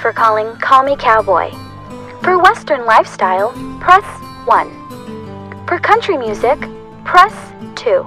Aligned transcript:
for 0.00 0.12
calling 0.12 0.56
Call 0.56 0.82
Me 0.82 0.96
Cowboy. 0.96 1.50
For 2.22 2.38
Western 2.38 2.86
lifestyle, 2.86 3.52
press 3.80 4.04
1. 4.46 5.66
For 5.66 5.78
country 5.78 6.16
music, 6.16 6.58
press 7.04 7.34
2. 7.76 8.06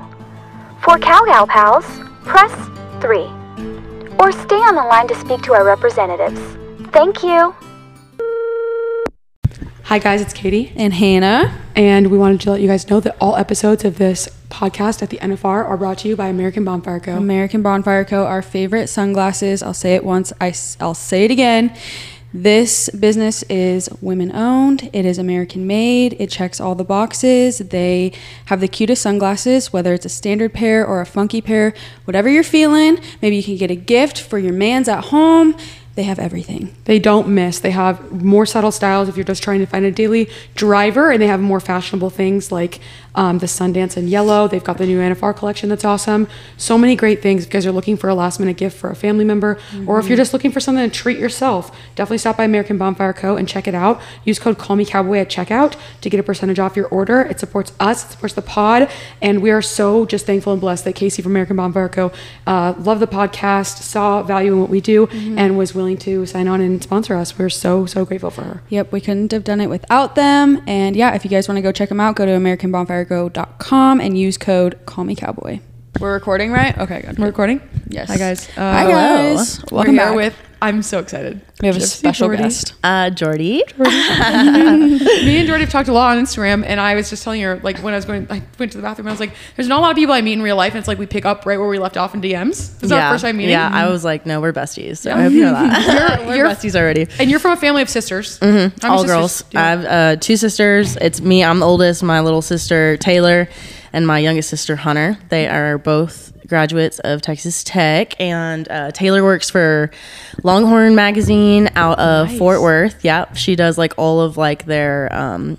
For 0.82 0.98
Cowgal 0.98 1.48
Pals, 1.48 1.86
press 2.24 2.52
3. 3.02 3.20
Or 4.20 4.32
stay 4.32 4.56
on 4.56 4.76
the 4.76 4.84
line 4.84 5.08
to 5.08 5.16
speak 5.16 5.42
to 5.44 5.54
our 5.54 5.64
representatives. 5.64 6.40
Thank 6.92 7.24
you. 7.24 7.56
Hi, 9.84 10.00
guys, 10.00 10.22
it's 10.22 10.34
Kaitie. 10.34 10.72
And 10.76 10.94
Hannah. 10.94 11.60
And 11.76 12.10
we 12.10 12.18
wanted 12.18 12.42
to 12.42 12.52
let 12.52 12.62
you 12.62 12.68
guys 12.68 12.90
know 12.90 13.00
that 13.02 13.16
all 13.22 13.36
episodes 13.36 13.86
of 13.86 13.98
this 13.98 14.28
podcast 14.54 15.02
at 15.02 15.10
the 15.10 15.18
NFR 15.18 15.66
are 15.66 15.78
brought 15.78 15.98
to 16.00 16.08
you 16.08 16.16
by 16.16 16.28
American 16.28 16.64
Bonfire 16.64 17.00
Co. 17.00 17.18
American 17.18 17.64
Bonfire 17.64 18.06
Co., 18.06 18.26
our 18.26 18.44
favorite 18.44 18.88
sunglasses. 18.88 19.64
I'll 19.64 19.74
say 19.74 19.96
it 19.96 20.06
once, 20.06 20.32
I, 20.40 20.54
will 20.80 20.94
say 20.94 21.26
it 21.26 21.32
again. 21.32 21.76
This 22.36 22.90
business 22.90 23.44
is 23.44 23.90
women 24.02 24.36
owned, 24.36 24.90
it 24.94 25.06
is 25.06 25.18
American 25.18 25.68
made, 25.68 26.16
it 26.20 26.30
checks 26.30 26.62
all 26.62 26.76
the 26.76 26.84
boxes. 26.84 27.60
They 27.60 28.12
have 28.46 28.60
the 28.60 28.68
cutest 28.68 29.02
sunglasses, 29.02 29.74
whether 29.74 29.94
it's 29.94 30.06
a 30.06 30.10
standard 30.10 30.54
pair 30.54 30.86
or 30.86 31.02
a 31.02 31.06
funky 31.06 31.42
pair, 31.42 31.74
whatever 32.06 32.30
you're 32.30 32.44
feeling. 32.44 33.00
Maybe 33.22 33.36
you 33.36 33.44
can 33.44 33.58
get 33.58 33.72
a 33.72 33.76
gift 33.76 34.20
for 34.20 34.38
your 34.38 34.54
man's 34.54 34.88
at 34.88 35.06
home 35.06 35.56
they 35.96 36.04
have 36.04 36.18
everything. 36.18 36.76
They 36.86 36.98
don't 36.98 37.28
miss. 37.28 37.60
They 37.60 37.70
have 37.70 38.12
more 38.12 38.48
subtle 38.48 38.72
styles 38.72 39.10
if 39.10 39.16
you're 39.16 39.24
just 39.24 39.44
trying 39.44 39.60
to 39.60 39.68
find 39.68 39.86
a 39.86 39.92
daily 39.92 40.28
driver, 40.56 41.12
and 41.12 41.22
they 41.22 41.28
have 41.28 41.40
more 41.40 41.60
fashionable 41.60 42.10
things 42.10 42.52
like 42.52 42.80
um, 43.16 43.40
the 43.40 43.46
Sundance 43.46 43.98
in 43.98 44.08
yellow. 44.08 44.48
They've 44.48 44.64
got 44.64 44.78
the 44.78 44.86
new 44.86 45.00
NFR 45.00 45.36
collection 45.36 45.70
that's 45.70 45.86
awesome. 45.86 46.28
So 46.58 46.78
many 46.78 46.96
great 46.96 47.22
things 47.22 47.46
because 47.46 47.66
you 47.66 47.68
guys 47.68 47.68
are 47.68 47.76
looking 47.76 47.98
for 47.98 48.10
a 48.10 48.16
last 48.16 48.40
minute 48.40 48.58
gift 48.58 48.78
for 48.78 48.90
a 48.90 48.96
family 48.96 49.26
member, 49.26 49.56
mm-hmm. 49.56 49.90
or 49.90 50.00
if 50.00 50.08
you're 50.08 50.18
just 50.18 50.34
looking 50.34 50.52
for 50.52 50.60
something 50.60 50.90
to 50.90 50.94
treat 50.94 51.18
yourself, 51.20 51.76
definitely 51.96 52.18
stop 52.18 52.38
by 52.38 52.44
American 52.44 52.78
Bonfire 52.78 53.14
Co. 53.14 53.36
and 53.36 53.48
check 53.48 53.68
it 53.68 53.76
out. 53.76 54.02
Use 54.24 54.40
code 54.40 54.58
Call 54.58 54.76
Me 54.76 54.86
Cowboy 54.86 55.20
at 55.20 55.30
checkout 55.30 55.78
to 56.02 56.10
get 56.10 56.20
a 56.20 56.24
percentage 56.24 56.60
off 56.60 56.76
your 56.76 56.88
order. 56.88 57.22
It 57.22 57.40
supports 57.40 57.72
us, 57.80 58.06
it 58.06 58.12
supports 58.12 58.34
the 58.34 58.42
pod, 58.42 58.90
and 59.22 59.42
we 59.42 59.52
are 59.52 59.62
so 59.62 60.06
just 60.06 60.26
thankful 60.26 60.54
and 60.54 60.62
blessed 60.62 60.86
that 60.86 60.96
Casey 60.96 61.22
from 61.22 61.32
American 61.32 61.56
Bonfire 61.56 61.90
Co. 61.90 62.12
Uh, 62.48 62.74
loved 62.78 63.02
the 63.02 63.08
podcast, 63.08 63.82
saw 63.82 64.24
value 64.24 64.54
in 64.54 64.60
what 64.60 64.70
we 64.70 64.82
do, 64.82 65.08
mm-hmm. 65.08 65.38
and 65.38 65.58
was 65.58 65.76
willing 65.76 65.98
to 65.98 66.26
sign 66.26 66.48
on 66.48 66.62
and 66.62 66.82
sponsor 66.82 67.16
us. 67.16 67.38
We're 67.38 67.50
so 67.50 67.86
so 67.86 68.06
grateful 68.06 68.32
for 68.32 68.44
her. 68.44 68.62
Yep, 68.70 68.92
we 68.92 69.02
couldn't 69.02 69.32
have 69.32 69.44
done 69.44 69.62
it 69.62 69.70
without 69.70 70.16
them. 70.16 70.62
And 70.68 70.96
yeah, 70.96 71.14
if 71.14 71.24
you 71.24 71.30
guys 71.30 71.48
want 71.48 71.58
to 71.58 71.62
go 71.62 71.72
check 71.72 71.90
them 71.90 72.00
out, 72.00 72.16
go 72.16 72.26
to 72.26 72.32
American 72.32 72.72
Bonfire 72.72 73.03
fireco.com 73.06 74.00
and 74.02 74.18
use 74.18 74.38
code 74.38 74.80
Call 74.86 75.04
Me 75.04 75.16
Cowboy. 75.16 75.60
We're 76.00 76.14
recording, 76.14 76.52
right? 76.52 76.78
Okay, 76.78 77.02
good. 77.02 77.20
We're 77.20 77.28
recording. 77.28 77.62
Yes. 77.88 78.08
Hi 78.10 78.18
guys. 78.18 78.50
Uh, 78.50 78.62
Hi 78.62 78.88
guys. 78.90 79.64
Welcome 79.72 79.96
We're 79.96 80.02
here 80.02 80.10
back. 80.10 80.16
with. 80.16 80.38
I'm 80.62 80.82
so 80.82 81.00
excited. 81.00 81.42
We 81.64 81.68
have 81.68 81.78
a 81.78 81.80
special 81.80 82.28
Jordy. 82.28 82.44
guest. 82.44 82.74
Uh, 82.84 83.10
Jordy. 83.10 83.64
Jordy. 83.78 83.90
Me 83.90 85.38
and 85.38 85.48
Jordy 85.48 85.62
have 85.62 85.70
talked 85.70 85.88
a 85.88 85.94
lot 85.94 86.18
on 86.18 86.22
Instagram, 86.22 86.66
and 86.68 86.78
I 86.78 86.94
was 86.94 87.10
just 87.10 87.24
telling 87.24 87.42
her 87.42 87.58
like 87.64 87.78
when 87.78 87.94
I 87.94 87.96
was 87.96 88.04
going, 88.04 88.28
I 88.30 88.44
went 88.60 88.74
to 88.74 88.78
the 88.78 88.82
bathroom. 88.82 89.08
I 89.08 89.12
was 89.12 89.22
like, 89.22 89.32
"There's 89.56 89.70
not 89.70 89.80
a 89.80 89.82
lot 89.82 89.92
of 89.92 89.96
people 89.96 90.14
I 90.14 90.20
meet 90.20 90.34
in 90.34 90.42
real 90.42 90.58
life, 90.58 90.74
and 90.74 90.80
it's 90.80 90.90
like 90.90 91.00
we 91.00 91.06
pick 91.06 91.24
up 91.24 91.46
right 91.46 91.58
where 91.58 91.70
we 91.70 91.80
left 91.80 91.96
off 91.96 92.14
in 92.14 92.22
DMs." 92.22 92.50
This 92.50 92.84
is 92.84 92.92
yeah. 92.92 93.08
our 93.08 93.14
first 93.14 93.24
time 93.24 93.38
meeting. 93.38 93.52
Yeah, 93.52 93.70
I 93.72 93.88
was 93.88 94.04
like, 94.04 94.26
"No, 94.26 94.42
we're 94.42 94.52
besties." 94.52 94.98
So 94.98 95.10
yeah. 95.10 95.18
I 95.18 95.22
hope 95.22 95.32
you 95.32 95.40
know 95.40 95.54
that. 95.54 96.18
you're, 96.20 96.28
we're 96.28 96.36
you're, 96.36 96.48
besties 96.50 96.76
already. 96.76 97.08
And 97.18 97.32
you're 97.32 97.40
from 97.40 97.54
a 97.54 97.56
family 97.56 97.82
of 97.82 97.90
sisters. 97.90 98.40
Mm-hmm. 98.40 98.86
All 98.86 99.06
girls. 99.06 99.46
I 99.56 99.60
have 99.62 99.86
uh, 99.86 100.16
two 100.18 100.36
sisters. 100.36 100.98
It's 100.98 101.22
me. 101.22 101.46
I'm 101.46 101.60
the 101.60 101.66
oldest. 101.66 102.04
My 102.04 102.20
little 102.20 102.42
sister 102.42 102.98
Taylor 102.98 103.48
and 103.94 104.06
my 104.06 104.20
youngest 104.20 104.50
sister 104.50 104.76
Hunter. 104.76 105.18
They 105.30 105.48
are 105.48 105.78
both 105.78 106.34
graduates 106.48 107.00
of 107.00 107.22
Texas 107.22 107.64
Tech, 107.64 108.20
and 108.20 108.68
uh, 108.70 108.92
Taylor 108.92 109.24
works 109.24 109.50
for 109.50 109.92
Longhorn 110.44 110.96
Magazine 110.96 111.70
out 111.76 112.00
of 112.00 112.28
nice. 112.28 112.38
Fort 112.38 112.62
Worth. 112.62 113.06
Yep, 113.06 113.38
she 113.38 113.56
does 113.56 113.78
like 113.78 113.94
all 113.98 114.20
of 114.20 114.36
like 114.36 114.66
their 114.66 115.14
um, 115.14 115.58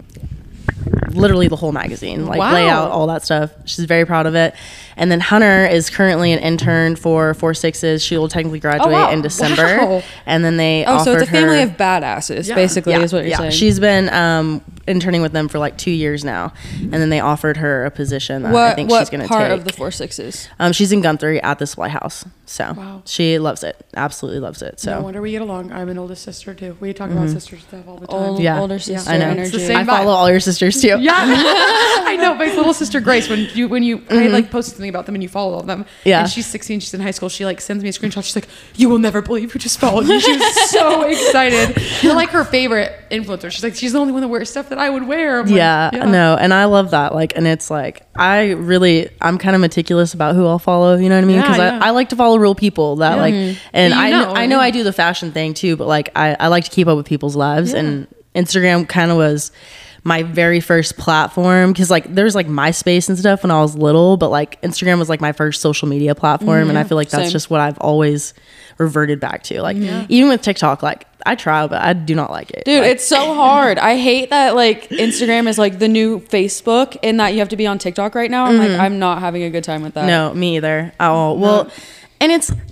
literally 1.14 1.48
the 1.48 1.56
whole 1.56 1.72
magazine, 1.72 2.26
like 2.26 2.38
wow. 2.38 2.52
layout, 2.52 2.90
all 2.90 3.06
that 3.06 3.24
stuff. 3.24 3.52
She's 3.64 3.84
very 3.84 4.04
proud 4.04 4.26
of 4.26 4.34
it. 4.34 4.54
And 4.96 5.10
then 5.10 5.20
Hunter 5.20 5.66
is 5.66 5.90
currently 5.90 6.32
an 6.32 6.38
intern 6.40 6.96
for 6.96 7.34
Four 7.34 7.54
Sixes. 7.54 8.02
She 8.04 8.16
will 8.16 8.28
technically 8.28 8.60
graduate 8.60 8.88
oh, 8.88 8.92
wow. 8.92 9.10
in 9.10 9.22
December. 9.22 9.78
Wow. 9.78 10.02
And 10.26 10.44
then 10.44 10.56
they 10.56 10.84
oh, 10.86 11.02
so 11.04 11.14
it's 11.14 11.22
a 11.22 11.26
family 11.26 11.58
her, 11.58 11.64
of 11.64 11.76
badasses, 11.76 12.48
yeah. 12.48 12.54
basically, 12.54 12.92
yeah. 12.92 13.00
is 13.00 13.12
what 13.12 13.20
you're 13.20 13.30
yeah. 13.30 13.38
saying. 13.38 13.52
She's 13.52 13.80
been 13.80 14.08
um, 14.10 14.62
interning 14.86 15.22
with 15.22 15.32
them 15.32 15.48
for 15.48 15.58
like 15.58 15.78
two 15.78 15.90
years 15.90 16.24
now, 16.24 16.52
and 16.80 16.92
then 16.92 17.10
they 17.10 17.20
offered 17.20 17.56
her 17.58 17.84
a 17.84 17.90
position 17.90 18.42
that 18.42 18.52
what, 18.52 18.72
I 18.72 18.74
think 18.74 18.90
what 18.90 19.00
she's 19.00 19.10
going 19.10 19.22
to 19.22 19.28
take. 19.28 19.36
part 19.36 19.50
of 19.50 19.64
the 19.64 19.72
Four 19.72 19.90
Sixes? 19.90 20.48
Um, 20.58 20.72
she's 20.72 20.92
in 20.92 21.00
Guthrie 21.00 21.42
at 21.42 21.58
the 21.58 21.66
Supply 21.66 21.88
House, 21.88 22.24
so 22.46 22.72
wow. 22.72 23.02
she 23.04 23.38
loves 23.38 23.62
it, 23.62 23.84
absolutely 23.94 24.40
loves 24.40 24.62
it. 24.62 24.80
So 24.80 24.96
no 24.96 25.02
wonder 25.02 25.20
we 25.20 25.32
get 25.32 25.42
along. 25.42 25.72
I'm 25.72 25.88
an 25.88 25.98
oldest 25.98 26.22
sister 26.22 26.54
too. 26.54 26.76
We 26.80 26.92
talk 26.92 27.08
mm-hmm. 27.08 27.18
about 27.18 27.30
sister 27.30 27.58
stuff 27.58 27.86
all 27.86 27.96
the 27.96 28.06
time. 28.06 28.16
Old, 28.16 28.40
yeah, 28.40 28.60
older 28.60 28.78
sister 28.78 29.10
I 29.10 29.18
know. 29.18 29.28
energy. 29.28 29.74
I 29.74 29.84
follow 29.84 30.12
all 30.12 30.30
your 30.30 30.40
sisters 30.40 30.80
too. 30.80 30.98
Yeah, 31.00 31.12
I 31.16 32.16
know. 32.20 32.34
My 32.34 32.46
little 32.46 32.74
sister 32.74 33.00
Grace, 33.00 33.28
when 33.28 33.48
you 33.54 33.68
when 33.68 33.82
you 33.82 33.98
mm-hmm. 33.98 34.14
I 34.14 34.26
like 34.26 34.50
posted 34.50 34.76
something 34.76 34.90
about 34.90 35.06
them 35.06 35.14
and 35.14 35.22
you 35.22 35.28
follow 35.28 35.62
them. 35.62 35.86
Yeah, 36.04 36.20
and 36.20 36.30
she's 36.30 36.46
16. 36.46 36.80
She's 36.80 36.94
in 36.94 37.00
high 37.00 37.10
school. 37.10 37.28
She 37.28 37.44
like 37.44 37.60
sends 37.60 37.82
me 37.82 37.88
a 37.88 37.92
screenshot. 37.92 38.24
She's 38.24 38.36
like, 38.36 38.48
"You 38.76 38.88
will 38.88 38.98
never 38.98 39.22
believe 39.22 39.52
who 39.52 39.58
just 39.58 39.78
followed 39.78 40.06
me." 40.06 40.20
She 40.20 40.36
was 40.36 40.70
so 40.70 41.02
excited. 41.08 41.82
You're 42.02 42.14
like 42.14 42.30
her 42.30 42.44
favorite 42.44 42.92
influencer. 43.10 43.50
She's 43.50 43.62
like, 43.62 43.74
she's 43.74 43.92
the 43.92 43.98
only 43.98 44.12
one 44.12 44.22
that 44.22 44.28
wears 44.28 44.50
stuff 44.50 44.68
that 44.74 44.82
I 44.82 44.90
would 44.90 45.06
wear. 45.06 45.46
Yeah, 45.46 45.90
like, 45.92 46.02
yeah, 46.02 46.10
no, 46.10 46.36
and 46.36 46.52
I 46.52 46.64
love 46.64 46.90
that. 46.90 47.14
Like, 47.14 47.36
and 47.36 47.46
it's 47.46 47.70
like 47.70 48.06
I 48.16 48.50
really, 48.52 49.08
I'm 49.20 49.38
kind 49.38 49.54
of 49.54 49.60
meticulous 49.60 50.14
about 50.14 50.34
who 50.34 50.46
I'll 50.46 50.58
follow. 50.58 50.96
You 50.96 51.08
know 51.08 51.16
what 51.16 51.24
I 51.24 51.26
mean? 51.26 51.40
Because 51.40 51.58
yeah, 51.58 51.78
yeah. 51.78 51.84
I, 51.84 51.88
I 51.88 51.90
like 51.90 52.08
to 52.10 52.16
follow 52.16 52.38
real 52.38 52.54
people 52.54 52.96
that 52.96 53.18
like, 53.18 53.34
and 53.72 53.94
I 53.94 54.10
know, 54.10 54.32
I 54.32 54.46
know 54.46 54.60
I 54.60 54.70
do 54.70 54.82
the 54.82 54.92
fashion 54.92 55.32
thing 55.32 55.54
too, 55.54 55.76
but 55.76 55.86
like 55.86 56.10
I, 56.16 56.36
I 56.38 56.48
like 56.48 56.64
to 56.64 56.70
keep 56.70 56.88
up 56.88 56.96
with 56.96 57.06
people's 57.06 57.36
lives, 57.36 57.72
and 57.72 58.08
Instagram 58.34 58.88
kind 58.88 59.10
of 59.10 59.16
was 59.16 59.52
my 60.06 60.22
very 60.22 60.60
first 60.60 60.98
platform 60.98 61.72
because 61.72 61.90
like 61.90 62.14
there's 62.14 62.34
like 62.34 62.46
MySpace 62.46 63.08
and 63.08 63.18
stuff 63.18 63.42
when 63.42 63.50
I 63.50 63.62
was 63.62 63.76
little, 63.76 64.16
but 64.16 64.30
like 64.30 64.60
Instagram 64.62 64.98
was 64.98 65.08
like 65.08 65.20
my 65.20 65.32
first 65.32 65.62
social 65.62 65.88
media 65.88 66.14
platform, 66.14 66.66
mm, 66.66 66.68
and 66.70 66.78
I 66.78 66.84
feel 66.84 66.96
like 66.96 67.10
that's 67.10 67.24
Same. 67.24 67.32
just 67.32 67.48
what 67.48 67.60
I've 67.60 67.78
always 67.78 68.34
reverted 68.78 69.20
back 69.20 69.44
to. 69.44 69.62
Like 69.62 69.76
yeah. 69.76 70.04
even 70.08 70.28
with 70.28 70.42
TikTok, 70.42 70.82
like 70.82 71.06
I 71.26 71.34
try, 71.34 71.66
but 71.66 71.80
I 71.80 71.92
do 71.94 72.14
not 72.14 72.30
like 72.30 72.50
it. 72.50 72.64
Dude, 72.64 72.82
like, 72.82 72.92
it's 72.92 73.06
so 73.06 73.34
hard. 73.34 73.78
I 73.78 73.96
hate 73.96 74.30
that 74.30 74.54
like 74.54 74.88
Instagram 74.90 75.48
is 75.48 75.58
like 75.58 75.78
the 75.78 75.88
new 75.88 76.20
Facebook 76.20 76.96
and 77.02 77.18
that 77.20 77.32
you 77.32 77.38
have 77.38 77.48
to 77.50 77.56
be 77.56 77.66
on 77.66 77.78
TikTok 77.78 78.14
right 78.14 78.30
now. 78.30 78.44
I'm 78.44 78.58
mm-hmm. 78.58 78.72
like, 78.72 78.80
I'm 78.80 78.98
not 78.98 79.20
having 79.20 79.42
a 79.42 79.50
good 79.50 79.64
time 79.64 79.82
with 79.82 79.94
that. 79.94 80.06
No, 80.06 80.34
me 80.34 80.56
either. 80.56 80.92
Oh 81.00 81.34
well, 81.34 81.70
and 82.20 82.32
it's. 82.32 82.52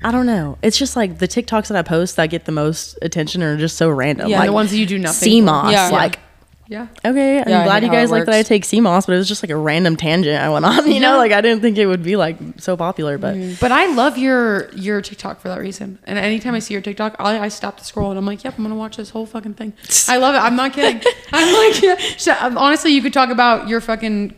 I 0.00 0.12
don't 0.12 0.26
know. 0.26 0.58
It's 0.62 0.78
just 0.78 0.94
like 0.94 1.18
the 1.18 1.26
TikToks 1.26 1.66
that 1.68 1.76
I 1.76 1.82
post 1.82 2.14
that 2.16 2.30
get 2.30 2.44
the 2.44 2.52
most 2.52 2.96
attention 3.02 3.42
are 3.42 3.56
just 3.56 3.76
so 3.76 3.90
random. 3.90 4.28
Yeah, 4.28 4.38
like 4.38 4.46
the 4.46 4.52
ones 4.52 4.70
that 4.70 4.76
you 4.76 4.86
do 4.86 4.96
nothing. 4.96 5.28
sea 5.28 5.40
moss, 5.40 5.72
yeah. 5.72 5.88
like 5.88 6.20
yeah. 6.68 6.88
Okay. 7.02 7.40
I'm 7.40 7.48
yeah, 7.48 7.64
glad 7.64 7.82
you 7.82 7.90
guys 7.90 8.10
like 8.10 8.26
that 8.26 8.34
I 8.34 8.42
take 8.42 8.66
sea 8.66 8.82
moss, 8.82 9.06
but 9.06 9.14
it 9.14 9.16
was 9.16 9.26
just 9.26 9.42
like 9.42 9.48
a 9.48 9.56
random 9.56 9.96
tangent 9.96 10.38
I 10.38 10.50
went 10.50 10.66
on. 10.66 10.90
You 10.90 11.00
know, 11.00 11.16
like 11.16 11.32
I 11.32 11.40
didn't 11.40 11.62
think 11.62 11.78
it 11.78 11.86
would 11.86 12.02
be 12.02 12.16
like 12.16 12.36
so 12.58 12.76
popular, 12.76 13.16
but 13.16 13.36
mm-hmm. 13.36 13.54
but 13.58 13.72
I 13.72 13.86
love 13.94 14.18
your 14.18 14.70
your 14.74 15.00
TikTok 15.00 15.40
for 15.40 15.48
that 15.48 15.60
reason. 15.60 15.98
And 16.04 16.18
anytime 16.18 16.54
I 16.54 16.58
see 16.58 16.74
your 16.74 16.82
TikTok, 16.82 17.16
I, 17.18 17.38
I 17.38 17.48
stop 17.48 17.78
to 17.78 17.84
scroll 17.84 18.10
and 18.10 18.18
I'm 18.18 18.26
like, 18.26 18.44
yep, 18.44 18.58
I'm 18.58 18.64
gonna 18.64 18.76
watch 18.76 18.98
this 18.98 19.08
whole 19.08 19.24
fucking 19.24 19.54
thing. 19.54 19.72
I 20.08 20.18
love 20.18 20.34
it. 20.34 20.38
I'm 20.38 20.56
not 20.56 20.74
kidding. 20.74 21.02
I'm 21.32 21.72
like, 21.72 21.82
yeah. 21.82 21.96
So, 22.18 22.34
honestly, 22.38 22.92
you 22.92 23.00
could 23.00 23.12
talk 23.14 23.30
about 23.30 23.68
your 23.68 23.80
fucking 23.80 24.34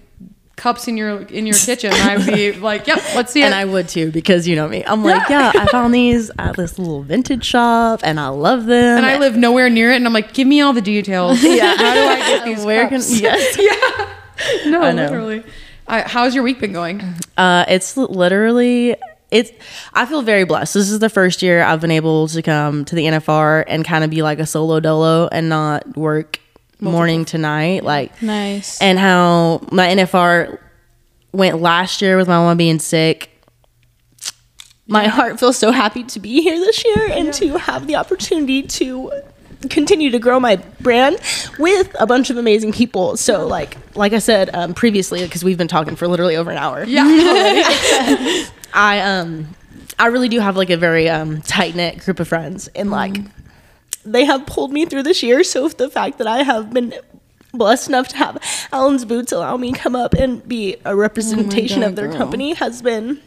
cups 0.61 0.87
in 0.87 0.97
your 0.97 1.23
in 1.23 1.47
your 1.47 1.57
kitchen. 1.67 1.93
I'd 1.93 2.27
be 2.27 2.53
like, 2.53 2.87
yep, 2.87 2.99
let's 3.15 3.33
see 3.33 3.43
it. 3.43 3.47
And 3.47 3.55
I 3.55 3.65
would 3.65 3.89
too 3.89 4.13
because 4.13 4.47
you 4.47 4.55
know 4.55 4.69
me. 4.69 4.85
I'm 4.85 5.03
like, 5.03 5.29
yeah, 5.29 5.53
I 5.55 5.67
found 5.67 5.95
these 5.95 6.31
at 6.39 6.57
this 6.57 6.79
little 6.79 7.03
vintage 7.03 7.45
shop 7.45 8.01
and 8.05 8.21
I 8.21 8.29
love 8.29 8.67
them. 8.67 8.99
And 8.99 9.07
I 9.07 9.19
live 9.19 9.37
nowhere 9.37 9.71
near 9.71 9.91
it. 9.91 9.97
And 9.97 10.07
I'm 10.07 10.13
like, 10.13 10.35
give 10.35 10.47
me 10.47 10.61
all 10.61 10.73
the 10.73 10.83
details. 10.83 11.43
Yeah. 11.51 11.75
How 11.77 11.95
do 11.95 12.01
I 12.01 12.17
get 12.19 12.45
these 12.57 12.65
Where 12.65 12.89
cups? 12.89 13.11
Can, 13.13 13.23
yes. 13.23 13.57
yeah. 13.59 14.71
No, 14.71 14.83
I 14.83 14.93
literally. 14.93 15.43
Uh, 15.89 16.07
how's 16.07 16.35
your 16.35 16.45
week 16.45 16.61
been 16.61 16.73
going? 16.73 17.03
Uh, 17.37 17.65
it's 17.67 17.97
literally 17.97 18.95
it's 19.31 19.51
I 19.95 20.07
feel 20.07 20.23
very 20.23 20.45
blessed. 20.45 20.75
This 20.75 20.91
is 20.91 20.99
the 20.99 21.09
first 21.09 21.43
year 21.43 21.63
I've 21.63 21.81
been 21.81 21.91
able 21.91 22.29
to 22.29 22.43
come 22.43 22.85
to 22.85 22.95
the 22.95 23.05
NFR 23.07 23.65
and 23.67 23.85
kind 23.85 24.05
of 24.05 24.11
be 24.11 24.23
like 24.23 24.39
a 24.39 24.47
solo 24.47 24.81
dolo 24.81 25.29
and 25.33 25.49
not 25.49 25.97
work 25.97 26.39
Multiple. 26.81 26.93
morning 26.93 27.25
to 27.27 27.39
night. 27.39 27.85
Like 27.85 28.23
nice. 28.23 28.81
And 28.81 28.99
how 28.99 29.61
my 29.71 29.89
NFR 29.89 30.59
went 31.33 31.61
last 31.61 32.01
year 32.01 32.17
with 32.17 32.29
my 32.29 32.37
mom 32.39 32.57
being 32.57 32.79
sick. 32.79 33.31
My 34.87 35.07
heart 35.07 35.39
feels 35.39 35.57
so 35.57 35.71
happy 35.71 36.03
to 36.05 36.19
be 36.19 36.43
here 36.43 36.59
this 36.59 36.85
year 36.85 37.11
and 37.13 37.27
yeah. 37.27 37.33
to 37.33 37.57
have 37.59 37.87
the 37.87 37.97
opportunity 37.97 38.63
to 38.63 39.13
continue 39.69 40.11
to 40.11 40.19
grow 40.19 40.41
my 40.41 40.57
brand 40.81 41.19
with 41.59 41.95
a 42.01 42.07
bunch 42.07 42.31
of 42.31 42.39
amazing 42.39 42.73
people. 42.73 43.17
So 43.17 43.47
like 43.47 43.77
like 43.95 44.13
I 44.13 44.19
said 44.19 44.51
um, 44.55 44.75
previously, 44.75 45.23
because 45.23 45.45
we've 45.45 45.59
been 45.59 45.69
talking 45.69 45.97
for 45.97 46.09
literally 46.09 46.37
over 46.37 46.51
an 46.51 46.57
hour. 46.57 46.85
Yeah. 46.85 47.05
I 48.75 49.01
um 49.01 49.55
I 49.99 50.07
really 50.07 50.29
do 50.29 50.41
have 50.41 50.57
like 50.57 50.71
a 50.71 50.77
very 50.77 51.09
um 51.09 51.43
tight 51.43 51.75
knit 51.75 51.99
group 51.99 52.21
of 52.21 52.29
friends 52.29 52.69
and 52.69 52.91
like 52.91 53.13
mm 53.13 53.31
they 54.05 54.25
have 54.25 54.47
pulled 54.47 54.73
me 54.73 54.87
through 54.87 55.03
this 55.03 55.23
year. 55.23 55.45
So 55.45 55.69
the 55.69 55.91
fact 55.91 56.19
that 56.19 56.27
I 56.27 56.43
have 56.43 56.73
been 56.73 56.95
blessed 57.53 57.89
enough 57.89 58.09
to 58.09 58.17
have 58.17 58.69
Allen's 58.73 59.05
Boots 59.05 59.33
allow 59.33 59.57
me 59.57 59.73
come 59.73 59.97
up 59.97 60.15
and 60.15 60.47
be 60.47 60.77
a 60.85 60.95
representation 60.95 61.79
oh 61.79 61.87
God, 61.87 61.91
of 61.91 61.97
their 61.97 62.09
girl. 62.09 62.17
company 62.17 62.55
has 62.55 62.83
been 62.83 63.21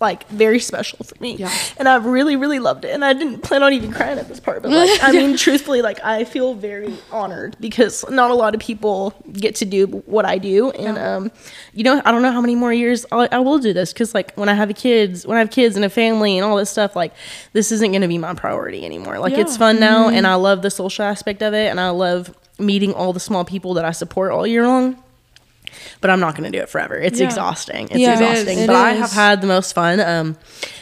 like 0.00 0.28
very 0.28 0.60
special 0.60 1.04
for 1.04 1.14
me. 1.20 1.36
Yeah. 1.36 1.52
And 1.76 1.88
I 1.88 1.96
really, 1.96 2.36
really 2.36 2.58
loved 2.58 2.84
it. 2.84 2.90
And 2.90 3.04
I 3.04 3.12
didn't 3.12 3.40
plan 3.40 3.62
on 3.62 3.72
even 3.72 3.92
crying 3.92 4.18
at 4.18 4.28
this 4.28 4.38
part, 4.38 4.62
but 4.62 4.70
like, 4.70 5.02
I 5.02 5.12
mean, 5.12 5.36
truthfully, 5.36 5.82
like, 5.82 6.02
I 6.04 6.24
feel 6.24 6.54
very 6.54 6.96
honored 7.10 7.56
because 7.58 8.08
not 8.08 8.30
a 8.30 8.34
lot 8.34 8.54
of 8.54 8.60
people 8.60 9.14
get 9.32 9.56
to 9.56 9.64
do 9.64 9.86
what 10.06 10.24
I 10.24 10.38
do. 10.38 10.70
And, 10.70 10.98
um, 10.98 11.32
you 11.72 11.82
know, 11.82 12.00
I 12.04 12.12
don't 12.12 12.22
know 12.22 12.32
how 12.32 12.40
many 12.40 12.54
more 12.54 12.72
years 12.72 13.06
I, 13.10 13.28
I 13.32 13.38
will 13.40 13.58
do 13.58 13.72
this 13.72 13.92
because, 13.92 14.14
like, 14.14 14.34
when 14.34 14.48
I 14.48 14.54
have 14.54 14.72
kids, 14.76 15.26
when 15.26 15.36
I 15.36 15.40
have 15.40 15.50
kids 15.50 15.74
and 15.76 15.84
a 15.84 15.90
family 15.90 16.38
and 16.38 16.44
all 16.44 16.56
this 16.56 16.70
stuff, 16.70 16.94
like, 16.94 17.12
this 17.52 17.72
isn't 17.72 17.90
going 17.90 18.02
to 18.02 18.08
be 18.08 18.18
my 18.18 18.34
priority 18.34 18.84
anymore. 18.84 19.18
Like, 19.18 19.32
it's 19.32 19.56
fun 19.56 19.80
now, 19.80 20.08
and 20.08 20.26
I 20.26 20.34
love 20.34 20.62
the 20.62 20.70
social 20.70 21.04
aspect 21.04 21.42
of 21.42 21.54
it, 21.54 21.68
and 21.68 21.80
I 21.80 21.90
love 21.90 22.34
meeting 22.58 22.92
all 22.92 23.12
the 23.12 23.20
small 23.20 23.44
people 23.44 23.74
that 23.74 23.84
I 23.84 23.92
support 23.92 24.32
all 24.32 24.46
year 24.46 24.66
long 24.66 25.02
but 26.00 26.10
I'm 26.10 26.20
not 26.20 26.36
going 26.36 26.50
to 26.50 26.56
do 26.56 26.62
it 26.62 26.68
forever. 26.68 26.96
It's 26.96 27.18
Yeah. 27.18 27.26
exhausting. 27.26 27.86
It's 27.90 27.98
Yeah, 27.98 28.12
exhausting. 28.12 28.58
It 28.60 28.66
but 28.66 28.76
I 28.76 28.92
have 28.92 29.10
had 29.12 29.40
the 29.40 29.46
most 29.46 29.72
fun. 29.74 30.00
Um, 30.00 30.36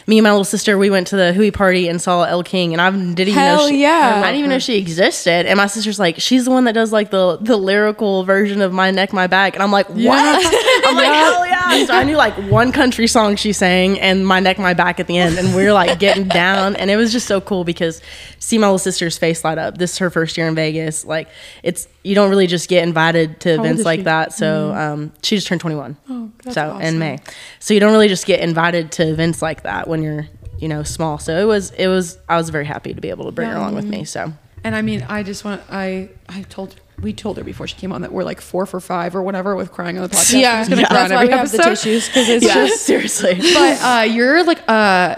me 0.07 0.19
and 0.19 0.25
my 0.25 0.31
little 0.31 0.45
sister, 0.45 0.79
we 0.79 0.89
went 0.91 1.07
to 1.09 1.17
the 1.17 1.33
Hooey 1.33 1.51
party 1.51 1.89
and 1.89 2.01
saw 2.01 2.23
Elle 2.25 2.43
King, 2.45 2.73
and 2.73 2.81
I 2.81 2.91
didn't 2.91 3.19
even 3.19 3.35
know 3.35 3.41
Hell 3.41 3.69
she, 3.69 3.83
yeah. 3.83 4.21
I 4.23 4.27
didn't 4.27 4.39
even 4.39 4.51
know 4.51 4.59
she 4.59 4.77
existed. 4.79 5.47
And 5.47 5.57
my 5.57 5.67
sister's 5.67 5.99
like, 5.99 6.21
she's 6.21 6.45
the 6.45 6.51
one 6.51 6.65
that 6.65 6.73
does 6.75 6.93
like 6.93 7.11
the 7.11 7.39
the 7.41 7.57
lyrical 7.57 8.23
version 8.25 8.61
of 8.63 8.73
My 8.73 8.91
Neck, 8.91 9.13
My 9.13 9.27
Back, 9.27 9.55
and 9.55 9.63
I'm 9.63 9.73
like, 9.73 9.89
what? 9.89 9.97
I'm 10.87 10.95
like, 10.97 11.07
hell 11.07 11.47
yeah! 11.47 11.87
So 11.87 11.93
I 11.95 12.05
knew 12.05 12.17
like 12.17 12.35
one 12.51 12.71
country 12.73 13.07
song 13.09 13.37
she 13.37 13.53
sang 13.53 13.99
and 14.01 14.27
My 14.27 14.39
Neck, 14.41 14.59
My 14.59 14.75
Back 14.75 15.01
at 15.01 15.07
the 15.09 15.19
end, 15.19 15.39
and 15.39 15.55
we 15.57 15.67
are 15.67 15.73
like 15.73 15.99
getting 15.99 16.29
down, 16.29 16.77
and 16.77 16.91
it 16.91 16.97
was 16.97 17.11
just 17.11 17.27
so 17.27 17.41
cool 17.41 17.65
because 17.65 18.01
see 18.47 18.59
my 18.59 18.69
little 18.69 18.79
sister's 18.79 19.19
face 19.19 19.45
light 19.45 19.59
up. 19.59 19.77
This 19.77 19.93
is 19.93 19.99
her 19.99 20.09
first 20.09 20.37
year 20.37 20.47
in 20.47 20.55
Vegas. 20.55 21.05
Like 21.05 21.29
it's 21.65 21.89
you 22.05 22.15
don't 22.15 22.31
really 22.31 22.47
just 22.47 22.69
get 22.69 22.85
invited 22.85 23.41
to 23.41 23.55
events 23.55 23.85
like 23.85 24.01
she? 24.01 24.05
that. 24.05 24.33
So 24.33 24.73
um, 24.73 25.13
she 25.23 25.35
just 25.35 25.49
turned 25.49 25.61
21. 25.61 25.97
Oh, 26.09 26.31
that's 26.45 26.55
so 26.55 26.79
in. 26.79 27.01
May. 27.01 27.19
So 27.59 27.75
you 27.75 27.81
don't 27.81 27.91
really 27.91 28.07
just 28.09 28.25
get 28.25 28.39
invited 28.41 28.93
to 28.93 29.09
events 29.09 29.43
like 29.43 29.65
that 29.65 29.89
when 29.89 30.01
you're 30.03 30.29
you 30.61 30.69
know 30.69 30.85
small. 30.85 31.19
So 31.19 31.37
it 31.37 31.45
was 31.45 31.73
it 31.73 31.89
was 31.89 32.19
I 32.29 32.37
was 32.37 32.51
very 32.51 32.67
happy 32.67 32.95
to 32.95 33.01
be 33.01 33.11
able 33.11 33.25
to 33.25 33.33
bring 33.33 33.49
her 33.51 33.57
along 33.57 33.75
with 33.75 33.85
me. 33.85 34.05
So 34.05 34.33
And 34.63 34.77
I 34.77 34.83
mean, 34.83 35.05
I 35.09 35.25
just 35.25 35.45
want 35.45 35.63
I 35.69 36.11
I 36.29 36.43
told 36.43 36.77
we 37.03 37.13
told 37.13 37.37
her 37.39 37.45
before 37.45 37.67
she 37.67 37.77
came 37.77 37.93
on 37.93 38.03
that 38.03 38.13
we're 38.13 38.25
like 38.25 38.41
four 38.41 38.65
for 38.65 38.79
five 38.81 39.17
or 39.17 39.23
whatever 39.23 39.57
with 39.57 39.73
crying 39.73 39.99
on 39.99 40.05
the 40.05 40.09
podcast. 40.09 40.41
Yeah, 40.41 40.63
We're 40.63 40.69
gonna 40.69 40.81
yeah. 40.83 40.87
cry 40.87 41.03
on 41.03 41.09
that's 41.11 41.11
why 41.11 41.23
every 41.25 41.29
we 41.35 41.39
have 41.39 41.51
the 41.51 41.59
episode. 41.59 41.71
tissues 41.71 42.07
because 42.07 42.29
it's 42.29 42.47
yeah, 42.47 42.55
just 42.55 42.87
seriously. 42.87 43.35
But 43.35 43.83
uh, 43.83 44.03
you're 44.09 44.45
like 44.45 44.63
uh, 44.69 45.17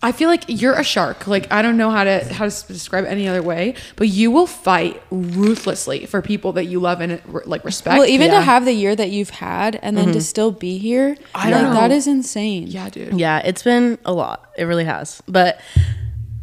I 0.00 0.12
feel 0.12 0.28
like 0.28 0.44
you're 0.46 0.74
a 0.74 0.84
shark. 0.84 1.26
Like 1.26 1.50
I 1.52 1.60
don't 1.60 1.76
know 1.76 1.90
how 1.90 2.04
to 2.04 2.24
how 2.32 2.48
to 2.48 2.66
describe 2.68 3.04
it 3.04 3.08
any 3.08 3.26
other 3.26 3.42
way, 3.42 3.74
but 3.96 4.08
you 4.08 4.30
will 4.30 4.46
fight 4.46 5.02
ruthlessly 5.10 6.06
for 6.06 6.22
people 6.22 6.52
that 6.52 6.66
you 6.66 6.78
love 6.78 7.00
and 7.00 7.20
like 7.46 7.64
respect. 7.64 7.98
well, 7.98 8.08
even 8.08 8.28
Yeah. 8.28 8.38
to 8.38 8.42
have 8.42 8.64
the 8.64 8.72
year 8.72 8.94
that 8.94 9.10
you've 9.10 9.30
had 9.30 9.78
and 9.82 9.96
then 9.96 10.12
to 10.12 10.20
still 10.20 10.52
be 10.52 10.78
here, 10.78 11.16
I 11.34 11.50
like 11.50 11.62
know. 11.62 11.74
that 11.74 11.90
is 11.90 12.06
insane. 12.06 12.68
yeah, 12.68 12.88
dude. 12.90 13.18
Yeah, 13.18 13.40
it's 13.44 13.62
been 13.64 13.98
a 14.04 14.12
lot. 14.12 14.48
It 14.56 14.64
really 14.64 14.84
has. 14.84 15.20
But 15.26 15.60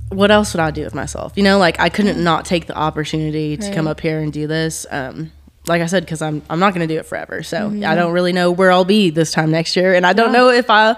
what 0.10 0.32
else 0.32 0.54
would 0.54 0.60
I 0.62 0.72
do 0.72 0.84
with 0.84 0.94
myself? 0.94 1.34
You 1.36 1.44
know, 1.44 1.58
like 1.58 1.80
I 1.80 1.88
couldn't 1.90 2.22
not 2.22 2.44
take 2.46 2.68
the 2.68 2.76
opportunity 2.78 3.56
to 3.58 3.74
come 3.74 3.88
up 3.88 4.02
here 4.02 4.20
and 4.20 4.34
do 4.34 4.48
this. 4.48 4.86
Um, 4.92 5.32
like 5.68 5.82
I 5.82 5.86
said, 5.88 6.04
because 6.04 6.22
I'm 6.22 6.42
I'm 6.50 6.60
not 6.60 6.74
going 6.74 6.88
to 6.88 6.94
do 6.94 7.00
it 7.00 7.06
forever. 7.06 7.44
So 7.44 7.68
I 7.68 7.96
don't 7.96 8.12
really 8.12 8.34
know 8.34 8.52
where 8.52 8.72
I'll 8.72 8.86
be 8.86 9.10
this 9.10 9.32
time 9.32 9.52
next 9.52 9.76
year, 9.76 9.94
and 9.94 10.06
I 10.06 10.14
don't 10.14 10.32
know 10.32 10.50
if 10.50 10.70
I 10.70 10.96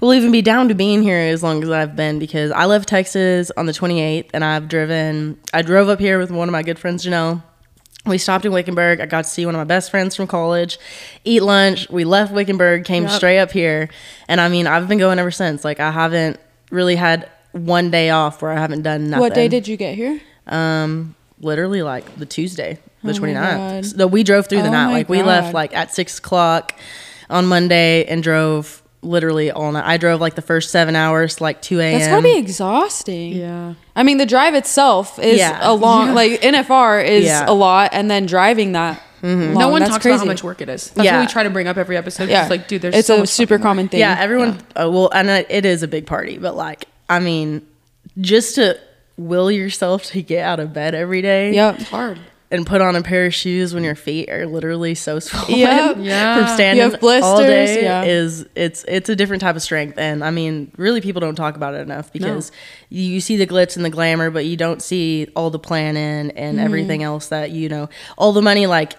will 0.00 0.14
even 0.14 0.32
be 0.32 0.42
down 0.42 0.68
to 0.68 0.74
being 0.74 1.02
here 1.02 1.18
as 1.18 1.42
long 1.42 1.62
as 1.62 1.70
I've 1.70 1.96
been 1.96 2.18
because 2.18 2.50
I 2.50 2.64
left 2.66 2.88
Texas 2.88 3.50
on 3.56 3.66
the 3.66 3.72
28th, 3.72 4.30
and 4.34 4.44
I've 4.44 4.68
driven. 4.68 5.38
I 5.52 5.62
drove 5.62 5.88
up 5.88 6.00
here 6.00 6.18
with 6.18 6.30
one 6.30 6.48
of 6.48 6.52
my 6.52 6.62
good 6.62 6.78
friends, 6.78 7.04
Janelle. 7.04 7.42
We 8.06 8.18
stopped 8.18 8.44
in 8.44 8.52
Wickenburg. 8.52 9.00
I 9.00 9.06
got 9.06 9.24
to 9.24 9.30
see 9.30 9.44
one 9.44 9.54
of 9.54 9.58
my 9.58 9.64
best 9.64 9.90
friends 9.90 10.16
from 10.16 10.26
college, 10.26 10.78
eat 11.24 11.42
lunch. 11.42 11.90
We 11.90 12.04
left 12.04 12.32
Wickenburg, 12.32 12.84
came 12.84 13.08
straight 13.08 13.38
up 13.38 13.50
here. 13.50 13.90
And 14.28 14.40
I 14.40 14.48
mean, 14.48 14.66
I've 14.66 14.88
been 14.88 14.98
going 14.98 15.18
ever 15.18 15.30
since. 15.30 15.64
Like, 15.64 15.78
I 15.78 15.90
haven't 15.90 16.40
really 16.70 16.96
had 16.96 17.28
one 17.52 17.90
day 17.90 18.10
off 18.10 18.40
where 18.40 18.50
I 18.50 18.58
haven't 18.58 18.82
done 18.82 19.10
nothing. 19.10 19.20
What 19.20 19.34
day 19.34 19.48
did 19.48 19.68
you 19.68 19.76
get 19.76 19.94
here? 19.94 20.20
Um, 20.46 21.14
literally 21.40 21.82
like 21.82 22.16
the 22.16 22.26
Tuesday, 22.26 22.78
the 23.02 23.10
Oh 23.10 23.20
my 23.20 23.28
29th. 23.28 23.96
So 23.96 24.06
we 24.06 24.22
drove 24.24 24.46
through 24.48 24.62
the 24.62 24.68
Oh 24.68 24.72
night. 24.72 24.86
my 24.86 24.92
Like, 24.92 25.08
we 25.08 25.22
left 25.22 25.54
like 25.54 25.74
at 25.74 25.94
six 25.94 26.18
o'clock 26.18 26.74
on 27.30 27.46
Monday 27.46 28.04
and 28.04 28.22
drove 28.22 28.82
literally 29.02 29.50
all 29.52 29.70
night. 29.70 29.84
I 29.86 29.96
drove 29.96 30.20
like 30.20 30.34
the 30.34 30.42
first 30.42 30.70
seven 30.70 30.96
hours, 30.96 31.40
like 31.40 31.62
2 31.62 31.78
a.m. 31.80 31.98
That's 31.98 32.08
gotta 32.08 32.22
be 32.22 32.36
exhausting. 32.36 33.32
Yeah. 33.32 33.74
I 33.94 34.02
mean, 34.02 34.18
the 34.18 34.26
drive 34.26 34.54
itself 34.54 35.18
is 35.20 35.38
Yeah. 35.38 35.58
a 35.62 35.72
long, 35.72 36.14
like 36.14 36.40
NFR 36.42 37.04
is 37.04 37.24
Yeah. 37.26 37.44
a 37.48 37.52
lot, 37.54 37.90
and 37.92 38.10
then 38.10 38.26
driving 38.26 38.72
that. 38.72 39.00
No 39.22 39.28
long, 39.34 39.72
one 39.72 39.80
that's 39.80 39.90
talks 39.90 40.02
crazy. 40.02 40.14
about 40.14 40.20
how 40.20 40.24
much 40.26 40.44
work 40.44 40.60
it 40.60 40.68
is. 40.68 40.90
That's 40.90 41.04
Yeah. 41.04 41.18
what 41.18 41.26
we 41.28 41.32
try 41.32 41.42
to 41.42 41.50
bring 41.50 41.66
up 41.66 41.76
every 41.76 41.96
episode. 41.96 42.28
Yeah, 42.28 42.42
Yeah. 42.44 42.48
like, 42.48 42.68
dude, 42.68 42.82
there's 42.82 42.94
it's 42.94 43.06
so 43.08 43.16
a 43.16 43.18
much 43.20 43.28
super 43.30 43.54
fucking 43.54 43.60
work. 43.60 43.62
common 43.68 43.88
thing. 43.88 44.00
Yeah, 44.00 44.16
everyone. 44.18 44.58
Uh, 44.76 44.88
well, 44.90 45.10
and 45.12 45.28
it 45.28 45.46
it 45.50 45.64
is 45.64 45.82
a 45.82 45.88
big 45.88 46.06
party, 46.06 46.38
but 46.38 46.56
like, 46.56 46.84
I 47.08 47.18
mean, 47.18 47.62
just 48.20 48.54
to 48.56 48.78
will 49.18 49.50
yourself 49.50 50.04
to 50.04 50.22
get 50.22 50.44
out 50.44 50.60
of 50.60 50.72
bed 50.72 50.94
every 50.94 51.20
day. 51.20 51.52
Yeah, 51.54 51.74
It's 51.74 51.84
hard. 51.90 52.18
And 52.50 52.66
put 52.66 52.80
on 52.80 52.96
a 52.96 53.02
pair 53.02 53.26
of 53.26 53.34
shoes 53.34 53.74
when 53.74 53.84
your 53.84 53.94
feet 53.94 54.30
are 54.30 54.46
literally 54.46 54.94
so 54.94 55.18
swollen 55.18 55.58
Yep. 55.58 55.96
Yeah. 56.00 56.36
from 56.46 56.54
standing 56.54 56.76
You 56.82 56.90
have 56.92 56.94
all 56.94 57.00
blisters, 57.00 57.46
day 57.76 57.82
yeah. 57.82 58.04
is 58.04 58.46
it's 58.54 58.86
it's 58.88 59.10
a 59.10 59.14
different 59.16 59.42
type 59.42 59.54
of 59.54 59.60
strength. 59.60 59.98
And 59.98 60.24
I 60.24 60.30
mean, 60.30 60.72
really, 60.78 61.02
people 61.02 61.20
don't 61.20 61.34
talk 61.34 61.56
about 61.56 61.74
it 61.74 61.80
enough 61.82 62.10
because 62.10 62.50
you 62.88 63.20
see 63.20 63.36
the 63.36 63.46
glitz 63.46 63.76
and 63.76 63.84
the 63.84 63.90
glamour, 63.90 64.30
but 64.30 64.46
you 64.46 64.56
don't 64.56 64.80
see 64.80 65.28
all 65.36 65.50
the 65.50 65.58
planning 65.58 66.30
and 66.30 66.56
Mm-hmm. 66.56 66.64
everything 66.64 67.02
else 67.02 67.28
that 67.28 67.50
you 67.50 67.68
know, 67.68 67.90
all 68.16 68.32
the 68.32 68.40
money 68.40 68.66
like 68.66 68.94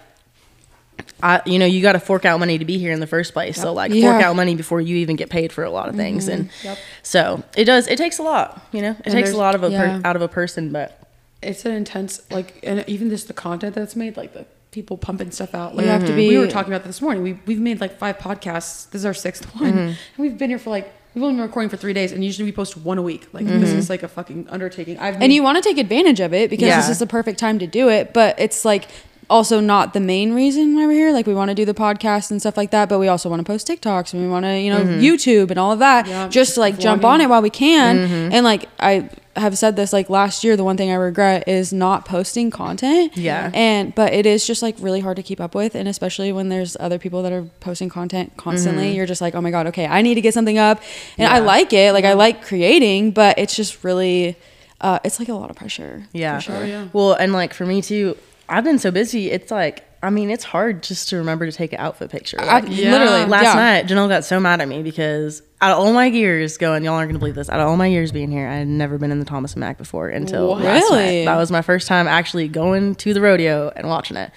I, 1.22 1.42
you 1.46 1.58
know, 1.58 1.66
you 1.66 1.82
got 1.82 1.92
to 1.92 2.00
fork 2.00 2.24
out 2.24 2.38
money 2.40 2.58
to 2.58 2.64
be 2.64 2.78
here 2.78 2.92
in 2.92 3.00
the 3.00 3.06
first 3.06 3.32
place. 3.32 3.60
So 3.60 3.72
like, 3.72 3.92
Yeah. 3.92 4.12
fork 4.12 4.22
out 4.22 4.36
money 4.36 4.54
before 4.54 4.80
you 4.80 4.96
even 4.96 5.16
get 5.16 5.30
paid 5.30 5.52
for 5.52 5.64
a 5.64 5.70
lot 5.70 5.88
of 5.88 5.92
mm-hmm. 5.94 6.02
things, 6.02 6.28
and 6.28 6.50
Yep. 6.62 6.78
so 7.02 7.42
it 7.56 7.64
does. 7.64 7.86
It 7.88 7.98
takes 7.98 8.18
a 8.18 8.22
lot. 8.22 8.66
You 8.72 8.82
know, 8.82 8.96
it 9.04 9.10
takes 9.10 9.32
a 9.32 9.36
lot 9.36 9.54
of 9.54 9.62
a 9.62 9.70
yeah. 9.70 10.00
per, 10.00 10.08
out 10.08 10.16
of 10.16 10.22
a 10.22 10.28
person. 10.28 10.72
But 10.72 11.00
It's 11.42 11.64
an 11.64 11.72
intense, 11.72 12.22
like, 12.30 12.60
and 12.62 12.84
even 12.86 13.10
just 13.10 13.28
the 13.28 13.34
content 13.34 13.74
that's 13.74 13.96
made, 13.96 14.16
like 14.16 14.32
the 14.32 14.46
people 14.70 14.96
pumping 14.96 15.30
stuff 15.30 15.54
out. 15.54 15.74
Like, 15.74 15.86
You 15.86 15.92
have 15.92 16.06
to 16.06 16.14
be, 16.14 16.28
We 16.28 16.38
were 16.38 16.46
talking 16.46 16.72
about 16.72 16.84
this 16.84 17.00
morning. 17.00 17.22
We 17.22 17.38
we've 17.46 17.60
made 17.60 17.80
like 17.80 17.98
five 17.98 18.18
podcasts. 18.18 18.90
This 18.90 19.00
is 19.00 19.04
our 19.04 19.14
sixth 19.14 19.44
one, 19.56 19.70
mm-hmm. 19.70 19.78
and 19.78 19.96
we've 20.18 20.38
been 20.38 20.50
here 20.50 20.58
for 20.58 20.70
like 20.70 20.92
we've 21.14 21.24
only 21.24 21.34
been 21.34 21.42
recording 21.42 21.70
for 21.70 21.76
three 21.76 21.92
days, 21.92 22.12
and 22.12 22.24
usually 22.24 22.44
we 22.44 22.52
post 22.52 22.76
one 22.76 22.98
a 22.98 23.02
week. 23.02 23.26
Like 23.32 23.46
this 23.46 23.70
mm-hmm. 23.70 23.78
is 23.78 23.90
like 23.90 24.02
a 24.02 24.08
fucking 24.08 24.48
undertaking. 24.48 24.98
I've 24.98 25.20
and 25.20 25.32
you 25.32 25.42
want 25.42 25.56
to 25.56 25.62
take 25.62 25.78
advantage 25.78 26.20
of 26.20 26.32
it 26.32 26.50
because 26.50 26.74
this 26.76 26.88
is 26.88 26.98
the 26.98 27.06
perfect 27.06 27.38
time 27.38 27.58
to 27.58 27.66
do 27.66 27.88
it 27.88 28.12
but 28.12 28.38
it's 28.38 28.64
like 28.64 28.88
also 29.30 29.60
not 29.60 29.94
the 29.94 30.00
main 30.00 30.34
reason 30.34 30.74
why 30.74 30.86
we're 30.86 30.92
here 30.92 31.12
like 31.12 31.26
we 31.26 31.32
want 31.32 31.48
to 31.48 31.54
do 31.54 31.64
the 31.64 31.72
podcast 31.72 32.30
and 32.32 32.40
stuff 32.40 32.56
like 32.56 32.72
that 32.72 32.88
but 32.88 32.98
we 32.98 33.06
also 33.06 33.30
want 33.30 33.38
to 33.38 33.44
post 33.44 33.66
tiktoks 33.66 34.12
and 34.12 34.20
we 34.22 34.28
want 34.28 34.44
to 34.44 34.58
you 34.58 34.68
know 34.68 34.80
mm-hmm. 34.80 35.00
youtube 35.00 35.50
and 35.50 35.58
all 35.58 35.70
of 35.70 35.78
that 35.78 36.06
Yeah. 36.06 36.28
just 36.28 36.54
to 36.54 36.60
like 36.60 36.78
jump 36.78 37.04
on 37.04 37.20
it 37.20 37.28
while 37.28 37.40
we 37.40 37.48
can 37.48 37.96
mm-hmm. 37.96 38.32
and 38.32 38.44
like 38.44 38.68
i 38.80 39.08
have 39.36 39.56
said 39.56 39.76
this 39.76 39.92
like 39.92 40.10
last 40.10 40.42
year 40.42 40.56
the 40.56 40.64
one 40.64 40.76
thing 40.76 40.90
i 40.90 40.94
regret 40.94 41.46
is 41.46 41.72
not 41.72 42.04
posting 42.04 42.50
content 42.50 43.16
Yeah. 43.16 43.52
and 43.54 43.94
but 43.94 44.12
it 44.12 44.26
is 44.26 44.44
just 44.44 44.62
like 44.62 44.74
really 44.80 45.00
hard 45.00 45.16
to 45.16 45.22
keep 45.22 45.40
up 45.40 45.54
with 45.54 45.76
and 45.76 45.88
especially 45.88 46.32
when 46.32 46.48
there's 46.48 46.76
other 46.80 46.98
people 46.98 47.22
that 47.22 47.32
are 47.32 47.44
posting 47.60 47.88
content 47.88 48.36
constantly 48.36 48.86
mm-hmm. 48.86 48.96
you're 48.96 49.06
just 49.06 49.20
like 49.20 49.36
oh 49.36 49.40
my 49.40 49.52
god 49.52 49.68
okay 49.68 49.86
i 49.86 50.02
need 50.02 50.16
to 50.16 50.20
get 50.20 50.34
something 50.34 50.58
up 50.58 50.82
and 51.16 51.32
i 51.32 51.38
like 51.38 51.72
it 51.72 51.92
like 51.92 52.04
i 52.04 52.14
like 52.14 52.44
creating 52.44 53.12
but 53.12 53.38
it's 53.38 53.54
just 53.54 53.84
really 53.84 54.36
uh, 54.80 54.98
it's 55.04 55.18
like 55.18 55.28
a 55.28 55.34
lot 55.34 55.50
of 55.50 55.56
pressure. 55.56 56.06
Yeah. 56.12 56.38
For 56.38 56.42
sure. 56.42 56.56
Oh, 56.56 56.64
yeah. 56.64 56.88
Well, 56.94 57.12
and 57.12 57.34
like 57.34 57.52
for 57.52 57.66
me 57.66 57.82
too, 57.82 58.16
I've 58.50 58.64
been 58.64 58.78
so 58.78 58.90
busy. 58.90 59.30
It's 59.30 59.50
like, 59.50 59.84
I 60.02 60.08
mean, 60.10 60.30
it's 60.30 60.44
hard 60.44 60.82
just 60.82 61.10
to 61.10 61.16
remember 61.18 61.44
to 61.46 61.52
take 61.52 61.72
an 61.74 61.78
outfit 61.80 62.10
picture. 62.10 62.40
I, 62.40 62.60
Yeah. 62.60 62.90
Literally. 62.92 63.26
last 63.26 63.44
yeah. 63.44 63.54
night, 63.54 63.86
Janelle 63.86 64.08
got 64.08 64.24
so 64.24 64.40
mad 64.40 64.60
at 64.60 64.66
me 64.66 64.82
because 64.82 65.42
out 65.60 65.72
of 65.72 65.78
all 65.78 65.92
my 65.92 66.06
years 66.06 66.56
going, 66.56 66.82
y'all 66.84 66.94
aren't 66.94 67.10
gonna 67.10 67.18
believe 67.18 67.34
this. 67.34 67.50
Out 67.50 67.60
of 67.60 67.68
all 67.68 67.76
my 67.76 67.86
years 67.86 68.10
being 68.10 68.30
here, 68.30 68.48
I 68.48 68.54
had 68.56 68.66
never 68.68 68.96
been 68.96 69.12
in 69.12 69.18
the 69.18 69.26
Thomas 69.26 69.52
and 69.52 69.60
Mack 69.60 69.76
before 69.76 70.08
until 70.08 70.48
What? 70.48 70.62
last 70.62 70.90
Really? 70.90 71.04
night. 71.18 71.24
That 71.26 71.36
was 71.36 71.50
my 71.52 71.60
first 71.60 71.86
time 71.86 72.08
actually 72.08 72.48
going 72.48 72.94
to 72.96 73.12
the 73.12 73.20
rodeo 73.20 73.70
and 73.76 73.88
watching 73.88 74.16
it. 74.16 74.30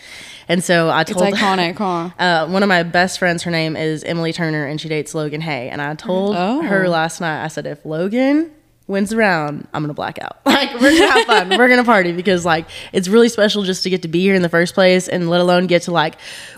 And 0.49 0.61
so 0.61 0.89
I 0.89 1.01
It's 1.01 1.11
told 1.13 1.33
iconic, 1.33 1.75
huh? 1.77 2.09
uh, 2.19 2.47
one 2.49 2.61
of 2.61 2.67
my 2.69 2.83
best 2.83 3.17
friends, 3.19 3.43
her 3.43 3.51
name 3.51 3.77
is 3.77 4.03
Emily 4.03 4.33
Turner, 4.33 4.65
and 4.65 4.81
she 4.81 4.89
dates 4.89 5.15
Logan 5.15 5.39
Hay. 5.39 5.69
And 5.69 5.81
I 5.81 5.95
told 5.95 6.35
Oh. 6.37 6.61
her 6.61 6.89
last 6.89 7.21
night, 7.21 7.41
I 7.43 7.47
said, 7.47 7.65
if 7.65 7.85
Logan 7.85 8.51
wins 8.87 9.09
the 9.09 9.17
round, 9.17 9.67
I'm 9.73 9.83
gonna 9.83 9.93
black 9.93 10.19
out. 10.19 10.37
Like 10.53 10.79
we're 10.79 10.97
gonna 10.97 11.11
have 11.11 11.25
fun, 11.25 11.49
we're 11.57 11.67
gonna 11.67 11.83
party 11.83 12.11
because 12.13 12.45
like 12.45 12.65
it's 12.93 13.07
really 13.09 13.27
special 13.27 13.63
just 13.63 13.83
to 13.83 13.89
get 13.89 14.03
to 14.03 14.07
be 14.07 14.21
here 14.21 14.33
in 14.35 14.41
the 14.43 14.49
first 14.49 14.73
place, 14.73 15.07
and 15.09 15.29
let 15.29 15.41
alone 15.41 15.67
get 15.67 15.81
to 15.83 15.91
like 15.91 16.15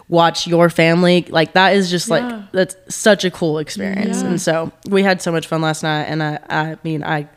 watch 0.10 0.46
your 0.46 0.70
family. 0.70 1.26
Like 1.30 1.54
that 1.54 1.76
is 1.76 1.90
just 1.90 2.08
Yeah. 2.08 2.14
like 2.16 2.52
that's 2.52 2.76
such 2.96 3.26
a 3.26 3.32
cool 3.32 3.58
experience. 3.58 4.22
Yeah. 4.22 4.28
And 4.30 4.42
so 4.42 4.72
we 4.90 5.02
had 5.02 5.22
so 5.24 5.32
much 5.32 5.48
fun 5.48 5.62
last 5.62 5.82
night, 5.82 6.04
and 6.04 6.22
I, 6.22 6.40
I 6.50 6.78
mean, 6.84 7.04
I, 7.04 7.28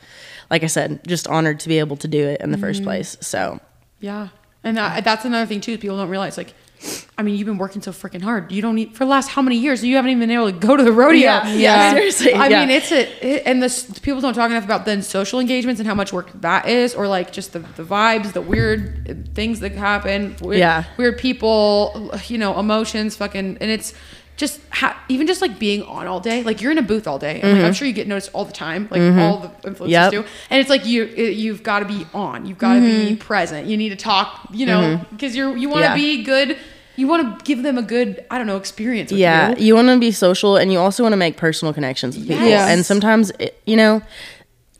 like 0.50 0.62
I 0.62 0.66
said, 0.66 1.00
just 1.06 1.26
honored 1.28 1.60
to 1.60 1.68
be 1.68 1.78
able 1.78 1.96
to 1.98 2.08
do 2.08 2.26
it 2.26 2.40
in 2.42 2.50
the 2.50 2.58
first 2.58 2.82
place. 2.82 3.16
So 3.20 3.60
Yeah, 4.00 4.28
and 4.62 4.78
uh, 4.78 5.00
that's 5.00 5.24
another 5.24 5.46
thing 5.46 5.60
too. 5.62 5.78
People 5.78 5.96
don't 5.96 6.10
realize, 6.10 6.36
like, 6.36 6.52
I 7.18 7.22
mean, 7.22 7.34
you've 7.36 7.46
been 7.46 7.58
working 7.58 7.82
so 7.82 7.90
freaking 7.90 8.22
hard. 8.22 8.52
You 8.52 8.62
don't 8.62 8.76
need 8.76 8.92
for 8.94 9.04
the 9.04 9.10
last 9.10 9.28
how 9.28 9.42
many 9.42 9.56
years? 9.56 9.82
You 9.84 9.96
haven't 9.96 10.12
even 10.12 10.20
been 10.20 10.30
able 10.30 10.52
to 10.52 10.58
go 10.58 10.76
to 10.76 10.84
the 10.84 10.92
rodeo. 10.92 11.20
Yeah, 11.20 11.52
yeah, 11.52 11.92
seriously, 11.92 12.32
I 12.32 12.46
yeah. 12.46 12.60
mean, 12.60 12.70
it's 12.70 12.92
a 12.92 13.00
it, 13.26 13.42
and 13.44 13.60
this 13.60 13.98
people 13.98 14.20
don't 14.20 14.34
talk 14.34 14.48
enough 14.50 14.64
about 14.64 14.84
then 14.84 15.02
social 15.02 15.40
engagements 15.40 15.80
and 15.80 15.88
how 15.88 15.94
much 15.96 16.12
work 16.12 16.30
that 16.40 16.68
is, 16.68 16.94
or 16.94 17.08
like 17.08 17.32
just 17.32 17.52
the 17.52 17.58
the 17.58 17.82
vibes, 17.82 18.32
the 18.32 18.40
weird 18.42 19.34
things 19.34 19.58
that 19.60 19.72
happen. 19.72 20.36
Weird, 20.40 20.58
Yeah. 20.60 20.84
weird 20.96 21.18
people, 21.18 22.12
you 22.28 22.38
know, 22.38 22.58
emotions, 22.58 23.16
fucking, 23.16 23.58
and 23.60 23.70
it's. 23.70 23.92
Just 24.38 24.60
ha- 24.70 24.98
even 25.10 25.26
just 25.26 25.42
like 25.42 25.58
being 25.58 25.82
on 25.82 26.06
all 26.06 26.20
day, 26.20 26.42
like 26.42 26.62
you're 26.62 26.72
in 26.72 26.78
a 26.78 26.82
booth 26.82 27.06
all 27.06 27.18
day. 27.18 27.40
And 27.42 27.52
like, 27.58 27.64
I'm 27.66 27.72
sure 27.74 27.86
you 27.86 27.92
get 27.92 28.06
noticed 28.08 28.30
all 28.32 28.46
the 28.46 28.52
time, 28.52 28.88
like 28.90 29.02
all 29.02 29.40
the 29.40 29.48
influencers 29.68 29.74
Mm-hmm. 29.74 29.86
Yep. 29.88 30.10
do. 30.12 30.24
And 30.48 30.60
it's 30.60 30.70
like 30.70 30.86
you 30.86 31.04
you've 31.04 31.62
got 31.62 31.80
to 31.80 31.84
be 31.84 32.06
on. 32.14 32.46
You've 32.46 32.56
got 32.58 32.74
to 32.74 32.80
be 32.80 33.16
present. 33.16 33.66
You 33.66 33.76
need 33.76 33.90
to 33.90 33.96
talk. 33.96 34.48
You 34.52 34.64
know, 34.66 35.04
because 35.10 35.36
you're 35.36 35.54
you 35.56 35.68
want 35.68 35.82
to 35.84 35.88
Mm-hmm. 35.90 35.98
Yeah. 35.98 36.16
be 36.16 36.22
good. 36.24 36.56
You 36.96 37.06
want 37.06 37.38
to 37.38 37.44
give 37.44 37.62
them 37.62 37.78
a 37.78 37.82
good 37.82 38.24
I 38.30 38.38
don't 38.38 38.46
know 38.48 38.56
experience. 38.56 39.10
With 39.12 39.20
yeah 39.20 39.50
you. 39.56 39.66
you 39.66 39.74
want 39.76 39.86
to 39.88 39.98
be 40.00 40.10
social 40.10 40.56
and 40.56 40.72
you 40.72 40.78
also 40.80 41.02
want 41.04 41.12
to 41.12 41.16
make 41.16 41.36
personal 41.36 41.72
connections 41.74 42.16
with 42.16 42.26
people 42.26 42.44
Yes. 42.46 42.68
and 42.70 42.84
sometimes 42.84 43.30
it, 43.38 43.60
you 43.66 43.76
know 43.76 44.02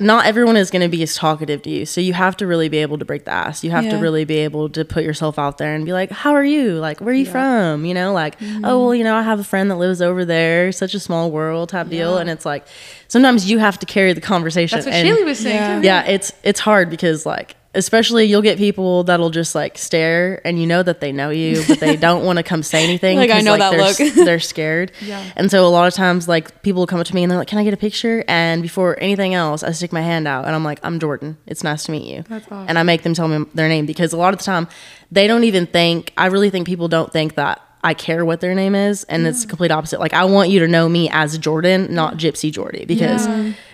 not 0.00 0.26
everyone 0.26 0.56
is 0.56 0.70
going 0.70 0.82
to 0.82 0.88
be 0.88 1.02
as 1.02 1.16
talkative 1.16 1.60
to 1.62 1.70
you 1.70 1.84
so 1.84 2.00
you 2.00 2.12
have 2.12 2.36
to 2.36 2.46
really 2.46 2.68
be 2.68 2.78
able 2.78 2.96
to 2.98 3.04
break 3.04 3.24
the 3.24 3.34
ice 3.34 3.64
you 3.64 3.70
have 3.72 3.88
to 3.90 3.96
really 3.96 4.24
be 4.24 4.36
able 4.36 4.68
to 4.68 4.84
put 4.84 5.02
yourself 5.02 5.38
out 5.38 5.58
there 5.58 5.74
and 5.74 5.84
be 5.84 5.92
like 5.92 6.10
how 6.10 6.32
are 6.34 6.44
you 6.44 6.74
like 6.74 7.00
where 7.00 7.10
are 7.12 7.16
you 7.16 7.26
from 7.26 7.84
you 7.84 7.92
know 7.94 8.12
like 8.12 8.38
Mm-hmm. 8.38 8.64
oh 8.64 8.84
well 8.84 8.94
you 8.94 9.02
know 9.02 9.16
i 9.16 9.22
have 9.22 9.40
a 9.40 9.44
friend 9.44 9.70
that 9.70 9.76
lives 9.76 10.00
over 10.00 10.24
there 10.24 10.70
such 10.70 10.94
a 10.94 11.00
small 11.00 11.30
world 11.32 11.68
type 11.70 11.88
deal 11.88 12.16
and 12.18 12.30
it's 12.30 12.46
like 12.46 12.64
sometimes 13.08 13.50
you 13.50 13.58
have 13.58 13.78
to 13.80 13.86
carry 13.86 14.12
the 14.12 14.20
conversation 14.20 14.76
That's 14.76 14.86
what 14.86 14.94
and 14.94 15.08
Shaylee 15.08 15.24
was 15.24 15.38
saying. 15.40 15.82
Yeah. 15.82 16.02
yeah 16.04 16.10
it's 16.10 16.32
it's 16.44 16.60
hard 16.60 16.88
because 16.90 17.26
like 17.26 17.56
especially 17.74 18.24
you'll 18.24 18.42
get 18.42 18.56
people 18.56 19.04
that'll 19.04 19.28
just 19.30 19.54
like 19.54 19.76
stare 19.76 20.40
and 20.46 20.58
you 20.60 20.66
know 20.66 20.82
that 20.82 21.00
they 21.00 21.12
know 21.12 21.28
you 21.30 21.62
but 21.68 21.78
they 21.80 21.96
don't 22.06 22.24
want 22.24 22.38
to 22.38 22.42
come 22.42 22.62
say 22.62 22.82
anything 22.82 23.18
Like, 23.18 23.30
I 23.30 23.40
know 23.42 23.58
that 23.58 23.70
they're, 23.70 24.08
look. 24.08 24.14
they're 24.26 24.40
scared 24.40 24.90
Yeah. 25.02 25.22
and 25.36 25.50
so 25.50 25.66
a 25.66 25.68
lot 25.68 25.86
of 25.86 25.92
times 25.94 26.26
like 26.26 26.62
people 26.62 26.80
will 26.80 26.86
come 26.86 26.98
up 26.98 27.06
to 27.06 27.14
me 27.14 27.22
and 27.22 27.30
they're 27.30 27.38
like 27.38 27.48
can 27.48 27.58
i 27.58 27.64
get 27.64 27.74
a 27.74 27.78
picture 27.78 28.24
and 28.26 28.62
before 28.62 28.98
anything 29.00 29.34
else 29.34 29.62
i 29.62 29.70
stick 29.72 29.92
my 29.92 30.00
hand 30.00 30.26
out 30.26 30.46
and 30.46 30.54
i'm 30.54 30.64
like 30.64 30.80
i'm 30.82 30.98
jordan 30.98 31.36
it's 31.46 31.62
nice 31.62 31.84
to 31.84 31.92
meet 31.92 32.04
you 32.10 32.22
That's 32.22 32.46
awesome. 32.46 32.66
and 32.68 32.78
i 32.78 32.82
make 32.82 33.02
them 33.02 33.12
tell 33.12 33.28
me 33.28 33.44
their 33.54 33.68
name 33.68 33.84
because 33.84 34.12
a 34.14 34.16
lot 34.16 34.32
of 34.32 34.38
the 34.40 34.44
time 34.46 34.66
they 35.12 35.26
don't 35.26 35.44
even 35.44 35.66
think 35.66 36.12
i 36.16 36.26
really 36.26 36.48
think 36.50 36.66
people 36.66 36.88
don't 36.88 37.12
think 37.12 37.34
that 37.34 37.60
I 37.82 37.94
care 37.94 38.24
what 38.24 38.40
their 38.40 38.54
name 38.54 38.74
is, 38.74 39.04
and 39.04 39.26
it's 39.26 39.42
the 39.42 39.48
complete 39.48 39.70
opposite. 39.70 40.00
Like 40.00 40.12
I 40.12 40.24
want 40.24 40.50
you 40.50 40.60
to 40.60 40.68
know 40.68 40.88
me 40.88 41.08
as 41.12 41.38
Jordan, 41.38 41.94
not 41.94 42.16
Gypsy 42.16 42.52
Jordy, 42.52 42.84
because 42.84 43.26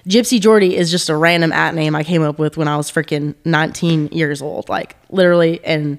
Gypsy 0.07 0.41
Jordy 0.41 0.77
is 0.77 0.91
just 0.91 1.09
a 1.09 1.17
random 1.17 1.53
at 1.53 1.75
name 1.75 1.97
I 1.97 2.05
came 2.05 2.23
up 2.23 2.39
with 2.39 2.57
when 2.57 2.69
I 2.69 2.77
was 2.77 2.91
freaking 2.91 3.35
19 3.45 4.09
years 4.09 4.43
old. 4.43 4.69
Like 4.69 4.97
literally, 5.11 5.65
and 5.65 5.99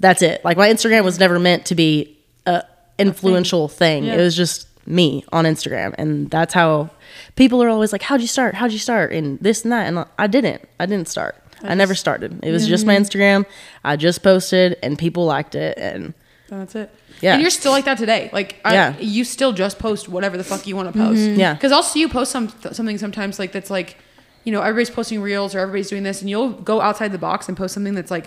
that's 0.00 0.22
it. 0.22 0.44
Like 0.44 0.56
my 0.56 0.68
Instagram 0.68 1.04
was 1.04 1.18
never 1.18 1.38
meant 1.38 1.66
to 1.66 1.74
be 1.74 2.16
a 2.46 2.62
influential 2.98 3.68
thing. 3.68 4.04
It 4.04 4.16
was 4.16 4.34
just 4.36 4.68
me 4.86 5.24
on 5.32 5.44
Instagram, 5.44 5.94
and 5.98 6.30
that's 6.30 6.54
how 6.54 6.90
people 7.36 7.62
are 7.62 7.68
always 7.68 7.92
like, 7.92 8.02
"How'd 8.02 8.20
you 8.20 8.26
start? 8.26 8.54
How'd 8.54 8.72
you 8.72 8.78
start?" 8.78 9.12
And 9.12 9.38
this 9.40 9.64
and 9.64 9.72
that, 9.72 9.86
and 9.86 10.06
I 10.18 10.26
didn't. 10.26 10.66
I 10.80 10.86
didn't 10.86 11.08
start. 11.08 11.36
I 11.62 11.74
never 11.74 11.94
started. 11.94 12.40
It 12.42 12.50
was 12.52 12.66
just 12.68 12.84
my 12.84 12.94
Instagram. 12.94 13.46
I 13.82 13.96
just 13.96 14.22
posted, 14.22 14.76
and 14.82 14.98
people 14.98 15.24
liked 15.24 15.54
it, 15.54 15.78
and 15.78 16.12
That's 16.50 16.74
it. 16.74 16.90
Yeah. 17.20 17.32
And 17.34 17.42
you're 17.42 17.50
still 17.50 17.72
like 17.72 17.84
that 17.86 17.98
today. 17.98 18.28
Like, 18.32 18.56
I, 18.64 18.74
Yeah. 18.74 18.98
you 18.98 19.24
still 19.24 19.52
just 19.52 19.78
post 19.78 20.08
whatever 20.08 20.36
the 20.36 20.44
fuck 20.44 20.66
you 20.66 20.76
want 20.76 20.92
to 20.92 20.98
post. 20.98 21.20
Yeah. 21.20 21.54
Because 21.54 21.72
I'll 21.72 21.82
see 21.82 22.00
you 22.00 22.08
post 22.08 22.30
some 22.32 22.52
something 22.72 22.98
sometimes 22.98 23.38
like 23.38 23.52
that's 23.52 23.70
like, 23.70 23.96
you 24.44 24.52
know, 24.52 24.60
everybody's 24.60 24.90
posting 24.90 25.20
reels 25.22 25.54
or 25.54 25.60
everybody's 25.60 25.88
doing 25.88 26.02
this, 26.02 26.20
and 26.20 26.28
you'll 26.28 26.50
go 26.50 26.80
outside 26.80 27.12
the 27.12 27.18
box 27.18 27.48
and 27.48 27.56
post 27.56 27.74
something 27.74 27.94
that's 27.94 28.10
like. 28.10 28.26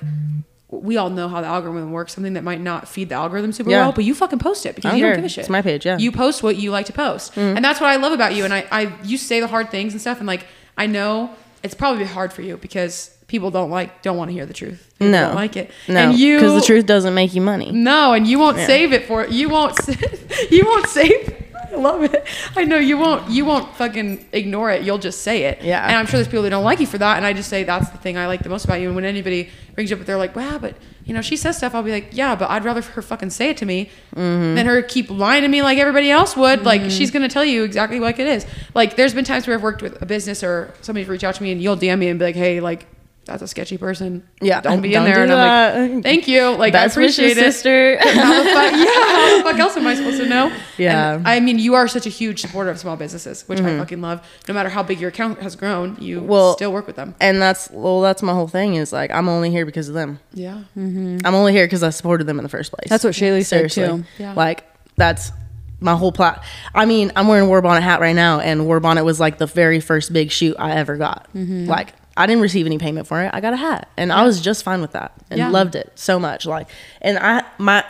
We 0.69 0.97
all 0.97 1.09
know 1.09 1.29
how 1.29 1.39
the 1.39 1.47
algorithm 1.47 1.93
works. 1.93 2.13
Something 2.13 2.33
that 2.33 2.43
might 2.43 2.59
not 2.59 2.89
feed 2.89 3.07
the 3.07 3.15
algorithm 3.15 3.53
super 3.53 3.69
Yeah. 3.69 3.83
well, 3.83 3.93
but 3.93 4.03
you 4.03 4.13
fucking 4.13 4.39
post 4.39 4.65
it 4.65 4.75
because 4.75 4.93
you 4.95 4.99
don't 5.01 5.11
care. 5.11 5.15
give 5.15 5.23
a 5.23 5.29
shit. 5.29 5.43
It's 5.43 5.49
my 5.49 5.61
page, 5.61 5.85
yeah. 5.85 5.93
Mm-hmm. 5.93 6.01
You 6.01 6.11
post 6.11 6.43
what 6.43 6.57
you 6.57 6.71
like 6.71 6.87
to 6.87 6.93
post, 6.93 7.37
and 7.37 7.63
that's 7.63 7.79
what 7.79 7.89
I 7.89 7.95
love 7.95 8.11
about 8.11 8.35
you. 8.35 8.43
And 8.43 8.53
I, 8.53 8.65
I, 8.69 8.93
you 9.01 9.17
say 9.17 9.39
the 9.39 9.47
hard 9.47 9.69
things 9.71 9.93
and 9.93 10.01
stuff, 10.01 10.17
and 10.17 10.27
like 10.27 10.45
I 10.77 10.85
know 10.85 11.29
it's 11.63 11.73
probably 11.73 12.03
hard 12.03 12.33
for 12.33 12.41
you 12.41 12.57
because 12.57 13.11
people 13.27 13.51
don't 13.51 13.69
like, 13.69 14.01
don't 14.01 14.17
want 14.17 14.29
to 14.29 14.33
hear 14.33 14.45
the 14.45 14.53
truth. 14.53 14.89
People 14.99 15.11
no, 15.11 15.27
don't 15.27 15.35
like 15.35 15.55
it. 15.57 15.69
No, 15.87 16.09
and 16.09 16.17
you 16.19 16.37
because 16.39 16.59
the 16.61 16.65
truth 16.65 16.85
doesn't 16.85 17.13
make 17.13 17.33
you 17.33 17.41
money. 17.41 17.71
no, 17.71 18.13
and 18.13 18.25
you 18.27 18.39
won't 18.39 18.57
save 18.57 18.93
it 18.93 19.05
for 19.05 19.27
you 19.27 19.49
won't 19.49 19.77
you 20.51 20.65
won't 20.65 20.87
save. 20.87 21.43
I 21.69 21.75
love 21.75 22.01
it. 22.01 22.25
I 22.55 22.63
know 22.63 22.77
you 22.77 22.97
won't. 22.97 23.29
You 23.29 23.43
won't 23.43 23.75
fucking 23.75 24.25
ignore 24.31 24.71
it. 24.71 24.83
You'll 24.83 24.97
just 24.97 25.21
say 25.21 25.43
it. 25.43 25.61
Yeah. 25.61 25.85
And 25.85 25.97
I'm 25.97 26.05
sure 26.05 26.13
there's 26.17 26.27
people 26.29 26.43
that 26.43 26.49
don't 26.49 26.63
like 26.63 26.79
you 26.79 26.87
for 26.87 26.97
that. 26.97 27.17
And 27.17 27.25
I 27.25 27.33
just 27.33 27.49
say 27.49 27.63
that's 27.65 27.89
the 27.89 27.97
thing 27.97 28.17
I 28.17 28.25
like 28.25 28.41
the 28.41 28.47
most 28.49 28.63
about 28.63 28.79
you. 28.79 28.87
And 28.87 28.95
when 28.95 29.03
anybody 29.03 29.49
brings 29.75 29.91
you 29.91 29.97
up, 29.97 30.05
they're 30.05 30.17
like, 30.17 30.33
"Wow, 30.33 30.59
but 30.59 30.75
you 31.03 31.13
know, 31.13 31.21
she 31.21 31.35
says 31.35 31.57
stuff." 31.57 31.75
I'll 31.75 31.83
be 31.83 31.91
like, 31.91 32.07
"Yeah, 32.13 32.35
but 32.35 32.49
I'd 32.49 32.63
rather 32.63 32.81
her 32.81 33.01
fucking 33.01 33.31
say 33.31 33.49
it 33.49 33.57
to 33.57 33.65
me 33.65 33.89
Mm-hmm. 34.15 34.55
than 34.55 34.65
her 34.65 34.81
keep 34.81 35.09
lying 35.11 35.41
to 35.41 35.49
me 35.49 35.61
like 35.61 35.77
everybody 35.77 36.09
else 36.09 36.37
would. 36.37 36.63
Like 36.63 36.89
she's 36.89 37.11
gonna 37.11 37.27
tell 37.29 37.45
you 37.45 37.65
exactly 37.65 37.99
like 37.99 38.17
it 38.17 38.27
is. 38.27 38.45
Like 38.73 38.95
there's 38.95 39.13
been 39.13 39.25
times 39.25 39.45
where 39.45 39.55
I've 39.57 39.61
worked 39.61 39.81
with 39.81 40.01
a 40.01 40.05
business 40.05 40.43
or 40.43 40.73
somebody's 40.81 41.09
reached 41.09 41.25
out 41.25 41.35
to 41.35 41.43
me 41.43 41.51
and 41.51 41.61
you'll 41.61 41.77
DM 41.77 41.99
me 41.99 42.07
and 42.07 42.17
be 42.17 42.25
like, 42.25 42.35
"Hey, 42.35 42.61
like." 42.61 42.87
That's 43.27 43.41
a 43.43 43.47
sketchy 43.47 43.77
person. 43.77 44.27
Yeah, 44.41 44.61
don't 44.61 44.81
be 44.81 44.91
don't 44.91 45.05
in 45.05 45.13
there. 45.13 45.23
and 45.23 45.31
I'm 45.31 45.37
that. 45.37 45.95
like, 45.95 46.03
thank 46.03 46.27
you. 46.27 46.49
Like, 46.55 46.73
Best 46.73 46.97
I 46.97 47.01
appreciate 47.01 47.25
wishes, 47.35 47.37
it 47.37 47.51
sister. 47.53 47.97
how 48.01 48.43
the 48.43 48.49
fuck, 48.49 48.71
yeah, 48.71 48.85
how 48.85 49.37
the 49.37 49.43
fuck 49.51 49.59
else 49.59 49.77
am 49.77 49.85
I 49.85 49.95
supposed 49.95 50.17
to 50.17 50.27
know? 50.27 50.51
Yeah. 50.77 51.15
And, 51.15 51.27
I 51.27 51.39
mean, 51.39 51.59
you 51.59 51.75
are 51.75 51.87
such 51.87 52.05
a 52.05 52.09
huge 52.09 52.41
supporter 52.41 52.69
of 52.69 52.79
small 52.79 52.95
businesses, 52.95 53.43
which 53.47 53.59
I 53.61 53.77
fucking 53.77 54.01
love. 54.01 54.25
No 54.47 54.53
matter 54.53 54.69
how 54.69 54.81
big 54.81 54.99
your 54.99 55.09
account 55.09 55.39
has 55.41 55.55
grown, 55.55 55.97
you 55.99 56.17
Mm-hmm. 56.19 56.27
Well, 56.27 56.53
still 56.53 56.71
work 56.73 56.87
with 56.87 56.95
them. 56.95 57.13
and 57.19 57.41
that's 57.41 57.69
well, 57.69 58.01
that's 58.01 58.23
my 58.23 58.33
whole 58.33 58.47
thing. 58.47 58.75
Is 58.75 58.91
like 58.91 59.11
I'm 59.11 59.29
only 59.29 59.51
here 59.51 59.65
because 59.65 59.87
of 59.89 59.93
them. 59.93 60.19
Yeah. 60.33 60.63
I'm 60.75 61.25
only 61.35 61.51
here 61.53 61.65
because 61.65 61.83
I 61.83 61.89
supported 61.91 62.25
them 62.27 62.39
in 62.39 62.43
the 62.43 62.49
first 62.49 62.71
place. 62.71 62.89
That's 62.89 63.03
what 63.03 63.13
Shaylee 63.13 63.45
said, 63.45 63.69
too. 63.69 64.03
Yeah. 64.17 64.33
Like 64.33 64.63
that's 64.95 65.31
my 65.79 65.95
whole 65.95 66.11
plot. 66.11 66.43
I 66.73 66.85
mean, 66.85 67.11
I'm 67.15 67.27
wearing 67.27 67.45
a 67.45 67.47
War 67.47 67.61
Bonnet 67.61 67.81
hat 67.81 67.99
right 67.99 68.15
now, 68.15 68.39
and 68.39 68.65
War 68.65 68.79
Bonnet 68.79 69.03
was 69.03 69.19
like 69.19 69.37
the 69.37 69.45
very 69.45 69.79
first 69.79 70.11
big 70.11 70.31
shoot 70.31 70.55
I 70.57 70.71
ever 70.77 70.97
got. 70.97 71.27
Mm-hmm. 71.35 71.65
Like 71.67 71.93
I 72.17 72.25
didn't 72.25 72.41
receive 72.41 72.65
any 72.65 72.77
payment 72.77 73.07
for 73.07 73.21
it. 73.23 73.29
I 73.33 73.39
got 73.41 73.53
a 73.53 73.57
hat, 73.57 73.89
and 73.97 74.11
I 74.11 74.25
was 74.25 74.41
just 74.41 74.63
fine 74.63 74.81
with 74.81 74.91
that, 74.93 75.13
and 75.29 75.37
Yeah. 75.37 75.49
loved 75.49 75.75
it 75.75 75.91
so 75.95 76.19
much. 76.19 76.45
Like, 76.45 76.67
and 77.01 77.17
I 77.19 77.43
my 77.57 77.85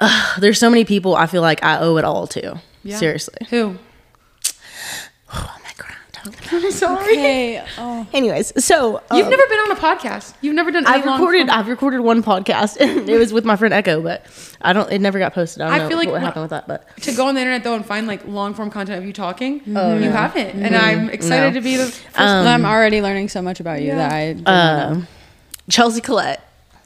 uh, 0.00 0.34
there's 0.38 0.58
so 0.58 0.70
many 0.70 0.84
people 0.84 1.14
I 1.14 1.26
feel 1.26 1.42
like 1.42 1.62
I 1.64 1.78
owe 1.80 1.96
it 1.96 2.04
all 2.04 2.26
to. 2.28 2.60
Yeah. 2.84 2.96
Seriously. 2.96 3.46
Who? 3.50 3.76
I'm 6.52 6.70
sorry. 6.70 7.16
Hey, 7.16 7.64
oh. 7.78 8.06
Anyways, 8.12 8.64
so 8.64 9.02
You've 9.12 9.24
um, 9.26 9.30
never 9.30 9.42
been 9.48 9.58
on 9.58 9.70
a 9.72 9.76
podcast. 9.76 10.34
You've 10.40 10.54
never 10.54 10.70
done. 10.70 10.86
Any 10.86 10.96
I've 10.98 11.04
recorded. 11.04 11.46
form- 11.48 11.58
I've 11.58 11.68
recorded 11.68 12.00
one 12.00 12.22
podcast, 12.22 12.76
and 12.80 13.08
it 13.08 13.18
was 13.18 13.32
with 13.32 13.44
my 13.44 13.56
friend 13.56 13.74
Echo, 13.74 14.00
but 14.02 14.24
I 14.60 14.72
don't. 14.72 14.90
It 14.92 15.00
never 15.00 15.18
got 15.18 15.34
posted. 15.34 15.62
I 15.62 15.66
don't 15.66 15.74
I 15.74 15.78
know 15.78 15.88
feel 15.88 15.98
like 15.98 16.06
what 16.08 16.12
when- 16.14 16.22
happened 16.22 16.42
with 16.44 16.50
that, 16.50 16.68
but 16.68 16.86
to 17.02 17.12
go 17.14 17.26
on 17.26 17.34
the 17.34 17.40
internet 17.40 17.64
though 17.64 17.74
and 17.74 17.84
find 17.84 18.06
like 18.06 18.26
long 18.26 18.54
form 18.54 18.70
content 18.70 18.98
of 18.98 19.04
you 19.06 19.12
talking. 19.12 19.62
Oh, 19.76 19.96
you 19.98 20.10
haven't, 20.10 20.62
and 20.62 20.76
I'm 20.76 21.08
excited 21.10 21.54
No. 21.54 21.60
to 21.60 21.60
be 21.60 21.76
the. 21.76 21.86
First 21.86 22.18
Um, 22.18 22.46
I'm 22.46 22.64
already 22.64 23.00
learning 23.02 23.28
so 23.28 23.42
much 23.42 23.60
about 23.60 23.80
you 23.80 23.88
Yeah. 23.88 23.96
that 23.96 24.12
I 24.12 24.26
didn't 24.28 24.44
know. 24.44 24.52
um, 24.92 25.08
Chelsea 25.70 26.00
Collette 26.00 26.42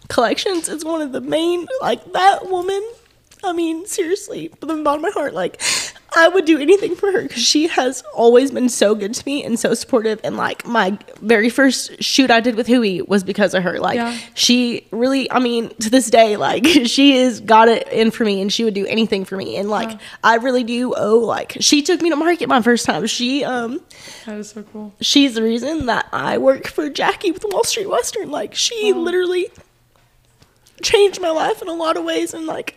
collections 0.09 0.69
is 0.69 0.85
one 0.85 1.03
of 1.03 1.13
the 1.13 1.21
main. 1.21 1.67
Like 1.81 2.13
that 2.13 2.49
woman. 2.49 2.83
I 3.45 3.53
mean, 3.53 3.87
seriously, 3.87 4.49
from 4.59 4.69
the 4.69 4.83
bottom 4.83 5.05
of 5.05 5.15
my 5.15 5.21
heart, 5.21 5.35
like 5.35 5.61
I 6.17 6.29
would 6.29 6.47
do 6.47 6.59
anything 6.59 6.97
for 6.97 7.13
her 7.13 7.23
because 7.23 7.43
she 7.43 7.67
has 7.69 8.03
always 8.15 8.51
been 8.51 8.69
so 8.71 8.95
good 8.95 9.13
to 9.15 9.23
me 9.27 9.45
and 9.45 9.59
so 9.61 9.75
supportive. 9.75 10.19
And 10.25 10.37
like 10.37 10.67
my 10.67 10.99
very 11.21 11.51
first 11.51 12.03
shoot 12.03 12.31
I 12.31 12.41
did 12.41 12.55
with 12.55 12.67
Hooey 12.67 13.03
was 13.03 13.23
because 13.23 13.53
of 13.53 13.63
her. 13.63 13.79
Like 13.79 13.97
Yeah. 13.97 14.17
she 14.35 14.87
really, 14.93 15.31
I 15.31 15.39
mean, 15.41 15.69
to 15.81 15.91
this 15.91 16.09
day, 16.09 16.37
like 16.39 16.67
she 16.87 17.19
has 17.19 17.41
got 17.41 17.69
it 17.69 17.87
in 17.89 18.11
for 18.11 18.25
me 18.25 18.41
and 18.41 18.51
she 18.53 18.65
would 18.65 18.73
do 18.75 18.87
anything 18.87 19.25
for 19.27 19.37
me. 19.37 19.57
And 19.59 19.69
like 19.69 19.99
I 20.25 20.37
really 20.37 20.65
do 20.65 20.95
owe 20.97 21.19
like 21.19 21.59
she 21.61 21.83
took 21.83 22.01
me 22.01 22.09
to 22.11 22.17
market 22.17 22.49
my 22.49 22.63
first 22.63 22.87
time. 22.87 23.07
She 23.07 23.45
um 23.45 23.81
that 24.25 24.39
is 24.39 24.49
so 24.51 24.63
cool. 24.63 24.95
she's 25.03 25.35
the 25.35 25.43
reason 25.43 25.85
that 25.87 26.09
I 26.13 26.39
work 26.39 26.67
for 26.67 26.89
Jackie 26.89 27.31
with 27.31 27.45
Wall 27.51 27.63
Street 27.65 27.91
Western. 27.91 28.31
Like 28.31 28.55
she 28.55 28.93
literally 28.95 29.49
changed 30.83 31.21
my 31.21 31.31
life 31.31 31.63
in 31.63 31.69
a 31.69 31.73
lot 31.75 31.97
of 31.97 32.05
ways 32.05 32.35
and 32.35 32.47
like 32.47 32.77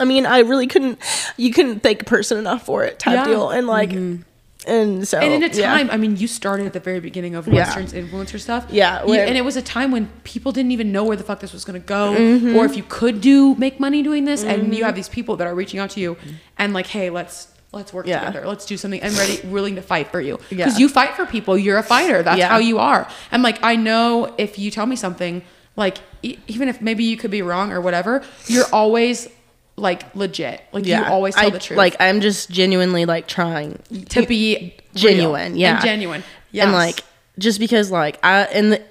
I 0.00 0.04
mean, 0.04 0.26
I 0.26 0.40
really 0.40 0.66
couldn't 0.66 0.98
you 1.36 1.52
couldn't 1.52 1.80
thank 1.80 2.02
a 2.02 2.04
person 2.04 2.38
enough 2.38 2.64
for 2.66 2.84
it 2.84 2.98
type 2.98 3.14
Yeah. 3.14 3.24
deal. 3.24 3.50
And 3.50 3.66
like 3.66 3.90
mm-hmm. 3.90 4.22
and 4.66 5.06
so 5.06 5.18
and 5.18 5.32
in 5.32 5.42
a 5.42 5.46
Oh, 5.46 5.50
yeah. 5.58 5.74
time, 5.76 5.90
I 5.90 5.96
mean, 5.96 6.16
you 6.16 6.26
started 6.26 6.66
at 6.66 6.72
the 6.72 6.80
very 6.80 7.00
beginning 7.00 7.34
of 7.34 7.46
Yeah. 7.46 7.54
Western's 7.64 7.92
influencer 7.92 8.40
stuff. 8.40 8.66
Yeah, 8.70 9.04
You- 9.04 9.14
and 9.14 9.36
it 9.36 9.44
was 9.44 9.56
a 9.56 9.62
time 9.62 9.90
when 9.92 10.08
people 10.24 10.52
didn't 10.52 10.72
even 10.72 10.90
know 10.90 11.04
where 11.04 11.16
the 11.16 11.22
fuck 11.24 11.40
this 11.40 11.52
was 11.52 11.64
going 11.64 11.80
to 11.80 11.86
go, 11.86 12.14
Mm-hmm. 12.16 12.56
or 12.56 12.64
if 12.64 12.76
you 12.76 12.82
could 12.88 13.20
do 13.20 13.54
make 13.56 13.78
money 13.78 14.02
doing 14.02 14.24
this. 14.24 14.42
And 14.42 14.68
you 14.68 14.78
mm-hmm. 14.78 14.84
have 14.86 14.94
these 14.94 15.08
people 15.08 15.36
that 15.36 15.46
are 15.46 15.54
reaching 15.54 15.80
out 15.80 15.90
to 15.90 16.00
you, 16.00 16.14
mm-hmm. 16.14 16.30
and 16.58 16.72
like, 16.72 16.86
hey, 16.86 17.10
let's 17.10 17.48
let's 17.72 17.92
work 17.92 18.06
Yeah. 18.06 18.20
together. 18.24 18.46
Let's 18.46 18.64
do 18.66 18.76
something. 18.76 19.02
I'm 19.02 19.14
ready, 19.16 19.40
willing 19.48 19.74
to 19.74 19.82
fight 19.82 20.12
for 20.12 20.20
you 20.20 20.38
Yeah. 20.48 20.58
because 20.66 20.78
you 20.78 20.88
fight 20.88 21.14
for 21.16 21.26
people. 21.26 21.58
You're 21.58 21.78
a 21.78 21.82
fighter. 21.82 22.22
That's 22.22 22.38
Yeah. 22.38 22.48
how 22.48 22.58
you 22.58 22.78
are. 22.78 23.08
And 23.32 23.42
like, 23.42 23.58
I 23.64 23.74
know 23.74 24.32
if 24.38 24.60
you 24.60 24.70
tell 24.70 24.86
me 24.86 24.94
something, 24.94 25.42
like 25.76 25.98
e- 26.22 26.36
even 26.46 26.68
if 26.68 26.80
maybe 26.80 27.02
you 27.02 27.16
could 27.16 27.32
be 27.32 27.42
wrong 27.42 27.72
or 27.72 27.80
whatever, 27.80 28.22
you're 28.46 28.66
always 28.72 29.28
like 29.76 30.14
legit. 30.14 30.62
Like 30.72 30.86
you 30.86 31.02
always 31.02 31.34
tell 31.34 31.46
I, 31.46 31.50
the 31.50 31.58
truth. 31.58 31.76
Like 31.76 31.96
I'm 32.00 32.20
just 32.20 32.50
genuinely 32.50 33.04
like 33.04 33.26
trying 33.26 33.80
to 34.10 34.26
be 34.26 34.74
genuine, 34.94 35.52
real 35.52 35.60
yeah. 35.60 35.74
and 35.74 35.84
genuine. 35.84 36.24
Yeah. 36.50 36.64
And 36.64 36.72
like 36.72 37.02
just 37.38 37.58
because 37.58 37.90
like 37.90 38.18
I 38.24 38.42
and 38.44 38.72
the 38.72 38.82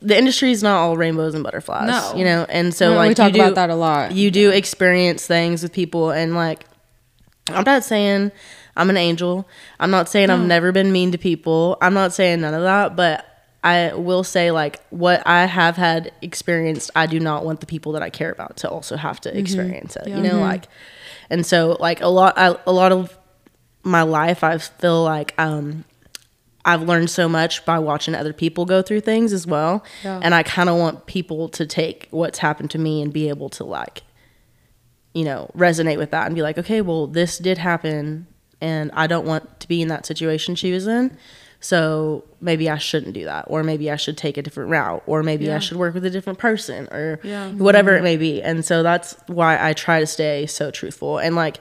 the 0.00 0.18
industry 0.18 0.50
is 0.50 0.62
not 0.62 0.78
all 0.78 0.96
rainbows 0.96 1.34
and 1.34 1.44
butterflies. 1.44 1.88
No. 1.88 2.14
You 2.16 2.24
know, 2.24 2.46
and 2.48 2.74
so 2.74 2.90
No, 2.90 2.96
like 2.96 3.08
we 3.10 3.14
talk 3.14 3.28
you 3.28 3.34
do, 3.34 3.40
about 3.42 3.54
that 3.54 3.70
a 3.70 3.74
lot. 3.74 4.12
You 4.12 4.30
do 4.30 4.50
experience 4.50 5.26
things 5.26 5.62
with 5.62 5.72
people 5.72 6.10
and 6.10 6.34
like 6.34 6.64
I'm 7.48 7.64
not 7.64 7.84
saying 7.84 8.32
I'm 8.76 8.90
an 8.90 8.96
angel. 8.96 9.48
I'm 9.78 9.90
not 9.90 10.08
saying 10.08 10.30
I've 10.30 10.46
never 10.46 10.72
been 10.72 10.92
mean 10.92 11.12
to 11.12 11.18
people. 11.18 11.76
I'm 11.80 11.94
not 11.94 12.12
saying 12.12 12.40
none 12.40 12.54
of 12.54 12.62
that, 12.62 12.96
but 12.96 13.31
I 13.64 13.94
will 13.94 14.24
say 14.24 14.50
like 14.50 14.80
what 14.90 15.24
I 15.26 15.46
have 15.46 15.76
had 15.76 16.12
experienced, 16.20 16.90
I 16.96 17.06
do 17.06 17.20
not 17.20 17.44
want 17.44 17.60
the 17.60 17.66
people 17.66 17.92
that 17.92 18.02
I 18.02 18.10
care 18.10 18.30
about 18.30 18.56
to 18.58 18.68
also 18.70 18.96
have 18.96 19.20
to 19.22 19.36
experience 19.38 19.94
it. 19.96 20.08
You 20.08 20.16
know, 20.22 20.40
like, 20.40 20.66
and 21.30 21.46
so 21.46 21.76
like 21.78 22.00
a 22.00 22.08
lot, 22.08 22.36
I, 22.36 22.56
a 22.66 22.72
lot 22.72 22.90
of 22.92 23.16
my 23.84 24.02
life, 24.02 24.42
I 24.42 24.58
feel 24.58 25.04
like 25.04 25.34
um, 25.38 25.84
I've 26.64 26.82
learned 26.82 27.10
so 27.10 27.28
much 27.28 27.64
by 27.64 27.78
watching 27.78 28.14
other 28.14 28.32
people 28.32 28.64
go 28.64 28.82
through 28.82 29.00
things 29.02 29.32
as 29.32 29.46
well, 29.46 29.84
and 30.22 30.34
I 30.34 30.42
kind 30.42 30.68
of 30.68 30.76
want 30.78 31.06
people 31.06 31.48
to 31.50 31.66
take 31.66 32.08
what's 32.10 32.38
happened 32.38 32.70
to 32.72 32.78
me 32.78 33.00
and 33.02 33.12
be 33.12 33.28
able 33.28 33.48
to 33.50 33.64
like, 33.64 34.02
you 35.14 35.24
know, 35.24 35.50
resonate 35.56 35.98
with 35.98 36.10
that 36.12 36.26
and 36.26 36.34
be 36.34 36.42
like, 36.42 36.58
okay, 36.58 36.80
well, 36.80 37.06
this 37.06 37.38
did 37.38 37.58
happen, 37.58 38.26
and 38.60 38.90
I 38.92 39.06
don't 39.06 39.26
want 39.26 39.60
to 39.60 39.68
be 39.68 39.82
in 39.82 39.88
that 39.88 40.06
situation 40.06 40.54
she 40.54 40.72
was 40.72 40.86
in. 40.86 41.16
So 41.62 42.24
maybe 42.40 42.68
I 42.68 42.76
shouldn't 42.76 43.14
do 43.14 43.24
that, 43.24 43.44
or 43.46 43.62
maybe 43.62 43.88
I 43.88 43.96
should 43.96 44.18
take 44.18 44.36
a 44.36 44.42
different 44.42 44.70
route, 44.70 45.04
or 45.06 45.22
maybe 45.22 45.50
I 45.50 45.60
should 45.60 45.76
work 45.76 45.94
with 45.94 46.04
a 46.04 46.10
different 46.10 46.40
person, 46.40 46.88
or 46.92 47.20
whatever 47.56 47.92
it 47.92 47.98
mm-hmm. 47.98 48.04
may 48.04 48.16
be. 48.16 48.42
And 48.42 48.64
so 48.64 48.82
that's 48.82 49.14
why 49.28 49.64
I 49.64 49.72
try 49.72 50.00
to 50.00 50.06
stay 50.06 50.46
so 50.46 50.72
truthful. 50.72 51.18
And 51.18 51.36
like, 51.36 51.58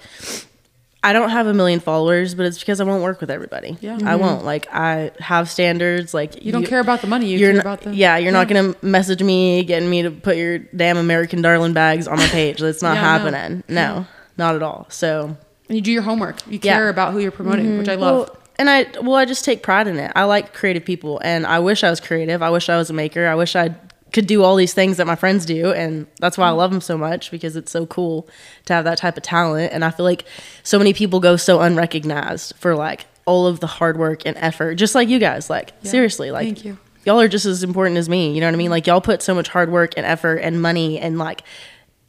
I 1.04 1.14
don't 1.14 1.30
have 1.30 1.46
a 1.48 1.54
million 1.54 1.80
followers, 1.80 2.34
but 2.34 2.48
it's 2.48 2.60
because 2.60 2.80
I 2.80 2.84
won't 2.84 3.04
work 3.04 3.22
with 3.22 3.32
everybody. 3.32 3.78
Yeah. 3.80 3.96
I 3.96 3.98
mm-hmm. 3.98 4.20
won't. 4.22 4.46
Like, 4.46 4.68
I 4.74 5.12
have 5.20 5.50
standards. 5.50 6.14
Like, 6.14 6.44
You 6.44 6.52
don't 6.52 6.66
care 6.66 6.80
about 6.80 7.02
the 7.02 7.08
money. 7.08 7.28
You 7.28 7.38
you're 7.38 7.50
care 7.50 7.56
not, 7.58 7.66
about 7.66 7.82
the 7.82 7.96
yeah, 7.96 8.18
you're 8.18 8.32
not 8.32 8.48
gonna 8.48 8.76
message 8.82 9.22
me 9.22 9.64
getting 9.64 9.90
me 9.90 10.04
to 10.04 10.12
put 10.12 10.36
your 10.36 10.60
damn 10.60 10.98
American 10.98 11.42
Darling 11.42 11.74
bags 11.74 12.08
on 12.08 12.18
my 12.18 12.28
page. 12.28 12.60
That's 12.60 12.82
not 12.82 12.96
Yeah, 12.96 13.02
no. 13.02 13.08
happening. 13.08 13.64
No, 13.68 14.06
not 14.38 14.56
at 14.56 14.64
all. 14.64 14.88
So 14.90 15.38
And 15.70 15.76
you 15.76 15.82
do 15.82 15.92
your 15.92 16.04
homework. 16.04 16.46
You 16.48 16.60
Yeah. 16.62 16.74
care 16.74 16.90
about 16.90 17.14
who 17.14 17.20
you're 17.20 17.32
promoting, 17.32 17.78
which 17.78 17.88
I 17.88 17.94
mm-hmm. 17.94 18.02
love. 18.02 18.30
well, 18.30 18.38
and 18.62 18.70
I 18.70 18.86
well, 19.00 19.16
I 19.16 19.26
just 19.26 19.44
take 19.44 19.64
pride 19.64 19.88
in 19.88 19.98
it. 19.98 20.12
I 20.16 20.26
like 20.26 20.54
creative 20.54 20.86
people, 20.86 21.20
and 21.24 21.48
I 21.48 21.58
wish 21.58 21.84
I 21.84 21.90
was 21.90 22.00
creative. 22.00 22.44
I 22.44 22.52
wish 22.52 22.70
I 22.70 22.78
was 22.78 22.92
a 22.92 22.94
maker. 22.94 23.26
I 23.26 23.34
wish 23.34 23.56
I 23.56 23.76
could 24.14 24.28
do 24.28 24.44
all 24.44 24.56
these 24.56 24.74
things 24.74 24.98
that 24.98 25.08
my 25.08 25.16
friends 25.16 25.48
do, 25.48 25.72
and 25.72 26.06
that's 26.20 26.38
why 26.38 26.48
I 26.48 26.52
love 26.52 26.70
them 26.70 26.80
so 26.80 26.96
much 26.96 27.32
because 27.32 27.56
it's 27.56 27.72
so 27.72 27.88
cool 27.88 28.30
to 28.66 28.74
have 28.74 28.86
that 28.86 29.00
type 29.00 29.18
of 29.18 29.24
talent. 29.24 29.74
And 29.74 29.84
I 29.84 29.90
feel 29.90 30.06
like 30.06 30.26
so 30.62 30.78
many 30.78 30.94
people 30.94 31.20
go 31.20 31.38
so 31.38 31.60
unrecognized 31.60 32.56
for 32.58 32.76
like 32.76 33.06
all 33.26 33.48
of 33.48 33.62
the 33.62 33.68
hard 33.68 33.98
work 33.98 34.28
and 34.28 34.38
effort, 34.38 34.76
just 34.76 34.94
like 34.94 35.10
you 35.10 35.18
guys. 35.18 35.50
Like 35.50 35.74
seriously, 35.82 36.30
like 36.30 36.46
Thank 36.46 36.64
you. 36.64 36.78
y'all 37.04 37.20
are 37.20 37.28
just 37.28 37.48
as 37.48 37.64
important 37.64 37.98
as 37.98 38.10
me. 38.10 38.32
You 38.32 38.42
know 38.42 38.48
what 38.48 38.54
I 38.54 38.58
mean? 38.58 38.70
Like 38.70 38.86
y'all 38.86 39.02
put 39.02 39.24
so 39.24 39.34
much 39.34 39.50
hard 39.50 39.72
work 39.72 39.94
and 39.98 40.06
effort 40.06 40.36
and 40.36 40.62
money 40.62 41.00
and 41.00 41.18
like 41.18 41.42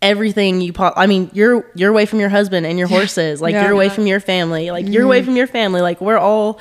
everything 0.03 0.61
you 0.61 0.73
po- 0.73 0.93
I 0.97 1.07
mean, 1.07 1.31
you're 1.33 1.65
you're 1.75 1.91
away 1.91 2.05
from 2.05 2.21
your 2.21 2.29
husband 2.29 2.67
and 2.67 2.79
your 2.79 2.89
horses. 2.89 3.41
Like 3.41 3.55
Yeah. 3.55 3.63
you're 3.63 3.73
away 3.73 3.89
from 3.89 4.07
your 4.07 4.21
family. 4.21 4.71
Like 4.71 4.89
you're 4.89 5.05
away 5.05 5.21
mm-hmm. 5.21 5.27
from 5.27 5.37
your 5.37 5.47
family. 5.47 5.81
Like 5.81 6.01
we're 6.01 6.19
all 6.19 6.61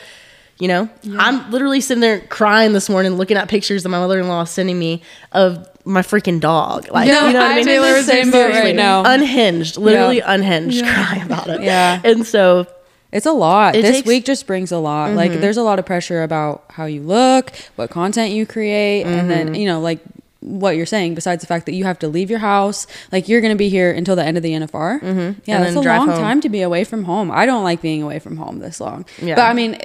you 0.60 0.68
know, 0.68 0.88
I'm 1.18 1.50
literally 1.50 1.82
sitting 1.82 2.02
there 2.02 2.20
crying 2.20 2.74
this 2.74 2.88
morning 2.88 3.14
looking 3.16 3.36
at 3.36 3.50
pictures 3.50 3.82
that 3.82 3.90
my 3.90 3.98
mother-in-law 3.98 4.44
is 4.44 4.52
sending 4.52 4.78
me 4.78 5.02
of 5.32 5.68
my 5.86 6.04
freaking 6.04 6.40
dog. 6.40 6.88
Like, 6.92 7.08
No, 7.08 7.26
you 7.26 7.34
know 7.34 7.40
what 7.40 7.52
I 7.52 7.56
mean? 7.56 7.66
Taylor 7.66 8.00
same 8.04 8.30
boat 8.30 8.52
right 8.52 8.76
now. 8.76 9.02
Unhinged, 9.04 9.78
literally 9.78 10.18
Yeah. 10.18 10.32
unhinged, 10.34 10.86
crying 10.86 11.24
about 11.24 11.48
it. 11.48 11.64
Yeah. 11.64 12.00
And 12.04 12.28
so 12.28 12.68
It's 13.12 13.26
a 13.26 13.32
lot. 13.32 13.76
It 13.76 13.82
this 13.82 13.98
takes- 13.98 14.08
week 14.08 14.24
just 14.24 14.46
brings 14.46 14.72
a 14.72 14.78
lot. 14.78 15.14
Like 15.14 15.32
mm-hmm. 15.32 15.42
there's 15.42 15.58
a 15.58 15.64
lot 15.64 15.80
of 15.80 15.86
pressure 15.88 16.22
about 16.22 16.64
how 16.70 16.86
you 16.86 17.02
look, 17.02 17.52
what 17.76 17.90
content 17.90 18.32
you 18.32 18.46
create, 18.46 19.04
and 19.08 19.32
then, 19.32 19.48
mm-hmm. 19.48 19.56
you 19.56 19.66
know, 19.66 19.82
like 19.82 20.00
what 20.42 20.76
you're 20.76 20.86
saying, 20.86 21.16
besides 21.16 21.42
the 21.42 21.48
fact 21.48 21.66
that 21.68 21.74
you 21.74 21.84
have 21.86 22.00
to 22.00 22.08
leave 22.08 22.30
your 22.30 22.40
house, 22.40 22.88
like 23.12 23.30
you're 23.30 23.42
going 23.42 23.54
to 23.54 23.58
be 23.58 23.70
here 23.70 23.92
until 23.92 24.16
the 24.16 24.26
end 24.26 24.38
of 24.38 24.44
the 24.44 24.52
NFR. 24.52 25.02
Mm-hmm. 25.02 25.40
Yeah, 25.46 25.64
then 25.64 25.78
a 25.78 25.82
long 25.82 26.10
home. 26.10 26.20
time 26.20 26.42
to 26.42 26.50
be 26.50 26.62
away 26.62 26.84
from 26.84 27.04
home. 27.04 27.32
I 27.32 27.46
don't 27.46 27.64
like 27.64 27.82
being 27.82 28.02
away 28.02 28.20
from 28.20 28.38
home 28.38 28.60
this 28.60 28.82
long. 28.82 29.06
Yeah. 29.22 29.36
But 29.36 29.44
I 29.44 29.54
mean, 29.54 29.78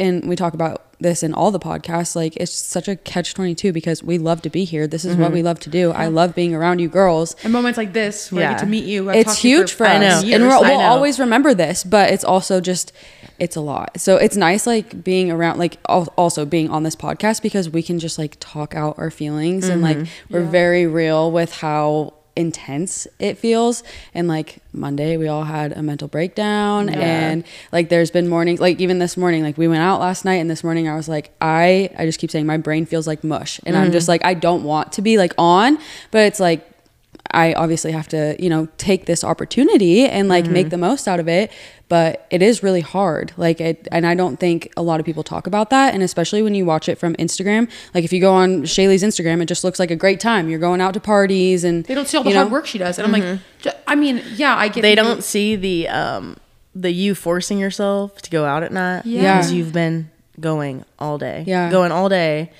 and 0.00 0.28
we 0.28 0.34
talk 0.34 0.54
about 0.54 0.82
this 1.00 1.22
in 1.22 1.32
all 1.32 1.50
the 1.50 1.60
podcasts, 1.60 2.16
like 2.16 2.36
it's 2.36 2.52
such 2.52 2.88
a 2.88 2.96
catch 2.96 3.34
22 3.34 3.72
because 3.72 4.02
we 4.02 4.18
love 4.18 4.42
to 4.42 4.50
be 4.50 4.64
here. 4.64 4.86
This 4.86 5.04
is 5.04 5.16
what 5.16 5.30
we 5.32 5.42
love 5.42 5.60
to 5.60 5.70
do. 5.70 5.92
I 5.92 6.08
love 6.08 6.34
being 6.34 6.54
around 6.54 6.80
you 6.80 6.88
girls. 6.88 7.36
And 7.44 7.52
moments 7.52 7.76
like 7.78 7.92
this 7.92 8.32
where 8.32 8.48
I 8.48 8.52
get 8.52 8.60
to 8.60 8.66
meet 8.66 8.84
you. 8.84 9.08
I've 9.10 9.16
it's 9.16 9.34
talked 9.34 9.44
you 9.44 9.58
huge 9.58 9.72
for, 9.74 9.86
I 9.86 10.04
us 10.04 10.24
know. 10.24 10.34
and 10.34 10.46
we'll, 10.46 10.60
we'll 10.62 10.80
always 10.80 11.18
remember 11.20 11.54
this 11.54 11.84
but 11.84 12.10
it's 12.10 12.24
also 12.24 12.60
just 12.60 12.92
it's 13.38 13.54
a 13.54 13.60
lot 13.60 14.00
so 14.00 14.16
it's 14.16 14.36
nice 14.36 14.66
like 14.66 15.04
being 15.04 15.30
around 15.30 15.58
like 15.58 15.78
also 15.86 16.44
being 16.44 16.68
on 16.70 16.82
this 16.82 16.96
podcast 16.96 17.40
because 17.42 17.70
we 17.70 17.82
can 17.82 17.98
just 18.00 18.18
like 18.18 18.36
talk 18.40 18.74
out 18.74 18.98
our 18.98 19.10
feelings 19.10 19.68
and 19.68 19.80
like 19.82 19.96
Mm-hmm. 19.98 20.34
we're 20.34 20.44
very 20.44 20.86
real 20.86 21.30
with 21.30 21.52
how 21.54 22.14
intense 22.38 23.06
it 23.18 23.36
feels. 23.36 23.82
And 24.14 24.28
like 24.28 24.58
monday 24.72 25.16
we 25.16 25.26
all 25.26 25.42
had 25.44 25.72
a 25.72 25.82
mental 25.82 26.06
breakdown 26.06 26.88
and 26.88 27.42
like 27.72 27.88
there's 27.88 28.10
been 28.12 28.28
mornings 28.28 28.60
like 28.60 28.78
even 28.80 28.98
this 29.00 29.16
morning 29.16 29.42
like 29.42 29.58
we 29.58 29.66
went 29.66 29.80
out 29.82 29.98
last 29.98 30.24
night 30.24 30.34
and 30.36 30.48
this 30.48 30.62
morning 30.62 30.86
i 30.88 30.94
was 30.94 31.08
like 31.08 31.32
i 31.40 31.90
i 31.98 32.04
just 32.06 32.20
keep 32.20 32.30
saying 32.30 32.46
my 32.46 32.58
brain 32.58 32.86
feels 32.86 33.06
like 33.06 33.24
mush. 33.24 33.58
And 33.66 33.74
i'm 33.76 33.84
Mm-hmm. 33.84 33.92
just 33.92 34.08
like 34.08 34.24
i 34.24 34.34
don't 34.34 34.62
want 34.62 34.92
to 34.92 35.02
be 35.02 35.18
like 35.18 35.32
on 35.36 35.78
but 36.12 36.20
it's 36.28 36.38
like 36.38 36.60
I 37.30 37.52
obviously 37.52 37.92
have 37.92 38.08
to, 38.08 38.36
you 38.38 38.48
know, 38.48 38.68
take 38.78 39.06
this 39.06 39.22
opportunity 39.24 40.06
and 40.06 40.28
like 40.28 40.44
Mm-hmm. 40.44 40.52
make 40.52 40.70
the 40.70 40.78
most 40.78 41.06
out 41.08 41.20
of 41.20 41.28
it. 41.28 41.50
But 41.88 42.26
it 42.30 42.42
is 42.42 42.62
really 42.62 42.80
hard. 42.82 43.32
Like 43.38 43.60
it, 43.62 43.88
and 43.90 44.06
I 44.06 44.14
don't 44.14 44.38
think 44.38 44.70
a 44.76 44.82
lot 44.82 45.00
of 45.00 45.06
people 45.06 45.22
talk 45.22 45.46
about 45.46 45.70
that. 45.70 45.94
And 45.94 46.02
especially 46.02 46.42
when 46.42 46.54
you 46.54 46.64
watch 46.66 46.88
it 46.88 46.96
from 46.98 47.14
Instagram, 47.16 47.70
like 47.94 48.04
if 48.04 48.12
you 48.12 48.20
go 48.20 48.34
on 48.34 48.62
Shaylee's 48.64 49.02
Instagram, 49.02 49.40
it 49.42 49.46
just 49.46 49.64
looks 49.64 49.78
like 49.78 49.90
a 49.90 49.96
great 49.96 50.20
time. 50.20 50.48
You're 50.50 50.58
going 50.58 50.80
out 50.82 50.92
to 50.94 51.00
parties 51.00 51.64
and 51.64 51.84
They 51.84 51.94
don't 51.94 52.06
see 52.06 52.16
all 52.18 52.24
the 52.24 52.30
you 52.30 52.36
hard 52.36 52.50
work 52.50 52.66
she 52.66 52.76
does. 52.78 52.98
And 52.98 53.06
I'm 53.06 53.12
like, 53.12 53.40
I 53.86 53.94
mean, 53.94 54.22
yeah, 54.36 54.54
I 54.56 54.68
get 54.68 54.82
they 54.82 54.94
people- 54.94 55.04
don't 55.14 55.24
see 55.24 55.56
the 55.56 55.88
um 55.88 56.36
the 56.74 56.90
you 56.92 57.14
forcing 57.14 57.58
yourself 57.58 58.20
to 58.22 58.30
go 58.30 58.44
out 58.44 58.62
at 58.62 58.70
night 58.72 59.04
Yeah. 59.06 59.38
because 59.38 59.52
you've 59.52 59.72
been 59.72 60.10
going 60.38 60.84
all 60.98 61.16
day 61.18 61.42
Yeah. 61.46 61.70
going 61.70 61.90
all 61.90 62.08
day 62.08 62.52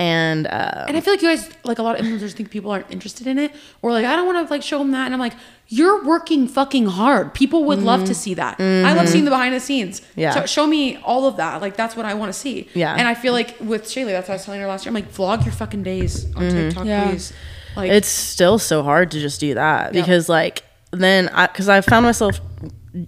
and 0.00 0.46
uh 0.46 0.86
And 0.88 0.96
I 0.96 1.00
feel 1.00 1.12
like 1.12 1.22
you 1.22 1.28
guys, 1.28 1.48
like 1.62 1.78
a 1.78 1.82
lot 1.82 2.00
of 2.00 2.04
influencers, 2.04 2.32
think 2.32 2.50
people 2.50 2.70
aren't 2.70 2.90
interested 2.90 3.26
in 3.26 3.38
it, 3.38 3.52
or 3.82 3.92
like 3.92 4.06
I 4.06 4.16
don't 4.16 4.26
want 4.26 4.46
to 4.46 4.52
like 4.52 4.62
show 4.62 4.78
them 4.78 4.90
that. 4.92 5.04
And 5.04 5.12
I'm 5.14 5.20
like, 5.20 5.34
you're 5.68 6.02
working 6.04 6.48
fucking 6.48 6.86
hard. 6.86 7.34
People 7.34 7.64
would 7.66 7.80
love 7.82 8.04
to 8.06 8.14
see 8.14 8.34
that. 8.34 8.58
I 8.60 8.92
love 8.94 9.08
seeing 9.08 9.24
the 9.26 9.30
behind 9.30 9.54
the 9.54 9.60
scenes. 9.60 10.00
Mm-hmm. 10.00 10.20
Yeah. 10.20 10.34
So 10.34 10.46
show 10.46 10.66
me 10.66 10.96
all 11.04 11.26
of 11.26 11.36
that. 11.36 11.60
Like 11.60 11.76
that's 11.76 11.94
what 11.96 12.06
I 12.06 12.14
want 12.14 12.32
to 12.32 12.38
see. 12.38 12.68
Yeah. 12.74 12.94
And 12.96 13.06
I 13.06 13.14
feel 13.14 13.32
like 13.34 13.56
with 13.60 13.84
Shaylee, 13.84 14.06
that's 14.12 14.28
what 14.28 14.34
I 14.34 14.36
was 14.36 14.44
telling 14.46 14.60
her 14.62 14.66
last 14.66 14.84
year. 14.84 14.90
I'm 14.90 14.94
like, 14.94 15.12
vlog 15.12 15.44
your 15.44 15.52
fucking 15.52 15.82
days 15.82 16.26
on 16.34 16.50
TikTok, 16.50 16.86
Yeah. 16.86 17.10
please. 17.10 17.32
Like 17.76 17.90
it's 17.92 18.08
still 18.08 18.58
so 18.58 18.82
hard 18.82 19.10
to 19.12 19.20
just 19.20 19.38
do 19.38 19.54
that 19.54 19.94
Yeah. 19.94 20.00
because 20.00 20.28
like 20.28 20.64
then 20.92 21.28
I 21.28 21.46
because 21.46 21.68
I 21.68 21.80
found 21.82 22.04
myself 22.04 22.40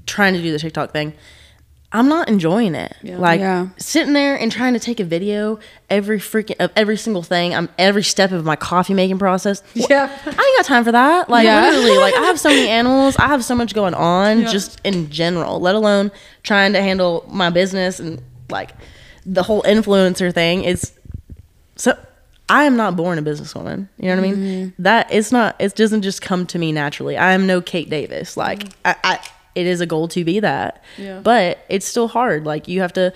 trying 0.06 0.34
to 0.34 0.42
do 0.42 0.52
the 0.52 0.58
TikTok 0.58 0.92
thing. 0.92 1.14
I'm 1.94 2.08
not 2.08 2.28
enjoying 2.28 2.74
it. 2.74 2.96
Yeah. 3.02 3.18
Like 3.18 3.40
Yeah. 3.40 3.68
sitting 3.76 4.14
there 4.14 4.34
and 4.36 4.50
trying 4.50 4.72
to 4.72 4.80
take 4.80 4.98
a 4.98 5.04
video 5.04 5.58
every 5.90 6.18
freaking 6.18 6.56
of 6.58 6.70
every 6.74 6.96
single 6.96 7.22
thing. 7.22 7.54
I'm 7.54 7.68
every 7.78 8.02
step 8.02 8.32
of 8.32 8.44
my 8.44 8.56
coffee 8.56 8.94
making 8.94 9.18
process. 9.18 9.62
Yeah. 9.74 10.08
I 10.24 10.28
ain't 10.30 10.36
got 10.58 10.64
time 10.64 10.84
for 10.84 10.92
that. 10.92 11.28
Like 11.28 11.44
Yeah. 11.44 11.60
literally, 11.68 11.98
like 11.98 12.14
I 12.14 12.22
have 12.22 12.40
so 12.40 12.48
many 12.48 12.68
animals. 12.68 13.16
I 13.16 13.26
have 13.28 13.44
so 13.44 13.54
much 13.54 13.74
going 13.74 13.94
on 13.94 14.42
just 14.46 14.80
in 14.84 15.10
general, 15.10 15.60
let 15.60 15.74
alone 15.74 16.10
trying 16.42 16.72
to 16.72 16.80
handle 16.80 17.24
my 17.28 17.50
business 17.50 18.00
and 18.00 18.22
like 18.48 18.70
the 19.26 19.42
whole 19.42 19.62
influencer 19.62 20.32
thing 20.32 20.64
is 20.64 20.92
so 21.76 21.96
I 22.48 22.64
am 22.64 22.76
not 22.76 22.96
born 22.96 23.18
a 23.18 23.22
businesswoman. 23.22 23.88
You 23.98 24.08
know 24.08 24.16
what 24.16 24.24
I 24.24 24.28
Mm-hmm. 24.32 24.42
mean? 24.42 24.72
That 24.78 25.08
it's 25.12 25.30
not 25.32 25.56
it 25.58 25.74
doesn't 25.74 26.02
just 26.02 26.22
come 26.22 26.46
to 26.46 26.58
me 26.58 26.72
naturally. 26.72 27.16
I 27.16 27.32
am 27.32 27.46
no 27.46 27.60
Kate 27.60 27.88
Davis. 27.88 28.36
Like 28.36 28.64
I, 28.84 28.96
I 29.04 29.20
it 29.54 29.66
is 29.66 29.80
a 29.80 29.86
goal 29.86 30.08
to 30.08 30.24
be 30.24 30.40
that. 30.40 30.82
Yeah. 30.98 31.20
But 31.20 31.64
it's 31.68 31.86
still 31.86 32.08
hard. 32.08 32.44
Like 32.44 32.68
you 32.68 32.80
have 32.80 32.92
to 32.94 33.12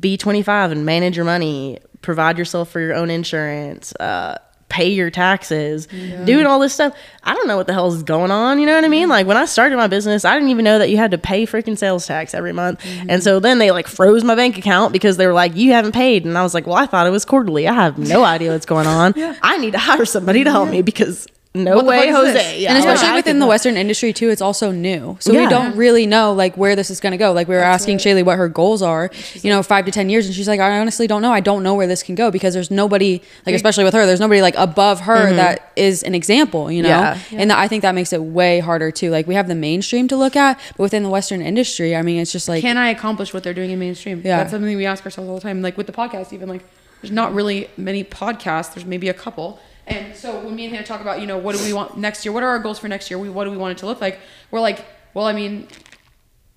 be 0.00 0.16
25 0.16 0.72
and 0.72 0.84
manage 0.84 1.16
your 1.16 1.24
money, 1.24 1.78
provide 2.02 2.38
yourself 2.38 2.70
for 2.70 2.80
your 2.80 2.94
own 2.94 3.10
insurance, 3.10 3.94
uh, 3.96 4.38
pay 4.68 4.88
your 4.88 5.08
taxes, 5.10 5.86
doing 6.24 6.46
all 6.46 6.58
this 6.58 6.72
stuff. 6.72 6.96
I 7.22 7.34
don't 7.34 7.46
know 7.46 7.56
what 7.56 7.68
the 7.68 7.72
hell 7.72 7.92
is 7.92 8.02
going 8.02 8.32
on. 8.32 8.58
You 8.58 8.66
know 8.66 8.74
what 8.74 8.84
I 8.84 8.88
mean? 8.88 9.08
Like 9.08 9.26
when 9.26 9.36
I 9.36 9.44
started 9.44 9.76
my 9.76 9.86
business, 9.86 10.24
I 10.24 10.34
didn't 10.34 10.48
even 10.48 10.64
know 10.64 10.80
that 10.80 10.90
you 10.90 10.96
had 10.96 11.12
to 11.12 11.18
pay 11.18 11.46
freaking 11.46 11.78
sales 11.78 12.06
tax 12.06 12.34
every 12.34 12.52
month. 12.52 12.84
And 13.08 13.22
so 13.22 13.38
then 13.38 13.58
they 13.58 13.70
like 13.70 13.86
froze 13.86 14.24
my 14.24 14.34
bank 14.34 14.58
account 14.58 14.92
because 14.92 15.16
they 15.16 15.26
were 15.28 15.32
like, 15.32 15.54
you 15.54 15.72
haven't 15.72 15.92
paid. 15.92 16.24
And 16.24 16.36
I 16.36 16.42
was 16.42 16.54
like, 16.54 16.66
well, 16.66 16.76
I 16.76 16.86
thought 16.86 17.06
it 17.06 17.10
was 17.10 17.24
quarterly. 17.24 17.68
I 17.68 17.72
have 17.72 17.98
no 17.98 18.24
idea 18.24 18.50
what's 18.50 18.66
going 18.66 18.86
on. 18.88 19.14
I 19.42 19.58
need 19.58 19.72
to 19.72 19.78
hire 19.78 20.04
somebody 20.06 20.42
to 20.42 20.50
help 20.50 20.68
me 20.70 20.82
because 20.82 21.28
no 21.56 21.84
way, 21.84 22.10
fuck 22.10 22.26
is 22.26 22.32
this? 22.32 22.42
Jose. 22.42 22.60
Yeah, 22.60 22.70
and 22.70 22.78
especially 22.78 23.08
I 23.08 23.14
within 23.14 23.38
the 23.38 23.46
Western 23.46 23.76
industry 23.76 24.12
too, 24.12 24.28
it's 24.30 24.42
also 24.42 24.72
new. 24.72 25.16
So 25.20 25.32
we 25.32 25.46
don't 25.46 25.76
really 25.76 26.04
know 26.04 26.32
like 26.32 26.56
where 26.56 26.74
this 26.74 26.90
is 26.90 26.98
going 26.98 27.12
to 27.12 27.16
go. 27.16 27.32
Like 27.32 27.46
we 27.46 27.54
were 27.54 27.60
asking 27.60 27.98
Shaylee 27.98 28.24
what 28.24 28.38
her 28.38 28.48
goals 28.48 28.82
are, 28.82 29.10
you 29.34 29.50
know, 29.50 29.62
five 29.62 29.84
to 29.84 29.92
ten 29.92 30.08
years, 30.08 30.26
and 30.26 30.34
she's 30.34 30.48
like, 30.48 30.58
I 30.58 30.80
honestly 30.80 31.06
don't 31.06 31.22
know. 31.22 31.32
I 31.32 31.38
don't 31.38 31.62
know 31.62 31.76
where 31.76 31.86
this 31.86 32.02
can 32.02 32.16
go 32.16 32.32
because 32.32 32.54
there's 32.54 32.72
nobody 32.72 33.22
like, 33.46 33.54
especially 33.54 33.84
with 33.84 33.94
her, 33.94 34.04
there's 34.04 34.18
nobody 34.18 34.42
like 34.42 34.56
above 34.56 35.00
her 35.02 35.32
that 35.34 35.72
is 35.76 36.02
an 36.02 36.14
example, 36.14 36.72
you 36.72 36.82
know. 36.82 36.88
Mm-hmm. 36.88 37.34
Yeah. 37.36 37.40
And 37.40 37.52
I 37.52 37.68
think 37.68 37.82
that 37.82 37.94
makes 37.94 38.12
it 38.12 38.22
way 38.22 38.58
harder 38.58 38.90
too. 38.90 39.10
Like 39.10 39.28
we 39.28 39.34
have 39.34 39.46
the 39.46 39.54
mainstream 39.54 40.08
to 40.08 40.16
look 40.16 40.34
at, 40.34 40.58
but 40.76 40.82
within 40.82 41.04
the 41.04 41.10
Western 41.10 41.40
industry, 41.40 41.94
I 41.94 42.02
mean, 42.02 42.20
it's 42.20 42.32
just 42.32 42.48
like 42.48 42.62
can 42.62 42.76
I 42.76 42.88
accomplish 42.88 43.32
what 43.32 43.44
they're 43.44 43.54
doing 43.54 43.70
in 43.70 43.78
mainstream? 43.78 44.22
Yeah. 44.24 44.38
That's 44.38 44.50
something 44.50 44.76
we 44.76 44.86
ask 44.86 45.04
ourselves 45.04 45.28
all 45.28 45.36
the 45.36 45.42
time. 45.42 45.62
Like 45.62 45.76
with 45.76 45.86
the 45.86 45.92
podcast, 45.92 46.32
even 46.32 46.48
like 46.48 46.64
there's 47.00 47.12
not 47.12 47.32
really 47.32 47.68
many 47.76 48.02
podcasts. 48.02 48.74
There's 48.74 48.86
maybe 48.86 49.08
a 49.08 49.14
couple. 49.14 49.60
And 49.86 50.14
so 50.14 50.40
when 50.40 50.56
me 50.56 50.64
and 50.64 50.74
Hannah 50.74 50.86
talk 50.86 51.00
about, 51.00 51.20
you 51.20 51.26
know, 51.26 51.38
what 51.38 51.56
do 51.56 51.62
we 51.62 51.72
want 51.72 51.96
next 51.98 52.24
year? 52.24 52.32
What 52.32 52.42
are 52.42 52.48
our 52.48 52.58
goals 52.58 52.78
for 52.78 52.88
next 52.88 53.10
year? 53.10 53.18
We, 53.18 53.28
what 53.28 53.44
do 53.44 53.50
we 53.50 53.56
want 53.56 53.72
it 53.72 53.78
to 53.78 53.86
look 53.86 54.00
like? 54.00 54.18
We're 54.50 54.60
like, 54.60 54.84
well, 55.12 55.26
I 55.26 55.32
mean, 55.32 55.68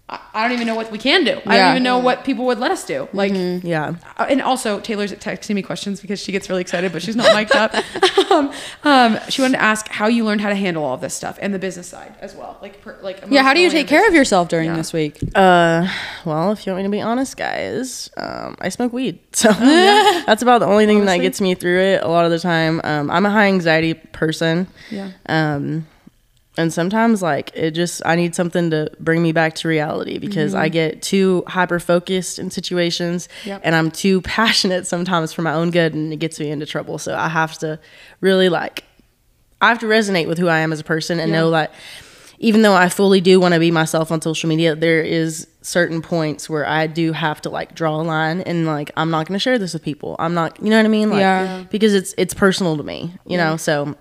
I, 0.10 0.20
I 0.34 0.44
don't 0.44 0.54
even 0.54 0.68
know 0.68 0.76
what 0.76 0.90
we 0.92 0.98
can 0.98 1.24
do. 1.26 1.42
I 1.46 1.58
don't 1.58 1.72
even 1.72 1.84
know 1.84 1.98
what 2.00 2.24
people 2.24 2.46
would 2.46 2.60
let 2.60 2.72
us 2.72 2.86
do. 2.86 3.10
Like, 3.12 3.34
Yeah. 3.34 3.96
uh, 4.18 4.26
and 4.30 4.42
also 4.42 4.80
Taylor's 4.80 5.12
texting 5.14 5.56
me 5.56 5.62
questions 5.62 6.00
because 6.00 6.20
she 6.22 6.32
gets 6.32 6.50
really 6.50 6.62
excited, 6.62 6.94
but 6.94 7.02
she's 7.02 7.16
not 7.16 7.34
mic'd 7.36 7.54
up. 7.56 7.74
um, 8.32 8.52
um, 8.84 9.20
she 9.30 9.42
wanted 9.42 9.58
to 9.58 9.62
ask 9.64 9.90
how 9.90 10.08
you 10.08 10.24
learned 10.24 10.40
how 10.42 10.50
to 10.50 10.56
handle 10.56 10.84
all 10.86 10.94
of 10.94 11.02
this 11.02 11.14
stuff 11.14 11.38
and 11.42 11.54
the 11.54 11.60
business 11.60 11.88
side 11.88 12.16
as 12.22 12.34
well. 12.36 12.58
Like, 12.62 12.82
per, 12.82 12.98
like 13.02 13.24
Yeah, 13.30 13.44
how 13.44 13.54
do 13.54 13.60
you 13.60 13.70
take 13.70 13.88
care 13.88 14.08
of 14.08 14.14
yourself 14.14 14.48
during 14.48 14.68
Yeah. 14.70 14.76
this 14.78 14.94
week? 14.94 15.18
Uh, 15.36 15.88
well, 16.24 16.52
if 16.54 16.66
you 16.66 16.72
want 16.72 16.84
me 16.84 16.88
to 16.88 16.92
be 16.92 17.02
honest, 17.02 17.36
guys, 17.36 18.10
um, 18.18 18.56
I 18.62 18.70
smoke 18.70 18.94
weed, 18.94 19.20
so 19.34 19.50
that's 19.52 20.42
about 20.42 20.60
the 20.60 20.68
only 20.68 20.86
thing 20.86 21.04
that 21.06 21.18
gets 21.18 21.42
me 21.42 21.54
through 21.56 21.82
it. 21.82 22.04
A 22.04 22.08
lot 22.08 22.24
of 22.26 22.32
the 22.32 22.40
time, 22.40 22.80
um, 22.84 23.12
I'm 23.12 23.26
a 23.26 23.30
high 23.32 23.48
anxiety 23.48 23.94
person. 23.94 24.68
Yeah. 24.90 25.12
Um, 25.28 25.86
and 26.58 26.74
sometimes 26.74 27.22
like 27.22 27.52
it 27.56 27.72
just 27.72 28.02
I 28.06 28.16
need 28.16 28.34
something 28.36 28.70
to 28.72 28.92
bring 29.00 29.22
me 29.22 29.32
back 29.32 29.56
to 29.56 29.68
reality 29.68 30.18
because 30.18 30.54
I 30.56 30.66
mm-hmm. 30.66 30.74
get 30.74 31.02
too 31.02 31.44
hyper 31.48 31.80
focused 31.80 32.40
in 32.40 32.50
situations 32.52 33.30
Yep. 33.46 33.62
and 33.64 33.76
I'm 33.76 33.92
too 33.92 34.22
passionate 34.40 34.88
sometimes 34.88 35.34
for 35.34 35.42
my 35.44 35.54
own 35.54 35.72
good 35.72 35.94
and 35.94 36.12
it 36.12 36.18
gets 36.18 36.40
me 36.40 36.50
into 36.50 36.66
trouble. 36.66 36.98
So 36.98 37.16
I 37.16 37.30
have 37.30 37.58
to 37.60 37.80
really 38.22 38.50
like 38.50 38.84
I 39.62 39.70
have 39.70 39.80
to 39.80 39.88
resonate 39.88 40.28
with 40.28 40.38
who 40.38 40.48
I 40.48 40.60
am 40.60 40.72
as 40.74 40.80
a 40.80 40.84
person 40.84 41.20
and 41.20 41.32
Yeah. 41.32 41.40
know 41.40 41.52
that 41.52 41.74
even 42.40 42.62
though 42.62 42.76
I 42.76 42.90
fully 42.90 43.20
do 43.20 43.40
want 43.40 43.56
to 43.56 43.60
be 43.60 43.72
myself 43.72 44.12
on 44.12 44.22
social 44.22 44.48
media, 44.48 44.76
there 44.76 45.02
is 45.02 45.48
certain 45.64 46.04
points 46.04 46.48
where 46.50 46.68
I 46.68 46.86
do 46.88 47.12
have 47.12 47.42
to 47.42 47.50
like 47.50 47.74
draw 47.74 48.00
a 48.00 48.04
line 48.04 48.42
and 48.42 48.66
like 48.68 48.92
I'm 48.96 49.10
not 49.10 49.28
going 49.28 49.36
to 49.36 49.40
share 49.42 49.58
this 49.58 49.74
with 49.74 49.84
people. 49.84 50.16
I'm 50.20 50.34
not, 50.36 50.62
you 50.62 50.70
know 50.70 50.78
what 50.78 50.86
I 50.86 50.90
mean? 50.90 51.10
Like, 51.10 51.20
Yeah. 51.20 51.64
Because 51.72 51.94
it's 51.96 52.14
it's 52.18 52.34
personal 52.34 52.78
to 52.78 52.84
me, 52.84 53.16
you 53.26 53.38
know. 53.38 53.58
So, 53.58 53.96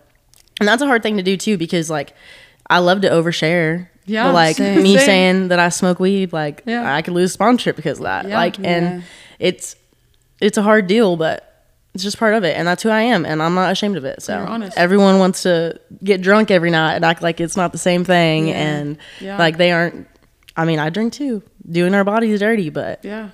and 0.61 0.69
that's 0.69 0.83
a 0.83 0.87
hard 0.87 1.03
thing 1.03 1.17
to 1.17 1.23
do 1.23 1.37
too 1.39 1.57
because 1.57 1.89
like 1.91 2.13
I 2.69 2.79
love 2.79 3.01
to 3.03 3.11
overshare. 3.11 3.89
Yeah, 4.07 4.25
But 4.29 4.35
like 4.35 4.57
same. 4.57 4.83
me 4.83 4.97
Same. 4.97 5.07
saying 5.07 5.49
that 5.49 5.59
I 5.59 5.69
smoke 5.69 5.99
weed, 5.99 6.33
like 6.33 6.63
Yeah. 6.65 6.95
I 6.95 7.03
could 7.03 7.15
lose 7.15 7.33
sponsorship 7.33 7.75
because 7.77 7.99
of 7.99 8.05
that. 8.05 8.29
Yeah. 8.29 8.37
Like, 8.39 8.59
Yeah. 8.59 8.69
and 8.71 9.05
it's 9.39 9.77
it's 10.41 10.59
a 10.59 10.63
hard 10.63 10.87
deal, 10.87 11.17
but 11.17 11.43
it's 11.95 12.03
just 12.05 12.19
part 12.19 12.35
of 12.35 12.45
it, 12.45 12.57
and 12.57 12.69
that's 12.69 12.83
who 12.83 12.91
I 12.91 13.01
am, 13.03 13.25
and 13.25 13.43
I'm 13.43 13.55
not 13.55 13.73
ashamed 13.73 13.97
of 13.97 14.05
it. 14.05 14.23
So 14.23 14.69
everyone 14.77 15.19
wants 15.19 15.43
to 15.45 15.81
get 16.05 16.21
drunk 16.21 16.51
every 16.51 16.71
night 16.71 16.95
and 16.95 17.05
act 17.05 17.23
like 17.23 17.41
it's 17.41 17.57
not 17.57 17.73
the 17.73 17.79
same 17.79 18.05
thing, 18.05 18.51
and 18.51 18.99
Yeah. 19.19 19.39
like 19.39 19.57
they 19.57 19.73
aren't. 19.73 20.07
I 20.57 20.65
mean, 20.67 20.79
I 20.79 20.91
drink 20.91 21.13
too, 21.15 21.43
doing 21.69 21.95
our 21.95 22.05
bodies 22.05 22.41
dirty, 22.41 22.71
but 22.71 23.01
Yeah. 23.03 23.31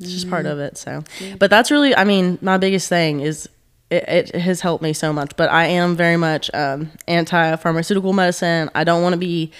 it's 0.00 0.12
just 0.12 0.30
part 0.30 0.44
mm-hmm. 0.44 0.52
of 0.52 0.60
it. 0.60 0.78
So, 0.78 1.02
but 1.38 1.50
that's 1.50 1.70
really, 1.70 1.94
I 1.96 2.04
mean, 2.04 2.38
my 2.40 2.56
biggest 2.58 2.88
thing 2.88 3.20
is 3.20 3.48
it, 3.90 4.32
it 4.32 4.34
has 4.36 4.60
helped 4.60 4.82
me 4.82 4.92
so 4.92 5.12
much. 5.12 5.32
But 5.36 5.50
I 5.50 5.66
am 5.66 5.96
very 5.96 6.16
much 6.16 6.50
um, 6.54 6.90
anti 7.06 7.56
pharmaceutical 7.56 8.12
medicine. 8.12 8.70
I 8.74 8.84
don't 8.84 9.02
want 9.02 9.14
to 9.14 9.18
be 9.18 9.52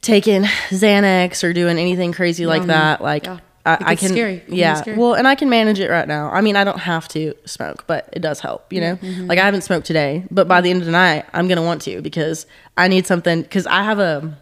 taking 0.00 0.42
Xanax 0.42 1.44
or 1.44 1.52
doing 1.52 1.78
anything 1.78 2.12
crazy 2.12 2.46
like 2.46 2.66
that. 2.66 3.00
Like, 3.00 3.24
Yeah. 3.24 3.38
I, 3.64 3.78
I 3.80 3.94
can, 3.94 4.08
scary. 4.08 4.34
It 4.34 4.46
can 4.46 4.50
be 4.54 4.56
yeah. 4.56 4.74
scary. 4.74 4.96
Well, 4.96 5.14
and 5.14 5.28
I 5.28 5.36
can 5.36 5.48
manage 5.48 5.78
it 5.78 5.88
right 5.88 6.08
now. 6.08 6.30
I 6.30 6.40
mean, 6.40 6.56
I 6.56 6.64
don't 6.64 6.80
have 6.80 7.06
to 7.08 7.32
smoke, 7.44 7.84
but 7.86 8.08
it 8.12 8.18
does 8.18 8.40
help. 8.40 8.72
You 8.72 8.80
know, 8.80 8.98
like 9.26 9.38
I 9.38 9.44
haven't 9.44 9.62
smoked 9.62 9.86
today, 9.86 10.24
but 10.32 10.48
by 10.48 10.60
the 10.60 10.70
end 10.70 10.80
of 10.80 10.86
the 10.86 10.92
night, 10.92 11.26
I'm 11.32 11.46
gonna 11.46 11.62
want 11.62 11.82
to 11.82 12.02
because 12.02 12.46
I 12.76 12.88
need 12.88 13.06
something. 13.06 13.42
Because 13.42 13.68
I 13.68 13.84
have 13.84 14.00
a, 14.00 14.36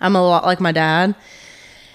I'm 0.00 0.14
a 0.16 0.22
lot 0.22 0.44
like 0.44 0.60
my 0.60 0.72
dad 0.72 1.14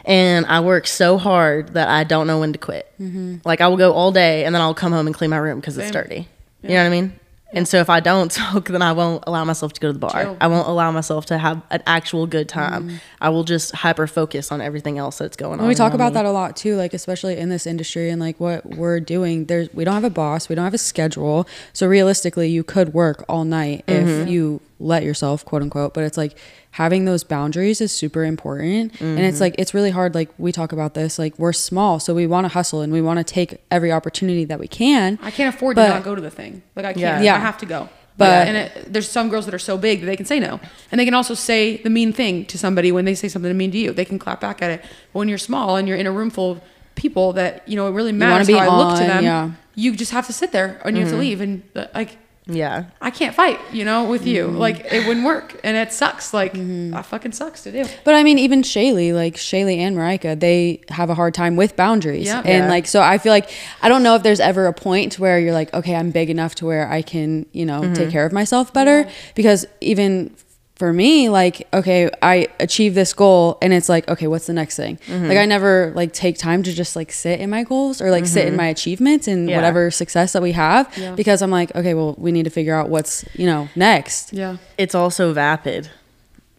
and 0.06 0.46
I 0.46 0.60
work 0.62 0.88
so 0.88 1.18
hard 1.18 1.74
that 1.74 1.88
I 1.88 2.04
don't 2.04 2.28
know 2.28 2.40
when 2.40 2.54
to 2.54 2.60
quit. 2.60 2.92
Mm-hmm. 3.00 3.38
Like 3.46 3.62
I 3.62 3.68
will 3.68 3.78
go 3.78 3.94
all 3.94 4.12
day 4.12 4.46
and 4.46 4.54
then 4.54 4.62
I'll 4.62 4.74
come 4.74 4.92
home 4.92 5.08
and 5.08 5.16
clean 5.16 5.30
my 5.30 5.38
room 5.38 5.60
because 5.60 5.78
it's 5.78 5.92
dirty. 5.92 6.28
You 6.64 6.70
know 6.70 6.76
what 6.76 6.86
I 6.86 6.90
mean? 6.90 7.20
And 7.54 7.68
so 7.68 7.80
if 7.80 7.90
I 7.90 8.00
don't 8.00 8.32
smoke, 8.32 8.70
then 8.70 8.82
I 8.82 8.94
won't 8.94 9.24
allow 9.28 9.44
myself 9.44 9.74
to 9.74 9.82
go 9.82 9.88
to 9.88 9.94
the 9.94 10.00
bar. 10.00 10.38
I 10.40 10.48
won't 10.48 10.68
allow 10.68 10.92
myself 10.92 11.26
to 11.28 11.38
have 11.38 11.62
an 11.70 11.84
actual 11.86 12.28
good 12.28 12.48
mm-hmm. 12.48 12.88
time. 12.88 13.02
I 13.20 13.30
will 13.30 13.44
just 13.44 13.74
hyper 13.74 14.08
focus 14.08 14.52
on 14.52 14.62
everything 14.62 14.98
else 14.98 15.18
that's 15.18 15.38
going 15.38 15.54
on. 15.54 15.60
And 15.60 15.68
we 15.68 15.76
talk 15.76 15.94
about 15.94 16.14
me. 16.14 16.16
that 16.16 16.26
a 16.26 16.32
lot 16.32 16.56
too, 16.56 16.76
like 16.76 16.94
especially 16.94 17.38
in 17.38 17.50
this 17.50 17.68
industry 17.68 18.10
and 18.10 18.22
like 18.22 18.40
what 18.40 18.66
we're 18.66 19.00
doing. 19.00 19.46
There's 19.46 19.74
we 19.74 19.84
don't 19.84 19.96
have 19.96 20.04
a 20.04 20.10
boss, 20.10 20.50
we 20.50 20.56
don't 20.56 20.66
have 20.66 20.74
a 20.74 20.80
schedule. 20.80 21.48
So 21.74 21.88
realistically, 21.88 22.50
you 22.50 22.64
could 22.64 22.94
work 22.94 23.26
all 23.28 23.44
night 23.44 23.84
if 23.88 24.08
mm-hmm. 24.08 24.30
you 24.30 24.62
let 24.80 25.04
yourself, 25.04 25.46
quote 25.46 25.62
unquote. 25.62 25.94
But 25.94 26.04
it's 26.06 26.18
like 26.18 26.38
having 26.72 27.06
those 27.06 27.24
boundaries 27.24 27.82
is 27.82 27.92
super 27.92 28.24
important. 28.24 29.00
And 29.02 29.20
it's 29.20 29.40
like 29.42 29.56
it's 29.58 29.74
really 29.74 29.92
hard. 29.92 30.16
Like 30.16 30.30
we 30.38 30.52
talk 30.52 30.72
about 30.72 30.94
this, 30.94 31.20
like 31.20 31.38
we're 31.38 31.54
small, 31.54 32.00
so 32.00 32.14
we 32.14 32.28
want 32.28 32.46
to 32.46 32.50
hustle 32.50 32.82
and 32.82 32.92
we 32.94 33.02
want 33.02 33.18
to 33.20 33.24
take 33.24 33.62
every 33.70 33.92
opportunity 33.92 34.46
that 34.46 34.60
we 34.60 34.68
can. 34.68 35.20
I 35.22 35.32
can't 35.32 35.54
afford 35.54 35.76
But- 35.76 35.88
to 35.88 35.94
not 35.96 36.04
go 36.04 36.16
to 36.16 36.22
the 36.22 36.32
thing. 36.32 36.64
Like 36.76 36.86
I 36.86 36.94
can't. 36.94 37.00
Yeah. 37.00 37.22
Yeah. 37.22 37.36
I 37.36 37.40
have 37.40 37.58
to 37.60 37.66
go. 37.66 37.90
But- 38.18 38.26
But 38.26 38.48
and 38.48 38.58
it, 38.58 38.94
there's 38.94 39.10
some 39.10 39.30
girls 39.30 39.46
that 39.46 39.54
are 39.54 39.60
so 39.60 39.78
big 39.78 40.02
that 40.02 40.06
they 40.06 40.18
can 40.18 40.26
say 40.26 40.40
no, 40.40 40.60
and 40.92 41.00
they 41.00 41.06
can 41.06 41.14
also 41.14 41.34
say 41.34 41.78
the 41.78 41.90
mean 41.90 42.14
thing 42.14 42.46
to 42.46 42.58
somebody 42.58 42.92
when 42.92 43.06
they 43.06 43.16
say 43.16 43.28
something 43.28 43.56
mean 43.58 43.72
to 43.72 43.78
you. 43.78 43.94
They 43.94 44.06
can 44.06 44.20
clap 44.20 44.40
back 44.42 44.62
at 44.62 44.70
it. 44.72 44.82
But 44.82 45.20
when 45.20 45.30
you're 45.30 45.38
small 45.38 45.76
and 45.78 45.88
you're 45.88 45.98
in 45.98 46.06
a 46.08 46.12
room 46.12 46.30
full 46.30 46.52
of 46.52 46.62
people 46.96 47.34
that 47.34 47.68
you 47.68 47.76
know 47.78 47.88
it 47.88 47.92
really 47.92 48.12
matters 48.12 48.50
how 48.50 48.60
I 48.60 48.68
look 48.78 49.00
to 49.00 49.06
them, 49.06 49.24
yeah. 49.24 49.52
you 49.76 49.96
just 49.96 50.12
have 50.12 50.28
to 50.28 50.34
sit 50.34 50.52
there 50.52 50.80
and 50.86 50.96
you 50.96 51.04
have 51.04 51.12
to 51.14 51.18
leave. 51.18 51.42
And 51.42 51.64
uh, 51.76 51.88
like 51.96 52.18
Yeah. 52.48 52.86
I 53.00 53.12
can't 53.12 53.36
fight, 53.36 53.60
you 53.72 53.86
know, 53.86 54.06
with 54.10 54.26
you. 54.26 54.48
Mm-hmm. 54.48 54.58
Like 54.58 54.80
it 54.92 55.08
wouldn't 55.08 55.26
work, 55.26 55.60
and 55.64 55.78
it 55.78 55.94
sucks. 55.94 56.34
Like 56.34 56.54
that 56.54 57.06
fucking 57.06 57.32
sucks 57.34 57.64
to 57.64 57.72
do. 57.72 57.86
But 58.04 58.16
I 58.16 58.24
mean, 58.24 58.40
even 58.40 58.62
Shaylee, 58.64 59.14
like 59.14 59.36
Shaylee 59.36 59.78
and 59.78 59.96
Marika, 59.96 60.38
they 60.40 60.82
have 60.90 61.10
a 61.10 61.16
hard 61.16 61.34
time 61.34 61.56
with 61.56 61.76
boundaries. 61.76 62.26
Yeah. 62.26 62.40
And 62.40 62.64
Yeah. 62.66 62.70
like, 62.70 62.88
so 62.88 63.02
I 63.02 63.20
feel 63.20 63.32
like, 63.32 63.50
I 63.82 63.90
don't 63.90 64.02
know 64.04 64.16
if 64.16 64.24
there's 64.24 64.40
ever 64.40 64.66
a 64.66 64.74
point 64.74 65.20
where 65.20 65.40
you're 65.40 65.54
like, 65.54 65.74
okay, 65.74 65.96
I'm 65.96 66.10
big 66.12 66.30
enough 66.30 66.56
to 66.56 66.66
where 66.66 66.90
I 66.90 67.02
can, 67.04 67.46
you 67.52 67.66
know, 67.66 67.82
Mm-hmm. 67.82 67.94
take 67.94 68.10
care 68.10 68.26
of 68.26 68.34
myself 68.34 68.74
better. 68.74 69.08
Because 69.36 69.66
even 69.80 70.36
for 70.82 70.92
me, 70.92 71.30
like, 71.30 71.68
okay, 71.72 72.10
I 72.24 72.48
achieve 72.60 72.96
this 72.96 73.14
goal 73.14 73.60
and 73.62 73.72
it's 73.72 73.88
like, 73.88 74.10
okay, 74.10 74.26
what's 74.26 74.48
the 74.48 74.54
next 74.54 74.78
thing? 74.78 74.98
Mm-hmm. 75.06 75.28
Like, 75.28 75.38
I 75.38 75.46
never 75.46 75.94
like 75.96 76.12
take 76.12 76.40
time 76.40 76.64
to 76.64 76.74
just 76.74 76.96
like 76.96 77.12
sit 77.12 77.40
in 77.40 77.52
my 77.52 77.62
goals 77.64 78.02
or 78.02 78.10
like 78.10 78.26
sit 78.26 78.48
in 78.48 78.56
my 78.56 78.66
achievements 78.66 79.28
and 79.28 79.48
Yeah. 79.48 79.58
whatever 79.58 79.92
success 79.92 80.34
that 80.34 80.42
we 80.42 80.54
have 80.54 80.88
Mm-hmm. 80.88 81.02
Yeah. 81.02 81.14
because 81.16 81.44
I'm 81.44 81.52
like, 81.52 81.76
okay, 81.76 81.94
well, 81.94 82.16
we 82.18 82.32
need 82.32 82.46
to 82.46 82.50
figure 82.50 82.74
out 82.76 82.90
what's, 82.90 83.24
you 83.36 83.46
know, 83.46 83.70
next. 83.76 84.34
Yeah. 84.34 84.58
It's 84.80 84.96
also 84.96 85.34
vapid. 85.34 85.92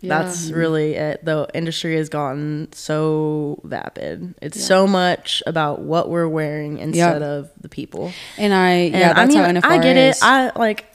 Yeah. 0.00 0.22
That's 0.22 0.50
really 0.50 0.94
it. 0.94 1.24
The 1.24 1.48
industry 1.52 1.96
has 1.96 2.08
gotten 2.08 2.72
so 2.72 3.61
vapid. 3.64 4.35
It's 4.40 4.64
so 4.64 4.87
much 4.87 5.42
about 5.48 5.80
what 5.80 6.11
we're 6.11 6.28
wearing 6.28 6.78
instead 6.78 7.22
of 7.22 7.50
the 7.61 7.68
people. 7.68 8.12
And 8.38 8.54
I, 8.54 8.70
And 8.70 8.94
yeah, 8.94 9.12
that's 9.14 9.35
I 9.35 9.52
mean, 9.52 9.56
how 9.56 9.68
NFR 9.68 9.72
I 9.72 9.78
get 9.82 9.96
is. 9.96 10.16
it. 10.18 10.22
I 10.24 10.52
like. 10.56 10.87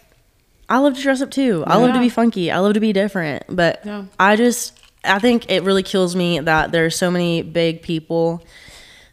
I 0.69 0.79
love 0.79 0.95
to 0.95 1.01
dress 1.01 1.21
up 1.21 1.31
too. 1.31 1.63
I 1.65 1.77
love 1.77 1.93
to 1.93 1.99
be 1.99 2.09
funky. 2.09 2.51
I 2.51 2.59
love 2.59 2.73
to 2.73 2.79
be 2.79 2.93
different. 2.93 3.43
But 3.49 3.81
Yeah. 3.85 4.05
I 4.19 4.35
just, 4.35 4.77
I 5.03 5.19
think 5.19 5.49
it 5.49 5.63
really 5.63 5.83
kills 5.83 6.15
me 6.15 6.39
that 6.39 6.71
there 6.71 6.85
are 6.85 6.89
so 6.89 7.09
many 7.09 7.41
big 7.41 7.81
people 7.81 8.43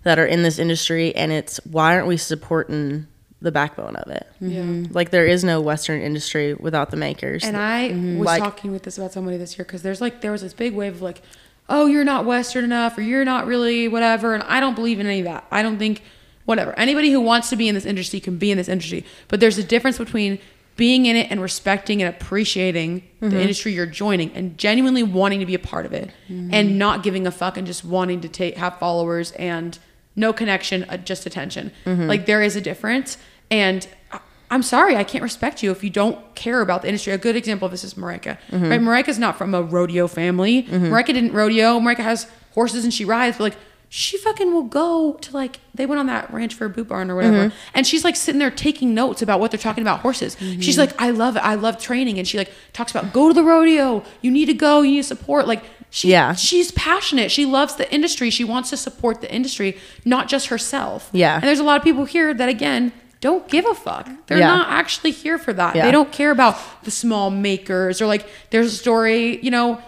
that 0.02 0.18
are 0.18 0.26
in 0.26 0.42
this 0.42 0.58
industry, 0.58 1.14
and 1.14 1.32
it's 1.32 1.58
why 1.64 1.94
aren't 1.94 2.06
we 2.06 2.16
supporting 2.16 3.06
the 3.40 3.52
backbone 3.52 3.96
of 3.96 4.10
it? 4.10 4.26
Yeah. 4.40 4.60
Mm-hmm. 4.62 4.92
Like 4.92 5.10
there 5.10 5.26
is 5.26 5.44
no 5.44 5.60
Western 5.60 6.00
industry 6.00 6.54
without 6.54 6.90
the 6.90 6.96
makers. 6.96 7.44
And 7.44 7.56
I 7.56 7.90
mm-hmm. 7.90 8.18
was 8.18 8.26
Like- 8.26 8.42
talking 8.42 8.72
with 8.72 8.82
this 8.82 8.98
about 8.98 9.12
somebody 9.12 9.36
this 9.36 9.56
year 9.56 9.64
because 9.64 9.82
there's 9.82 10.00
like 10.00 10.20
there 10.22 10.32
was 10.32 10.42
this 10.42 10.54
big 10.54 10.74
wave 10.74 10.94
of 10.96 11.02
like, 11.02 11.22
oh, 11.68 11.86
you're 11.86 12.04
not 12.04 12.24
Western 12.24 12.64
enough, 12.64 12.98
or 12.98 13.02
you're 13.02 13.24
not 13.24 13.46
really 13.46 13.88
whatever. 13.88 14.34
And 14.34 14.42
I 14.42 14.60
don't 14.60 14.74
believe 14.74 14.98
in 15.00 15.06
any 15.06 15.20
of 15.20 15.26
that. 15.26 15.46
I 15.50 15.62
don't 15.62 15.78
think 15.78 16.02
whatever. 16.44 16.78
Anybody 16.78 17.10
who 17.10 17.20
wants 17.20 17.48
to 17.50 17.56
be 17.56 17.68
in 17.68 17.74
this 17.74 17.86
industry 17.86 18.20
can 18.20 18.36
be 18.36 18.50
in 18.50 18.58
this 18.58 18.68
industry, 18.68 19.04
but 19.28 19.40
there's 19.40 19.56
a 19.56 19.64
difference 19.64 19.96
between 19.98 20.38
being 20.76 21.06
in 21.06 21.14
it 21.16 21.30
and 21.30 21.40
respecting 21.40 22.02
and 22.02 22.14
appreciating 22.14 23.02
the 23.20 23.26
mm-hmm. 23.26 23.36
industry 23.36 23.72
you're 23.72 23.86
joining 23.86 24.32
and 24.32 24.58
genuinely 24.58 25.02
wanting 25.02 25.40
to 25.40 25.46
be 25.46 25.54
a 25.54 25.58
part 25.58 25.86
of 25.86 25.92
it 25.92 26.10
mm-hmm. 26.28 26.52
and 26.52 26.78
not 26.78 27.02
giving 27.02 27.26
a 27.26 27.30
fuck 27.30 27.56
and 27.56 27.66
just 27.66 27.84
wanting 27.84 28.20
to 28.20 28.28
take 28.28 28.56
have 28.56 28.78
followers 28.78 29.30
and 29.32 29.78
no 30.16 30.32
connection 30.32 30.84
uh, 30.84 30.96
just 30.96 31.26
attention. 31.26 31.70
Mm-hmm. 31.84 32.06
Like 32.08 32.26
there 32.26 32.42
is 32.42 32.56
a 32.56 32.60
difference 32.60 33.18
and 33.50 33.86
I- 34.12 34.20
i'm 34.50 34.62
sorry 34.62 34.94
i 34.94 35.04
can't 35.04 35.22
respect 35.22 35.62
you 35.62 35.70
if 35.70 35.82
you 35.82 35.90
don't 35.90 36.34
care 36.34 36.60
about 36.60 36.82
the 36.82 36.88
industry. 36.88 37.12
A 37.12 37.18
good 37.18 37.36
example 37.36 37.66
of 37.66 37.72
this 37.72 37.84
is 37.84 37.94
marika. 37.94 38.38
Right? 38.50 38.80
Marika's 38.80 39.18
not 39.18 39.38
from 39.38 39.54
a 39.54 39.62
rodeo 39.62 40.06
family. 40.08 40.64
Marika 40.64 41.06
didn't 41.06 41.32
rodeo. 41.32 41.78
Marika 41.78 41.98
has 41.98 42.26
horses 42.52 42.84
and 42.84 42.92
she 42.92 43.04
rides 43.04 43.38
but 43.38 43.44
like 43.44 43.56
she 43.96 44.18
fucking 44.18 44.52
will 44.52 44.64
go 44.64 45.12
to 45.12 45.32
like 45.32 45.60
they 45.72 45.86
went 45.86 46.00
on 46.00 46.06
that 46.06 46.28
ranch 46.34 46.52
for 46.52 46.64
a 46.64 46.68
boot 46.68 46.88
barn 46.88 47.12
or 47.12 47.14
whatever. 47.14 47.50
Mm-hmm. 47.50 47.56
And 47.74 47.86
she's 47.86 48.02
like 48.02 48.16
sitting 48.16 48.40
there 48.40 48.50
taking 48.50 48.92
notes 48.92 49.22
about 49.22 49.38
what 49.38 49.52
they're 49.52 49.58
talking 49.58 49.82
about 49.82 50.00
horses. 50.00 50.34
Mm-hmm. 50.34 50.62
She's 50.62 50.76
like 50.76 51.00
i 51.00 51.10
love 51.10 51.36
it. 51.36 51.44
I 51.44 51.54
love 51.54 51.78
training. 51.78 52.18
And 52.18 52.26
she 52.26 52.36
like 52.36 52.50
talks 52.72 52.90
about 52.90 53.12
go 53.12 53.28
to 53.28 53.34
the 53.34 53.44
rodeo. 53.44 54.02
You 54.20 54.32
need 54.32 54.46
to 54.46 54.52
go. 54.54 54.82
You 54.82 54.90
need 54.90 55.02
to 55.02 55.04
support. 55.04 55.46
Like 55.46 55.62
she, 55.90 56.08
Yeah. 56.08 56.32
she's 56.34 56.72
passionate. 56.72 57.30
She 57.30 57.46
loves 57.46 57.76
the 57.76 57.88
industry. 57.94 58.30
She 58.30 58.42
wants 58.42 58.68
to 58.70 58.76
support 58.76 59.20
the 59.20 59.32
industry 59.32 59.78
not 60.04 60.26
just 60.26 60.48
herself. 60.48 61.08
Yeah. 61.12 61.36
and 61.36 61.44
there's 61.44 61.60
a 61.60 61.64
lot 61.64 61.76
of 61.76 61.84
people 61.84 62.04
here 62.04 62.34
that 62.34 62.48
again 62.48 62.92
don't 63.20 63.48
give 63.48 63.64
a 63.64 63.74
fuck. 63.74 64.10
They're 64.26 64.38
Yeah. 64.38 64.48
not 64.48 64.70
actually 64.70 65.12
here 65.12 65.38
for 65.38 65.52
that. 65.52 65.76
Yeah. 65.76 65.84
they 65.84 65.92
don't 65.92 66.10
care 66.10 66.32
about 66.32 66.58
the 66.82 66.90
small 66.90 67.30
makers 67.30 68.02
or 68.02 68.08
like 68.08 68.26
there's 68.50 68.66
a 68.74 68.76
story 68.76 69.38
you 69.40 69.52
know 69.52 69.80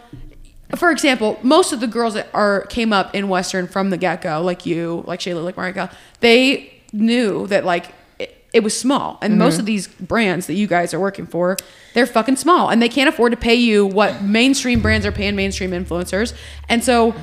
for 0.75 0.91
example, 0.91 1.39
most 1.43 1.73
of 1.73 1.81
the 1.81 1.87
girls 1.87 2.15
that 2.15 2.29
are 2.35 2.63
came 2.67 2.93
up 2.93 3.15
in 3.15 3.29
Western 3.29 3.67
from 3.67 3.91
the 3.91 3.97
get 3.97 4.23
go, 4.23 4.43
like 4.43 4.67
you, 4.67 5.05
like 5.07 5.21
Shayla, 5.21 5.45
like 5.45 5.57
Marika, 5.57 5.93
they 6.21 6.83
knew 6.93 7.47
that 7.47 7.65
like 7.65 7.93
it, 8.19 8.45
it 8.53 8.61
was 8.65 8.79
small, 8.79 9.19
and 9.23 9.39
most 9.39 9.55
mm-hmm. 9.55 9.61
of 9.61 9.67
these 9.67 9.87
brands 9.87 10.47
that 10.49 10.55
you 10.55 10.67
guys 10.67 10.93
are 10.93 11.01
working 11.01 11.27
for, 11.27 11.57
they're 11.95 12.07
fucking 12.07 12.37
small, 12.37 12.69
and 12.69 12.83
they 12.83 12.89
can't 12.89 13.09
afford 13.09 13.33
to 13.33 13.37
pay 13.37 13.55
you 13.55 13.87
what 13.87 14.23
mainstream 14.23 14.81
brands 14.83 15.07
are 15.07 15.13
paying 15.13 15.37
mainstream 15.37 15.71
influencers, 15.71 16.35
and 16.69 16.83
so 16.83 17.15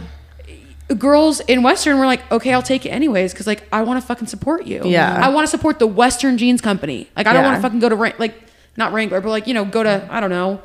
girls 0.98 1.40
in 1.42 1.64
Western 1.64 1.98
were 1.98 2.06
like, 2.06 2.30
okay, 2.32 2.54
I'll 2.54 2.62
take 2.62 2.86
it 2.86 2.90
anyways 2.90 3.34
because 3.34 3.48
like 3.48 3.68
I 3.72 3.84
want 3.84 4.02
to 4.02 4.08
fucking 4.08 4.28
support 4.28 4.66
you. 4.66 4.82
Yeah. 4.86 5.20
I 5.22 5.30
want 5.30 5.46
to 5.48 5.50
support 5.50 5.80
the 5.80 5.88
Western 5.88 6.38
Jeans 6.38 6.62
Company. 6.62 7.10
Like 7.16 7.28
I 7.28 7.34
don't 7.34 7.44
Yeah. 7.44 7.50
want 7.50 7.58
to 7.58 7.62
fucking 7.62 7.80
go 7.80 7.90
to 7.90 7.96
like 8.20 8.36
not 8.78 8.94
Wrangler, 8.94 9.22
but 9.22 9.30
like 9.30 9.48
you 9.48 9.54
know 9.54 9.66
go 9.66 9.84
to 9.84 10.08
I 10.10 10.20
don't 10.20 10.30
know 10.30 10.62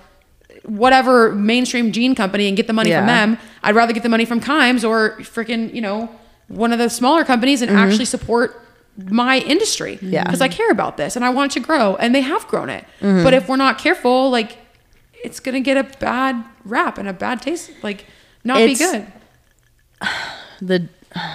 whatever 0.65 1.35
mainstream 1.35 1.93
jean 1.93 2.15
company 2.15 2.49
and 2.49 2.57
get 2.57 2.67
the 2.67 2.73
money 2.73 2.91
from 2.93 3.07
them. 3.07 3.39
I'd 3.63 3.75
rather 3.75 3.93
get 3.93 4.03
the 4.03 4.09
money 4.09 4.25
from 4.25 4.41
Kimes 4.41 4.89
or 4.89 5.17
freaking 5.19 5.73
you 5.75 5.81
know 5.81 6.11
one 6.49 6.73
of 6.73 6.79
the 6.79 6.89
smaller 6.89 7.25
companies 7.25 7.63
and 7.63 7.71
actually 7.71 8.07
support 8.07 8.61
my 8.97 9.39
industry. 9.39 9.97
Mm-hmm. 9.97 10.11
Yeah. 10.11 10.25
because 10.25 10.41
I 10.41 10.49
care 10.49 10.71
about 10.71 10.97
this 10.97 11.17
and 11.17 11.25
I 11.25 11.31
want 11.31 11.53
it 11.53 11.61
to 11.61 11.67
grow, 11.67 11.97
and 11.97 12.15
they 12.15 12.23
have 12.23 12.47
grown 12.49 12.69
it. 12.71 12.85
Mm-hmm. 13.01 13.23
But 13.25 13.35
if 13.35 13.49
we're 13.49 13.57
not 13.57 13.79
careful, 13.79 14.31
like 14.31 14.59
it's 15.25 15.41
gonna 15.41 15.61
get 15.61 15.77
a 15.77 15.85
bad 15.99 16.45
rap 16.65 16.99
and 16.99 17.09
a 17.09 17.13
bad 17.13 17.43
taste. 17.43 17.71
Like 17.83 18.07
not 18.45 18.61
It's- 18.61 18.79
be 18.79 18.85
good. 18.85 19.07
the 20.61 20.89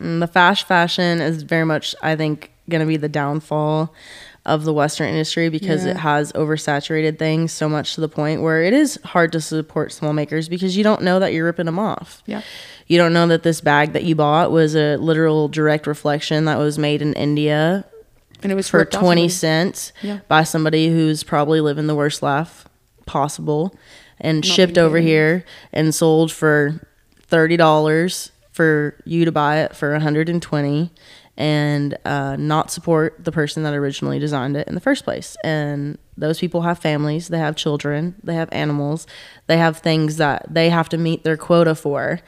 mm, 0.00 0.20
the 0.20 0.26
fast 0.26 0.66
fashion 0.66 1.20
is 1.20 1.42
very 1.42 1.64
much 1.64 1.94
I 2.02 2.16
think 2.16 2.52
to 2.70 2.84
be 2.84 2.96
the 2.96 3.08
downfall 3.08 3.94
of 4.46 4.64
the 4.64 4.72
western 4.72 5.08
industry 5.08 5.48
because 5.50 5.84
it 5.84 5.96
has 5.98 6.32
oversaturated 6.32 7.18
things 7.18 7.52
so 7.52 7.68
much 7.68 7.94
to 7.94 8.00
the 8.00 8.08
point 8.08 8.40
where 8.40 8.62
it 8.62 8.72
is 8.72 8.98
hard 9.04 9.30
to 9.32 9.40
support 9.40 9.92
small 9.92 10.12
makers 10.14 10.48
because 10.48 10.76
you 10.76 10.82
don't 10.82 11.02
know 11.02 11.18
that 11.18 11.32
you're 11.34 11.44
ripping 11.44 11.66
them 11.66 11.78
off. 11.78 12.22
Yeah. 12.24 12.40
You 12.86 12.96
don't 12.96 13.12
know 13.12 13.26
that 13.26 13.42
this 13.42 13.60
bag 13.60 13.92
that 13.92 14.04
you 14.04 14.14
bought 14.14 14.50
was 14.50 14.74
a 14.74 14.96
literal 14.96 15.48
direct 15.48 15.86
reflection 15.86 16.46
that 16.46 16.56
was 16.56 16.78
made 16.78 17.02
in 17.02 17.12
India 17.12 17.84
And 18.42 18.50
it 18.50 18.54
was 18.54 18.68
for 18.70 18.78
ripped 18.78 18.94
off 18.94 19.02
20 19.02 19.28
cents 19.28 19.92
Yeah. 20.00 20.20
by 20.28 20.44
somebody 20.44 20.88
who's 20.88 21.22
probably 21.22 21.60
living 21.60 21.86
the 21.86 21.94
worst 21.94 22.22
life 22.22 22.64
possible 23.04 23.74
and 24.18 24.38
Not 24.38 24.44
shipped 24.46 24.78
over 24.78 24.98
here 24.98 25.44
and 25.72 25.94
sold 25.94 26.32
for 26.32 26.80
$30 27.30 28.30
for 28.52 28.94
you 29.04 29.24
to 29.26 29.32
buy 29.32 29.58
it 29.58 29.76
for 29.76 29.92
120 29.92 30.90
and 31.38 31.96
uh, 32.04 32.36
not 32.36 32.70
support 32.70 33.16
the 33.24 33.32
person 33.32 33.62
that 33.62 33.72
originally 33.72 34.18
designed 34.18 34.56
it 34.56 34.68
in 34.68 34.74
the 34.74 34.80
first 34.80 35.04
place 35.04 35.36
and 35.42 35.96
those 36.16 36.38
people 36.38 36.62
have 36.62 36.78
families 36.78 37.28
they 37.28 37.38
have 37.38 37.56
children 37.56 38.14
they 38.22 38.34
have 38.34 38.48
animals 38.52 39.06
they 39.46 39.56
have 39.56 39.78
things 39.78 40.16
that 40.18 40.44
they 40.52 40.68
have 40.68 40.88
to 40.88 40.98
meet 40.98 41.24
their 41.24 41.36
quota 41.36 41.74
for 41.74 42.20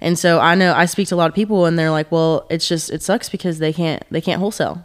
and 0.00 0.18
so 0.18 0.38
i 0.40 0.54
know 0.54 0.74
i 0.74 0.84
speak 0.84 1.06
to 1.08 1.14
a 1.14 1.16
lot 1.16 1.28
of 1.28 1.34
people 1.34 1.64
and 1.64 1.78
they're 1.78 1.90
like 1.90 2.10
well 2.12 2.46
it's 2.50 2.68
just 2.68 2.90
it 2.90 3.02
sucks 3.02 3.28
because 3.28 3.58
they 3.60 3.72
can't 3.72 4.02
they 4.10 4.20
can't 4.20 4.40
wholesale 4.40 4.84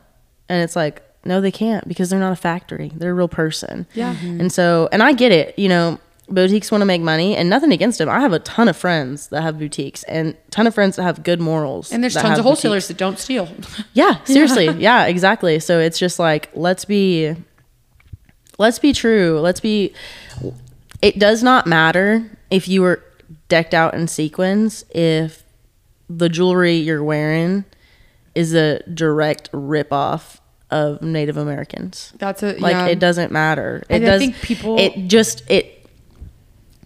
and 0.52 0.62
it's 0.62 0.76
like, 0.76 1.02
no, 1.24 1.40
they 1.40 1.50
can't 1.50 1.88
because 1.88 2.10
they're 2.10 2.20
not 2.20 2.34
a 2.34 2.36
factory. 2.36 2.92
They're 2.94 3.12
a 3.12 3.14
real 3.14 3.30
person. 3.30 3.88
Yeah. 3.94 4.18
And 4.22 4.52
so, 4.52 4.90
and 4.92 5.02
I 5.02 5.14
get 5.14 5.32
it, 5.32 5.58
you 5.58 5.70
know, 5.70 5.98
boutiques 6.34 6.72
want 6.72 6.82
to 6.82 6.86
make 6.86 7.02
money 7.02 7.36
and 7.36 7.50
nothing 7.50 7.72
against 7.72 7.98
them. 7.98 8.10
I 8.10 8.20
have 8.22 8.34
a 8.34 8.40
ton 8.40 8.68
of 8.70 8.78
friends 8.78 9.28
that 9.28 9.42
have 9.42 9.60
boutiques 9.60 10.04
and 10.04 10.36
ton 10.50 10.66
of 10.68 10.74
friends 10.74 10.96
that 10.96 11.04
have 11.04 11.24
good 11.24 11.40
morals. 11.40 11.92
And 11.92 12.02
there's 12.04 12.14
tons 12.16 12.40
of 12.40 12.46
wholesalers 12.46 12.86
boutiques. 12.86 12.88
that 12.88 12.98
don't 12.98 13.20
steal. 13.20 13.50
Yeah, 13.94 14.24
seriously. 14.24 14.70
yeah, 14.78 15.06
exactly. 15.06 15.60
So 15.60 15.80
it's 15.80 16.00
just 16.00 16.18
like, 16.20 16.50
let's 16.54 16.86
be, 16.86 17.36
let's 18.58 18.80
be 18.80 18.94
true. 18.94 19.40
Let's 19.40 19.60
be, 19.60 19.94
it 21.02 21.20
does 21.20 21.44
not 21.44 21.68
matter 21.68 22.38
if 22.50 22.68
you 22.68 22.82
were 22.82 23.04
decked 23.50 23.74
out 23.74 23.94
in 23.94 24.08
sequins 24.08 24.86
if 24.94 25.44
the 26.10 26.30
jewelry 26.30 26.76
you're 26.76 27.04
wearing 27.04 27.66
is 28.36 28.54
a 28.54 28.82
direct 28.94 29.50
rip 29.52 29.92
off 29.92 30.40
of 30.70 31.02
Native 31.02 31.36
Americans. 31.36 32.14
That's 32.18 32.44
a 32.44 32.54
Like 32.58 32.72
yeah. 32.74 32.86
it 32.88 33.00
doesn't 33.00 33.32
matter. 33.32 33.84
It 33.90 33.96
And 33.96 34.06
I 34.06 34.08
does. 34.12 34.22
think 34.22 34.36
people- 34.42 34.80
It 34.80 35.08
just 35.08 35.44
it. 35.50 35.81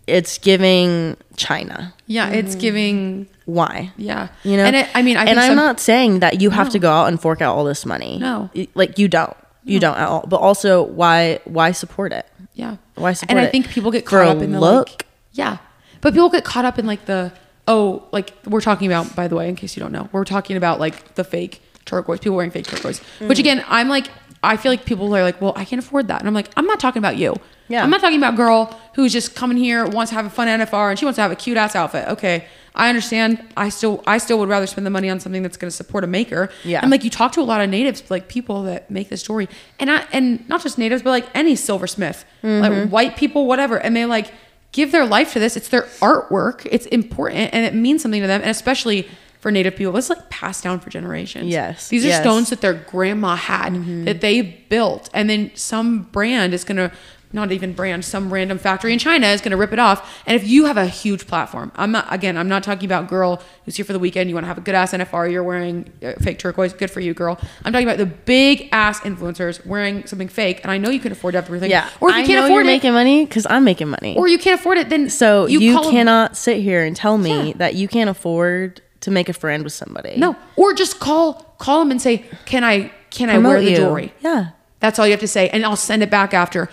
It's 0.08 0.38
giving 0.38 1.18
China. 1.36 1.94
Yeah, 2.08 2.30
it's 2.30 2.56
giving. 2.56 3.28
Why? 3.46 3.92
Yeah, 3.98 4.30
You 4.44 4.58
know. 4.58 4.64
and 4.66 4.76
it, 4.76 4.88
I 4.96 5.02
mean, 5.04 5.18
I 5.18 5.26
and 5.26 5.40
I'm 5.40 5.50
some- 5.50 5.56
not 5.56 5.80
saying 5.80 6.20
that 6.20 6.42
you 6.42 6.50
have 6.50 6.70
to 6.72 6.80
go 6.80 6.92
out 6.92 7.08
and 7.08 7.22
fork 7.22 7.42
out 7.42 7.56
all 7.56 7.64
this 7.64 7.86
money. 7.86 8.18
No. 8.20 8.50
Like 8.74 8.98
you 8.98 9.08
don't. 9.08 9.36
You 9.64 9.80
don't 9.80 9.98
at 9.98 10.08
all. 10.08 10.26
But 10.28 10.38
also, 10.42 10.84
why? 10.84 11.40
Why 11.46 11.72
support 11.72 12.14
it? 12.14 12.28
Yeah. 12.54 12.78
Why 12.96 13.14
support 13.14 13.36
it? 13.36 13.40
And 13.40 13.48
I 13.48 13.50
think 13.50 13.70
people 13.70 13.90
get 13.92 14.06
caught 14.06 14.28
up 14.28 14.42
in 14.42 14.52
the 14.52 14.60
look? 14.60 14.90
like. 14.90 15.06
Yeah, 15.34 15.58
but 16.02 16.14
people 16.14 16.30
get 16.30 16.44
caught 16.46 16.66
up 16.66 16.78
in 16.80 16.86
like 16.86 17.06
the 17.06 17.34
oh, 17.68 18.08
like 18.12 18.32
we're 18.46 18.62
talking 18.62 18.88
about. 18.88 19.16
By 19.16 19.28
the 19.28 19.36
way, 19.36 19.50
in 19.50 19.56
case 19.56 19.76
you 19.76 19.82
don't 19.82 19.92
know, 19.92 20.08
we're 20.12 20.24
talking 20.24 20.56
about 20.56 20.80
like 20.80 21.16
the 21.16 21.24
fake 21.24 21.62
turquoise. 21.86 22.20
People 22.20 22.36
wearing 22.38 22.52
fake 22.52 22.66
turquoise. 22.68 23.00
Mm-hmm. 23.00 23.28
Which 23.28 23.40
again, 23.40 23.66
I'm 23.68 23.90
like, 23.90 24.08
I 24.44 24.56
feel 24.58 24.72
like 24.72 24.86
people 24.86 25.14
are 25.16 25.24
like, 25.24 25.42
well, 25.42 25.54
I 25.56 25.66
can't 25.66 25.82
afford 25.84 26.08
that, 26.10 26.20
and 26.22 26.28
I'm 26.28 26.34
like, 26.36 26.50
I'm 26.56 26.66
not 26.68 26.80
talking 26.80 27.00
about 27.00 27.18
you. 27.18 27.36
Yeah. 27.68 27.84
I'm 27.84 27.90
not 27.90 28.02
talking 28.02 28.18
about 28.18 28.36
girl 28.36 28.80
who's 28.96 29.12
just 29.12 29.36
coming 29.36 29.58
here 29.58 29.86
wants 29.86 30.12
to 30.12 30.16
have 30.16 30.26
a 30.26 30.30
fun 30.30 30.48
NFR 30.48 30.90
and 30.92 31.00
she 31.00 31.06
wants 31.06 31.16
to 31.18 31.22
have 31.22 31.32
a 31.32 31.36
cute 31.36 31.58
ass 31.58 31.76
outfit. 31.76 32.08
Okay, 32.10 32.46
I 32.76 32.90
understand. 32.90 33.42
I 33.58 33.70
still 33.70 34.04
I 34.06 34.18
still 34.20 34.38
would 34.40 34.50
rather 34.50 34.68
spend 34.68 34.86
the 34.86 34.92
money 34.92 35.10
on 35.10 35.20
something 35.20 35.42
that's 35.42 35.58
going 35.58 35.70
to 35.70 35.76
support 35.76 36.04
a 36.04 36.08
maker. 36.08 36.50
Yeah. 36.64 36.82
And 36.82 36.92
like 36.92 37.04
you 37.04 37.10
talk 37.10 37.32
to 37.34 37.42
a 37.42 37.44
lot 37.44 37.62
of 37.62 37.70
natives, 37.70 38.04
like 38.12 38.28
people 38.28 38.64
that 38.64 38.92
make 38.92 39.10
this 39.10 39.24
jewelry, 39.24 39.50
and 39.80 39.90
I 39.92 40.06
and 40.12 40.48
not 40.48 40.62
just 40.62 40.78
natives, 40.78 41.02
but 41.02 41.10
like 41.12 41.28
any 41.34 41.56
silversmith, 41.56 42.24
Mm-hmm. 42.44 42.62
like 42.62 42.90
white 42.90 43.18
people, 43.18 43.48
whatever, 43.48 43.78
and 43.78 43.96
they 43.96 44.06
like 44.06 44.32
give 44.72 44.92
their 44.92 45.06
life 45.06 45.34
to 45.34 45.40
this. 45.40 45.58
It's 45.58 45.70
their 45.70 45.84
artwork. 46.02 46.68
It's 46.70 46.86
important 46.88 47.54
and 47.54 47.66
it 47.66 47.74
means 47.74 48.02
something 48.04 48.22
to 48.22 48.28
them, 48.28 48.42
and 48.42 48.50
especially 48.52 49.08
for 49.40 49.52
native 49.52 49.76
people, 49.76 49.96
it's 49.96 50.10
like 50.10 50.28
passed 50.32 50.64
down 50.64 50.80
for 50.80 50.90
generations. 50.90 51.48
Yes, 51.48 51.88
these 51.90 52.04
are 52.04 52.10
yes. 52.10 52.22
stones 52.22 52.50
that 52.50 52.62
their 52.62 52.74
grandma 52.74 53.36
had 53.36 54.06
that 54.06 54.22
they 54.22 54.42
built, 54.42 55.08
and 55.14 55.30
then 55.30 55.52
some 55.56 56.04
brand 56.04 56.54
is 56.54 56.64
gonna. 56.64 56.92
Not 57.36 57.52
even 57.52 57.74
brand, 57.74 58.06
some 58.06 58.32
random 58.34 58.58
factory 58.58 58.94
in 58.94 58.98
China 59.00 59.28
is 59.28 59.42
going 59.42 59.52
to 59.52 59.58
rip 59.58 59.74
it 59.74 59.78
off. 59.80 60.24
And 60.26 60.36
if 60.36 60.48
you 60.48 60.66
have 60.66 60.78
a 60.78 60.86
huge 60.88 61.28
platform, 61.28 61.70
I'm 61.76 61.92
not, 61.92 62.08
again, 62.12 62.38
I'm 62.38 62.48
not 62.48 62.64
talking 62.64 62.86
about 62.86 63.10
girl 63.10 63.42
who's 63.66 63.76
here 63.76 63.84
for 63.84 63.92
the 63.94 64.00
weekend. 64.00 64.30
You 64.30 64.36
want 64.36 64.46
to 64.46 64.48
have 64.48 64.58
a 64.58 64.62
good 64.62 64.74
ass 64.74 64.94
NFR, 64.94 65.30
you're 65.30 65.44
wearing 65.44 65.92
uh, 66.02 66.14
fake 66.22 66.40
turquoise, 66.40 66.72
good 66.74 66.90
for 66.90 67.02
you, 67.02 67.14
girl. 67.14 67.38
I'm 67.66 67.74
talking 67.74 67.88
about 67.88 67.98
the 67.98 68.06
big 68.06 68.70
ass 68.72 69.02
influencers 69.02 69.64
wearing 69.66 70.08
something 70.08 70.30
fake. 70.30 70.62
And 70.64 70.72
I 70.72 70.78
know 70.78 70.90
you 70.90 71.00
can 71.02 71.12
afford 71.12 71.36
everything. 71.36 71.70
Yeah. 71.70 71.90
Or 72.00 72.10
if 72.10 72.16
you 72.16 72.22
I 72.24 72.26
can't 72.26 72.40
know 72.40 72.46
afford 72.46 72.52
you're 72.66 72.72
it, 72.72 72.76
making 72.78 72.94
money 72.94 73.26
because 73.26 73.46
I'm 73.50 73.66
making 73.66 73.90
money. 73.90 74.16
or 74.18 74.30
you 74.30 74.38
can't 74.40 74.58
afford 74.60 74.78
it, 74.78 74.88
then 74.90 75.10
so 75.10 75.46
you, 75.46 75.74
call 75.74 75.86
'em- 75.88 75.92
cannot 75.92 76.38
sit 76.38 76.62
here 76.62 76.84
and 76.86 76.96
tell 76.96 77.18
me 77.18 77.50
Yeah. 77.50 77.54
that 77.58 77.76
you 77.76 77.90
can't 77.90 78.10
afford 78.10 78.82
to 79.02 79.12
make 79.12 79.28
a 79.28 79.34
friend 79.34 79.66
with 79.66 79.74
somebody. 79.74 80.16
No, 80.18 80.38
or 80.56 80.74
just 80.74 81.02
call 81.02 81.54
call 81.58 81.80
them 81.80 81.92
and 81.92 82.02
say, 82.02 82.24
"Can 82.46 82.64
I 82.64 82.92
can 83.12 83.30
I 83.30 83.38
wear 83.40 83.62
the 83.62 83.72
you. 83.72 83.76
jewelry?" 83.76 84.14
Yeah. 84.22 84.52
That's 84.80 85.00
all 85.00 85.06
you 85.08 85.12
have 85.12 85.20
to 85.22 85.28
say, 85.28 85.50
and 85.50 85.66
I'll 85.66 85.76
send 85.76 86.04
it 86.04 86.10
back 86.12 86.34
after. 86.34 86.70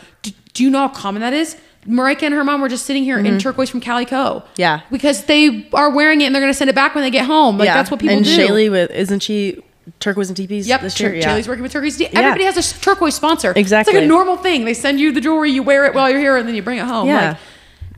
Do 0.54 0.62
you 0.64 0.70
know 0.70 0.78
how 0.80 0.88
common 0.88 1.20
that 1.20 1.32
is? 1.32 1.56
Marika 1.86 2.22
and 2.22 2.34
her 2.34 2.44
mom 2.44 2.60
were 2.60 2.68
just 2.68 2.86
sitting 2.86 3.02
here 3.02 3.18
in 3.18 3.38
turquoise 3.40 3.68
from 3.70 3.80
Calico. 3.80 4.40
Mm-hmm. 4.40 4.48
Yeah. 4.56 4.80
because 4.90 5.24
they 5.24 5.68
are 5.72 5.90
wearing 5.90 6.20
it 6.20 6.26
and 6.26 6.34
they're 6.34 6.42
gonna 6.42 6.54
send 6.54 6.70
it 6.70 6.76
back 6.76 6.94
when 6.94 7.02
they 7.02 7.10
get 7.10 7.26
home. 7.26 7.58
Like 7.58 7.66
yeah. 7.66 7.74
that's 7.74 7.90
what 7.90 7.98
people 8.00 8.16
and 8.16 8.24
do. 8.24 8.36
Shaylee 8.36 8.70
with 8.70 8.90
isn't 8.92 9.20
she 9.20 9.62
turquoise 9.98 10.28
and 10.28 10.36
teepees 10.36 10.68
Yep, 10.68 10.80
this 10.80 10.94
Tur- 10.94 11.06
year? 11.08 11.14
Yeah. 11.16 11.26
Shaylee's 11.36 11.48
working 11.48 11.64
with 11.64 11.72
turquoise. 11.72 12.00
Everybody 12.00 12.44
has 12.44 12.56
a 12.56 12.80
turquoise 12.80 13.16
sponsor. 13.16 13.52
Exactly. 13.56 13.90
It's 13.90 13.96
like 13.96 14.04
a 14.04 14.06
normal 14.06 14.36
thing. 14.36 14.64
They 14.64 14.74
send 14.74 15.00
you 15.00 15.10
the 15.10 15.20
jewelry, 15.20 15.50
you 15.50 15.64
wear 15.64 15.84
it 15.86 15.94
while 15.94 16.08
you're 16.08 16.20
here, 16.20 16.36
and 16.36 16.46
then 16.46 16.54
you 16.54 16.62
bring 16.62 16.78
it 16.78 16.84
home. 16.86 17.08
Yeah. 17.08 17.30
Like, 17.30 17.36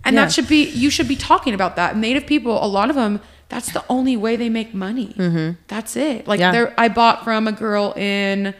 and 0.06 0.14
Yeah. 0.14 0.24
that 0.24 0.32
should 0.32 0.48
be 0.48 0.64
you 0.70 0.88
should 0.88 1.08
be 1.08 1.16
talking 1.16 1.52
about 1.52 1.76
that. 1.76 1.94
Native 1.96 2.26
people, 2.26 2.64
a 2.64 2.66
lot 2.66 2.88
of 2.88 2.96
them, 2.96 3.20
that's 3.50 3.70
the 3.72 3.84
only 3.90 4.16
way 4.16 4.36
they 4.36 4.48
make 4.48 4.72
money. 4.72 5.56
That's 5.68 5.94
it. 5.96 6.26
Like 6.26 6.40
Mm-hmm. 6.40 6.54
Yeah. 6.54 6.74
I 6.78 6.88
bought 6.88 7.22
from 7.22 7.46
a 7.46 7.52
girl 7.52 7.92
in 7.98 8.54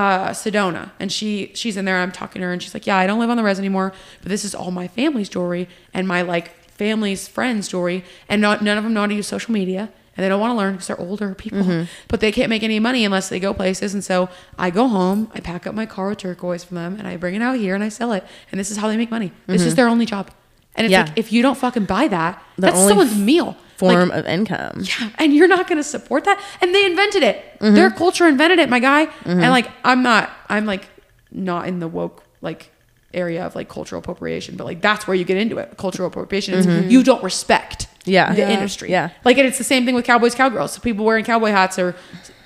uh, 0.00 0.30
Sedona, 0.30 0.90
and 1.00 1.10
she 1.10 1.50
she's 1.54 1.76
in 1.78 1.84
there. 1.86 1.98
I'm 1.98 2.12
talking 2.12 2.40
to 2.42 2.46
her, 2.46 2.52
and 2.52 2.62
she's 2.62 2.74
like, 2.74 2.86
"Yeah, 2.86 2.98
I 2.98 3.06
don't 3.08 3.18
live 3.18 3.30
on 3.30 3.36
the 3.38 3.42
res 3.42 3.58
anymore, 3.58 3.92
but 4.22 4.28
this 4.28 4.44
is 4.44 4.54
all 4.54 4.70
my 4.70 4.88
family's 4.88 5.28
jewelry 5.28 5.68
and 5.94 6.06
my 6.06 6.20
like 6.22 6.48
family's 6.70 7.26
friends' 7.28 7.68
jewelry, 7.68 8.04
and 8.28 8.42
not 8.42 8.62
none 8.62 8.76
of 8.78 8.84
them 8.84 8.92
know 8.94 9.00
how 9.00 9.06
to 9.06 9.14
use 9.14 9.26
social 9.26 9.52
media." 9.52 9.88
And 10.16 10.24
they 10.24 10.30
don't 10.30 10.40
want 10.40 10.52
to 10.52 10.56
learn 10.56 10.72
because 10.74 10.86
they're 10.86 11.00
older 11.08 11.34
people, 11.34 11.58
Mm-hmm. 11.62 11.84
but 12.08 12.20
they 12.20 12.32
can't 12.32 12.48
make 12.48 12.62
any 12.62 12.78
money 12.80 13.04
unless 13.04 13.28
they 13.28 13.38
go 13.38 13.52
places. 13.52 13.92
And 13.92 14.02
so 14.02 14.30
I 14.58 14.70
go 14.70 14.88
home, 14.88 15.30
I 15.34 15.40
pack 15.40 15.66
up 15.66 15.74
my 15.74 15.84
car 15.84 16.08
with 16.08 16.18
turquoise 16.18 16.64
from 16.64 16.76
them, 16.76 16.96
and 16.98 17.06
I 17.06 17.18
bring 17.18 17.34
it 17.34 17.42
out 17.42 17.56
here 17.58 17.74
and 17.74 17.84
I 17.84 17.90
sell 17.90 18.12
it. 18.12 18.24
And 18.50 18.58
this 18.58 18.70
is 18.70 18.78
how 18.78 18.88
they 18.88 18.96
make 18.96 19.10
money. 19.10 19.30
This 19.46 19.60
is 19.60 19.74
their 19.74 19.88
only 19.88 20.06
job. 20.06 20.30
And 20.74 20.86
it's 20.86 20.92
Mm-hmm. 20.94 21.06
Yeah. 21.06 21.10
like 21.10 21.18
if 21.18 21.32
you 21.34 21.42
don't 21.42 21.58
fucking 21.58 21.84
buy 21.84 22.08
that, 22.08 22.42
The 22.56 22.62
that's 22.62 22.78
someone's 22.88 23.14
meal. 23.14 23.56
Form 23.76 24.08
Like, 24.08 24.18
of 24.20 24.26
income. 24.26 24.82
yeah, 24.84 25.10
and 25.18 25.34
you're 25.34 25.48
not 25.48 25.66
going 25.68 25.76
to 25.78 25.84
support 25.84 26.24
that. 26.24 26.42
And 26.60 26.74
they 26.74 26.84
invented 26.86 27.22
it. 27.22 27.44
Mm-hmm. 27.60 27.74
Their 27.74 27.90
culture 27.90 28.26
invented 28.26 28.58
it, 28.58 28.68
my 28.70 28.78
guy. 28.80 29.08
And 29.24 29.40
like, 29.42 29.68
I'm 29.84 30.02
not, 30.02 30.30
I'm 30.48 30.64
like, 30.66 30.88
not 31.30 31.68
in 31.68 31.78
the 31.80 31.88
woke 31.88 32.22
like 32.40 32.70
area 33.14 33.44
of 33.46 33.54
like 33.54 33.68
cultural 33.68 33.98
appropriation, 34.00 34.56
but 34.56 34.64
like 34.64 34.80
that's 34.80 35.06
where 35.06 35.14
you 35.14 35.24
get 35.24 35.36
into 35.38 35.58
it. 35.58 35.76
Cultural 35.78 36.08
appropriation 36.08 36.54
is 36.54 36.66
you 36.90 37.02
don't 37.02 37.22
respect 37.22 37.86
Mm-hmm. 37.88 38.10
Yeah. 38.12 38.32
the 38.34 38.38
Yeah. 38.42 38.50
industry. 38.50 38.88
Yeah. 38.90 39.10
Like, 39.24 39.36
and 39.36 39.48
it's 39.48 39.58
the 39.58 39.64
same 39.64 39.84
thing 39.84 39.96
with 39.96 40.04
cowboys, 40.04 40.34
cowgirls. 40.36 40.72
So 40.72 40.80
people 40.80 41.04
wearing 41.04 41.24
cowboy 41.24 41.50
hats 41.50 41.76
are 41.76 41.96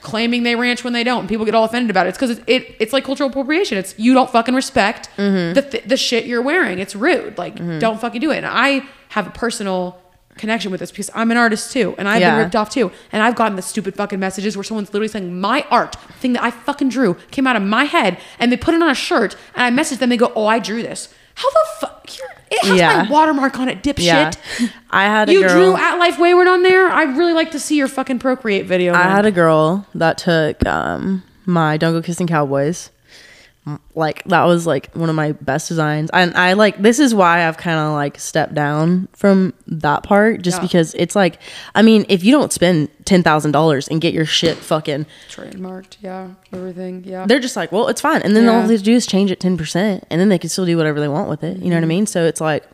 claiming 0.00 0.42
they 0.42 0.56
ranch 0.56 0.82
when 0.84 0.94
they 0.94 1.04
don't. 1.04 1.20
And 1.20 1.28
people 1.28 1.44
get 1.44 1.54
all 1.54 1.64
offended 1.64 1.90
about 1.90 2.06
it. 2.06 2.10
It's 2.10 2.18
because 2.18 2.38
it, 2.38 2.44
it, 2.46 2.76
it's 2.80 2.92
like 2.94 3.04
cultural 3.04 3.28
appropriation. 3.28 3.76
It's 3.76 3.94
you 3.98 4.14
don't 4.14 4.30
fucking 4.30 4.54
respect 4.54 5.10
Mm-hmm. 5.18 5.52
the, 5.52 5.62
th- 5.62 5.84
the 5.84 5.96
shit 5.98 6.24
you're 6.24 6.40
wearing. 6.40 6.78
It's 6.78 6.96
rude. 6.96 7.36
Like, 7.36 7.56
don't 7.78 8.00
fucking 8.00 8.22
do 8.22 8.30
it. 8.30 8.38
And 8.38 8.46
I 8.46 8.86
have 9.10 9.26
a 9.26 9.30
personal 9.30 9.99
connection 10.40 10.70
with 10.72 10.80
this 10.80 10.90
because 10.90 11.10
I'm 11.14 11.30
an 11.30 11.36
artist 11.36 11.72
too. 11.72 11.94
And 11.98 12.08
I've 12.08 12.20
Yeah. 12.20 12.30
been 12.32 12.40
ripped 12.44 12.56
off 12.56 12.70
too. 12.70 12.90
And 13.12 13.22
I've 13.22 13.36
gotten 13.36 13.54
the 13.56 13.62
stupid 13.62 13.94
fucking 13.94 14.18
messages 14.18 14.56
where 14.56 14.64
someone's 14.64 14.88
literally 14.88 15.08
saying 15.08 15.40
my 15.40 15.64
art, 15.70 15.94
thing 16.20 16.32
that 16.32 16.42
I 16.42 16.50
fucking 16.50 16.88
drew, 16.88 17.14
came 17.30 17.46
out 17.46 17.54
of 17.56 17.62
my 17.62 17.84
head 17.84 18.16
and 18.38 18.50
they 18.50 18.56
put 18.56 18.74
it 18.74 18.82
on 18.82 18.90
a 18.90 18.94
shirt 18.94 19.36
and 19.54 19.62
I 19.64 19.70
message 19.70 19.98
them. 19.98 20.08
They 20.08 20.16
go, 20.16 20.32
Oh, 20.34 20.46
I 20.46 20.58
drew 20.58 20.82
this. 20.82 21.08
How 21.36 21.48
the 21.50 21.60
fuck? 21.80 22.08
It 22.50 22.64
has 22.66 22.76
Yeah. 22.78 23.02
my 23.04 23.08
watermark 23.10 23.58
on 23.60 23.68
it, 23.68 23.82
dipshit. 23.82 23.98
Yeah. 24.02 24.30
I 24.90 25.04
had 25.04 25.28
a 25.28 25.32
You 25.32 25.42
girl. 25.42 25.50
drew 25.54 25.76
at 25.76 25.98
Life 25.98 26.18
Wayward 26.18 26.48
on 26.48 26.62
there. 26.64 26.88
I'd 26.88 27.16
really 27.16 27.32
like 27.32 27.52
to 27.52 27.60
see 27.60 27.76
your 27.76 27.86
fucking 27.88 28.18
Procreate 28.18 28.66
video. 28.66 28.92
I 28.92 29.02
had 29.04 29.24
a 29.24 29.30
girl 29.30 29.86
that 29.94 30.18
took 30.18 30.66
um, 30.66 31.22
my 31.46 31.76
Don't 31.76 31.92
Go 31.92 32.02
Kissing 32.02 32.26
Cowboys. 32.26 32.90
Like 33.94 34.24
that 34.24 34.44
was 34.44 34.66
like 34.66 34.90
one 34.94 35.08
of 35.10 35.14
my 35.14 35.32
best 35.32 35.68
designs, 35.68 36.10
and 36.12 36.34
I 36.34 36.54
like 36.54 36.80
this 36.80 36.98
is 36.98 37.14
why 37.14 37.46
I've 37.46 37.58
kind 37.58 37.78
of 37.78 37.92
like 37.92 38.18
stepped 38.18 38.54
down 38.54 39.08
from 39.12 39.52
that 39.66 40.02
part, 40.02 40.42
just 40.42 40.58
Yeah. 40.58 40.62
because 40.62 40.94
it's 40.94 41.14
like, 41.14 41.38
I 41.74 41.82
mean, 41.82 42.06
if 42.08 42.24
you 42.24 42.32
don't 42.32 42.52
spend 42.52 42.88
ten 43.04 43.22
thousand 43.22 43.52
dollars 43.52 43.86
and 43.86 44.00
get 44.00 44.14
your 44.14 44.24
shit 44.24 44.56
fucking, 44.56 45.06
trademarked. 45.28 45.98
Yeah, 46.00 46.28
everything. 46.52 47.04
Yeah. 47.04 47.26
they're 47.26 47.38
just 47.38 47.54
like, 47.54 47.70
well, 47.70 47.88
it's 47.88 48.00
fine, 48.00 48.22
and 48.22 48.34
then 48.34 48.44
Yeah. 48.44 48.62
all 48.62 48.66
they 48.66 48.78
do 48.78 48.92
is 48.92 49.06
change 49.06 49.30
it 49.30 49.38
ten 49.40 49.56
percent, 49.58 50.04
and 50.10 50.20
then 50.20 50.30
they 50.30 50.38
can 50.38 50.48
still 50.48 50.66
do 50.66 50.76
whatever 50.76 50.98
they 50.98 51.08
want 51.08 51.28
with 51.28 51.44
it. 51.44 51.58
You 51.58 51.68
know 51.68 51.76
what 51.76 51.78
I 51.78 51.80
mm-hmm. 51.82 51.88
mean? 51.88 52.06
So 52.06 52.24
it's 52.24 52.40
like. 52.40 52.64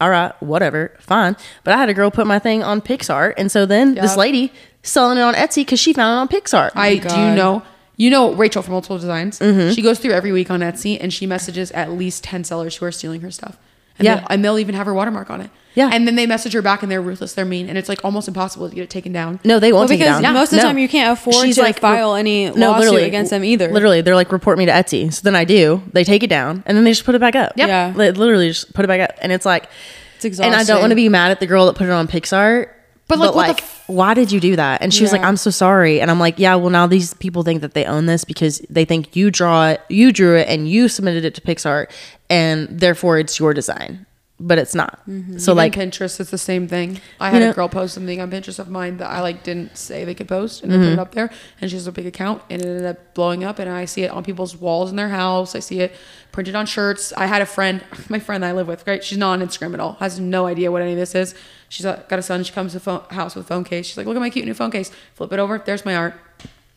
All 0.00 0.10
right, 0.10 0.32
whatever, 0.40 0.92
fine. 1.00 1.36
But 1.64 1.74
I 1.74 1.76
had 1.76 1.88
a 1.88 1.94
girl 1.94 2.08
put 2.12 2.24
my 2.24 2.38
thing 2.38 2.62
on 2.62 2.80
Pixar, 2.80 3.34
and 3.36 3.50
so 3.50 3.66
then 3.66 3.96
this 3.96 4.16
lady 4.16 4.52
selling 4.84 5.18
it 5.18 5.22
on 5.22 5.34
Etsy 5.34 5.62
because 5.62 5.80
she 5.80 5.92
found 5.92 6.30
it 6.30 6.36
on 6.36 6.40
Pixar. 6.40 6.70
Oh 6.72 6.80
I 6.80 6.98
do 6.98 7.08
God. 7.08 7.36
know. 7.36 7.62
You 7.98 8.08
know 8.10 8.32
Rachel 8.32 8.62
from 8.62 8.72
Multiple 8.72 8.96
Designs. 8.96 9.38
Mm-hmm. 9.40 9.72
She 9.74 9.82
goes 9.82 9.98
through 9.98 10.12
every 10.12 10.32
week 10.32 10.50
on 10.50 10.60
Etsy 10.60 10.96
and 11.00 11.12
she 11.12 11.26
messages 11.26 11.70
at 11.72 11.90
least 11.92 12.24
ten 12.24 12.44
sellers 12.44 12.76
who 12.76 12.86
are 12.86 12.92
stealing 12.92 13.20
her 13.20 13.30
stuff. 13.30 13.58
And 13.98 14.06
Yeah. 14.06 14.14
they'll, 14.20 14.26
and 14.30 14.44
they'll 14.44 14.58
even 14.60 14.76
have 14.76 14.86
her 14.86 14.94
watermark 14.94 15.28
on 15.28 15.40
it. 15.40 15.50
Yeah. 15.74 15.90
And 15.92 16.06
then 16.06 16.14
they 16.14 16.24
message 16.24 16.52
her 16.52 16.62
back 16.62 16.82
and 16.84 16.90
they're 16.92 17.02
ruthless. 17.02 17.32
They're 17.34 17.44
mean, 17.44 17.68
and 17.68 17.76
it's 17.76 17.88
like 17.88 18.04
almost 18.04 18.28
impossible 18.28 18.68
to 18.68 18.74
get 18.74 18.82
it 18.82 18.90
taken 18.90 19.12
down. 19.12 19.40
No, 19.44 19.58
they 19.58 19.72
won't 19.72 19.82
Well, 19.82 19.88
take 19.88 20.00
it 20.00 20.04
because 20.04 20.22
down. 20.22 20.34
most 20.34 20.52
of 20.52 20.58
the 20.58 20.62
No. 20.62 20.68
time 20.68 20.78
you 20.78 20.88
can't 20.88 21.12
afford 21.18 21.44
She's 21.44 21.56
to 21.56 21.62
like, 21.62 21.80
file 21.80 22.14
any 22.14 22.48
no, 22.50 22.70
lawsuit 22.70 23.02
against 23.02 23.30
them 23.30 23.42
either. 23.44 23.68
Literally, 23.72 24.00
they're 24.00 24.14
like, 24.14 24.30
report 24.30 24.58
me 24.58 24.66
to 24.66 24.72
Etsy. 24.72 25.12
So 25.12 25.22
then 25.24 25.34
I 25.34 25.44
do. 25.44 25.82
They 25.92 26.04
take 26.04 26.22
it 26.22 26.30
down 26.30 26.62
and 26.66 26.76
then 26.76 26.84
they 26.84 26.92
just 26.92 27.04
put 27.04 27.16
it 27.16 27.20
back 27.20 27.34
up. 27.34 27.54
Yep. 27.56 27.68
Yeah. 27.68 27.92
Li- 27.96 28.10
literally 28.12 28.48
just 28.48 28.72
put 28.74 28.84
it 28.84 28.88
back 28.88 29.00
up. 29.00 29.16
And 29.20 29.32
it's 29.32 29.44
like, 29.44 29.68
It's 30.16 30.24
exhausting. 30.24 30.52
and 30.52 30.60
I 30.60 30.64
don't 30.64 30.80
want 30.80 30.90
to 30.92 30.96
be 30.96 31.08
mad 31.08 31.32
at 31.32 31.40
the 31.40 31.46
girl 31.46 31.66
that 31.66 31.74
put 31.74 31.86
it 31.88 31.92
on 31.92 32.06
Pixar. 32.06 32.68
But, 33.08 33.18
like, 33.20 33.34
what 33.34 33.56
the 33.56 33.62
f- 33.62 33.84
why 33.86 34.12
did 34.14 34.30
you 34.30 34.38
do 34.38 34.56
that? 34.56 34.82
And 34.82 34.92
she 34.92 35.02
was 35.02 35.12
like, 35.12 35.22
I'm 35.22 35.36
so 35.38 35.50
sorry. 35.50 36.00
And 36.00 36.10
I'm 36.10 36.20
like, 36.20 36.38
yeah, 36.38 36.54
well, 36.56 36.70
now 36.70 36.86
these 36.86 37.14
people 37.14 37.42
think 37.42 37.62
that 37.62 37.72
they 37.74 37.84
own 37.86 38.04
this 38.06 38.24
because 38.24 38.58
they 38.68 38.84
think 38.84 39.16
you 39.16 39.30
draw 39.30 39.68
it, 39.70 39.80
you 39.88 40.12
drew 40.12 40.36
it, 40.36 40.46
and 40.48 40.68
you 40.68 40.88
submitted 40.88 41.24
it 41.24 41.34
to 41.36 41.40
Pixar, 41.40 41.90
and 42.28 42.68
therefore 42.68 43.18
it's 43.18 43.38
your 43.38 43.54
design. 43.54 44.04
But 44.40 44.58
it's 44.58 44.72
not. 44.74 45.00
So 45.04 45.10
Mm-hmm. 45.10 45.32
Even 45.36 45.56
like, 45.56 45.72
Pinterest, 45.74 46.20
it's 46.20 46.30
the 46.30 46.38
same 46.38 46.68
thing. 46.68 47.00
I 47.18 47.30
had 47.30 47.40
know- 47.42 47.50
a 47.50 47.52
girl 47.54 47.68
post 47.68 47.94
something 47.94 48.20
on 48.20 48.30
Pinterest 48.30 48.60
of 48.60 48.68
mine 48.68 48.98
that 48.98 49.10
I 49.10 49.20
like 49.20 49.42
didn't 49.42 49.76
say 49.76 50.04
they 50.04 50.14
could 50.14 50.28
post, 50.28 50.62
and 50.62 50.70
they 50.70 50.76
put 50.76 50.82
Mm-hmm. 50.84 50.92
it 50.92 50.98
up 51.00 51.12
there. 51.12 51.30
And 51.60 51.68
she 51.70 51.76
has 51.76 51.88
a 51.88 51.92
big 51.92 52.06
account, 52.06 52.42
and 52.48 52.62
it 52.62 52.66
ended 52.68 52.84
up 52.86 53.14
blowing 53.14 53.42
up. 53.42 53.58
And 53.58 53.68
I 53.68 53.84
see 53.84 54.04
it 54.04 54.12
on 54.12 54.22
people's 54.22 54.56
walls 54.56 54.90
in 54.90 54.96
their 54.96 55.08
house. 55.08 55.56
I 55.56 55.58
see 55.58 55.80
it 55.80 55.92
printed 56.30 56.54
on 56.54 56.66
shirts. 56.66 57.12
I 57.16 57.26
had 57.26 57.42
a 57.42 57.46
friend, 57.46 57.82
my 58.08 58.20
friend 58.20 58.44
that 58.44 58.50
I 58.50 58.52
live 58.52 58.68
with, 58.68 58.86
right? 58.86 59.02
She's 59.02 59.18
not 59.18 59.32
on 59.40 59.46
Instagram 59.46 59.74
at 59.74 59.80
all. 59.80 59.94
Has 59.94 60.20
no 60.20 60.46
idea 60.46 60.70
what 60.70 60.82
any 60.82 60.92
of 60.92 60.98
this 60.98 61.16
is. 61.16 61.34
She's 61.68 61.84
uh, 61.84 62.04
got 62.08 62.20
a 62.20 62.22
son. 62.22 62.44
She 62.44 62.52
comes 62.52 62.72
to 62.74 62.80
phone, 62.80 63.02
house 63.10 63.34
with 63.34 63.44
a 63.44 63.48
phone 63.48 63.64
case. 63.64 63.86
She's 63.86 63.96
like, 63.96 64.06
"Look 64.06 64.14
at 64.16 64.20
my 64.20 64.30
cute 64.30 64.44
new 64.46 64.54
phone 64.54 64.70
case." 64.70 64.92
Flip 65.14 65.32
it 65.32 65.40
over. 65.40 65.58
There's 65.58 65.84
my 65.84 65.96
art. 65.96 66.14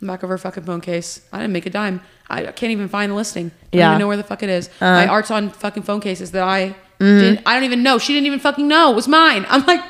Back 0.01 0.23
of 0.23 0.29
her 0.29 0.37
fucking 0.39 0.63
phone 0.63 0.81
case. 0.81 1.21
I 1.31 1.37
didn't 1.37 1.53
make 1.53 1.67
a 1.67 1.69
dime. 1.69 2.01
I 2.27 2.45
can't 2.53 2.71
even 2.71 2.87
find 2.87 3.11
the 3.11 3.15
listing. 3.15 3.51
I 3.71 3.77
Don't 3.77 3.79
Yeah. 3.79 3.89
even 3.91 3.99
know 3.99 4.07
where 4.07 4.17
the 4.17 4.23
fuck 4.23 4.41
it 4.41 4.49
is. 4.49 4.67
my 4.81 5.05
art's 5.05 5.29
on 5.29 5.51
fucking 5.51 5.83
phone 5.83 5.99
cases 6.01 6.31
that 6.31 6.41
I 6.43 6.75
didn't. 7.05 7.41
I 7.45 7.53
don't 7.55 7.63
even 7.63 7.83
know. 7.83 7.97
She 7.97 8.13
didn't 8.13 8.27
even 8.27 8.39
fucking 8.39 8.67
know 8.67 8.91
it 8.91 8.95
was 8.95 9.07
mine. 9.07 9.45
I'm 9.49 9.65
like, 9.65 9.81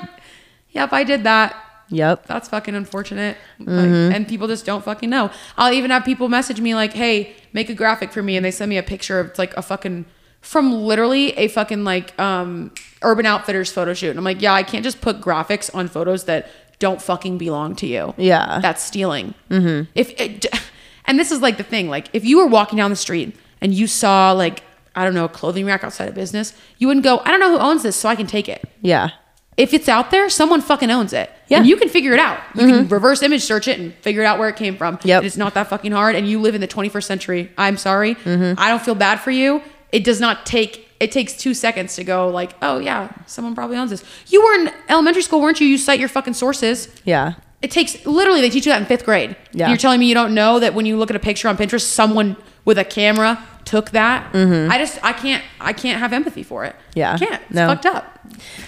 yep, 0.69 0.93
I 0.93 1.03
did 1.03 1.23
that. 1.23 1.55
yep. 1.89 2.25
That's 2.25 2.49
fucking 2.49 2.73
unfortunate. 2.75 3.37
Like, 3.59 3.89
and 4.15 4.27
people 4.27 4.47
just 4.47 4.65
don't 4.65 4.83
fucking 4.83 5.09
know. 5.09 5.29
I'll 5.57 5.73
even 5.73 5.91
have 5.91 6.05
people 6.05 6.29
message 6.29 6.61
me 6.61 6.73
like, 6.75 6.93
hey, 6.93 7.33
make 7.53 7.69
a 7.69 7.73
graphic 7.73 8.11
for 8.11 8.23
me, 8.23 8.35
and 8.37 8.45
they 8.45 8.51
send 8.51 8.69
me 8.69 8.77
a 8.77 8.83
picture 8.83 9.19
of 9.19 9.27
it's 9.27 9.39
like 9.39 9.55
a 9.57 9.61
fucking 9.61 10.05
from 10.41 10.73
literally 10.73 11.33
a 11.37 11.47
fucking 11.47 11.83
like 11.83 12.19
um 12.19 12.71
Urban 13.03 13.25
Outfitters 13.25 13.71
photo 13.71 13.93
shoot. 13.93 14.09
And 14.11 14.17
I'm 14.19 14.25
like, 14.25 14.41
yeah, 14.41 14.53
I 14.53 14.63
can't 14.63 14.83
just 14.83 15.01
put 15.01 15.21
graphics 15.21 15.73
on 15.75 15.87
photos 15.87 16.23
that 16.25 16.49
don't 16.79 17.01
fucking 17.01 17.37
belong 17.37 17.75
to 17.75 17.85
you. 17.87 18.13
Yeah. 18.17 18.59
That's 18.61 18.81
stealing. 18.83 19.35
Mm-hmm. 19.49 19.91
If 19.93 20.19
it, 20.19 20.45
and 21.05 21.19
this 21.19 21.31
is 21.31 21.41
like 21.41 21.57
the 21.57 21.63
thing, 21.63 21.89
like 21.89 22.07
if 22.13 22.25
you 22.25 22.37
were 22.37 22.47
walking 22.47 22.77
down 22.77 22.89
the 22.89 22.95
street 22.95 23.35
and 23.61 23.73
you 23.73 23.85
saw 23.87 24.31
like 24.31 24.63
I 24.95 25.03
don't 25.05 25.13
know 25.13 25.25
a 25.25 25.29
clothing 25.29 25.65
rack 25.65 25.83
outside 25.83 26.09
of 26.09 26.15
business, 26.15 26.53
you 26.77 26.87
wouldn't 26.87 27.03
go, 27.03 27.19
I 27.19 27.31
don't 27.31 27.39
know 27.39 27.51
who 27.51 27.59
owns 27.59 27.83
this, 27.83 27.95
so 27.95 28.09
I 28.09 28.15
can 28.15 28.27
take 28.27 28.49
it. 28.49 28.63
Yeah. 28.81 29.11
If 29.57 29.73
it's 29.73 29.89
out 29.89 30.11
there, 30.11 30.29
someone 30.29 30.61
fucking 30.61 30.89
owns 30.89 31.13
it. 31.13 31.29
Yeah. 31.47 31.57
And 31.57 31.67
you 31.67 31.75
can 31.75 31.89
figure 31.89 32.13
it 32.13 32.19
out. 32.19 32.39
You 32.55 32.61
can 32.61 32.69
mm-hmm. 32.71 32.93
reverse 32.93 33.21
image 33.21 33.43
search 33.43 33.67
it 33.67 33.79
and 33.79 33.93
figure 33.95 34.21
it 34.21 34.25
out 34.25 34.39
where 34.39 34.49
it 34.49 34.55
came 34.55 34.77
from. 34.77 34.97
Yep. 35.03 35.23
It's 35.23 35.37
not 35.37 35.53
that 35.55 35.67
fucking 35.67 35.91
hard. 35.91 36.15
And 36.15 36.27
you 36.27 36.39
live 36.39 36.55
in 36.55 36.61
the 36.61 36.67
21st 36.67 37.03
century. 37.03 37.51
I'm 37.57 37.77
sorry. 37.77 38.15
Mm-hmm. 38.15 38.59
I 38.59 38.69
don't 38.69 38.81
feel 38.81 38.95
bad 38.95 39.19
for 39.19 39.31
you. 39.31 39.61
It 39.91 40.03
does 40.03 40.21
not 40.21 40.45
take, 40.45 40.87
it 41.01 41.11
takes 41.11 41.33
two 41.33 41.53
seconds 41.53 41.95
to 41.95 42.03
go 42.03 42.29
like, 42.29 42.53
oh 42.61 42.79
yeah, 42.79 43.11
someone 43.27 43.53
probably 43.53 43.75
owns 43.75 43.91
this. 43.91 44.03
You 44.27 44.43
were 44.43 44.53
in 44.53 44.73
elementary 44.87 45.21
school, 45.21 45.41
weren't 45.41 45.59
you? 45.59 45.67
You 45.67 45.77
cite 45.77 45.99
your 45.99 46.09
fucking 46.09 46.33
sources. 46.33 46.87
Yeah. 47.03 47.33
It 47.61 47.71
takes 47.71 48.05
literally 48.05 48.41
they 48.41 48.49
teach 48.49 48.65
you 48.65 48.71
that 48.71 48.81
in 48.81 48.87
fifth 48.87 49.05
grade. 49.05 49.35
Yeah. 49.51 49.67
You're 49.67 49.77
telling 49.77 49.99
me 49.99 50.07
you 50.07 50.15
don't 50.15 50.33
know 50.33 50.59
that 50.59 50.73
when 50.73 50.85
you 50.85 50.97
look 50.97 51.09
at 51.09 51.15
a 51.15 51.19
picture 51.19 51.47
on 51.49 51.57
Pinterest, 51.57 51.81
someone 51.81 52.37
with 52.65 52.77
a 52.77 52.85
camera 52.85 53.43
took 53.65 53.91
that. 53.91 54.33
I 54.35 54.77
just 54.77 54.99
I 55.03 55.13
can't 55.13 55.43
I 55.59 55.73
can't 55.73 55.99
have 55.99 56.13
empathy 56.13 56.43
for 56.43 56.65
it. 56.65 56.73
Mm-hmm. 56.75 56.99
Yeah. 56.99 57.13
I 57.13 57.17
can't. 57.17 57.41
It's 57.43 57.53
No. 57.53 57.67
fucked 57.67 57.85
up. 57.85 58.19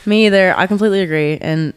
Me 0.06 0.26
either. 0.28 0.54
I 0.58 0.68
completely 0.68 1.02
agree. 1.02 1.38
And 1.42 1.74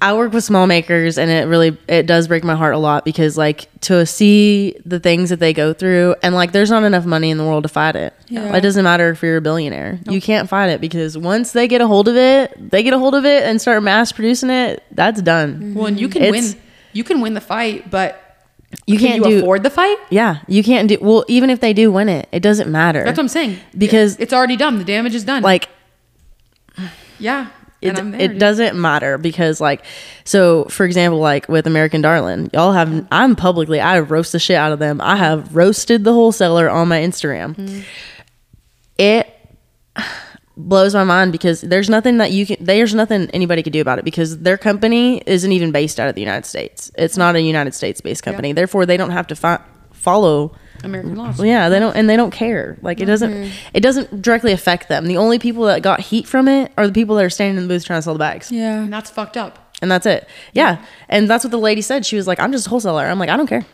I 0.00 0.12
work 0.14 0.32
with 0.32 0.44
small 0.44 0.66
makers 0.66 1.16
and 1.16 1.30
it 1.30 1.46
really 1.46 1.76
it 1.88 2.06
does 2.06 2.28
break 2.28 2.44
my 2.44 2.54
heart 2.54 2.74
a 2.74 2.78
lot 2.78 3.04
because 3.04 3.38
like 3.38 3.68
to 3.82 4.04
see 4.04 4.76
the 4.84 5.00
things 5.00 5.30
that 5.30 5.38
they 5.40 5.52
go 5.52 5.72
through 5.72 6.14
and 6.22 6.34
like 6.34 6.52
there's 6.52 6.70
not 6.70 6.82
enough 6.84 7.06
money 7.06 7.30
in 7.30 7.38
the 7.38 7.44
world 7.44 7.62
to 7.62 7.68
fight 7.68 7.96
it. 7.96 8.12
Yeah. 8.28 8.54
It 8.54 8.60
doesn't 8.60 8.84
matter 8.84 9.10
if 9.10 9.22
you're 9.22 9.38
a 9.38 9.40
billionaire. 9.40 9.98
You 10.08 10.20
can't 10.20 10.48
fight 10.48 10.68
it 10.70 10.80
because 10.80 11.16
once 11.16 11.52
they 11.52 11.68
get 11.68 11.80
a 11.80 11.86
hold 11.86 12.08
of 12.08 12.16
it, 12.16 12.70
they 12.70 12.82
get 12.82 12.92
a 12.92 12.98
hold 12.98 13.14
of 13.14 13.24
it 13.24 13.44
and 13.44 13.60
start 13.60 13.82
mass 13.82 14.12
producing 14.12 14.50
it, 14.50 14.82
that's 14.90 15.22
done. 15.22 15.74
Well, 15.74 15.86
and 15.86 15.98
you 15.98 16.08
can 16.08 16.22
It's- 16.22 16.52
win. 16.54 16.60
You 16.92 17.02
can 17.02 17.20
win 17.20 17.34
the 17.34 17.40
fight, 17.40 17.90
but 17.90 18.20
You 18.86 18.98
can 18.98 19.08
can't 19.08 19.24
you 19.24 19.30
do 19.30 19.38
afford 19.40 19.62
the 19.62 19.70
fight? 19.70 19.96
Yeah, 20.10 20.38
you 20.48 20.62
can't 20.62 20.88
do 20.88 20.98
well 21.00 21.24
even 21.28 21.50
if 21.50 21.60
they 21.60 21.72
do 21.72 21.90
win 21.92 22.08
it, 22.08 22.28
it 22.32 22.40
doesn't 22.40 22.70
matter. 22.70 23.02
That's 23.04 23.16
what 23.16 23.24
I'm 23.24 23.28
saying. 23.28 23.58
Because- 23.76 24.16
it's 24.16 24.32
already 24.32 24.56
done. 24.56 24.78
The 24.78 24.84
damage 24.84 25.14
is 25.14 25.24
done. 25.24 25.42
like 25.42 25.68
yeah, 27.18 27.48
it, 27.80 27.94
there. 27.96 28.20
it 28.20 28.38
doesn't 28.38 28.80
matter 28.80 29.18
because 29.18 29.60
like 29.60 29.84
so 30.24 30.64
for 30.66 30.84
example 30.86 31.18
like 31.20 31.48
with 31.50 31.66
american 31.66 32.00
darlin 32.00 32.48
y'all 32.54 32.72
have 32.72 33.06
i'm 33.12 33.36
publicly 33.36 33.78
i 33.78 33.98
roast 34.00 34.32
the 34.32 34.38
shit 34.38 34.56
out 34.56 34.72
of 34.72 34.78
them 34.78 35.00
i 35.02 35.16
have 35.16 35.54
roasted 35.54 36.02
the 36.02 36.12
wholesaler 36.12 36.70
on 36.70 36.88
my 36.88 36.98
instagram 36.98 37.54
Mm-hmm. 37.54 37.80
it 38.96 39.33
blows 40.56 40.94
my 40.94 41.02
mind 41.04 41.32
because 41.32 41.60
there's 41.62 41.90
nothing 41.90 42.18
that 42.18 42.30
you 42.30 42.46
can 42.46 42.56
there's 42.60 42.94
nothing 42.94 43.28
anybody 43.32 43.62
could 43.62 43.72
do 43.72 43.80
about 43.80 43.98
it 43.98 44.04
because 44.04 44.38
their 44.38 44.56
company 44.56 45.20
isn't 45.26 45.50
even 45.50 45.72
based 45.72 45.98
out 45.98 46.08
of 46.08 46.14
the 46.14 46.20
united 46.20 46.46
states 46.46 46.92
it's 46.96 47.16
not 47.16 47.34
a 47.34 47.40
united 47.40 47.74
states 47.74 48.00
based 48.00 48.22
company 48.22 48.52
therefore 48.52 48.86
they 48.86 48.96
don't 48.96 49.10
have 49.10 49.26
to 49.26 49.34
fi- 49.34 49.60
follow 49.92 50.52
American 50.84 51.16
laws. 51.16 51.38
well, 51.38 51.46
yeah, 51.46 51.70
they 51.70 51.78
don't, 51.78 51.96
and 51.96 52.10
they 52.10 52.16
don't 52.16 52.30
care. 52.32 52.76
Like 52.82 53.00
it 53.00 53.06
doesn't, 53.06 53.32
Mm-hmm. 53.32 53.50
it 53.72 53.80
doesn't 53.80 54.20
directly 54.20 54.52
affect 54.52 54.90
them. 54.90 55.06
The 55.06 55.16
only 55.16 55.38
people 55.38 55.64
that 55.64 55.80
got 55.80 56.00
heat 56.00 56.28
from 56.28 56.46
it 56.46 56.72
are 56.76 56.86
the 56.86 56.92
people 56.92 57.16
that 57.16 57.24
are 57.24 57.30
standing 57.30 57.56
in 57.56 57.62
the 57.66 57.74
booth 57.74 57.86
trying 57.86 57.98
to 57.98 58.02
sell 58.02 58.12
the 58.12 58.18
bags, 58.18 58.52
Yeah. 58.52 58.82
And 58.82 58.92
that's 58.92 59.08
fucked 59.08 59.38
up. 59.38 59.72
and 59.80 59.90
that's 59.90 60.04
it. 60.04 60.28
Yeah, 60.52 60.84
and 61.08 61.26
that's 61.30 61.42
what 61.42 61.52
the 61.52 61.58
lady 61.58 61.80
said. 61.80 62.04
She 62.04 62.16
was 62.16 62.26
like, 62.26 62.38
"I'm 62.38 62.52
just 62.52 62.66
a 62.66 62.70
wholesaler." 62.70 63.06
I'm 63.06 63.18
like, 63.18 63.30
"I 63.30 63.36
don't 63.38 63.46
care. 63.46 63.64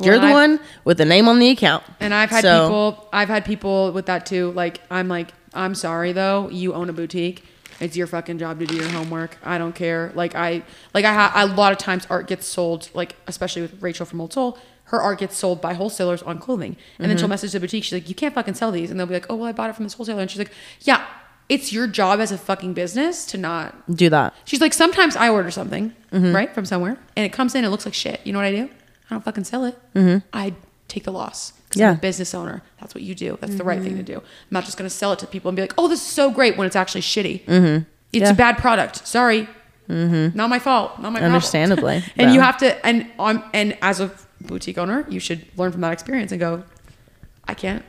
You're 0.00 0.18
the 0.20 0.26
I've- 0.26 0.32
one 0.32 0.60
with 0.84 0.98
the 0.98 1.04
name 1.04 1.26
on 1.26 1.40
the 1.40 1.48
account." 1.50 1.82
And 1.98 2.14
I've 2.14 2.30
had 2.30 2.42
So- 2.42 2.66
people, 2.68 3.08
I've 3.12 3.28
had 3.28 3.44
people 3.44 3.90
with 3.90 4.06
that 4.06 4.24
too. 4.24 4.52
Like, 4.52 4.80
I'm 4.92 5.08
like, 5.08 5.32
I'm 5.58 5.74
sorry 5.74 6.12
though. 6.12 6.48
You 6.48 6.74
own 6.74 6.88
a 6.88 6.92
boutique. 6.92 7.44
It's 7.80 7.96
your 7.96 8.06
fucking 8.06 8.38
job 8.38 8.58
to 8.58 8.66
do 8.66 8.76
your 8.76 8.88
homework. 8.88 9.38
I 9.44 9.58
don't 9.58 9.74
care. 9.74 10.12
Like 10.14 10.34
I, 10.34 10.62
like 10.94 11.04
I, 11.04 11.12
ha- 11.14 11.32
a 11.36 11.46
lot 11.46 11.72
of 11.72 11.78
times 11.78 12.06
art 12.10 12.26
gets 12.26 12.46
sold. 12.46 12.90
Like 12.94 13.16
especially 13.26 13.62
with 13.62 13.80
Rachel 13.82 14.06
from 14.06 14.20
Old 14.20 14.32
Soul, 14.32 14.58
her 14.84 15.00
art 15.00 15.18
gets 15.18 15.36
sold 15.36 15.60
by 15.60 15.74
wholesalers 15.74 16.22
on 16.22 16.38
clothing. 16.38 16.76
And 16.98 17.10
then 17.10 17.18
she'll 17.18 17.24
mm-hmm. 17.24 17.30
message 17.30 17.52
the 17.52 17.60
boutique. 17.60 17.84
She's 17.84 17.92
like, 17.92 18.08
you 18.08 18.14
can't 18.14 18.34
fucking 18.34 18.54
sell 18.54 18.72
these. 18.72 18.90
And 18.90 18.98
they'll 18.98 19.06
be 19.06 19.14
like, 19.14 19.26
oh 19.28 19.36
well, 19.36 19.48
I 19.48 19.52
bought 19.52 19.70
it 19.70 19.76
from 19.76 19.84
this 19.84 19.94
wholesaler. 19.94 20.22
And 20.22 20.30
she's 20.30 20.38
like, 20.38 20.52
yeah, 20.80 21.06
it's 21.48 21.72
your 21.72 21.86
job 21.86 22.20
as 22.20 22.32
a 22.32 22.38
fucking 22.38 22.74
business 22.74 23.26
to 23.26 23.38
not 23.38 23.74
Do 23.94 24.10
that. 24.10 24.34
She's 24.44 24.60
like, 24.60 24.72
sometimes 24.72 25.16
I 25.16 25.28
order 25.28 25.50
something, 25.50 25.94
mm-hmm. 26.12 26.34
right, 26.34 26.52
from 26.54 26.64
somewhere, 26.64 26.98
and 27.16 27.24
it 27.24 27.32
comes 27.32 27.54
in, 27.54 27.64
it 27.64 27.68
looks 27.68 27.84
like 27.84 27.94
shit. 27.94 28.20
You 28.24 28.32
know 28.32 28.38
what 28.38 28.46
I 28.46 28.52
do? 28.52 28.68
I 29.10 29.14
don't 29.14 29.24
fucking 29.24 29.44
sell 29.44 29.64
it. 29.64 29.78
Mm-hmm. 29.94 30.26
I 30.32 30.54
take 30.88 31.04
the 31.04 31.12
loss 31.12 31.54
because 31.68 31.82
I'm 31.82 31.88
Yeah. 31.88 31.98
a 31.98 32.00
business 32.00 32.34
owner. 32.34 32.62
That's 32.80 32.94
what 32.94 33.02
you 33.02 33.14
do. 33.14 33.38
That's 33.40 33.54
the 33.56 33.64
right 33.64 33.80
thing 33.80 33.96
to 33.96 34.02
mm-hmm. 34.02 34.14
do. 34.14 34.16
I'm 34.18 34.50
not 34.50 34.64
just 34.64 34.78
going 34.78 34.88
to 34.88 34.94
sell 34.94 35.12
it 35.12 35.18
to 35.20 35.26
people 35.26 35.48
and 35.48 35.56
be 35.56 35.62
like, 35.62 35.74
oh, 35.76 35.88
this 35.88 36.00
is 36.00 36.06
so 36.06 36.30
great 36.30 36.56
when 36.56 36.66
it's 36.66 36.76
actually 36.76 37.02
shitty. 37.02 37.44
Mm-hmm. 37.44 37.84
It's 38.12 38.22
Yeah. 38.22 38.30
a 38.30 38.34
bad 38.34 38.58
product. 38.58 39.06
Sorry. 39.06 39.48
Mm-hmm. 39.88 40.36
Not 40.36 40.50
my 40.50 40.58
fault. 40.58 41.00
Not 41.00 41.12
my. 41.12 41.20
Understandably, 41.20 42.04
and 42.16 42.34
you 42.34 42.40
have 42.40 42.58
to, 42.58 42.86
and 42.86 43.06
um, 43.18 43.42
and 43.54 43.76
as 43.80 44.00
a 44.00 44.10
boutique 44.40 44.76
owner, 44.76 45.06
you 45.08 45.18
should 45.18 45.46
learn 45.56 45.72
from 45.72 45.80
that 45.80 45.92
experience 45.92 46.30
and 46.30 46.38
go, 46.38 46.62
I 47.46 47.54
can't. 47.54 47.82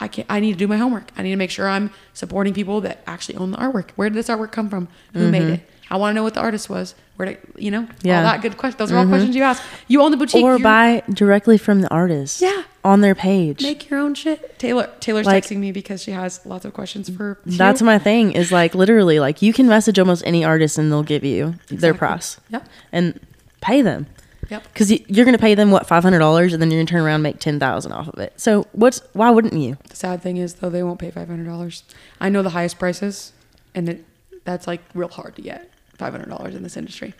I 0.00 0.08
can't. 0.08 0.26
I 0.28 0.40
need 0.40 0.52
to 0.52 0.58
do 0.58 0.66
my 0.66 0.76
homework. 0.76 1.10
I 1.16 1.22
need 1.22 1.30
to 1.30 1.36
make 1.36 1.50
sure 1.50 1.68
I'm 1.68 1.90
supporting 2.14 2.52
people 2.52 2.80
that 2.82 3.02
actually 3.06 3.36
own 3.36 3.52
the 3.52 3.58
artwork. 3.58 3.90
Where 3.92 4.10
did 4.10 4.16
this 4.16 4.28
artwork 4.28 4.50
come 4.50 4.68
from? 4.68 4.88
Who 5.14 5.30
made 5.30 5.42
it? 5.44 5.70
I 5.90 5.96
want 5.96 6.10
to 6.10 6.14
know 6.14 6.22
what 6.24 6.34
the 6.34 6.40
artist 6.40 6.68
was. 6.68 6.94
Where 7.16 7.26
did 7.26 7.38
you 7.56 7.70
know? 7.70 7.82
Mm-hmm. 7.82 8.06
Yeah. 8.06 8.16
Mm-hmm. 8.18 8.26
All 8.26 8.32
that 8.32 8.42
good 8.42 8.56
question. 8.56 8.78
Those 8.78 8.92
are 8.92 8.98
all 8.98 9.06
questions 9.06 9.34
you 9.36 9.42
ask. 9.42 9.62
You 9.88 10.02
own 10.02 10.10
the 10.10 10.16
boutique. 10.16 10.44
or 10.44 10.58
buy 10.58 11.02
directly 11.10 11.58
from 11.58 11.80
the 11.80 11.88
artist. 11.90 12.40
Yeah. 12.42 12.64
on 12.84 13.00
their 13.00 13.14
page. 13.14 13.62
Make 13.62 13.88
your 13.90 13.98
own 14.00 14.14
shit. 14.14 14.58
Taylor 14.58 14.90
Taylor's 15.00 15.26
Like- 15.26 15.44
texting 15.44 15.58
me 15.58 15.72
because 15.72 16.02
she 16.02 16.10
has 16.12 16.44
lots 16.46 16.64
of 16.64 16.72
questions 16.74 17.08
for. 17.08 17.38
That's 17.46 17.80
you. 17.80 17.86
my 17.86 17.98
thing 17.98 18.32
is 18.32 18.52
like 18.52 18.74
literally 18.74 19.18
like 19.20 19.42
you 19.42 19.52
can 19.52 19.66
message 19.68 19.98
almost 19.98 20.22
any 20.26 20.44
artist 20.44 20.76
and 20.78 20.90
they'll 20.92 21.02
give 21.02 21.24
you 21.24 21.54
their 21.68 21.94
price 21.94 22.38
Yep. 22.50 22.66
and 22.92 23.20
pay 23.60 23.80
them. 23.82 24.06
Yep. 24.48 24.62
Because 24.72 24.90
you're 24.92 25.24
going 25.24 25.36
to 25.36 25.40
pay 25.42 25.56
them 25.56 25.72
what 25.72 25.88
five 25.88 26.04
hundred 26.04 26.20
dollars, 26.20 26.52
and 26.52 26.62
then 26.62 26.70
you're 26.70 26.78
going 26.78 26.86
to 26.86 26.90
turn 26.92 27.02
around 27.02 27.14
and 27.16 27.22
make 27.24 27.40
ten 27.40 27.58
thousand 27.58 27.90
off 27.92 28.06
of 28.08 28.18
it. 28.20 28.32
So 28.36 28.66
what's 28.72 29.00
why 29.12 29.30
wouldn't 29.30 29.54
you? 29.54 29.76
The 29.88 29.96
sad 29.96 30.22
thing 30.22 30.36
is 30.36 30.54
though 30.54 30.70
they 30.70 30.84
won't 30.84 31.00
pay 31.00 31.10
five 31.10 31.26
hundred 31.28 31.46
dollars. 31.46 31.82
I 32.20 32.28
know 32.28 32.42
the 32.42 32.50
highest 32.50 32.78
prices, 32.78 33.32
and 33.74 33.88
it, 33.88 34.04
that's 34.44 34.68
like 34.68 34.82
real 34.94 35.08
hard 35.08 35.34
to 35.36 35.42
get 35.42 35.68
five 35.96 36.12
hundred 36.12 36.28
dollars 36.28 36.54
in 36.54 36.62
this 36.62 36.76
industry. 36.76 37.14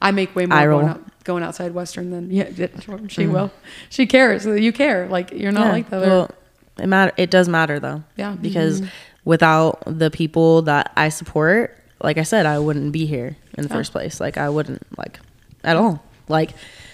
I 0.00 0.10
make 0.10 0.34
way 0.34 0.46
more 0.46 0.66
going, 0.66 0.88
out, 0.88 1.24
going 1.24 1.42
outside 1.44 1.72
Western 1.72 2.10
than 2.10 2.30
yeah. 2.30 2.48
She 2.48 2.56
mm-hmm. 2.56 3.32
will. 3.32 3.52
She 3.88 4.06
cares. 4.06 4.44
You 4.44 4.72
care. 4.72 5.08
Like 5.08 5.30
you're 5.32 5.52
not 5.52 5.66
Yeah, 5.66 5.72
like 5.72 5.90
the 5.90 5.96
other. 5.96 6.08
Well, 6.08 6.30
it 6.78 6.86
matter. 6.86 7.12
It 7.16 7.30
does 7.30 7.48
matter 7.48 7.78
though. 7.78 8.02
Yeah. 8.16 8.32
Because 8.34 8.80
mm-hmm. 8.80 8.90
without 9.24 9.82
the 9.86 10.10
people 10.10 10.62
that 10.62 10.92
I 10.96 11.08
support, 11.08 11.78
like 12.02 12.18
I 12.18 12.24
said, 12.24 12.46
I 12.46 12.58
wouldn't 12.58 12.92
be 12.92 13.06
here 13.06 13.36
in 13.56 13.62
the 13.62 13.68
first 13.68 13.92
place. 13.92 14.20
Like 14.20 14.36
I 14.36 14.48
wouldn't 14.48 14.82
like 14.98 15.20
at 15.62 15.76
all. 15.76 16.02
Like 16.28 16.50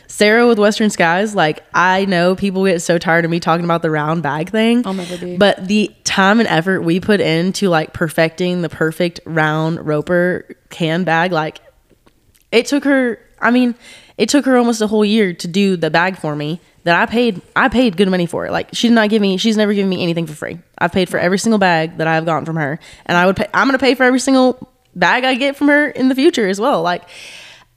Sarah 0.09 0.48
with 0.48 0.59
Western 0.59 0.90
Skies. 0.90 1.34
Like 1.34 1.64
I 1.72 2.04
know 2.06 2.34
people 2.34 2.64
get 2.64 2.82
so 2.82 2.98
tired 2.98 3.24
of 3.24 3.30
me 3.30 3.38
talking 3.38 3.64
about 3.64 3.82
the 3.82 3.90
round 3.90 4.22
bag 4.22 4.50
thing. 4.50 4.84
I'll 4.86 4.94
never 4.94 5.16
be. 5.16 5.36
But 5.36 5.68
the 5.68 5.94
time 6.04 6.40
and 6.40 6.48
effort 6.48 6.80
we 6.80 6.98
put 6.98 7.20
into 7.20 7.68
like 7.68 7.92
perfecting 7.92 8.62
the 8.62 8.68
perfect 8.68 9.20
round 9.24 9.86
roper 9.86 10.56
can 10.70 11.04
bag, 11.04 11.30
like 11.30 11.61
it 12.52 12.66
took 12.66 12.84
her 12.84 13.18
i 13.40 13.50
mean 13.50 13.74
it 14.16 14.28
took 14.28 14.44
her 14.44 14.56
almost 14.56 14.80
a 14.80 14.86
whole 14.86 15.04
year 15.04 15.32
to 15.32 15.48
do 15.48 15.76
the 15.76 15.90
bag 15.90 16.16
for 16.16 16.34
me 16.34 16.61
that 16.84 17.00
i 17.00 17.06
paid 17.06 17.40
i 17.54 17.68
paid 17.68 17.96
good 17.96 18.09
money 18.09 18.26
for 18.26 18.46
it 18.46 18.52
like 18.52 18.68
she 18.72 18.88
did 18.88 18.94
not 18.94 19.11
give 19.11 19.20
me 19.20 19.36
she's 19.36 19.56
never 19.56 19.74
given 19.74 19.88
me 19.88 20.02
anything 20.02 20.26
for 20.26 20.34
free 20.34 20.59
i've 20.78 20.92
paid 20.92 21.09
for 21.09 21.18
every 21.18 21.38
single 21.38 21.59
bag 21.59 21.98
that 21.98 22.06
i've 22.06 22.24
gotten 22.24 22.44
from 22.44 22.56
her 22.56 22.78
and 23.06 23.16
i 23.16 23.26
would 23.26 23.36
pay 23.36 23.46
i'm 23.54 23.66
going 23.68 23.78
to 23.78 23.84
pay 23.84 23.94
for 23.94 24.04
every 24.04 24.20
single 24.20 24.72
bag 24.94 25.24
i 25.24 25.34
get 25.34 25.56
from 25.56 25.68
her 25.68 25.88
in 25.88 26.09
the 26.09 26.14
future 26.14 26.48
as 26.48 26.61
well 26.61 26.82
like 26.82 27.09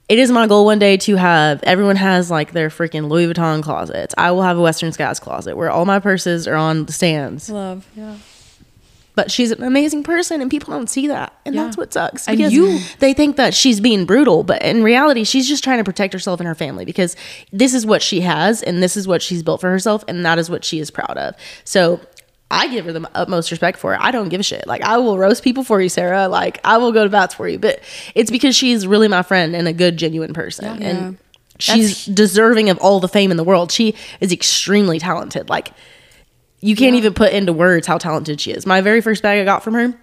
it 0.08 0.18
is 0.18 0.30
my 0.30 0.46
goal 0.46 0.64
one 0.64 0.78
day 0.78 0.96
to 0.96 1.16
have 1.16 1.62
everyone 1.62 1.96
has 1.96 2.30
like 2.30 2.52
their 2.52 2.68
freaking 2.68 3.08
louis 3.08 3.26
vuitton 3.32 3.62
closets 3.62 4.14
i 4.18 4.30
will 4.30 4.42
have 4.42 4.58
a 4.58 4.60
western 4.60 4.92
skies 4.92 5.18
closet 5.20 5.56
where 5.56 5.70
all 5.70 5.84
my 5.84 5.98
purses 5.98 6.46
are 6.48 6.56
on 6.56 6.84
the 6.86 6.92
stands 6.92 7.48
Love. 7.48 7.86
yeah. 7.96 8.16
but 9.14 9.30
she's 9.30 9.50
an 9.52 9.62
amazing 9.62 10.02
person 10.02 10.40
and 10.40 10.50
people 10.50 10.72
don't 10.72 10.88
see 10.90 11.06
that 11.08 11.32
and 11.46 11.54
Yeah. 11.54 11.64
that's 11.64 11.76
what 11.76 11.92
sucks 11.92 12.26
And 12.28 12.36
because 12.36 12.52
you- 12.52 12.78
they 12.98 13.12
think 13.14 13.36
that 13.36 13.54
she's 13.54 13.80
being 13.80 14.04
brutal 14.04 14.42
but 14.42 14.60
in 14.62 14.82
reality 14.82 15.24
she's 15.24 15.48
just 15.48 15.62
trying 15.64 15.78
to 15.78 15.84
protect 15.84 16.12
herself 16.12 16.40
and 16.40 16.46
her 16.46 16.54
family 16.54 16.84
because 16.84 17.16
this 17.52 17.72
is 17.72 17.86
what 17.86 18.02
she 18.02 18.20
has 18.22 18.62
and 18.62 18.82
this 18.82 18.96
is 18.96 19.06
what 19.06 19.22
she's 19.22 19.42
built 19.42 19.60
for 19.60 19.70
herself 19.70 20.04
and 20.08 20.24
that 20.26 20.38
is 20.38 20.50
what 20.50 20.64
she 20.64 20.78
is 20.80 20.90
proud 20.90 21.16
of 21.16 21.34
so 21.64 22.00
I 22.52 22.68
give 22.68 22.84
her 22.84 22.92
the 22.92 23.10
utmost 23.14 23.50
respect 23.50 23.78
for 23.78 23.94
it. 23.94 24.00
I 24.00 24.10
don't 24.10 24.28
give 24.28 24.38
a 24.38 24.44
shit. 24.44 24.66
Like 24.66 24.82
I 24.82 24.98
will 24.98 25.16
roast 25.16 25.42
people 25.42 25.64
for 25.64 25.80
you, 25.80 25.88
Sarah. 25.88 26.28
Like 26.28 26.60
I 26.64 26.76
will 26.76 26.92
go 26.92 27.02
to 27.02 27.10
bats 27.10 27.34
for 27.34 27.48
you. 27.48 27.58
But 27.58 27.80
it's 28.14 28.30
because 28.30 28.54
she's 28.54 28.86
really 28.86 29.08
my 29.08 29.22
friend 29.22 29.56
and 29.56 29.66
a 29.66 29.72
good, 29.72 29.96
genuine 29.96 30.34
person. 30.34 30.82
And 30.82 31.18
she's 31.58 32.04
deserving 32.04 32.68
of 32.68 32.76
all 32.78 33.00
the 33.00 33.08
fame 33.08 33.30
in 33.30 33.38
the 33.38 33.44
world. 33.44 33.72
She 33.72 33.94
is 34.20 34.32
extremely 34.32 34.98
talented. 34.98 35.48
Like 35.48 35.72
you 36.60 36.76
can't 36.76 36.94
even 36.94 37.14
put 37.14 37.32
into 37.32 37.54
words 37.54 37.86
how 37.86 37.96
talented 37.96 38.40
she 38.40 38.52
is. 38.52 38.66
My 38.66 38.82
very 38.82 39.00
first 39.00 39.22
bag 39.22 39.40
I 39.40 39.44
got 39.44 39.64
from 39.64 39.72
her, 39.74 39.94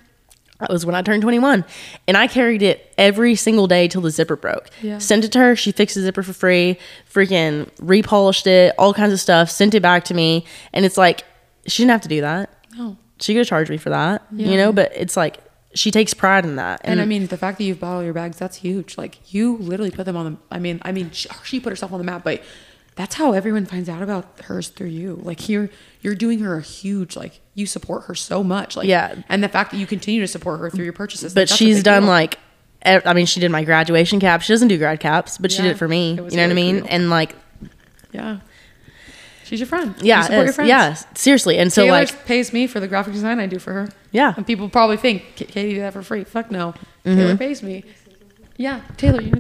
that 0.60 0.70
was 0.70 0.86
when 0.86 0.96
I 0.96 1.04
turned 1.04 1.22
21. 1.22 1.64
And 2.08 2.18
I 2.18 2.28
carried 2.28 2.64
it 2.64 2.94
every 2.98 3.36
single 3.36 3.68
day 3.68 3.88
till 3.88 4.02
the 4.02 4.10
zipper 4.10 4.36
broke. 4.36 4.70
Yeah. 4.82 4.98
Sent 4.98 5.24
it 5.24 5.32
to 5.34 5.40
her. 5.40 5.56
She 5.56 5.72
fixed 5.72 5.96
the 5.96 6.02
zipper 6.02 6.24
for 6.24 6.34
free, 6.34 6.80
freaking 7.14 7.70
repolished 7.80 8.48
it, 8.48 8.74
all 8.78 8.94
kinds 8.94 9.14
of 9.14 9.20
stuff, 9.22 9.50
sent 9.52 9.74
it 9.76 9.82
back 9.82 10.04
to 10.06 10.14
me. 10.14 10.46
And 10.74 10.84
it's 10.84 10.98
like, 10.98 11.24
she 11.72 11.84
didn't 11.84 11.92
have 11.92 12.02
to 12.02 12.10
do 12.10 12.22
that. 12.22 12.50
No. 12.78 12.98
She 13.20 13.34
could 13.34 13.40
have 13.40 13.48
charged 13.48 13.70
me 13.70 13.78
for 13.78 13.90
that, 13.90 14.24
Yeah. 14.32 14.48
you 14.48 14.58
know, 14.58 14.72
but 14.72 14.92
it's 14.96 15.18
like, 15.18 15.38
she 15.76 15.92
takes 15.92 16.14
pride 16.14 16.46
in 16.46 16.56
that. 16.56 16.82
And 16.84 17.00
I 17.02 17.06
mean, 17.06 17.28
the 17.28 17.38
fact 17.38 17.58
that 17.60 17.64
you've 17.64 17.80
bought 17.80 17.96
all 17.96 18.04
your 18.04 18.14
bags, 18.14 18.38
that's 18.38 18.58
huge. 18.58 18.98
Like 18.98 19.34
you 19.34 19.58
literally 19.58 19.92
put 19.92 20.06
them 20.06 20.16
on 20.18 20.34
the. 20.34 20.38
I 20.50 20.58
mean, 20.60 20.82
I 20.84 20.92
mean, 20.92 21.12
she, 21.12 21.30
she 21.44 21.60
put 21.60 21.70
herself 21.70 21.92
on 21.92 22.00
the 22.00 22.04
map, 22.06 22.24
but 22.24 22.42
that's 22.96 23.16
how 23.16 23.34
everyone 23.34 23.66
finds 23.68 23.88
out 23.88 24.02
about 24.02 24.26
hers 24.42 24.70
through 24.70 24.88
you. 24.88 25.20
Like 25.22 25.48
you're 25.48 25.70
you're 26.02 26.16
doing 26.16 26.40
her 26.40 26.58
a 26.58 26.62
huge 26.62 27.16
like 27.16 27.40
you 27.54 27.66
support 27.68 28.06
her 28.06 28.16
so 28.16 28.44
much. 28.44 28.76
Like 28.76 28.88
Yeah. 28.88 29.16
and 29.30 29.44
the 29.44 29.48
fact 29.50 29.70
that 29.72 29.78
you 29.78 29.86
continue 29.86 30.22
to 30.22 30.28
support 30.28 30.60
her 30.60 30.70
through 30.72 30.86
your 30.86 30.94
purchases. 30.94 31.34
but 31.36 31.50
like, 31.52 31.58
she's 31.58 31.84
done 31.84 32.02
deal. 32.04 32.10
like 32.10 32.40
i 32.86 33.14
mean 33.14 33.26
she 33.26 33.40
did 33.42 33.52
my 33.52 33.64
graduation 33.66 34.20
cap 34.22 34.42
she 34.42 34.54
doesn't 34.54 34.70
do 34.70 34.78
grad 34.78 35.02
caps 35.02 35.38
but 35.38 35.52
she 35.52 35.62
did 35.62 35.72
it 35.72 35.78
for 35.78 35.88
me 35.88 36.14
it 36.14 36.32
you 36.32 36.38
know 36.38 36.44
what 36.44 36.52
i 36.52 36.54
mean 36.54 36.80
cool. 36.80 36.88
and 36.90 37.10
like 37.10 37.36
yeah, 38.14 38.40
she's 39.50 39.60
your 39.60 39.68
friend. 39.68 39.96
yeah 40.02 40.18
you 40.20 40.24
support 40.26 40.46
your 40.46 40.54
friends. 40.54 40.70
yeah 40.70 40.94
seriously 41.16 41.58
and 41.58 41.74
so 41.74 41.84
Taylor 41.86 41.98
like 42.00 42.26
pays 42.26 42.54
me 42.54 42.68
for 42.68 42.80
the 42.80 42.88
graphic 42.88 43.14
design 43.14 43.40
I 43.40 43.48
do 43.48 43.60
for 43.60 43.74
her. 43.74 43.90
Yeah. 44.12 44.34
and 44.38 44.46
people 44.48 44.70
probably 44.70 44.98
think 44.98 45.24
Kaitie 45.36 45.74
did 45.76 45.82
that 45.82 45.94
for 45.94 46.02
free. 46.04 46.24
Fuck 46.24 46.52
no, 46.52 46.74
Mm-hmm. 47.06 47.16
Taylor 47.18 47.38
pays 47.38 47.64
me. 47.64 47.84
Yeah, 48.58 48.82
Taylor, 48.98 49.22
you. 49.22 49.34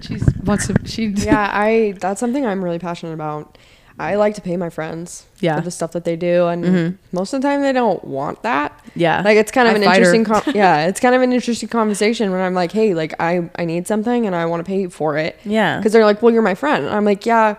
She's 0.00 0.24
wants 0.44 0.68
to. 0.68 0.74
She 0.86 1.06
yeah, 1.16 1.50
I 1.52 1.94
that's 2.00 2.20
something 2.20 2.46
I'm 2.46 2.62
really 2.62 2.78
passionate 2.78 3.12
about. 3.14 3.58
I 3.98 4.14
like 4.14 4.34
to 4.36 4.40
pay 4.40 4.56
my 4.56 4.70
friends 4.70 5.26
Yeah. 5.40 5.56
for 5.58 5.62
the 5.64 5.70
stuff 5.70 5.92
that 5.92 6.04
they 6.04 6.16
do, 6.16 6.46
and 6.46 6.96
most 7.12 7.34
of 7.34 7.42
the 7.42 7.48
time 7.48 7.60
they 7.60 7.72
don't 7.72 8.02
want 8.04 8.42
that. 8.44 8.72
Yeah. 8.94 9.20
like 9.22 9.36
it's 9.36 9.50
kind 9.50 9.68
of 9.68 9.74
I 9.74 9.76
an 9.78 9.82
interesting. 9.82 10.24
Com- 10.24 10.42
yeah, 10.54 10.86
it's 10.86 11.00
kind 11.00 11.14
of 11.14 11.20
an 11.20 11.32
interesting 11.32 11.68
conversation 11.68 12.30
when 12.30 12.40
I'm 12.40 12.54
like, 12.54 12.72
hey, 12.72 12.94
like 12.94 13.12
I 13.20 13.50
I 13.56 13.64
need 13.66 13.86
something 13.88 14.24
and 14.26 14.34
I 14.36 14.46
want 14.46 14.60
to 14.64 14.68
pay 14.68 14.80
you 14.82 14.88
for 14.90 15.18
it. 15.18 15.38
Yeah. 15.44 15.76
because 15.78 15.92
they're 15.92 16.04
like, 16.06 16.22
well, 16.22 16.32
you're 16.32 16.40
my 16.40 16.54
friend. 16.54 16.86
And 16.86 16.94
I'm 16.94 17.04
like, 17.04 17.26
yeah, 17.26 17.56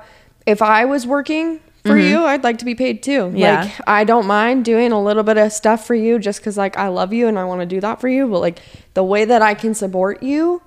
if 0.47 0.62
I 0.64 0.86
was 0.86 1.06
working 1.06 1.60
for 1.84 1.97
you, 1.97 2.23
I'd 2.25 2.43
like 2.43 2.57
to 2.59 2.65
be 2.65 2.75
paid 2.75 3.01
too. 3.03 3.21
Mm-hmm. 3.23 3.38
Yeah. 3.38 3.63
Like 3.63 3.82
I 3.88 4.03
don't 4.03 4.27
mind 4.27 4.65
doing 4.65 4.91
a 4.91 5.01
little 5.01 5.23
bit 5.23 5.38
of 5.38 5.51
stuff 5.51 5.86
for 5.86 5.95
you 5.95 6.19
just 6.19 6.39
because 6.39 6.57
like 6.57 6.77
I 6.77 6.88
love 6.89 7.11
you 7.13 7.27
and 7.27 7.39
I 7.39 7.45
want 7.45 7.61
to 7.61 7.65
do 7.65 7.82
that 7.82 7.99
for 7.99 8.07
you. 8.07 8.27
But 8.27 8.39
like 8.39 8.59
the 8.93 9.03
way 9.03 9.25
that 9.25 9.41
I 9.41 9.53
can 9.53 9.73
support 9.73 10.21
you 10.21 10.61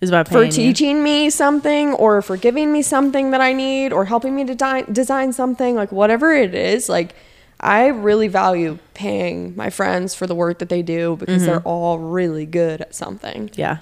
is 0.00 0.10
by 0.10 0.24
for 0.24 0.30
paying 0.30 0.44
you. 0.46 0.50
teaching 0.50 1.02
me 1.02 1.30
something 1.30 1.92
or 1.94 2.22
for 2.22 2.36
giving 2.36 2.72
me 2.72 2.82
something 2.82 3.30
that 3.32 3.40
I 3.40 3.52
need 3.52 3.92
or 3.92 4.04
helping 4.04 4.36
me 4.36 4.44
to 4.44 4.54
di- 4.54 4.84
design 4.92 5.32
something, 5.32 5.74
like 5.74 5.90
whatever 5.90 6.32
it 6.32 6.54
is, 6.54 6.88
like 6.88 7.14
I 7.60 7.86
really 7.88 8.28
value 8.28 8.78
paying 8.94 9.56
my 9.56 9.70
friends 9.70 10.14
for 10.14 10.26
the 10.28 10.34
work 10.34 10.58
that 10.60 10.68
they 10.68 10.82
do 10.82 11.16
because 11.16 11.44
they're 11.44 11.60
all 11.62 11.98
really 11.98 12.46
good 12.46 12.80
at 12.82 12.94
something. 12.94 13.50
yeah 13.54 13.78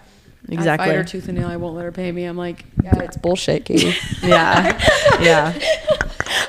I 0.48 0.52
exactly 0.54 0.86
fight 0.88 0.96
her 0.96 1.04
tooth 1.04 1.28
and 1.28 1.38
nail. 1.38 1.48
I 1.48 1.56
won't 1.56 1.74
let 1.76 1.84
her 1.84 1.92
pay 1.92 2.10
me. 2.12 2.24
I'm 2.24 2.36
like, 2.36 2.64
Yeah, 2.82 2.98
it's 3.00 3.16
bullshit, 3.16 3.64
Kaitie. 3.64 3.94
yeah 4.28 4.78
yeah 5.20 5.58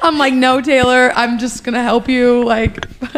I'm 0.02 0.18
like, 0.18 0.34
no, 0.34 0.62
Taylor, 0.62 1.12
I'm 1.16 1.40
just 1.40 1.64
gonna 1.64 1.82
help 1.84 2.08
you. 2.08 2.44
Like, 2.44 2.86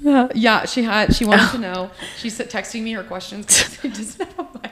yeah, 0.00 0.28
Yeah, 0.34 0.64
she 0.66 0.82
had. 0.82 1.14
She 1.14 1.24
wanted 1.24 1.50
to 1.50 1.58
know. 1.58 1.90
She's 2.18 2.38
texting 2.38 2.82
me 2.82 2.92
her 2.92 3.02
questions. 3.04 3.46
'cause 3.46 3.78
I 3.84 3.88
just 3.88 4.18
have 4.18 4.38
a. 4.38 4.70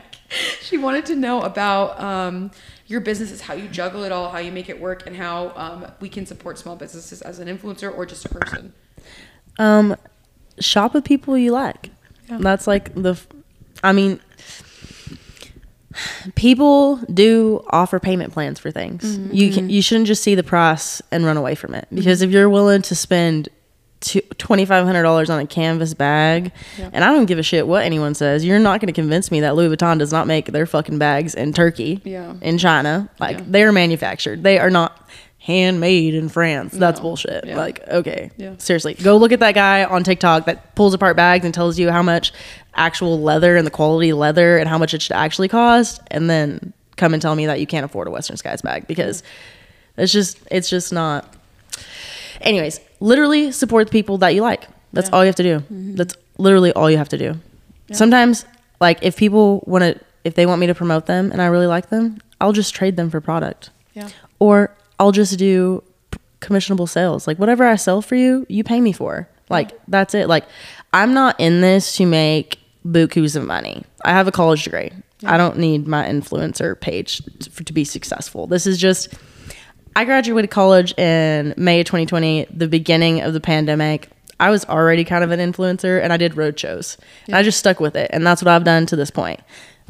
She 0.61 0.77
wanted 0.77 1.07
to 1.07 1.17
know 1.17 1.41
about 1.43 2.01
um, 2.01 2.51
your 2.87 3.01
businesses, 3.01 3.41
how 3.41 3.55
you 3.55 3.69
juggle 3.69 4.05
it 4.05 4.13
all, 4.13 4.29
how 4.31 4.39
you 4.39 4.53
make 4.53 4.69
it 4.69 4.81
work, 4.81 5.07
and 5.07 5.17
how 5.17 5.53
um, 5.57 5.87
we 6.01 6.09
can 6.09 6.27
support 6.27 6.59
small 6.59 6.77
businesses 6.77 7.23
as 7.23 7.39
an 7.39 7.49
influencer 7.49 7.97
or 7.97 8.05
just 8.07 8.25
a 8.25 8.29
person. 8.29 8.73
um 9.59 9.97
shop 10.59 10.95
with 10.95 11.05
people 11.05 11.37
you 11.37 11.53
like 11.53 11.91
that's 12.29 12.67
like 12.67 12.95
the 12.95 13.11
f- 13.13 13.27
i 13.85 13.93
mean 13.93 14.19
people 16.35 16.97
do 17.13 17.65
offer 17.71 17.99
payment 18.01 18.33
plans 18.33 18.59
for 18.59 18.71
things 18.71 19.03
Mm-hmm. 19.19 19.35
you 19.35 19.53
can 19.53 19.71
you 19.71 19.83
shouldn't 19.83 20.07
just 20.07 20.23
see 20.23 20.35
the 20.35 20.43
price 20.43 21.01
and 21.11 21.25
run 21.25 21.37
away 21.37 21.55
from 21.55 21.75
it 21.75 21.87
because 21.93 22.23
if 22.23 22.31
you're 22.31 22.49
willing 22.51 22.83
to 22.83 22.95
spend 22.95 23.49
$2500 24.01 25.31
on 25.31 25.39
a 25.41 25.47
canvas 25.47 25.95
bag 25.95 26.53
and 26.79 27.03
i 27.05 27.13
don't 27.13 27.27
give 27.27 27.39
a 27.39 27.43
shit 27.43 27.67
what 27.67 27.83
anyone 27.83 28.15
says 28.15 28.45
you're 28.45 28.59
not 28.59 28.81
going 28.81 28.87
to 28.89 28.93
convince 28.93 29.31
me 29.31 29.41
that 29.41 29.57
louis 29.57 29.75
vuitton 29.75 29.99
does 29.99 30.13
not 30.13 30.27
make 30.27 30.47
their 30.47 30.67
fucking 30.67 30.99
bags 30.99 31.35
in 31.35 31.53
turkey 31.53 32.01
Yeah. 32.05 32.35
in 32.43 32.59
china 32.59 33.09
like 33.19 33.39
Yeah. 33.39 33.45
they're 33.49 33.73
manufactured 33.73 34.43
they 34.43 34.59
are 34.59 34.71
not 34.71 35.09
handmade 35.39 36.15
in 36.15 36.29
france 36.29 36.73
that's 36.73 36.99
No. 36.99 37.03
bullshit 37.05 37.45
Yeah. 37.47 37.57
like 37.57 37.87
okay 37.89 38.31
seriously 38.59 38.95
go 38.95 39.17
look 39.17 39.33
at 39.33 39.41
that 39.41 39.55
guy 39.55 39.85
on 39.85 40.05
tiktok 40.05 40.47
that 40.47 40.75
pulls 40.75 40.93
apart 40.93 41.17
bags 41.17 41.45
and 41.45 41.55
tells 41.55 41.79
you 41.79 41.91
how 41.91 42.03
much 42.03 42.33
actual 42.77 43.21
leather 43.21 43.57
and 43.57 43.67
the 43.67 43.71
quality 43.71 44.13
leather 44.13 44.59
and 44.59 44.69
how 44.69 44.79
much 44.79 44.95
it 44.95 45.03
should 45.03 45.17
actually 45.17 45.49
cost 45.49 46.01
and 46.11 46.29
then 46.29 46.73
come 46.97 47.13
and 47.13 47.21
tell 47.21 47.35
me 47.35 47.47
that 47.47 47.61
you 47.61 47.67
can't 47.67 47.85
afford 47.85 48.09
a 48.09 48.11
western 48.11 48.37
skies 48.37 48.63
bag 48.63 48.87
because 48.87 49.23
it's 49.97 50.13
just 50.13 50.39
it's 50.51 50.69
just 50.69 50.93
not. 50.93 51.35
Anyways 52.41 52.81
literally 53.01 53.53
support 53.53 53.89
the 53.89 53.93
people 53.93 54.19
that 54.19 54.35
you 54.35 54.43
like. 54.43 54.67
That's 54.93 55.11
all 55.11 55.23
you 55.23 55.27
have 55.27 55.37
to 55.37 55.43
do. 55.43 55.59
Mm-hmm. 55.59 55.97
That's 55.97 56.17
literally 56.39 56.73
all 56.73 56.91
you 56.91 56.97
have 56.97 57.11
to 57.11 57.19
do. 57.19 57.39
Sometimes 57.93 58.47
like 58.81 58.99
if 59.03 59.17
people 59.17 59.63
want 59.67 59.83
to 59.83 60.01
if 60.25 60.35
they 60.35 60.47
want 60.47 60.61
me 60.61 60.67
to 60.67 60.75
promote 60.75 61.07
them 61.07 61.31
and 61.31 61.41
i 61.41 61.47
really 61.47 61.69
like 61.69 61.89
them 61.89 62.19
i'll 62.41 62.53
just 62.53 62.75
trade 62.75 62.97
them 62.97 63.11
for 63.11 63.21
product. 63.21 63.71
Yeah. 63.95 64.11
or 64.39 64.77
I'll 64.99 65.13
just 65.13 65.39
do 65.39 65.83
commissionable 66.41 66.89
sales. 66.89 67.27
Like 67.27 67.39
whatever 67.39 67.65
I 67.65 67.77
sell 67.77 68.03
for 68.03 68.15
you, 68.15 68.47
you 68.49 68.65
pay 68.65 68.81
me 68.81 68.93
for. 68.93 69.29
Like 69.49 69.73
that's 69.89 70.15
it. 70.15 70.29
Like 70.29 70.45
I'm 70.93 71.15
not 71.15 71.39
in 71.39 71.61
this 71.61 71.97
to 71.97 72.07
make 72.07 72.59
bukus 72.87 73.37
of 73.37 73.45
money. 73.45 73.85
I 74.05 74.11
have 74.11 74.29
a 74.29 74.33
college 74.33 74.65
degree. 74.65 74.93
I 75.25 75.37
don't 75.37 75.59
need 75.59 75.87
my 75.87 76.05
influencer 76.07 76.79
page 76.79 77.23
to, 77.41 77.51
for, 77.51 77.65
to 77.65 77.73
be 77.73 77.85
successful. 77.85 78.47
This 78.47 78.67
is 78.67 78.79
just 78.79 79.15
I 79.97 80.05
graduated 80.05 80.51
college 80.51 80.93
in 80.99 81.55
May 81.57 81.81
of 81.81 81.87
2020, 81.87 82.49
the 82.51 82.69
beginning 82.69 83.23
of 83.23 83.33
the 83.33 83.41
pandemic. 83.41 84.11
I 84.39 84.51
was 84.51 84.67
already 84.67 85.05
kind 85.05 85.25
of 85.25 85.31
an 85.31 85.41
influencer 85.41 86.03
and 86.03 86.13
I 86.13 86.19
did 86.19 86.37
road 86.37 86.61
shows. 86.61 86.99
And 87.27 87.35
I 87.35 87.43
just 87.43 87.59
stuck 87.59 87.81
with 87.81 87.97
it. 87.97 88.11
And 88.13 88.27
that's 88.27 88.43
what 88.43 88.49
I've 88.49 88.65
done 88.65 88.85
to 88.87 88.97
this 88.97 89.11
point. 89.11 89.41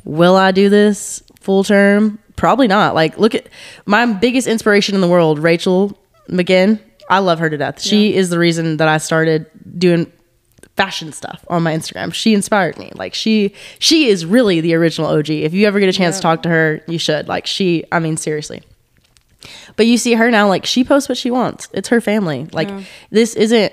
Will 0.05 0.37
I 0.37 0.53
do 0.53 0.69
this 0.69 1.25
full 1.41 1.65
term? 1.65 2.21
Probably 2.37 2.69
not. 2.69 2.95
Like, 2.95 3.19
look 3.19 3.35
at 3.35 3.49
my 3.85 4.07
biggest 4.07 4.47
inspiration 4.47 4.95
in 4.95 5.01
the 5.01 5.09
world, 5.09 5.41
Rachel 5.41 5.99
McGinn. 6.29 6.79
I 7.11 7.19
love 7.19 7.41
her 7.41 7.51
to 7.51 7.57
death. 7.57 7.81
She 7.81 8.15
is 8.15 8.31
the 8.31 8.39
reason 8.39 8.77
that 8.77 8.87
I 8.87 8.99
started 8.99 9.47
doing 9.77 10.13
fashion 10.77 11.13
stuff 11.13 11.45
on 11.49 11.63
my 11.63 11.75
Instagram. 11.75 12.13
She 12.13 12.35
inspired 12.35 12.79
me. 12.79 12.93
Like 12.95 13.15
she 13.15 13.55
she 13.79 14.09
is 14.09 14.27
really 14.27 14.61
the 14.61 14.75
original 14.75 15.09
OG. 15.09 15.31
If 15.31 15.55
you 15.55 15.67
ever 15.67 15.81
get 15.81 15.89
a 15.89 15.93
chance 15.93 16.17
to 16.17 16.23
talk 16.23 16.43
to 16.43 16.49
her, 16.49 16.83
you 16.87 16.99
should. 16.99 17.29
Like 17.29 17.47
she 17.47 17.85
I 17.91 17.99
mean 17.99 18.17
seriously. 18.17 18.63
But 19.77 19.87
you 19.87 19.97
see 19.99 20.15
her 20.15 20.31
now 20.31 20.49
like 20.49 20.67
she 20.67 20.85
posts 20.85 21.09
what 21.09 21.19
she 21.19 21.31
wants. 21.31 21.69
It's 21.73 21.89
her 21.89 22.01
family. 22.01 22.47
Like 22.53 22.69
this 23.11 23.35
isn't 23.35 23.73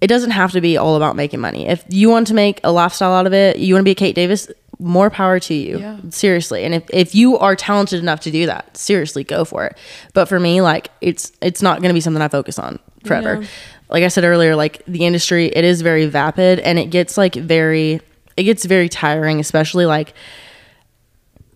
it 0.00 0.06
doesn't 0.06 0.30
have 0.30 0.52
to 0.52 0.60
be 0.60 0.76
all 0.76 0.96
about 0.96 1.16
making 1.16 1.40
money. 1.40 1.68
If 1.68 1.84
you 1.88 2.08
want 2.08 2.26
to 2.28 2.34
make 2.34 2.60
a 2.64 2.72
lifestyle 2.72 3.12
out 3.12 3.26
of 3.26 3.34
it, 3.34 3.58
you 3.58 3.74
want 3.74 3.82
to 3.82 3.84
be 3.84 3.90
a 3.90 3.94
Kate 3.94 4.14
Davis, 4.14 4.50
more 4.78 5.10
power 5.10 5.38
to 5.40 5.54
you. 5.54 5.78
Yeah. 5.78 5.98
Seriously. 6.08 6.64
And 6.64 6.74
if, 6.74 6.84
if 6.90 7.14
you 7.14 7.36
are 7.36 7.54
talented 7.54 8.00
enough 8.00 8.20
to 8.20 8.30
do 8.30 8.46
that, 8.46 8.76
seriously 8.76 9.24
go 9.24 9.44
for 9.44 9.66
it. 9.66 9.76
But 10.14 10.26
for 10.26 10.40
me, 10.40 10.62
like 10.62 10.90
it's 11.00 11.32
it's 11.42 11.60
not 11.60 11.82
gonna 11.82 11.94
be 11.94 12.00
something 12.00 12.22
I 12.22 12.28
focus 12.28 12.58
on 12.58 12.78
forever. 13.04 13.44
Like 13.90 14.04
I 14.04 14.08
said 14.08 14.24
earlier, 14.24 14.54
like 14.56 14.82
the 14.86 15.04
industry, 15.04 15.46
it 15.46 15.64
is 15.64 15.82
very 15.82 16.06
vapid 16.06 16.60
and 16.60 16.78
it 16.78 16.86
gets 16.86 17.16
like 17.18 17.34
very 17.34 18.00
it 18.36 18.44
gets 18.44 18.64
very 18.64 18.88
tiring, 18.88 19.40
especially 19.40 19.86
like 19.86 20.14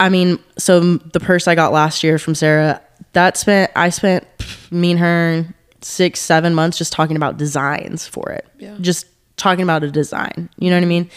I 0.00 0.08
mean, 0.08 0.38
so 0.58 0.96
the 0.96 1.20
purse 1.20 1.46
I 1.46 1.54
got 1.54 1.72
last 1.72 2.02
year 2.02 2.18
from 2.18 2.34
Sarah, 2.34 2.80
that 3.12 3.36
spent 3.36 3.70
I 3.76 3.90
spent 3.90 4.26
me 4.70 4.90
and 4.90 5.00
her 5.00 5.54
six, 5.82 6.20
seven 6.20 6.54
months 6.54 6.78
just 6.78 6.92
talking 6.92 7.16
about 7.16 7.36
designs 7.36 8.06
for 8.06 8.30
it. 8.30 8.46
Yeah. 8.58 8.76
Just 8.80 9.06
talking 9.36 9.62
about 9.62 9.84
a 9.84 9.90
design. 9.90 10.48
You 10.58 10.70
know 10.70 10.76
what 10.76 10.82
I 10.82 10.86
mean? 10.86 11.10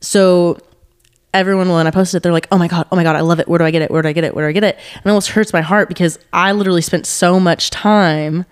So 0.00 0.58
everyone 1.34 1.68
when 1.70 1.86
I 1.86 1.90
posted 1.90 2.18
it, 2.18 2.22
they're 2.22 2.32
like, 2.32 2.48
Oh 2.52 2.58
my 2.58 2.68
god, 2.68 2.86
oh 2.92 2.96
my 2.96 3.02
god, 3.02 3.16
I 3.16 3.20
love 3.20 3.40
it. 3.40 3.48
Where 3.48 3.58
do 3.58 3.64
I 3.64 3.70
get 3.70 3.82
it? 3.82 3.90
Where 3.90 4.02
do 4.02 4.08
I 4.08 4.12
get 4.12 4.24
it? 4.24 4.34
Where 4.34 4.44
do 4.44 4.50
I 4.50 4.52
get 4.52 4.64
it? 4.64 4.78
And 4.94 5.06
it 5.06 5.08
almost 5.08 5.30
hurts 5.30 5.52
my 5.52 5.62
heart 5.62 5.88
because 5.88 6.18
I 6.32 6.52
literally 6.52 6.82
spent 6.82 7.06
so 7.06 7.40
much 7.40 7.70
time 7.70 8.44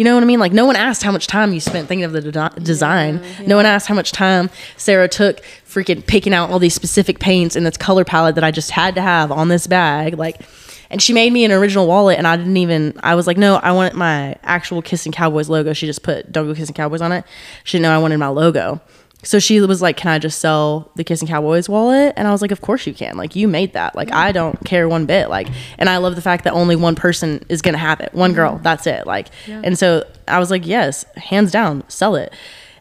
you 0.00 0.04
know 0.04 0.14
what 0.14 0.22
I 0.22 0.26
mean? 0.26 0.40
Like 0.40 0.54
no 0.54 0.64
one 0.64 0.76
asked 0.76 1.02
how 1.02 1.12
much 1.12 1.26
time 1.26 1.52
you 1.52 1.60
spent 1.60 1.86
thinking 1.86 2.04
of 2.04 2.12
the 2.12 2.22
de- 2.22 2.60
design. 2.62 3.20
No 3.46 3.56
one 3.56 3.66
asked 3.66 3.86
how 3.86 3.94
much 3.94 4.12
time 4.12 4.48
Sarah 4.78 5.08
took 5.08 5.42
freaking 5.68 6.06
picking 6.06 6.32
out 6.32 6.48
all 6.48 6.58
these 6.58 6.72
specific 6.72 7.18
paints 7.18 7.54
in 7.54 7.64
this 7.64 7.76
color 7.76 8.02
palette 8.02 8.34
that 8.36 8.42
I 8.42 8.50
just 8.50 8.70
had 8.70 8.94
to 8.94 9.02
have 9.02 9.30
on 9.30 9.48
this 9.48 9.66
bag. 9.66 10.16
Like, 10.16 10.40
and 10.88 11.02
she 11.02 11.12
made 11.12 11.34
me 11.34 11.44
an 11.44 11.52
original 11.52 11.86
wallet, 11.86 12.16
and 12.16 12.26
I 12.26 12.38
didn't 12.38 12.56
even. 12.56 12.98
I 13.02 13.14
was 13.14 13.26
like, 13.26 13.36
no, 13.36 13.56
I 13.56 13.72
want 13.72 13.94
my 13.94 14.36
actual 14.42 14.80
Kissing 14.80 15.12
Cowboys 15.12 15.50
logo. 15.50 15.74
She 15.74 15.84
just 15.84 16.02
put 16.02 16.32
"Don't 16.32 16.46
Go 16.46 16.54
Kissing 16.54 16.74
Cowboys" 16.74 17.02
on 17.02 17.12
it. 17.12 17.26
She 17.64 17.76
didn't 17.76 17.82
know 17.82 17.94
I 17.94 17.98
wanted 17.98 18.16
my 18.16 18.28
logo. 18.28 18.80
So 19.22 19.38
she 19.38 19.60
was 19.60 19.82
like, 19.82 19.96
"Can 19.96 20.10
I 20.10 20.18
just 20.18 20.38
sell 20.40 20.90
the 20.96 21.04
Kissing 21.04 21.28
Cowboys 21.28 21.68
wallet?" 21.68 22.14
And 22.16 22.26
I 22.26 22.32
was 22.32 22.40
like, 22.40 22.50
"Of 22.50 22.60
course 22.62 22.86
you 22.86 22.94
can. 22.94 23.16
Like 23.16 23.36
you 23.36 23.48
made 23.48 23.74
that. 23.74 23.94
Like 23.94 24.12
I 24.12 24.32
don't 24.32 24.58
care 24.64 24.88
one 24.88 25.04
bit. 25.06 25.28
Like, 25.28 25.48
and 25.78 25.88
I 25.88 25.98
love 25.98 26.14
the 26.14 26.22
fact 26.22 26.44
that 26.44 26.54
only 26.54 26.74
one 26.74 26.94
person 26.94 27.44
is 27.48 27.60
gonna 27.60 27.78
have 27.78 28.00
it. 28.00 28.14
One 28.14 28.32
girl. 28.32 28.58
That's 28.62 28.86
it. 28.86 29.06
Like, 29.06 29.28
and 29.46 29.78
so 29.78 30.04
I 30.26 30.38
was 30.38 30.50
like, 30.50 30.66
"Yes, 30.66 31.04
hands 31.16 31.50
down, 31.50 31.84
sell 31.88 32.14
it." 32.16 32.32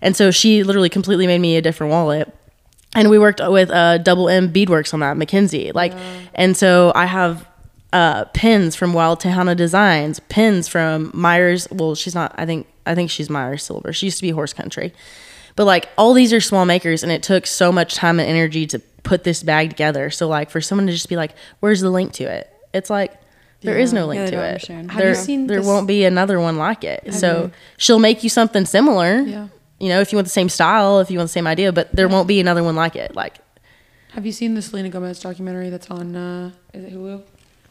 And 0.02 0.16
so 0.16 0.32
she 0.32 0.64
literally 0.64 0.90
completely 0.90 1.28
made 1.28 1.40
me 1.40 1.58
a 1.58 1.62
different 1.62 1.92
wallet. 1.92 2.34
And 2.96 3.10
we 3.10 3.20
worked 3.20 3.42
with 3.46 3.70
uh, 3.70 3.98
Double 4.00 4.30
M 4.30 4.52
Beadworks 4.52 4.94
on 4.94 5.02
that, 5.02 5.18
McKinsey. 5.18 5.74
Like, 5.74 5.94
and 6.34 6.56
so 6.58 6.92
I 6.96 7.06
have 7.06 7.46
uh, 7.92 8.26
pins 8.34 8.76
from 8.76 8.94
Wild 8.94 9.20
Tejana 9.20 9.56
Designs, 9.56 10.20
pins 10.22 10.68
from 10.68 11.12
Myers. 11.14 11.68
Well, 11.70 11.96
she's 11.96 12.16
not. 12.16 12.34
I 12.38 12.46
think 12.46 12.66
I 12.86 12.96
think 12.96 13.12
she's 13.12 13.30
Myers 13.30 13.62
Silver. 13.64 13.92
She 13.92 14.08
used 14.08 14.18
to 14.20 14.24
be 14.24 14.32
Horse 14.32 14.54
Country. 14.54 14.94
But 15.60 15.66
like 15.66 15.90
all 15.98 16.14
these 16.14 16.32
are 16.32 16.40
small 16.40 16.64
makers, 16.64 17.04
and 17.04 17.12
it 17.12 17.22
took 17.22 17.46
so 17.46 17.70
much 17.70 17.94
time 17.96 18.18
and 18.18 18.30
energy 18.30 18.66
to 18.68 18.80
put 19.04 19.26
this 19.26 19.44
bag 19.44 19.72
together. 19.72 20.10
So 20.10 20.26
like 20.30 20.50
for 20.50 20.62
someone 20.62 20.88
to 20.88 20.94
just 20.94 21.10
be 21.10 21.18
like, 21.18 21.34
"Where's 21.60 21.82
the 21.82 21.90
link 21.90 22.14
to 22.14 22.24
it?" 22.24 22.50
It's 22.74 22.90
like 22.90 23.12
there 23.60 23.78
is 23.78 23.92
no 23.92 24.06
link 24.06 24.20
Yeah, 24.22 24.30
to 24.30 24.36
it. 24.38 24.48
understand. 24.48 24.92
Have 24.92 25.02
There, 25.02 25.10
you 25.10 25.16
seen 25.16 25.48
there 25.48 25.58
this- 25.58 25.68
won't 25.68 25.86
be 25.86 26.06
another 26.06 26.40
one 26.40 26.56
like 26.58 26.86
it. 26.86 27.14
So 27.14 27.52
she'll 27.76 28.00
make 28.00 28.24
you 28.24 28.30
something 28.30 28.66
similar. 28.66 29.20
Yeah. 29.20 29.48
You 29.82 29.90
know, 29.90 30.00
if 30.00 30.14
you 30.14 30.16
want 30.16 30.28
the 30.28 30.32
same 30.32 30.48
style, 30.48 31.02
if 31.02 31.12
you 31.12 31.18
want 31.18 31.28
the 31.28 31.34
same 31.34 31.46
idea, 31.46 31.74
but 31.74 31.94
there 31.94 32.08
won't 32.08 32.30
be 32.30 32.40
another 32.40 32.64
one 32.64 32.78
like 32.78 32.96
it. 32.96 33.14
Like 33.14 33.40
Have 34.14 34.26
you 34.26 34.32
seen 34.32 34.56
the 34.56 34.62
Selena 34.62 34.88
Gomez 34.88 35.20
documentary 35.20 35.70
that's 35.70 35.92
on 35.92 36.16
uh 36.16 36.52
is 36.74 36.86
it 36.86 36.94
Hulu? 36.94 37.22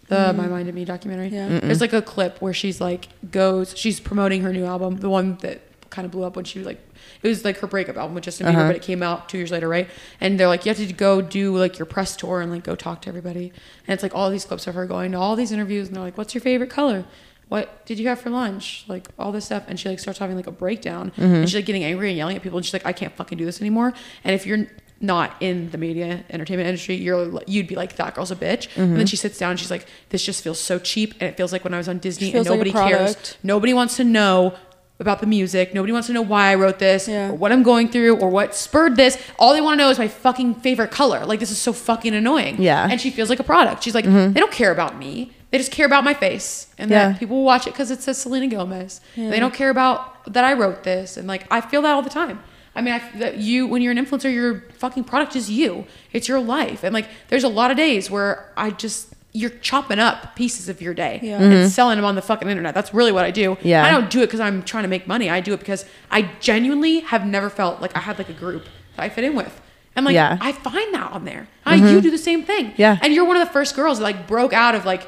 The 0.08 0.34
My 0.34 0.46
Mind 0.46 0.68
and 0.68 0.74
Me 0.74 0.84
documentary. 0.84 1.28
Yeah. 1.28 1.60
There's 1.60 1.80
like 1.80 1.94
a 1.94 2.02
clip 2.02 2.42
where 2.42 2.52
she's 2.52 2.82
like 2.82 3.08
goes 3.30 3.72
she's 3.74 3.98
promoting 3.98 4.42
her 4.42 4.52
new 4.52 4.66
album, 4.66 4.96
the 4.98 5.08
one 5.08 5.38
that 5.40 5.62
kind 5.88 6.04
of 6.04 6.12
blew 6.12 6.24
up 6.24 6.36
when 6.36 6.44
she 6.44 6.58
was 6.58 6.66
like 6.66 6.87
it 7.22 7.28
was 7.28 7.44
like 7.44 7.58
her 7.58 7.66
breakup 7.66 7.96
album 7.96 8.14
with 8.14 8.24
Justin 8.24 8.46
Bieber, 8.46 8.68
but 8.68 8.76
it 8.76 8.82
came 8.82 9.02
out 9.02 9.28
two 9.28 9.38
years 9.38 9.50
later, 9.50 9.68
right? 9.68 9.88
And 10.20 10.38
they're 10.38 10.48
like, 10.48 10.64
you 10.64 10.70
have 10.70 10.78
to 10.78 10.92
go 10.92 11.20
do 11.20 11.56
like 11.56 11.78
your 11.78 11.86
press 11.86 12.16
tour 12.16 12.40
and 12.40 12.50
like 12.52 12.64
go 12.64 12.74
talk 12.74 13.02
to 13.02 13.08
everybody. 13.08 13.52
And 13.86 13.94
it's 13.94 14.02
like 14.02 14.14
all 14.14 14.30
these 14.30 14.44
clips 14.44 14.66
of 14.66 14.74
her 14.74 14.86
going 14.86 15.12
to 15.12 15.18
all 15.18 15.36
these 15.36 15.52
interviews, 15.52 15.88
and 15.88 15.96
they're 15.96 16.04
like, 16.04 16.16
"What's 16.18 16.34
your 16.34 16.42
favorite 16.42 16.70
color? 16.70 17.04
What 17.48 17.86
did 17.86 17.98
you 17.98 18.06
have 18.08 18.20
for 18.20 18.30
lunch? 18.30 18.84
Like 18.88 19.08
all 19.18 19.32
this 19.32 19.46
stuff." 19.46 19.64
And 19.68 19.80
she 19.80 19.88
like 19.88 19.98
starts 19.98 20.18
having 20.18 20.36
like 20.36 20.46
a 20.46 20.52
breakdown, 20.52 21.12
and 21.16 21.48
she's 21.48 21.54
like 21.56 21.64
getting 21.66 21.84
angry 21.84 22.08
and 22.08 22.16
yelling 22.16 22.36
at 22.36 22.42
people, 22.42 22.58
and 22.58 22.64
she's 22.66 22.72
like, 22.74 22.86
"I 22.86 22.92
can't 22.92 23.14
fucking 23.16 23.38
do 23.38 23.44
this 23.44 23.60
anymore." 23.60 23.94
And 24.24 24.34
if 24.34 24.44
you're 24.46 24.66
not 25.00 25.36
in 25.40 25.70
the 25.70 25.78
media 25.78 26.24
entertainment 26.28 26.68
industry, 26.68 26.96
you're 26.96 27.40
you'd 27.46 27.68
be 27.68 27.76
like 27.76 27.94
that 27.96 28.14
girl's 28.16 28.32
a 28.32 28.36
bitch. 28.36 28.68
And 28.76 28.96
then 28.98 29.06
she 29.06 29.16
sits 29.16 29.38
down 29.38 29.52
and 29.52 29.60
she's 29.60 29.70
like, 29.70 29.86
"This 30.10 30.22
just 30.24 30.42
feels 30.42 30.60
so 30.60 30.78
cheap, 30.78 31.14
and 31.20 31.22
it 31.22 31.36
feels 31.36 31.52
like 31.52 31.64
when 31.64 31.72
I 31.72 31.78
was 31.78 31.88
on 31.88 31.98
Disney 31.98 32.26
and 32.26 32.32
feels 32.34 32.46
like 32.48 32.58
nobody 32.58 32.72
cares. 32.98 33.14
Nobody 33.42 33.72
wants 33.74 33.96
to 33.96 34.04
know." 34.04 34.54
About 35.00 35.20
the 35.20 35.26
music, 35.28 35.74
nobody 35.74 35.92
wants 35.92 36.08
to 36.08 36.12
know 36.12 36.22
why 36.22 36.50
I 36.50 36.56
wrote 36.56 36.80
this, 36.80 37.06
Yeah. 37.06 37.28
or 37.28 37.34
what 37.34 37.52
I'm 37.52 37.62
going 37.62 37.88
through, 37.88 38.16
or 38.16 38.28
what 38.30 38.52
spurred 38.56 38.96
this. 38.96 39.16
All 39.38 39.52
they 39.54 39.60
want 39.60 39.78
to 39.78 39.84
know 39.84 39.90
is 39.90 39.98
my 39.98 40.08
fucking 40.08 40.56
favorite 40.56 40.90
color. 40.90 41.24
Like 41.24 41.38
this 41.38 41.52
is 41.52 41.58
so 41.58 41.72
fucking 41.72 42.14
annoying. 42.14 42.60
Yeah. 42.60 42.88
and 42.90 43.00
she 43.00 43.10
feels 43.10 43.30
like 43.30 43.38
a 43.38 43.44
product. 43.44 43.84
She's 43.84 43.94
like, 43.94 44.04
mm-hmm. 44.04 44.32
they 44.32 44.40
don't 44.40 44.50
care 44.52 44.72
about 44.72 44.98
me. 44.98 45.30
They 45.50 45.58
just 45.58 45.70
care 45.70 45.86
about 45.86 46.02
my 46.02 46.14
face, 46.14 46.66
and 46.78 46.90
Yeah. 46.90 47.10
that 47.10 47.20
people 47.20 47.36
will 47.36 47.44
watch 47.44 47.66
it 47.68 47.72
because 47.74 47.90
it 47.92 48.02
says 48.02 48.18
Selena 48.18 48.48
Gomez. 48.48 49.00
Yeah. 49.14 49.30
They 49.30 49.38
don't 49.38 49.54
care 49.54 49.70
about 49.70 50.32
that 50.34 50.44
I 50.44 50.52
wrote 50.54 50.82
this, 50.82 51.16
and 51.16 51.28
like 51.28 51.46
I 51.50 51.60
feel 51.60 51.80
that 51.82 51.92
all 51.94 52.02
the 52.02 52.10
time. 52.10 52.40
I 52.74 52.80
mean, 52.82 52.94
I, 52.94 53.18
that 53.18 53.38
you 53.38 53.66
when 53.66 53.82
you're 53.82 53.92
an 53.92 53.98
influencer, 54.04 54.32
your 54.32 54.64
fucking 54.78 55.04
product 55.04 55.34
is 55.36 55.48
you. 55.50 55.86
It's 56.12 56.26
your 56.28 56.40
life, 56.40 56.82
and 56.84 56.92
like 56.92 57.06
there's 57.28 57.44
a 57.44 57.48
lot 57.48 57.70
of 57.70 57.76
days 57.76 58.10
where 58.10 58.52
I 58.56 58.70
just 58.70 59.07
you're 59.32 59.50
chopping 59.50 59.98
up 59.98 60.34
pieces 60.36 60.68
of 60.68 60.80
your 60.80 60.94
day 60.94 61.20
Yeah. 61.22 61.40
and 61.40 61.70
selling 61.70 61.96
them 61.96 62.04
on 62.04 62.14
the 62.14 62.22
fucking 62.22 62.48
internet. 62.48 62.74
That's 62.74 62.94
really 62.94 63.12
what 63.12 63.24
I 63.24 63.30
do. 63.30 63.54
Mm-hmm. 63.56 63.68
Yeah. 63.68 63.84
I 63.84 63.90
don't 63.90 64.08
do 64.10 64.22
it 64.22 64.26
because 64.26 64.40
I'm 64.40 64.62
trying 64.62 64.84
to 64.84 64.88
make 64.88 65.06
money. 65.06 65.28
I 65.28 65.40
do 65.40 65.52
it 65.52 65.60
because 65.60 65.84
I 66.10 66.30
genuinely 66.40 67.00
have 67.00 67.26
never 67.26 67.50
felt 67.50 67.80
like 67.82 67.94
I 67.96 68.00
had 68.00 68.18
like 68.18 68.30
a 68.30 68.32
group 68.34 68.64
that 68.96 69.02
I 69.02 69.08
fit 69.10 69.24
in 69.24 69.34
with. 69.34 69.60
And 69.94 70.06
like 70.06 70.14
Yeah. 70.14 70.38
I 70.40 70.52
find 70.52 70.94
that 70.94 71.12
on 71.12 71.24
there. 71.24 71.46
Uh, 71.66 71.72
you 71.74 72.00
do 72.00 72.10
the 72.10 72.18
same 72.18 72.42
thing. 72.42 72.72
Yeah. 72.76 72.98
And 73.02 73.12
you're 73.12 73.26
one 73.26 73.36
of 73.36 73.46
the 73.46 73.52
first 73.52 73.76
girls 73.76 73.98
that 73.98 74.04
like 74.04 74.26
broke 74.26 74.52
out 74.54 74.74
of 74.74 74.84
like 74.86 75.06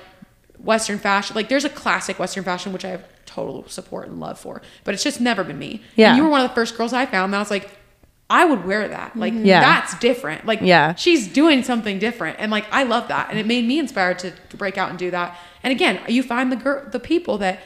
Western 0.58 0.98
fashion. 0.98 1.34
Like 1.34 1.48
there's 1.48 1.64
a 1.64 1.70
classic 1.70 2.18
Western 2.18 2.44
fashion 2.44 2.72
which 2.72 2.84
I 2.84 2.88
have 2.90 3.04
total 3.24 3.66
support 3.68 4.08
and 4.08 4.20
love 4.20 4.38
for, 4.38 4.60
but 4.84 4.92
it's 4.92 5.02
just 5.04 5.20
never 5.20 5.44
been 5.44 5.58
me. 5.58 5.82
Yeah. 5.96 6.08
And 6.10 6.18
you 6.18 6.24
were 6.24 6.28
one 6.28 6.42
of 6.42 6.48
the 6.48 6.54
first 6.54 6.76
girls 6.76 6.92
I 6.92 7.06
found. 7.06 7.30
And 7.30 7.36
I 7.36 7.38
was 7.38 7.50
like, 7.50 7.70
I 8.30 8.44
would 8.44 8.64
wear 8.64 8.86
that. 8.88 9.16
Like 9.16 9.34
Yeah. 9.36 9.60
that's 9.60 9.98
different. 9.98 10.46
Like 10.46 10.60
Yeah. 10.62 10.94
she's 10.94 11.26
doing 11.26 11.62
something 11.64 11.98
different, 11.98 12.36
and 12.38 12.50
like 12.52 12.64
I 12.72 12.84
love 12.84 13.08
that, 13.08 13.28
and 13.30 13.38
it 13.38 13.44
made 13.46 13.66
me 13.66 13.78
inspired 13.78 14.18
to, 14.20 14.30
to 14.50 14.56
break 14.56 14.78
out 14.78 14.88
and 14.88 14.98
do 14.98 15.10
that. 15.10 15.36
And 15.62 15.72
again, 15.72 16.00
you 16.08 16.22
find 16.22 16.50
the 16.52 16.56
girl, 16.56 16.84
the 16.90 17.00
people 17.00 17.36
that 17.38 17.58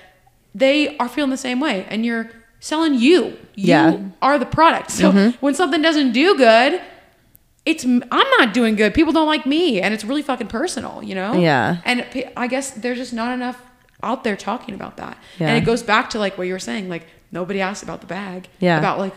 they 0.54 0.96
are 0.98 1.08
feeling 1.08 1.30
the 1.30 1.36
same 1.36 1.60
way, 1.60 1.86
and 1.90 2.04
you're 2.06 2.30
selling 2.60 2.94
you. 2.94 3.36
You 3.54 3.68
Yeah. 3.72 3.92
Mm-hmm. 3.92 4.08
are 4.22 4.38
the 4.38 4.46
product. 4.46 4.90
So 4.90 5.12
when 5.40 5.54
something 5.54 5.82
doesn't 5.82 6.12
do 6.12 6.34
good, 6.36 6.80
it's 7.66 7.84
I'm 7.84 8.02
not 8.38 8.52
doing 8.54 8.74
good. 8.74 8.94
People 8.94 9.12
don't 9.12 9.26
like 9.26 9.44
me, 9.46 9.80
and 9.82 9.92
it's 9.94 10.04
really 10.04 10.22
fucking 10.22 10.48
personal, 10.48 11.02
you 11.02 11.14
know. 11.14 11.34
Yeah. 11.34 11.76
And 11.84 12.06
I 12.36 12.46
guess 12.46 12.70
there's 12.70 12.98
just 12.98 13.12
not 13.12 13.32
enough 13.32 13.60
out 14.02 14.24
there 14.24 14.36
talking 14.36 14.74
about 14.74 14.96
that. 14.98 15.16
Yeah. 15.38 15.48
And 15.48 15.58
it 15.58 15.64
goes 15.66 15.82
back 15.82 16.10
to 16.10 16.18
like 16.18 16.36
what 16.38 16.46
you 16.46 16.52
were 16.52 16.58
saying, 16.58 16.88
like 16.88 17.06
nobody 17.32 17.60
asks 17.60 17.82
about 17.82 18.00
the 18.00 18.06
bag. 18.06 18.48
Yeah. 18.60 18.78
About 18.78 18.98
like 18.98 19.14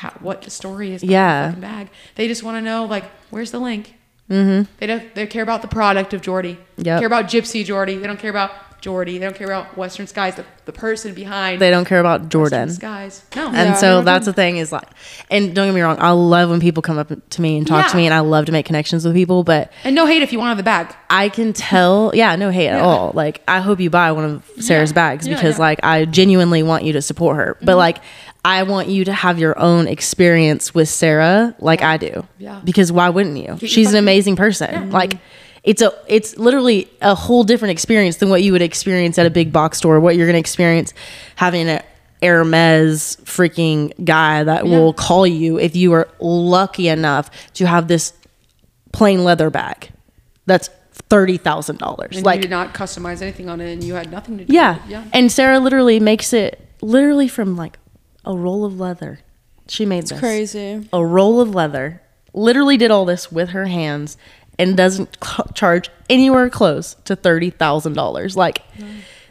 how, 0.00 0.10
what 0.20 0.40
the 0.42 0.50
story 0.50 0.92
is. 0.92 1.04
Yeah. 1.04 1.42
The 1.42 1.48
fucking 1.48 1.60
bag. 1.60 1.88
They 2.14 2.26
just 2.26 2.42
want 2.42 2.56
to 2.56 2.62
know 2.62 2.86
like 2.86 3.04
where's 3.30 3.50
the 3.50 3.58
link. 3.58 3.94
Mm-hmm. 4.30 4.70
They 4.78 4.86
don't. 4.86 5.14
They 5.14 5.26
care 5.26 5.42
about 5.42 5.60
the 5.60 5.68
product 5.68 6.14
of 6.14 6.22
Jordy. 6.22 6.56
Yep. 6.78 7.00
Care 7.00 7.06
about 7.06 7.26
Gypsy 7.26 7.64
Jordy. 7.64 7.96
They 7.96 8.06
don't 8.06 8.18
care 8.18 8.30
about 8.30 8.52
Jordy. 8.80 9.18
They 9.18 9.24
don't 9.24 9.36
care 9.36 9.48
about 9.48 9.76
Western 9.76 10.06
Skies. 10.06 10.36
The, 10.36 10.44
the 10.64 10.72
person 10.72 11.12
behind 11.14 11.60
they 11.60 11.68
don't 11.70 11.84
care 11.84 12.00
about 12.00 12.20
Western 12.20 12.30
Jordan. 12.30 12.70
Skies. 12.70 13.24
No. 13.36 13.46
And 13.48 13.54
Yeah, 13.56 13.74
so 13.74 14.02
that's 14.02 14.24
the 14.26 14.32
thing 14.32 14.56
is 14.56 14.70
like, 14.72 14.88
and 15.30 15.54
don't 15.54 15.66
get 15.68 15.74
me 15.74 15.80
wrong, 15.80 15.98
I 16.00 16.12
love 16.12 16.48
when 16.48 16.60
people 16.60 16.80
come 16.82 16.96
up 16.96 17.10
to 17.30 17.42
me 17.42 17.58
and 17.58 17.66
talk 17.66 17.90
to 17.90 17.96
me, 17.96 18.06
and 18.06 18.14
I 18.14 18.20
love 18.20 18.46
to 18.46 18.52
make 18.52 18.66
connections 18.66 19.04
with 19.04 19.14
people. 19.14 19.42
But 19.44 19.70
and 19.84 19.94
no 19.94 20.06
hate 20.06 20.22
if 20.22 20.32
you 20.32 20.38
want 20.38 20.56
the 20.56 20.62
bag. 20.62 20.94
I 21.10 21.28
can 21.28 21.52
tell, 21.52 22.12
yeah, 22.14 22.36
no 22.36 22.50
hate 22.50 22.68
at 22.68 22.80
all. 22.80 23.10
Like, 23.14 23.42
I 23.48 23.60
hope 23.60 23.80
you 23.80 23.90
buy 23.90 24.12
one 24.12 24.24
of 24.24 24.50
Sarah's 24.60 24.90
Yeah. 24.90 24.94
bags 24.94 25.28
because, 25.28 25.56
yeah. 25.56 25.64
like, 25.64 25.80
I 25.82 26.04
genuinely 26.04 26.62
want 26.62 26.84
you 26.84 26.92
to 26.94 27.02
support 27.02 27.36
her. 27.36 27.56
But 27.60 27.76
like, 27.76 27.98
I 28.44 28.62
want 28.62 28.88
you 28.88 29.04
to 29.04 29.12
have 29.12 29.38
your 29.38 29.58
own 29.58 29.86
experience 29.86 30.74
with 30.74 30.88
Sarah, 30.88 31.54
like 31.58 31.82
I 31.82 31.96
do. 31.96 32.26
Yeah. 32.38 32.60
Because 32.64 32.90
why 32.90 33.10
wouldn't 33.10 33.36
you? 33.36 33.58
She's 33.66 33.90
an 33.90 33.98
amazing 33.98 34.36
person. 34.36 34.70
Yeah. 34.72 34.84
Like, 34.84 35.18
it's 35.62 35.82
a 35.82 35.92
it's 36.08 36.38
literally 36.38 36.90
a 37.02 37.14
whole 37.14 37.44
different 37.44 37.72
experience 37.72 38.16
than 38.16 38.30
what 38.30 38.42
you 38.42 38.52
would 38.52 38.62
experience 38.62 39.18
at 39.18 39.26
a 39.26 39.30
big 39.30 39.52
box 39.52 39.76
store. 39.78 40.00
What 40.00 40.16
you're 40.16 40.26
gonna 40.26 40.38
experience 40.38 40.94
having 41.36 41.68
a 41.68 41.84
Hermes 42.22 43.16
freaking 43.24 43.92
guy 44.04 44.44
that 44.44 44.64
will 44.64 44.92
call 44.92 45.26
you 45.26 45.58
if 45.58 45.76
you 45.76 45.92
are 45.92 46.08
lucky 46.18 46.88
enough 46.88 47.30
to 47.54 47.66
have 47.66 47.88
this 47.88 48.14
plain 48.92 49.22
leather 49.24 49.50
bag 49.50 49.90
that's 50.46 50.68
thirty 50.92 51.36
thousand 51.36 51.78
dollars. 51.78 52.22
Like 52.22 52.36
you 52.36 52.42
did 52.42 52.50
not 52.50 52.74
customize 52.74 53.22
anything 53.22 53.48
on 53.48 53.60
it, 53.60 53.72
and 53.72 53.84
you 53.84 53.94
had 53.94 54.10
nothing 54.10 54.38
to 54.38 54.44
do. 54.44 54.52
yeah. 54.52 54.76
with 54.76 54.84
it. 54.86 54.90
yeah. 54.90 55.04
And 55.12 55.30
Sarah 55.30 55.60
literally 55.60 56.00
makes 56.00 56.32
it 56.32 56.60
literally 56.82 57.28
from 57.28 57.56
like 57.56 57.78
a 58.24 58.34
roll 58.34 58.64
of 58.64 58.78
leather. 58.78 59.20
She 59.68 59.86
made 59.86 60.06
this. 60.06 60.18
Crazy. 60.18 60.88
A 60.92 61.04
roll 61.04 61.40
of 61.40 61.54
leather. 61.54 62.02
Literally 62.34 62.76
did 62.76 62.90
all 62.90 63.04
this 63.04 63.30
with 63.32 63.50
her 63.50 63.66
hands 63.66 64.16
and 64.58 64.76
doesn't 64.76 65.16
c- 65.24 65.42
charge 65.54 65.88
anywhere 66.08 66.50
close 66.50 66.94
to 67.04 67.16
$30,000. 67.16 68.36
Like 68.36 68.62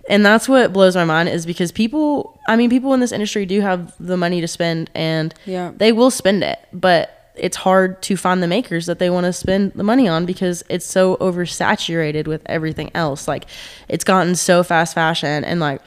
and 0.09 0.25
that's 0.25 0.49
what 0.49 0.73
blows 0.73 0.95
my 0.95 1.05
mind 1.05 1.29
is 1.29 1.45
because 1.45 1.71
people 1.71 2.39
I 2.47 2.55
mean 2.55 2.69
people 2.69 2.93
in 2.93 2.99
this 2.99 3.11
industry 3.11 3.45
do 3.45 3.61
have 3.61 3.93
the 3.99 4.17
money 4.17 4.41
to 4.41 4.47
spend 4.47 4.89
and 4.95 5.33
Yeah. 5.45 5.71
they 5.75 5.91
will 5.91 6.09
spend 6.11 6.43
it, 6.43 6.57
but 6.73 7.15
it's 7.35 7.55
hard 7.57 8.01
to 8.01 8.17
find 8.17 8.41
the 8.43 8.47
makers 8.47 8.85
that 8.87 8.99
they 8.99 9.09
want 9.09 9.25
to 9.25 9.31
spend 9.31 9.71
the 9.73 9.83
money 9.83 10.07
on 10.09 10.25
because 10.25 10.63
it's 10.67 10.85
so 10.85 11.15
oversaturated 11.17 12.27
with 12.27 12.41
everything 12.47 12.91
else. 12.95 13.27
Like 13.27 13.45
it's 13.87 14.03
gotten 14.03 14.35
so 14.35 14.63
fast 14.63 14.93
fashion 14.95 15.43
and 15.45 15.59
like 15.59 15.81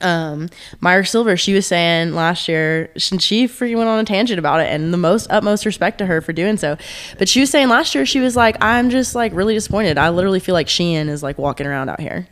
um 0.00 0.48
Meyer 0.80 1.04
Silver, 1.04 1.36
she 1.36 1.52
was 1.52 1.66
saying 1.66 2.14
last 2.14 2.48
year, 2.48 2.90
she, 2.96 3.18
she 3.18 3.46
freaking 3.46 3.76
went 3.76 3.88
on 3.88 3.98
a 3.98 4.04
tangent 4.04 4.38
about 4.38 4.60
it 4.60 4.68
and 4.72 4.92
the 4.92 4.96
most 4.98 5.26
utmost 5.30 5.66
respect 5.66 5.98
to 5.98 6.06
her 6.06 6.20
for 6.20 6.32
doing 6.32 6.56
so. 6.56 6.76
But 7.18 7.28
she 7.28 7.40
was 7.40 7.50
saying 7.50 7.68
last 7.68 7.94
year, 7.94 8.06
she 8.06 8.18
was 8.20 8.34
like, 8.34 8.56
I'm 8.62 8.90
just 8.90 9.14
like 9.14 9.32
really 9.34 9.54
disappointed. 9.54 9.98
I 9.98 10.08
literally 10.08 10.40
feel 10.40 10.54
like 10.54 10.66
Shein 10.66 11.08
is 11.08 11.22
like 11.22 11.38
walking 11.38 11.66
around 11.66 11.88
out 11.90 12.00
here. 12.00 12.26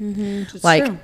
Like, 0.62 0.86
true. 0.86 0.98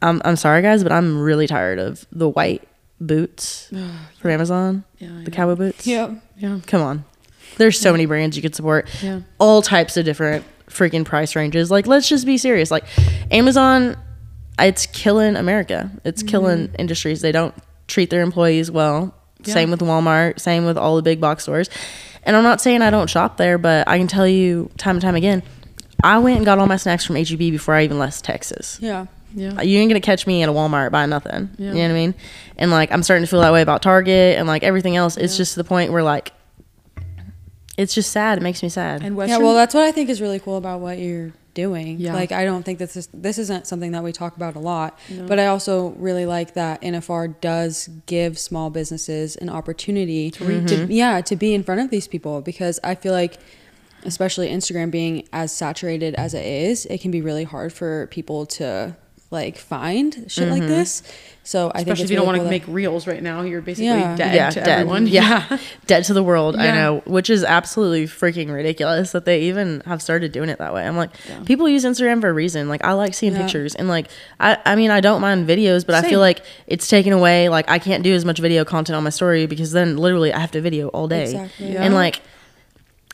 I'm, 0.00 0.22
I'm 0.24 0.36
sorry 0.36 0.62
guys, 0.62 0.82
but 0.82 0.92
I'm 0.92 1.20
really 1.20 1.46
tired 1.46 1.78
of 1.78 2.06
the 2.10 2.28
white 2.28 2.66
boots 3.00 3.68
from 4.18 4.30
Amazon, 4.30 4.84
Yeah, 4.98 5.20
the 5.24 5.30
cowboy 5.30 5.56
boots. 5.56 5.86
Yep. 5.86 6.12
Yeah. 6.38 6.58
Come 6.66 6.82
on. 6.82 7.04
There's 7.58 7.78
so 7.78 7.92
many 7.92 8.06
brands 8.06 8.34
you 8.34 8.42
could 8.42 8.54
support. 8.54 8.88
Yeah. 9.02 9.20
All 9.38 9.60
types 9.60 9.96
of 9.98 10.04
different 10.06 10.44
freaking 10.68 11.04
price 11.04 11.36
ranges. 11.36 11.70
Like, 11.70 11.86
let's 11.86 12.08
just 12.08 12.24
be 12.24 12.38
serious. 12.38 12.70
Like, 12.70 12.84
Amazon, 13.30 13.96
it's 14.58 14.86
killing 14.86 15.36
America. 15.36 15.90
It's 16.04 16.22
mm-hmm. 16.22 16.28
killing 16.28 16.74
industries. 16.78 17.20
They 17.20 17.32
don't 17.32 17.54
treat 17.86 18.10
their 18.10 18.22
employees 18.22 18.70
well. 18.70 19.14
Same 19.44 19.70
with 19.70 19.80
Walmart. 19.80 20.38
Same 20.40 20.66
with 20.66 20.78
all 20.78 20.96
the 20.96 21.02
big 21.02 21.20
box 21.20 21.44
stores. 21.44 21.68
And 22.22 22.36
I'm 22.36 22.44
not 22.44 22.60
saying 22.60 22.82
I 22.82 22.90
don't 22.90 23.10
shop 23.10 23.36
there, 23.36 23.58
but 23.58 23.88
I 23.88 23.98
can 23.98 24.06
tell 24.06 24.26
you 24.26 24.70
time 24.78 24.96
and 24.96 25.02
time 25.02 25.16
again, 25.16 25.42
I 26.04 26.18
went 26.18 26.36
and 26.36 26.46
got 26.46 26.58
all 26.58 26.66
my 26.66 26.76
snacks 26.76 27.04
from 27.04 27.16
HEB 27.16 27.38
before 27.38 27.74
I 27.74 27.84
even 27.84 27.98
left 27.98 28.24
Texas. 28.24 28.78
Yeah. 28.80 29.06
Yeah. 29.34 29.60
You 29.62 29.78
ain't 29.78 29.90
gonna 29.90 30.00
catch 30.00 30.26
me 30.26 30.42
at 30.42 30.48
a 30.48 30.52
Walmart 30.52 30.90
buying 30.90 31.10
nothing. 31.10 31.50
Yeah. 31.58 31.68
You 31.68 31.74
know 31.74 31.82
what 31.82 31.90
I 31.90 31.94
mean? 31.94 32.14
And 32.58 32.70
like 32.70 32.92
I'm 32.92 33.02
starting 33.02 33.24
to 33.24 33.30
feel 33.30 33.40
that 33.40 33.52
way 33.52 33.62
about 33.62 33.82
Target 33.82 34.38
and 34.38 34.46
like 34.46 34.62
everything 34.62 34.96
else. 34.96 35.16
It's 35.16 35.36
just 35.36 35.54
to 35.54 35.62
the 35.62 35.68
point 35.68 35.90
where 35.90 36.02
like 36.02 36.32
it's 37.76 37.94
just 37.94 38.12
sad. 38.12 38.38
It 38.38 38.42
makes 38.42 38.62
me 38.62 38.68
sad. 38.68 39.02
And 39.02 39.16
Yeah, 39.16 39.38
well, 39.38 39.54
that's 39.54 39.74
what 39.74 39.84
I 39.84 39.92
think 39.92 40.10
is 40.10 40.20
really 40.20 40.38
cool 40.38 40.58
about 40.58 40.80
what 40.80 40.98
you're 40.98 41.32
doing. 41.54 42.00
Yeah. 42.00 42.14
Like, 42.14 42.32
I 42.32 42.44
don't 42.44 42.64
think 42.64 42.78
this 42.78 42.96
is 42.96 43.08
this 43.12 43.38
isn't 43.38 43.66
something 43.66 43.92
that 43.92 44.02
we 44.02 44.12
talk 44.12 44.36
about 44.36 44.56
a 44.56 44.58
lot, 44.58 44.98
but 45.26 45.38
I 45.38 45.46
also 45.46 45.90
really 45.90 46.26
like 46.26 46.54
that 46.54 46.82
NFR 46.82 47.40
does 47.40 47.88
give 48.06 48.38
small 48.38 48.70
businesses 48.70 49.36
an 49.36 49.48
opportunity 49.48 50.30
to, 50.32 50.86
yeah, 50.88 51.20
to 51.20 51.36
be 51.36 51.54
in 51.54 51.62
front 51.62 51.80
of 51.80 51.90
these 51.90 52.08
people 52.08 52.40
because 52.40 52.80
I 52.82 52.94
feel 52.94 53.12
like, 53.12 53.38
especially 54.04 54.48
Instagram 54.48 54.90
being 54.90 55.28
as 55.32 55.52
saturated 55.52 56.14
as 56.16 56.34
it 56.34 56.44
is, 56.44 56.86
it 56.86 57.00
can 57.00 57.10
be 57.10 57.20
really 57.20 57.44
hard 57.44 57.72
for 57.72 58.08
people 58.08 58.46
to 58.46 58.96
like 59.32 59.56
find 59.56 60.26
shit 60.28 60.48
like 60.48 60.62
mm-hmm. 60.62 60.68
this. 60.70 61.02
So 61.42 61.70
I 61.74 61.78
think 61.78 61.88
Especially 61.88 62.02
it's 62.02 62.02
if 62.02 62.10
you 62.10 62.16
don't 62.18 62.26
want 62.26 62.36
to 62.36 62.40
cool 62.40 62.44
that- 62.44 62.50
make 62.50 62.64
reels 62.68 63.06
right 63.08 63.20
now, 63.22 63.42
you're 63.42 63.62
basically 63.62 63.86
Yeah. 63.86 64.14
dead 64.14 64.34
yeah, 64.34 64.50
to 64.50 64.60
dead. 64.60 64.68
everyone. 64.68 65.06
Yeah. 65.08 65.58
dead 65.86 66.04
to 66.04 66.14
the 66.14 66.22
world. 66.22 66.54
I 66.54 66.70
know, 66.70 67.02
which 67.06 67.30
is 67.30 67.42
absolutely 67.42 68.04
freaking 68.06 68.52
ridiculous 68.54 69.10
that 69.12 69.24
they 69.24 69.40
even 69.42 69.82
have 69.86 70.00
started 70.00 70.30
doing 70.30 70.50
it 70.50 70.58
that 70.58 70.72
way. 70.72 70.86
I'm 70.86 70.96
like, 70.96 71.10
people 71.46 71.68
use 71.68 71.84
Instagram 71.84 72.20
for 72.20 72.28
a 72.28 72.32
reason. 72.32 72.68
Like, 72.68 72.84
I 72.84 72.92
like 72.92 73.14
seeing 73.14 73.32
Yeah. 73.32 73.42
pictures, 73.42 73.74
and 73.74 73.88
like, 73.88 74.06
I, 74.38 74.58
I 74.64 74.76
mean, 74.76 74.90
I 74.92 75.00
don't 75.00 75.20
mind 75.20 75.48
videos, 75.48 75.84
but 75.84 75.96
I 75.96 76.08
feel 76.08 76.20
like 76.20 76.44
it's 76.68 76.86
taken 76.86 77.12
away. 77.12 77.48
Like, 77.48 77.68
I 77.68 77.80
can't 77.80 78.04
do 78.04 78.14
as 78.14 78.24
much 78.24 78.38
video 78.38 78.64
content 78.64 78.96
on 78.96 79.02
my 79.02 79.10
story 79.10 79.46
because 79.46 79.72
then 79.72 79.96
literally 79.96 80.32
I 80.32 80.38
have 80.38 80.52
to 80.52 80.60
video 80.60 80.88
all 80.88 81.08
day, 81.08 81.24
Exactly. 81.24 81.76
and 81.76 81.94
like, 81.94 82.20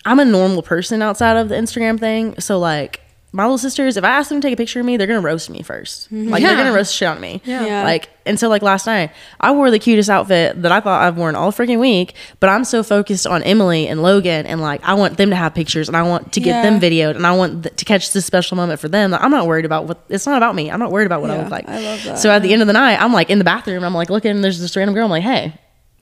I'm 0.05 0.19
a 0.19 0.25
normal 0.27 0.63
person 0.63 1.01
outside 1.01 1.37
of 1.39 1.49
the 1.49 1.55
Instagram 1.55 1.99
thing, 1.99 2.39
so 2.41 2.59
like. 2.59 3.01
My 3.31 3.45
little 3.45 3.59
sisters, 3.59 3.99
if 3.99 4.05
I 4.05 4.09
ask 4.09 4.31
them 4.31 4.41
to 4.41 4.47
take 4.47 4.55
a 4.55 4.57
picture 4.57 4.81
of 4.81 4.87
me, 4.87 4.97
they're 4.97 5.07
gonna 5.07 5.21
roast 5.21 5.51
me 5.51 5.61
1st 5.61 6.09
mm-hmm. 6.09 6.29
Like 6.29 6.43
they're 6.43 6.57
gonna 6.57 6.73
roast 6.73 6.95
shit 6.95 7.09
on 7.09 7.21
me. 7.21 7.43
Yeah. 7.45 7.67
Yeah. 7.67 7.83
Like 7.83 8.09
and 8.25 8.39
so 8.41 8.49
like 8.49 8.63
last 8.63 8.87
night, 8.87 9.11
I 9.41 9.53
wore 9.53 9.71
the 9.71 9.79
cutest 9.79 10.09
outfit 10.09 10.61
that 10.63 10.73
I 10.73 10.81
thought 10.81 11.03
I've 11.03 11.17
worn 11.17 11.35
all 11.35 11.53
freaking 11.53 11.79
week, 11.79 12.15
but 12.41 12.49
I'm 12.49 12.65
so 12.65 12.83
focused 12.83 13.27
on 13.27 13.43
Emily 13.43 13.87
and 13.87 14.03
Logan 14.03 14.47
and 14.47 14.61
like 14.61 14.83
I 14.83 14.95
want 14.95 15.19
them 15.19 15.31
to 15.31 15.37
have 15.37 15.55
pictures 15.55 15.89
and 15.89 15.97
I 15.97 16.03
want 16.03 16.33
to 16.33 16.41
get 16.41 16.63
them 16.63 16.81
videoed 16.81 17.17
and 17.17 17.27
I 17.27 17.37
want 17.37 17.65
th- 17.65 17.77
to 17.77 17.85
catch 17.85 18.13
this 18.13 18.25
special 18.25 18.57
moment 18.57 18.81
for 18.81 18.89
them. 18.89 19.13
I'm 19.13 19.31
not 19.31 19.47
worried 19.47 19.67
about 19.67 19.87
what 19.87 20.05
it's 20.09 20.27
not 20.27 20.39
about 20.39 20.55
me. 20.55 20.71
I'm 20.71 20.81
not 20.81 20.91
worried 20.91 21.07
about 21.07 21.21
what 21.21 21.31
I 21.31 21.43
look 21.43 21.51
like. 21.51 21.69
I 21.69 21.81
love 21.81 22.05
that. 22.05 22.19
So 22.19 22.31
at 22.31 22.43
the 22.43 22.53
end 22.53 22.63
of 22.63 22.67
the 22.67 22.75
night, 22.75 22.97
I'm 23.01 23.13
like 23.13 23.29
in 23.29 23.39
the 23.39 23.45
bathroom. 23.45 23.85
I'm 23.85 23.95
like 23.95 24.11
looking. 24.11 24.31
and 24.31 24.43
There's 24.43 24.61
this 24.61 24.75
random 24.77 24.95
girl. 24.95 25.05
I'm 25.05 25.11
like, 25.11 25.23
hey. 25.23 25.55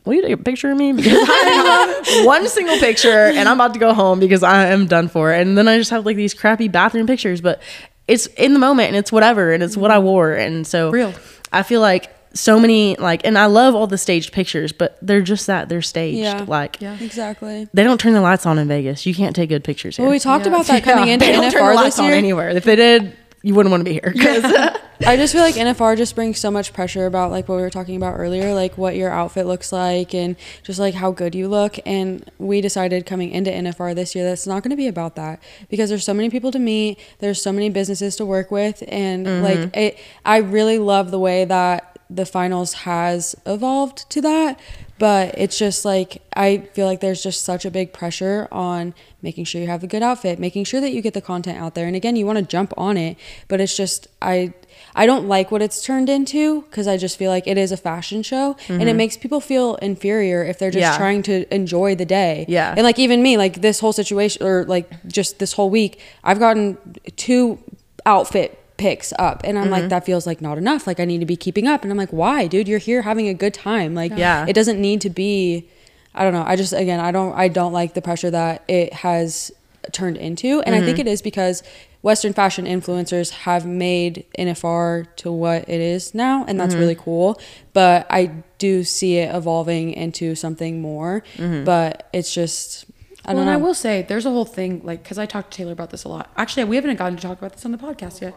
Will 0.06 0.14
you 0.14 0.22
take 0.22 0.32
a 0.32 0.36
picture 0.36 0.70
of 0.70 0.78
me? 0.78 0.92
Because 0.92 1.28
I 1.28 2.04
have 2.16 2.24
one 2.26 2.48
single 2.48 2.78
picture 2.78 3.10
and 3.10 3.48
I'm 3.48 3.56
about 3.56 3.74
to 3.74 3.80
go 3.80 3.92
home 3.92 4.20
because 4.20 4.42
I 4.42 4.66
am 4.66 4.86
done 4.86 5.08
for. 5.08 5.32
And 5.32 5.58
then 5.58 5.66
I 5.66 5.76
just 5.78 5.90
have 5.90 6.06
like 6.06 6.16
these 6.16 6.32
crappy 6.32 6.68
bathroom 6.68 7.06
pictures, 7.06 7.40
but 7.40 7.60
it's 8.06 8.26
in 8.26 8.52
the 8.52 8.60
moment 8.60 8.88
and 8.88 8.96
it's 8.96 9.10
whatever 9.10 9.52
and 9.52 9.62
it's 9.62 9.76
what 9.76 9.90
I 9.90 9.96
mm-hmm. 9.96 10.04
wore. 10.04 10.32
And 10.32 10.66
so 10.66 10.90
Real. 10.90 11.12
I 11.52 11.64
feel 11.64 11.80
like 11.80 12.12
so 12.34 12.60
many 12.60 12.94
like 12.96 13.24
and 13.24 13.36
I 13.38 13.46
love 13.46 13.74
all 13.74 13.86
the 13.86 13.98
staged 13.98 14.32
pictures, 14.32 14.70
but 14.72 14.96
they're 15.02 15.22
just 15.22 15.48
that 15.48 15.68
they're 15.68 15.82
staged. 15.82 16.18
Yeah. 16.18 16.44
Like 16.46 16.80
Yeah. 16.80 16.96
exactly. 17.00 17.68
they 17.74 17.82
don't 17.82 17.98
turn 18.00 18.12
the 18.12 18.20
lights 18.20 18.46
on 18.46 18.58
in 18.58 18.68
Vegas. 18.68 19.06
You 19.06 19.14
can't 19.14 19.34
take 19.34 19.48
good 19.48 19.64
pictures 19.64 19.96
here. 19.96 20.04
Well, 20.04 20.12
we 20.12 20.20
talked 20.20 20.46
Yeah. 20.46 20.52
about 20.52 20.66
that 20.66 20.84
coming 20.84 21.08
Yeah, 21.08 21.14
into 21.14 21.26
they 21.26 21.32
don't 21.32 21.50
turn 21.50 21.64
the 21.64 21.72
NFR 21.72 21.74
lights 21.74 21.96
this 21.96 22.04
on 22.04 22.12
anywhere. 22.12 22.50
If 22.50 22.64
they 22.64 22.76
did, 22.76 23.16
you 23.46 23.54
wouldn't 23.54 23.70
want 23.70 23.80
to 23.80 23.84
be 23.84 23.92
here. 23.92 24.12
'Cause- 24.20 24.80
I 25.06 25.16
just 25.16 25.32
feel 25.32 25.42
like 25.42 25.54
NFR 25.56 25.94
just 25.96 26.14
brings 26.14 26.38
so 26.38 26.50
much 26.50 26.72
pressure 26.72 27.06
about 27.06 27.30
like 27.30 27.48
what 27.48 27.56
we 27.56 27.62
were 27.62 27.70
talking 27.70 27.96
about 27.96 28.18
earlier, 28.18 28.54
like 28.54 28.76
what 28.76 28.96
your 28.96 29.10
outfit 29.10 29.46
looks 29.46 29.70
like 29.70 30.14
and 30.14 30.36
just 30.62 30.80
like 30.80 30.94
how 30.94 31.10
good 31.12 31.34
you 31.34 31.46
look. 31.46 31.78
And 31.84 32.28
we 32.38 32.60
decided 32.60 33.06
coming 33.06 33.30
into 33.30 33.50
NFR 33.50 33.94
this 33.94 34.14
year 34.14 34.24
that's 34.24 34.46
not 34.46 34.62
going 34.62 34.70
to 34.70 34.76
be 34.76 34.88
about 34.88 35.14
that 35.16 35.40
because 35.68 35.90
there's 35.90 36.04
so 36.04 36.14
many 36.14 36.30
people 36.30 36.50
to 36.50 36.58
meet, 36.58 36.98
there's 37.18 37.40
so 37.40 37.52
many 37.52 37.68
businesses 37.68 38.16
to 38.16 38.24
work 38.26 38.50
with, 38.50 38.82
and 38.88 39.26
mm-hmm. 39.26 39.44
like 39.44 39.76
it. 39.76 39.98
I 40.24 40.38
really 40.38 40.78
love 40.78 41.10
the 41.10 41.20
way 41.20 41.44
that 41.44 41.98
the 42.08 42.26
finals 42.26 42.72
has 42.72 43.36
evolved 43.44 44.08
to 44.10 44.20
that. 44.22 44.58
But 44.98 45.36
it's 45.36 45.58
just 45.58 45.84
like 45.84 46.22
I 46.34 46.58
feel 46.72 46.86
like 46.86 47.00
there's 47.00 47.22
just 47.22 47.44
such 47.44 47.64
a 47.64 47.70
big 47.70 47.92
pressure 47.92 48.48
on 48.50 48.94
making 49.22 49.44
sure 49.44 49.60
you 49.60 49.66
have 49.66 49.82
a 49.82 49.86
good 49.86 50.02
outfit, 50.02 50.38
making 50.38 50.64
sure 50.64 50.80
that 50.80 50.92
you 50.92 51.02
get 51.02 51.12
the 51.12 51.20
content 51.20 51.58
out 51.58 51.74
there. 51.74 51.86
And 51.86 51.94
again, 51.94 52.16
you 52.16 52.24
want 52.24 52.38
to 52.38 52.44
jump 52.44 52.72
on 52.76 52.96
it, 52.96 53.16
but 53.48 53.60
it's 53.60 53.76
just 53.76 54.08
I 54.22 54.54
I 54.94 55.06
don't 55.06 55.28
like 55.28 55.50
what 55.50 55.62
it's 55.62 55.82
turned 55.82 56.08
into 56.08 56.62
because 56.62 56.86
I 56.86 56.96
just 56.96 57.18
feel 57.18 57.30
like 57.30 57.46
it 57.46 57.58
is 57.58 57.72
a 57.72 57.76
fashion 57.76 58.22
show 58.22 58.56
and 58.68 58.82
it 58.82 58.86
mm-hmm. 58.86 58.96
makes 58.96 59.16
people 59.16 59.40
feel 59.40 59.76
inferior 59.76 60.42
if 60.44 60.58
they're 60.58 60.70
just 60.70 60.80
Yeah. 60.80 60.96
trying 60.96 61.22
to 61.24 61.52
enjoy 61.54 61.94
the 61.94 62.06
day. 62.06 62.46
Yeah. 62.48 62.74
And 62.76 62.82
like 62.82 62.98
even 62.98 63.22
me, 63.22 63.36
like 63.36 63.60
this 63.60 63.80
whole 63.80 63.92
situation 63.92 64.46
or 64.46 64.64
like 64.64 64.88
just 65.06 65.38
this 65.38 65.52
whole 65.52 65.70
week, 65.70 66.00
I've 66.24 66.38
gotten 66.38 66.78
two 67.16 67.58
outfit 68.06 68.58
picks 68.76 69.12
up 69.18 69.40
and 69.44 69.58
I'm 69.58 69.70
like 69.70 69.82
mm-hmm. 69.82 69.88
that 69.88 70.04
feels 70.04 70.26
like 70.26 70.40
not 70.40 70.58
enough. 70.58 70.86
Like 70.86 71.00
I 71.00 71.04
need 71.04 71.20
to 71.20 71.26
be 71.26 71.36
keeping 71.36 71.66
up 71.66 71.82
and 71.82 71.90
I'm 71.90 71.98
like 71.98 72.12
why, 72.12 72.46
dude? 72.46 72.68
You're 72.68 72.78
here 72.78 73.02
having 73.02 73.28
a 73.28 73.34
good 73.34 73.54
time. 73.54 73.94
Like 73.94 74.12
Yeah. 74.14 74.46
it 74.48 74.52
doesn't 74.52 74.80
need 74.80 75.00
to 75.02 75.10
be 75.10 75.68
I 76.14 76.24
don't 76.24 76.32
know. 76.32 76.44
I 76.46 76.56
just 76.56 76.72
again, 76.72 77.00
I 77.00 77.10
don't 77.10 77.34
I 77.34 77.48
don't 77.48 77.72
like 77.72 77.94
the 77.94 78.02
pressure 78.02 78.30
that 78.30 78.64
it 78.68 78.92
has 78.92 79.52
turned 79.92 80.16
into 80.16 80.60
and 80.62 80.74
I 80.74 80.80
think 80.80 80.98
mm-hmm. 80.98 81.06
it 81.06 81.10
is 81.10 81.22
because 81.22 81.62
Western 82.06 82.32
fashion 82.32 82.66
influencers 82.66 83.30
have 83.30 83.66
made 83.66 84.24
NFR 84.38 85.08
to 85.16 85.32
what 85.32 85.68
it 85.68 85.80
is 85.80 86.14
now, 86.14 86.44
and 86.46 86.60
that's 86.60 86.76
really 86.76 86.94
mm-hmm. 86.94 87.02
cool. 87.02 87.40
But 87.72 88.06
I 88.08 88.44
do 88.58 88.84
see 88.84 89.16
it 89.16 89.34
evolving 89.34 89.92
into 89.92 90.36
something 90.36 90.80
more. 90.80 91.24
But 91.64 92.08
it's 92.12 92.32
just, 92.32 92.84
I 93.24 93.34
well, 93.34 93.42
and 93.42 93.50
I 93.50 93.56
will 93.56 93.74
say 93.74 94.02
there's 94.02 94.24
a 94.24 94.30
whole 94.30 94.44
thing 94.44 94.82
like 94.84 95.02
because 95.02 95.18
I 95.18 95.26
talked 95.26 95.50
to 95.50 95.56
Taylor 95.56 95.72
about 95.72 95.90
this 95.90 96.04
a 96.04 96.08
lot. 96.08 96.30
Actually, 96.36 96.62
we 96.64 96.76
haven't 96.76 96.94
gotten 96.94 97.16
to 97.16 97.22
talk 97.22 97.38
about 97.38 97.54
this 97.54 97.64
on 97.64 97.72
the 97.72 97.78
podcast 97.78 98.20
yet. 98.20 98.36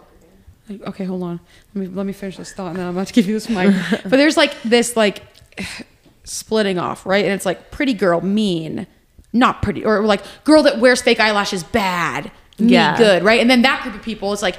Like, 0.70 0.82
okay, 0.88 1.04
hold 1.06 1.24
on. 1.24 1.40
Let 1.74 1.82
me 1.90 1.96
let 1.96 2.06
me 2.06 2.14
finish 2.14 2.38
this 2.38 2.54
thought, 2.54 2.70
and 2.70 2.78
then 2.78 2.86
I'm 2.88 2.96
about 2.96 3.08
to 3.08 3.14
give 3.14 3.28
you 3.28 3.34
this 3.34 3.50
mic. 3.50 3.74
but 4.04 4.12
there's 4.12 4.38
like 4.38 4.62
this 4.64 4.96
like 4.96 5.24
splitting 6.24 6.78
off, 6.78 7.06
right? 7.06 7.26
And 7.26 7.34
it's 7.34 7.46
like 7.46 7.72
pretty 7.72 7.94
girl, 7.94 8.22
mean, 8.22 8.88
not 9.34 9.62
pretty, 9.62 9.84
or 9.84 10.02
like 10.04 10.24
girl 10.44 10.64
that 10.64 10.80
wears 10.80 11.02
fake 11.02 11.20
eyelashes, 11.20 11.64
bad, 11.64 12.32
me, 12.60 12.74
Yeah. 12.74 12.98
good, 12.98 13.24
right? 13.24 13.40
And 13.42 13.50
then 13.50 13.64
that 13.64 13.84
group 13.84 13.96
of 13.96 14.02
people 14.02 14.32
is 14.34 14.42
like. 14.42 14.58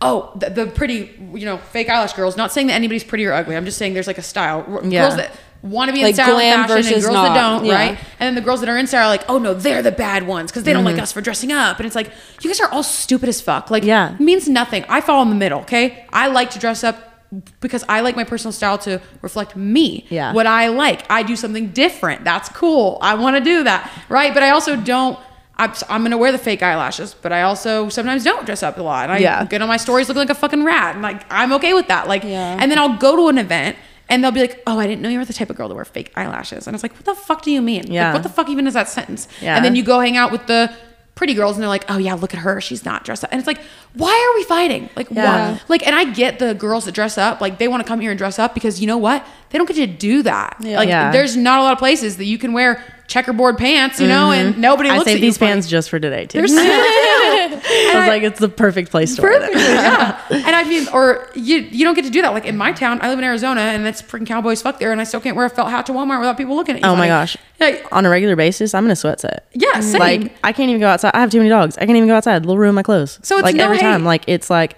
Oh, 0.00 0.32
the, 0.34 0.50
the 0.50 0.66
pretty, 0.66 1.16
you 1.32 1.46
know, 1.46 1.56
fake 1.56 1.88
eyelash 1.88 2.12
girls. 2.12 2.36
Not 2.36 2.52
saying 2.52 2.66
that 2.66 2.74
anybody's 2.74 3.04
pretty 3.04 3.24
or 3.24 3.32
ugly. 3.32 3.56
I'm 3.56 3.64
just 3.64 3.78
saying 3.78 3.94
there's 3.94 4.08
like 4.08 4.18
a 4.18 4.22
style. 4.22 4.80
Yeah. 4.84 5.02
Girls 5.02 5.16
that 5.16 5.30
want 5.64 5.88
to 5.88 5.92
be 5.94 6.00
in 6.00 6.06
Like 6.06 6.14
style 6.14 6.38
and 6.38 6.68
fashion, 6.68 6.92
and 6.94 7.02
girls 7.02 7.14
not. 7.14 7.34
that 7.34 7.40
don't, 7.40 7.64
Yeah. 7.64 7.74
right? 7.74 7.98
And 8.20 8.26
then 8.28 8.34
the 8.34 8.42
girls 8.42 8.60
that 8.60 8.68
are 8.68 8.76
in 8.76 8.86
style 8.86 9.06
are 9.06 9.10
like, 9.10 9.24
oh 9.30 9.38
no, 9.38 9.54
they're 9.54 9.82
the 9.82 9.90
bad 9.92 10.26
ones 10.26 10.50
because 10.52 10.64
they 10.64 10.72
don't 10.74 10.84
Mm-hmm. 10.84 10.94
like 10.96 11.02
us 11.02 11.10
for 11.12 11.20
dressing 11.22 11.52
up. 11.52 11.78
And 11.78 11.86
it's 11.86 11.96
like, 11.96 12.10
you 12.42 12.50
guys 12.50 12.60
are 12.60 12.70
all 12.70 12.82
stupid 12.82 13.28
as 13.30 13.40
fuck. 13.40 13.70
Like, 13.70 13.82
Yeah. 13.82 14.12
it 14.14 14.20
means 14.20 14.46
nothing. 14.48 14.84
I 14.88 15.00
fall 15.00 15.22
in 15.22 15.30
the 15.30 15.34
middle. 15.34 15.60
Okay, 15.60 16.04
I 16.12 16.26
like 16.28 16.50
to 16.50 16.58
dress 16.58 16.84
up 16.84 16.96
because 17.60 17.82
I 17.88 18.00
like 18.00 18.14
my 18.14 18.24
personal 18.24 18.52
style 18.52 18.78
to 18.78 19.00
reflect 19.22 19.56
me. 19.56 20.04
Yeah. 20.10 20.32
What 20.34 20.46
I 20.46 20.68
like. 20.68 21.02
I 21.10 21.22
do 21.22 21.34
something 21.34 21.68
different. 21.68 22.22
That's 22.24 22.48
cool. 22.50 22.98
I 23.00 23.14
want 23.14 23.36
to 23.36 23.42
do 23.42 23.64
that, 23.64 23.90
right? 24.08 24.32
But 24.34 24.42
I 24.42 24.50
also 24.50 24.76
don't. 24.76 25.18
I'm, 25.56 25.72
I'm 25.88 26.02
gonna 26.02 26.18
wear 26.18 26.32
the 26.32 26.38
fake 26.38 26.62
eyelashes, 26.64 27.14
but 27.22 27.32
I 27.32 27.42
also 27.42 27.88
sometimes 27.88 28.22
don't 28.24 28.44
dress 28.44 28.62
up 28.64 28.76
a 28.76 28.82
lot. 28.82 29.04
And 29.04 29.12
I 29.12 29.18
Yeah. 29.18 29.44
get 29.46 29.62
on 29.62 29.68
my 29.68 29.76
stories 29.76 30.08
looking 30.08 30.18
like 30.18 30.30
a 30.30 30.34
fucking 30.34 30.64
rat, 30.64 30.94
and 30.94 31.02
like 31.02 31.24
I'm 31.30 31.52
okay 31.54 31.72
with 31.74 31.86
that. 31.88 32.06
Like, 32.08 32.22
Yeah. 32.24 32.56
and 32.60 32.70
then 32.70 32.78
I'll 32.78 32.96
go 32.98 33.14
to 33.16 33.28
an 33.28 33.38
event. 33.38 33.76
And 34.08 34.22
they'll 34.22 34.30
be 34.32 34.40
like, 34.40 34.62
"Oh, 34.66 34.78
I 34.78 34.86
didn't 34.86 35.02
know 35.02 35.08
you 35.08 35.18
were 35.18 35.24
the 35.24 35.32
type 35.32 35.48
of 35.50 35.56
girl 35.56 35.68
to 35.68 35.74
wear 35.74 35.84
fake 35.84 36.12
eyelashes." 36.16 36.66
And 36.66 36.74
it's 36.74 36.82
like, 36.82 36.92
"What 36.94 37.04
the 37.06 37.14
fuck 37.14 37.42
do 37.42 37.50
you 37.50 37.62
mean? 37.62 37.86
Like, 37.92 38.12
what 38.14 38.22
the 38.22 38.28
fuck 38.28 38.48
even 38.50 38.66
is 38.66 38.74
that 38.74 38.88
sentence?" 38.88 39.28
Yeah. 39.40 39.56
And 39.56 39.64
then 39.64 39.74
you 39.76 39.82
go 39.82 39.98
hang 40.00 40.16
out 40.16 40.30
with 40.30 40.46
the 40.46 40.70
pretty 41.14 41.32
girls, 41.32 41.54
and 41.56 41.62
they're 41.62 41.68
like, 41.68 41.84
"Oh 41.88 41.96
yeah, 41.96 42.14
look 42.14 42.34
at 42.34 42.40
her. 42.40 42.60
She's 42.60 42.84
not 42.84 43.04
dressed 43.04 43.22
up." 43.24 43.30
And 43.32 43.38
it's 43.38 43.46
like, 43.46 43.60
why 43.94 44.10
are 44.10 44.34
we 44.36 44.42
fighting? 44.44 44.90
Like, 44.96 45.06
Yeah. 45.10 45.52
why? 45.52 45.60
Like, 45.68 45.86
and 45.86 45.94
I 45.94 46.04
get 46.12 46.40
the 46.40 46.52
girls 46.54 46.84
that 46.86 46.92
dress 46.92 47.16
up. 47.16 47.40
Like, 47.40 47.58
they 47.58 47.68
want 47.68 47.80
to 47.84 47.86
come 47.88 48.00
here 48.00 48.10
and 48.10 48.18
dress 48.18 48.40
up 48.40 48.52
because 48.54 48.80
you 48.80 48.88
know 48.88 48.98
what? 48.98 49.24
They 49.50 49.58
don't 49.58 49.68
get 49.68 49.76
to 49.76 49.86
do 49.86 50.22
that. 50.24 50.56
Yeah. 50.58 50.78
Like, 50.78 50.88
Yeah. 50.88 51.12
there's 51.12 51.36
not 51.36 51.60
a 51.60 51.62
lot 51.62 51.72
of 51.72 51.78
places 51.78 52.16
that 52.16 52.24
you 52.24 52.36
can 52.36 52.52
wear 52.52 52.82
checkerboard 53.06 53.56
pants, 53.56 54.00
you 54.00 54.08
know, 54.08 54.32
and 54.32 54.58
nobody 54.58 54.88
Mm-hmm. 54.88 54.94
I 54.94 54.98
looks 54.98 55.10
saved 55.12 55.20
you 55.22 55.28
these 55.28 55.38
funny. 55.38 55.52
pants 55.52 55.68
just 55.68 55.88
for 55.90 56.00
today 56.00 56.26
too. 56.26 56.40
I 57.62 57.92
was 57.98 58.08
like, 58.08 58.22
it's 58.22 58.40
the 58.40 58.48
perfect 58.48 58.90
place 58.90 59.16
to 59.16 59.22
wear 59.22 59.38
them. 59.40 59.50
yeah. 59.54 60.20
And 60.30 60.56
I 60.56 60.64
mean, 60.64 60.86
or 60.92 61.28
you 61.34 61.58
you 61.58 61.84
don't 61.84 61.94
get 61.94 62.04
to 62.04 62.10
do 62.10 62.22
that. 62.22 62.32
Like 62.32 62.44
in 62.44 62.56
my 62.56 62.72
town, 62.72 62.98
I 63.02 63.08
live 63.08 63.18
in 63.18 63.24
Arizona, 63.24 63.60
and 63.60 63.86
it's 63.86 64.02
freaking 64.02 64.26
cowboys 64.26 64.62
fuck 64.62 64.78
there, 64.78 64.92
and 64.92 65.00
I 65.00 65.04
still 65.04 65.20
can't 65.20 65.36
wear 65.36 65.46
a 65.46 65.50
felt 65.50 65.70
hat 65.70 65.86
to 65.86 65.92
Walmart 65.92 66.18
without 66.20 66.36
people 66.36 66.56
looking 66.56 66.76
at 66.76 66.82
you. 66.82 66.88
Oh 66.88 66.96
my 66.96 67.06
gosh. 67.06 67.36
Like, 67.60 67.86
On 67.92 68.04
a 68.04 68.10
regular 68.10 68.36
basis, 68.36 68.74
I'm 68.74 68.84
in 68.84 68.90
a 68.90 68.96
sweat 68.96 69.20
set. 69.20 69.46
yeah, 69.54 69.80
same. 69.80 70.00
Like 70.00 70.36
I 70.42 70.52
can't 70.52 70.68
even 70.70 70.80
go 70.80 70.88
outside. 70.88 71.12
I 71.14 71.20
have 71.20 71.30
too 71.30 71.38
many 71.38 71.50
dogs. 71.50 71.76
I 71.78 71.86
can't 71.86 71.96
even 71.96 72.08
go 72.08 72.16
outside. 72.16 72.44
They'll 72.44 72.58
ruin 72.58 72.74
my 72.74 72.82
clothes. 72.82 73.18
So 73.22 73.36
it's 73.36 73.44
like 73.44 73.54
no 73.54 73.64
every 73.64 73.78
time. 73.78 74.04
Like 74.04 74.24
it's 74.26 74.50
like 74.50 74.76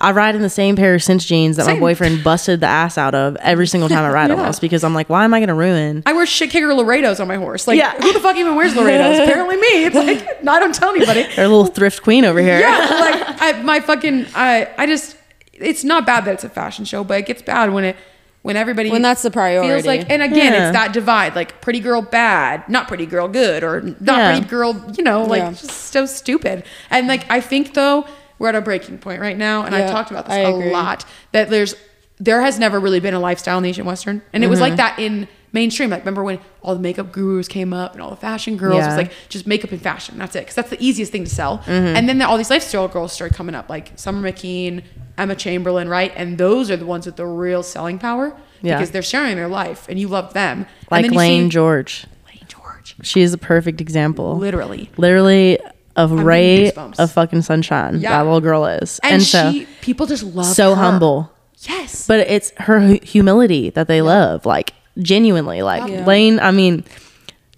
I 0.00 0.10
ride 0.12 0.34
in 0.34 0.42
the 0.42 0.50
same 0.50 0.76
pair 0.76 0.94
of 0.94 1.02
cinch 1.02 1.26
jeans 1.26 1.56
that 1.56 1.66
Same. 1.66 1.76
my 1.76 1.80
boyfriend 1.80 2.24
busted 2.24 2.60
the 2.60 2.66
ass 2.66 2.98
out 2.98 3.14
of 3.14 3.36
every 3.36 3.66
single 3.66 3.88
time 3.88 4.04
I 4.04 4.10
ride 4.10 4.30
Yeah. 4.30 4.36
almost 4.36 4.60
because 4.60 4.82
I'm 4.84 4.92
like, 4.94 5.08
why 5.08 5.24
am 5.24 5.32
I 5.32 5.40
gonna 5.40 5.54
ruin? 5.54 6.02
I 6.04 6.12
wear 6.12 6.26
shit 6.26 6.50
kicker 6.50 6.74
Laredos 6.74 7.20
on 7.20 7.28
my 7.28 7.36
horse. 7.36 7.66
Like, 7.68 7.78
Yeah. 7.78 7.92
who 8.00 8.12
the 8.12 8.20
fuck 8.20 8.36
even 8.36 8.56
wears 8.56 8.74
Laredos? 8.76 9.20
Apparently 9.20 9.56
me. 9.56 9.84
It's 9.86 9.94
like, 9.94 10.42
no, 10.42 10.52
I 10.56 10.58
don't 10.60 10.74
tell 10.74 10.90
anybody. 10.90 11.22
They're 11.36 11.44
a 11.44 11.48
little 11.48 11.66
thrift 11.66 12.02
queen 12.02 12.24
over 12.24 12.40
here. 12.40 12.58
Yeah, 12.58 12.78
like 13.00 13.42
I, 13.42 13.62
my 13.62 13.80
fucking, 13.80 14.26
I, 14.34 14.68
I 14.76 14.86
just, 14.86 15.16
it's 15.52 15.84
not 15.84 16.04
bad 16.06 16.24
that 16.24 16.34
it's 16.34 16.44
a 16.44 16.48
fashion 16.48 16.84
show, 16.84 17.04
but 17.04 17.18
it 17.20 17.26
gets 17.26 17.42
bad 17.42 17.72
when 17.72 17.84
it, 17.84 17.96
when 18.42 18.56
everybody 18.56 18.90
When 18.90 19.00
that's 19.00 19.22
the 19.22 19.30
priority. 19.30 19.68
feels 19.72 19.86
like, 19.86 20.10
and 20.10 20.22
again, 20.22 20.52
Yeah. 20.52 20.68
it's 20.68 20.76
that 20.76 20.92
divide, 20.92 21.34
like 21.34 21.60
pretty 21.62 21.80
girl 21.80 22.02
bad, 22.02 22.68
not 22.68 22.88
pretty 22.88 23.06
girl 23.06 23.26
good, 23.28 23.62
or 23.64 23.80
not 24.00 24.18
Yeah. 24.18 24.32
pretty 24.32 24.46
girl, 24.48 24.84
you 24.98 25.02
know, 25.04 25.22
like 25.24 25.40
Yeah. 25.40 25.50
just 25.52 25.70
so 25.92 26.04
stupid. 26.04 26.64
And 26.90 27.06
like 27.08 27.24
I 27.30 27.40
think 27.40 27.72
though 27.72 28.06
we're 28.44 28.50
at 28.50 28.54
a 28.54 28.60
breaking 28.60 28.98
point 28.98 29.20
right 29.20 29.36
now, 29.38 29.64
and 29.64 29.74
I 29.74 29.86
talked 29.90 30.10
about 30.10 30.26
this 30.26 30.34
I 30.34 30.40
a 30.40 30.54
agree. 30.54 30.70
lot 30.70 31.04
that 31.32 31.48
there's 31.50 31.74
there 32.20 32.42
has 32.42 32.58
never 32.60 32.78
really 32.78 33.00
been 33.00 33.14
a 33.14 33.18
lifestyle 33.18 33.56
in 33.56 33.64
the 33.64 33.70
Asian 33.70 33.86
Western, 33.86 34.22
and 34.32 34.44
it 34.44 34.48
was 34.48 34.60
Mm-hmm. 34.60 34.68
like 34.70 34.76
that 34.76 34.98
in 35.00 35.26
mainstream. 35.52 35.88
Like 35.90 36.00
remember 36.02 36.22
when 36.22 36.38
all 36.62 36.74
the 36.74 36.80
makeup 36.80 37.10
gurus 37.10 37.48
came 37.48 37.72
up 37.72 37.94
and 37.94 38.02
all 38.02 38.10
the 38.10 38.16
fashion 38.16 38.56
girls 38.56 38.76
Yeah. 38.78 38.86
was 38.88 38.96
like 38.96 39.12
just 39.28 39.46
makeup 39.46 39.72
and 39.72 39.80
fashion. 39.82 40.18
That's 40.18 40.36
it, 40.36 40.40
because 40.40 40.54
that's 40.54 40.70
the 40.70 40.76
easiest 40.84 41.10
thing 41.10 41.24
to 41.24 41.30
sell. 41.30 41.58
Mm-hmm. 41.58 41.96
And 41.96 42.08
then 42.08 42.20
all 42.22 42.36
these 42.36 42.50
lifestyle 42.50 42.86
girls 42.86 43.12
started 43.12 43.34
coming 43.34 43.54
up, 43.54 43.68
like 43.68 43.92
Summer 43.96 44.30
McKeen, 44.30 44.84
Emma 45.18 45.34
Chamberlain, 45.34 45.88
right? 45.88 46.12
And 46.14 46.38
those 46.38 46.70
are 46.70 46.76
the 46.76 46.86
ones 46.86 47.06
with 47.06 47.16
the 47.16 47.26
real 47.26 47.62
selling 47.64 47.98
power 47.98 48.36
Yeah. 48.62 48.76
because 48.76 48.90
they're 48.92 49.02
sharing 49.02 49.34
their 49.36 49.48
life, 49.48 49.86
and 49.88 49.98
you 49.98 50.06
love 50.08 50.34
them. 50.34 50.66
Like 50.90 51.10
Lane 51.10 51.46
see- 51.46 51.54
George. 51.54 52.06
Lane 52.28 52.44
George, 52.46 52.94
She 53.02 53.22
is 53.22 53.32
a 53.32 53.38
perfect 53.38 53.80
example. 53.80 54.36
literally. 54.38 54.90
Literally 54.96 55.58
a 55.96 56.06
getting 56.08 56.24
ray 56.24 56.72
goosebumps. 56.74 56.98
of 56.98 57.12
fucking 57.12 57.42
sunshine. 57.42 58.00
Yeah. 58.00 58.10
That 58.10 58.22
little 58.24 58.40
girl 58.40 58.66
is. 58.66 58.98
And, 59.02 59.14
And, 59.14 59.22
so 59.22 59.52
she, 59.52 59.66
people 59.80 60.06
just 60.06 60.22
love 60.24 60.46
so 60.46 60.74
her. 60.74 60.82
humble. 60.82 61.30
Yes, 61.60 62.06
But 62.06 62.20
it's 62.20 62.52
her 62.58 62.80
humility 63.02 63.70
that 63.70 63.88
they 63.88 64.02
love, 64.02 64.44
like 64.44 64.74
genuinely. 64.98 65.62
Like 65.62 65.90
Yeah. 65.90 66.04
Lane, 66.04 66.38
I 66.40 66.50
mean, 66.50 66.84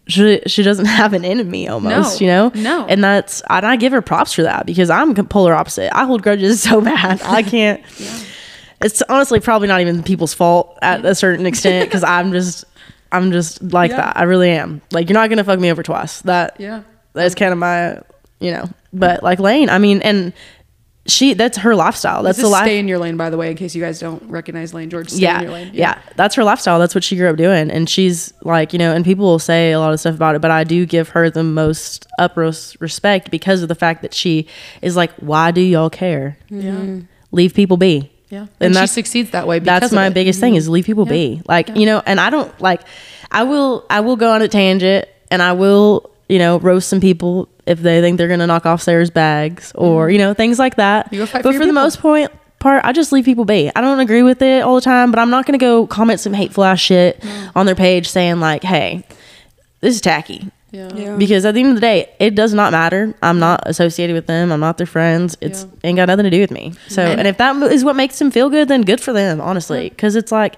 she 0.06 0.40
she 0.46 0.62
doesn't 0.62 0.84
have 1.00 1.12
an 1.12 1.24
enemy 1.24 1.66
almost, 1.68 2.20
No, 2.20 2.24
you 2.24 2.30
know. 2.32 2.52
no. 2.54 2.86
and 2.86 3.02
that's 3.02 3.42
and 3.50 3.66
I 3.66 3.74
give 3.76 3.92
her 3.92 4.00
props 4.02 4.32
for 4.34 4.42
that 4.44 4.64
because 4.66 4.90
I'm 4.90 5.12
polar 5.14 5.54
opposite. 5.54 5.90
I 5.96 6.04
hold 6.04 6.22
grudges 6.22 6.62
so 6.68 6.80
bad 6.80 7.20
I 7.22 7.42
can't. 7.42 7.82
It's 8.80 9.02
honestly 9.08 9.40
probably 9.40 9.68
not 9.68 9.80
even 9.80 10.02
people's 10.02 10.34
fault 10.34 10.78
at 10.82 11.04
a 11.04 11.14
certain 11.14 11.46
extent 11.46 11.88
because 11.88 12.04
I'm 12.04 12.30
just 12.30 12.64
I'm 13.10 13.32
just 13.32 13.60
like 13.62 13.90
Yeah. 13.90 13.96
that. 13.96 14.16
I 14.18 14.22
really 14.24 14.50
am. 14.50 14.82
Like 14.92 15.08
you're 15.08 15.14
not 15.18 15.28
gonna 15.30 15.42
fuck 15.44 15.58
me 15.58 15.70
over 15.72 15.82
twice. 15.82 16.20
That 16.22 16.56
Yeah. 16.60 16.82
that's 17.14 17.34
kind 17.34 17.52
of 17.52 17.58
my 17.58 18.00
you 18.40 18.50
know. 18.50 18.68
But 18.92 19.22
like 19.22 19.38
Lane, 19.40 19.68
I 19.70 19.78
mean, 19.78 20.00
and 20.02 20.32
she 21.08 21.34
that's 21.34 21.58
her 21.58 21.76
lifestyle. 21.76 22.24
That's 22.24 22.38
This 22.38 22.44
the 22.44 22.48
life. 22.50 22.64
stay 22.64 22.78
in 22.80 22.88
your 22.88 22.98
lane, 22.98 23.16
by 23.16 23.30
the 23.30 23.36
way, 23.36 23.48
in 23.50 23.56
case 23.56 23.76
you 23.76 23.82
guys 23.82 24.00
don't 24.00 24.20
recognize 24.24 24.74
Lane 24.74 24.90
George. 24.90 25.08
Stay 25.10 25.22
yeah, 25.22 25.36
in 25.38 25.42
your 25.44 25.52
lane. 25.52 25.70
yeah, 25.72 26.00
that's 26.16 26.34
her 26.34 26.42
lifestyle. 26.42 26.80
That's 26.80 26.94
what 26.96 27.04
she 27.04 27.16
grew 27.16 27.30
up 27.30 27.36
doing, 27.36 27.70
and 27.70 27.88
she's 27.88 28.32
like, 28.42 28.72
you 28.72 28.78
know, 28.80 28.92
and 28.92 29.04
people 29.04 29.24
will 29.26 29.38
say 29.38 29.70
a 29.72 29.78
lot 29.78 29.92
of 29.92 30.00
stuff 30.00 30.16
about 30.16 30.34
it, 30.34 30.40
but 30.42 30.50
I 30.50 30.64
do 30.64 30.84
give 30.84 31.10
her 31.10 31.30
the 31.30 31.44
most 31.44 32.06
utmost 32.18 32.76
respect 32.80 33.30
because 33.30 33.62
of 33.62 33.68
the 33.68 33.76
fact 33.76 34.02
that 34.02 34.14
she 34.14 34.48
is 34.82 34.96
like, 34.96 35.12
why 35.18 35.50
do 35.52 35.60
y'all 35.60 35.90
care? 35.90 36.38
yeah, 36.48 37.00
Leave 37.30 37.54
people 37.54 37.76
be. 37.76 38.10
yeah. 38.30 38.46
And, 38.60 38.74
And 38.74 38.76
she 38.76 38.86
succeeds 38.88 39.30
that 39.30 39.46
way. 39.46 39.58
Because 39.60 39.80
That's 39.82 39.92
my 39.92 40.06
it. 40.06 40.08
Mm-hmm. 40.08 40.14
biggest 40.14 40.40
thing 40.40 40.54
is 40.56 40.68
leave 40.68 40.86
people 40.86 41.04
be. 41.06 41.42
Like, 41.46 41.68
you 41.76 41.86
know, 41.86 42.02
and 42.06 42.18
I 42.18 42.30
don't 42.30 42.58
like 42.60 42.80
I 43.30 43.42
will 43.44 43.84
I 43.90 44.00
will 44.00 44.16
go 44.16 44.32
on 44.32 44.42
a 44.42 44.48
tangent 44.48 45.06
and 45.30 45.42
I 45.42 45.52
will, 45.52 46.10
you 46.28 46.38
know, 46.38 46.58
roast 46.60 46.88
some 46.88 47.00
people 47.00 47.48
if 47.66 47.80
they 47.80 48.00
think 48.00 48.18
they're 48.18 48.28
gonna 48.28 48.46
knock 48.46 48.64
off 48.66 48.82
Sarah's 48.82 49.10
bags 49.10 49.72
or, 49.74 50.10
you 50.10 50.18
know, 50.18 50.34
things 50.34 50.58
like 50.58 50.76
that. 50.76 51.06
Mm-hmm. 51.06 51.14
You 51.16 51.26
fight 51.26 51.42
but 51.42 51.50
for 51.50 51.58
for, 51.58 51.58
the 51.58 51.64
people. 51.66 51.74
most 51.82 52.00
point 52.00 52.30
part, 52.58 52.84
I 52.84 52.92
just 52.92 53.12
leave 53.12 53.24
people 53.24 53.44
be. 53.44 53.70
I 53.76 53.80
don't 53.80 54.00
agree 54.00 54.22
with 54.22 54.40
it 54.42 54.62
all 54.62 54.76
the 54.76 54.80
time, 54.80 55.10
but 55.10 55.18
I'm 55.18 55.30
not 55.30 55.46
gonna 55.46 55.58
go 55.58 55.86
comment 55.86 56.20
some 56.20 56.32
hateful 56.32 56.64
ass 56.64 56.80
shit 56.80 57.22
on 57.54 57.66
their 57.66 57.74
page 57.74 58.08
saying 58.08 58.40
like, 58.40 58.62
Hey, 58.64 59.04
this 59.80 59.94
is 59.94 60.00
tacky. 60.00 60.50
Yeah. 60.72 60.90
Yeah. 60.94 61.16
Because 61.16 61.44
at 61.44 61.54
the 61.54 61.60
end 61.60 61.70
of 61.70 61.74
the 61.76 61.80
day, 61.80 62.10
it 62.18 62.34
does 62.34 62.52
not 62.52 62.70
matter. 62.72 63.14
I'm 63.22 63.38
not 63.38 63.62
associated 63.66 64.14
with 64.14 64.26
them. 64.26 64.52
I'm 64.52 64.60
not 64.60 64.78
their 64.78 64.86
friends. 64.86 65.36
It's 65.40 65.62
Yeah. 65.62 65.70
ain't 65.88 65.96
got 65.96 66.06
nothing 66.08 66.24
to 66.24 66.30
do 66.30 66.40
with 66.40 66.50
me. 66.50 66.74
So, 66.88 67.02
And- 67.02 67.20
and, 67.20 67.28
if 67.28 67.38
that 67.38 67.56
is 67.72 67.84
what 67.84 67.96
makes 67.96 68.18
them 68.18 68.30
feel 68.30 68.50
good, 68.50 68.68
then 68.68 68.82
good 68.82 69.00
for 69.00 69.12
them, 69.12 69.40
honestly. 69.40 69.88
Because 69.88 70.16
it's 70.16 70.32
like, 70.32 70.56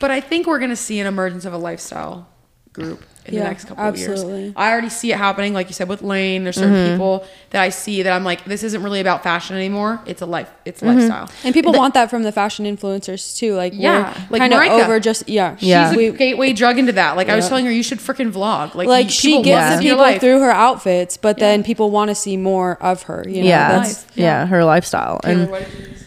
But 0.00 0.10
I 0.10 0.20
think 0.20 0.46
we're 0.46 0.58
gonna 0.58 0.76
see 0.76 0.98
an 1.00 1.06
emergence 1.06 1.44
of 1.44 1.52
a 1.52 1.58
lifestyle 1.58 2.26
group 2.72 3.02
in 3.28 3.34
the 3.36 3.44
next 3.44 3.66
couple 3.66 3.84
of 3.84 3.96
years. 3.96 4.24
I 4.56 4.70
already 4.70 4.88
see 4.88 5.12
it 5.12 5.18
happening, 5.18 5.52
like 5.54 5.68
you 5.68 5.72
said 5.74 5.88
with 5.88 6.02
Lane. 6.02 6.44
There's 6.44 6.56
certain 6.56 6.72
Mm-hmm. 6.74 6.94
people 6.94 7.24
that 7.50 7.62
I 7.62 7.68
see 7.70 8.02
that 8.02 8.12
I'm 8.12 8.24
like, 8.24 8.44
this 8.44 8.62
isn't 8.62 8.82
really 8.82 9.00
about 9.00 9.22
fashion 9.22 9.56
anymore. 9.56 10.00
It's 10.06 10.22
a 10.22 10.26
life. 10.26 10.50
It's 10.64 10.80
Mm-hmm. 10.80 10.98
lifestyle. 10.98 11.30
And 11.44 11.54
people 11.54 11.72
want 11.72 11.94
that 11.94 12.10
from 12.10 12.22
the 12.22 12.32
fashion 12.32 12.64
influencers 12.66 13.36
too. 13.36 13.54
Like 13.54 13.72
Yeah, 13.74 14.12
like 14.30 14.40
kind 14.40 14.52
of 14.54 14.60
over 14.62 14.98
just 15.00 15.28
yeah. 15.28 15.56
Yeah. 15.60 15.90
She's 15.90 15.96
a 15.98 16.10
We- 16.12 16.16
gateway 16.18 16.52
drug 16.52 16.78
into 16.78 16.92
that. 16.92 17.16
Like 17.16 17.28
I 17.28 17.36
was 17.36 17.48
telling 17.48 17.64
her, 17.66 17.70
you 17.72 17.82
should 17.82 17.98
freaking 17.98 18.32
vlog. 18.32 18.74
Like, 18.74 18.88
like 18.88 19.10
she 19.10 19.28
people 19.28 19.44
gets 19.44 19.60
love 19.60 19.70
the 19.70 19.76
to 19.76 19.82
see 19.82 19.86
your 19.88 19.94
people 19.96 20.04
life. 20.12 20.20
through 20.20 20.40
her 20.40 20.50
outfits, 20.50 21.16
but 21.16 21.38
then 21.38 21.62
people 21.62 21.90
want 21.90 22.08
to 22.10 22.14
see 22.14 22.36
more 22.36 22.76
of 22.82 23.02
her. 23.04 23.24
You 23.28 23.42
know? 23.42 23.48
yeah, 23.48 23.68
That's, 23.78 24.02
that's 24.04 24.16
yeah. 24.16 24.46
her 24.46 24.64
lifestyle. 24.64 25.18
Taylor, 25.20 25.42
and 25.42 25.50
what 25.50 25.68
did 25.70 25.88
you 25.88 25.94
say? 25.96 26.04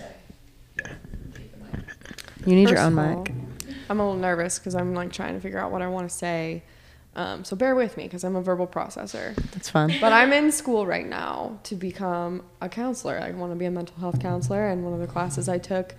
you 2.46 2.56
need 2.56 2.70
your 2.70 2.80
own 2.80 2.96
mic. 2.96 3.34
I'm 3.90 4.00
a 4.00 4.06
little 4.06 4.20
nervous 4.20 4.58
because 4.58 4.74
I'm 4.74 4.94
like 4.96 5.12
trying 5.12 5.34
to 5.36 5.40
figure 5.42 5.60
out 5.60 5.72
what 5.72 5.82
I 5.82 5.88
want 5.88 6.10
to 6.10 6.16
say. 6.16 6.64
Um, 7.16 7.44
so 7.44 7.56
bear 7.56 7.76
with 7.76 7.98
me 7.98 8.04
because 8.04 8.24
I'm 8.24 8.36
a 8.36 8.42
verbal 8.42 8.68
processor. 8.68 9.36
That's 9.52 9.70
fun. 9.70 9.94
But 10.00 10.14
I'm 10.14 10.32
in 10.32 10.52
school 10.52 10.86
right 10.86 11.06
now 11.06 11.60
to 11.64 11.76
become 11.76 12.44
a 12.62 12.70
counselor. 12.70 13.20
I 13.20 13.32
want 13.32 13.52
to 13.52 13.58
be 13.58 13.66
a 13.66 13.72
mental 13.72 13.98
health 13.98 14.22
counselor, 14.22 14.68
and 14.68 14.84
one 14.84 14.94
of 14.94 15.00
the 15.00 15.08
classes 15.08 15.50
I 15.50 15.58
took 15.58 15.96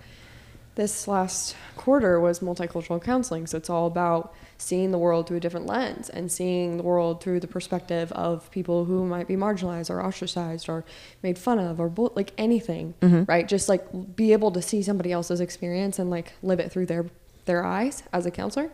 this 0.75 1.07
last 1.07 1.55
quarter 1.77 2.19
was 2.19 2.39
multicultural 2.39 2.99
counseling. 3.01 3.45
So 3.45 3.57
it's 3.57 3.69
all 3.69 3.85
about 3.85 4.33
seeing 4.57 4.89
the 4.91 4.97
world 4.97 5.27
through 5.27 5.37
a 5.37 5.39
different 5.39 5.67
lens 5.67 6.09
and 6.09 6.31
seeing 6.31 6.77
the 6.77 6.83
world 6.83 7.21
through 7.21 7.41
the 7.41 7.47
perspective 7.47 8.11
of 8.13 8.49
people 8.49 8.85
who 8.85 9.05
might 9.05 9.27
be 9.27 9.35
marginalized 9.35 9.91
or 9.91 10.03
ostracized 10.03 10.67
or 10.67 10.83
made 11.21 11.37
fun 11.37 11.59
of 11.59 11.79
or 11.79 11.89
bull- 11.89 12.13
like 12.15 12.31
anything, 12.39 12.95
right? 13.27 13.47
Just 13.47 13.69
like 13.69 14.15
be 14.15 14.33
able 14.33 14.49
to 14.51 14.63
see 14.63 14.81
somebody 14.81 15.11
else's 15.11 15.39
experience 15.41 15.99
and 15.99 16.09
like 16.09 16.33
live 16.41 16.59
it 16.59 16.71
through 16.71 16.87
their 16.87 17.05
their 17.45 17.63
eyes 17.63 18.01
as 18.11 18.25
a 18.25 18.31
counselor. 18.31 18.71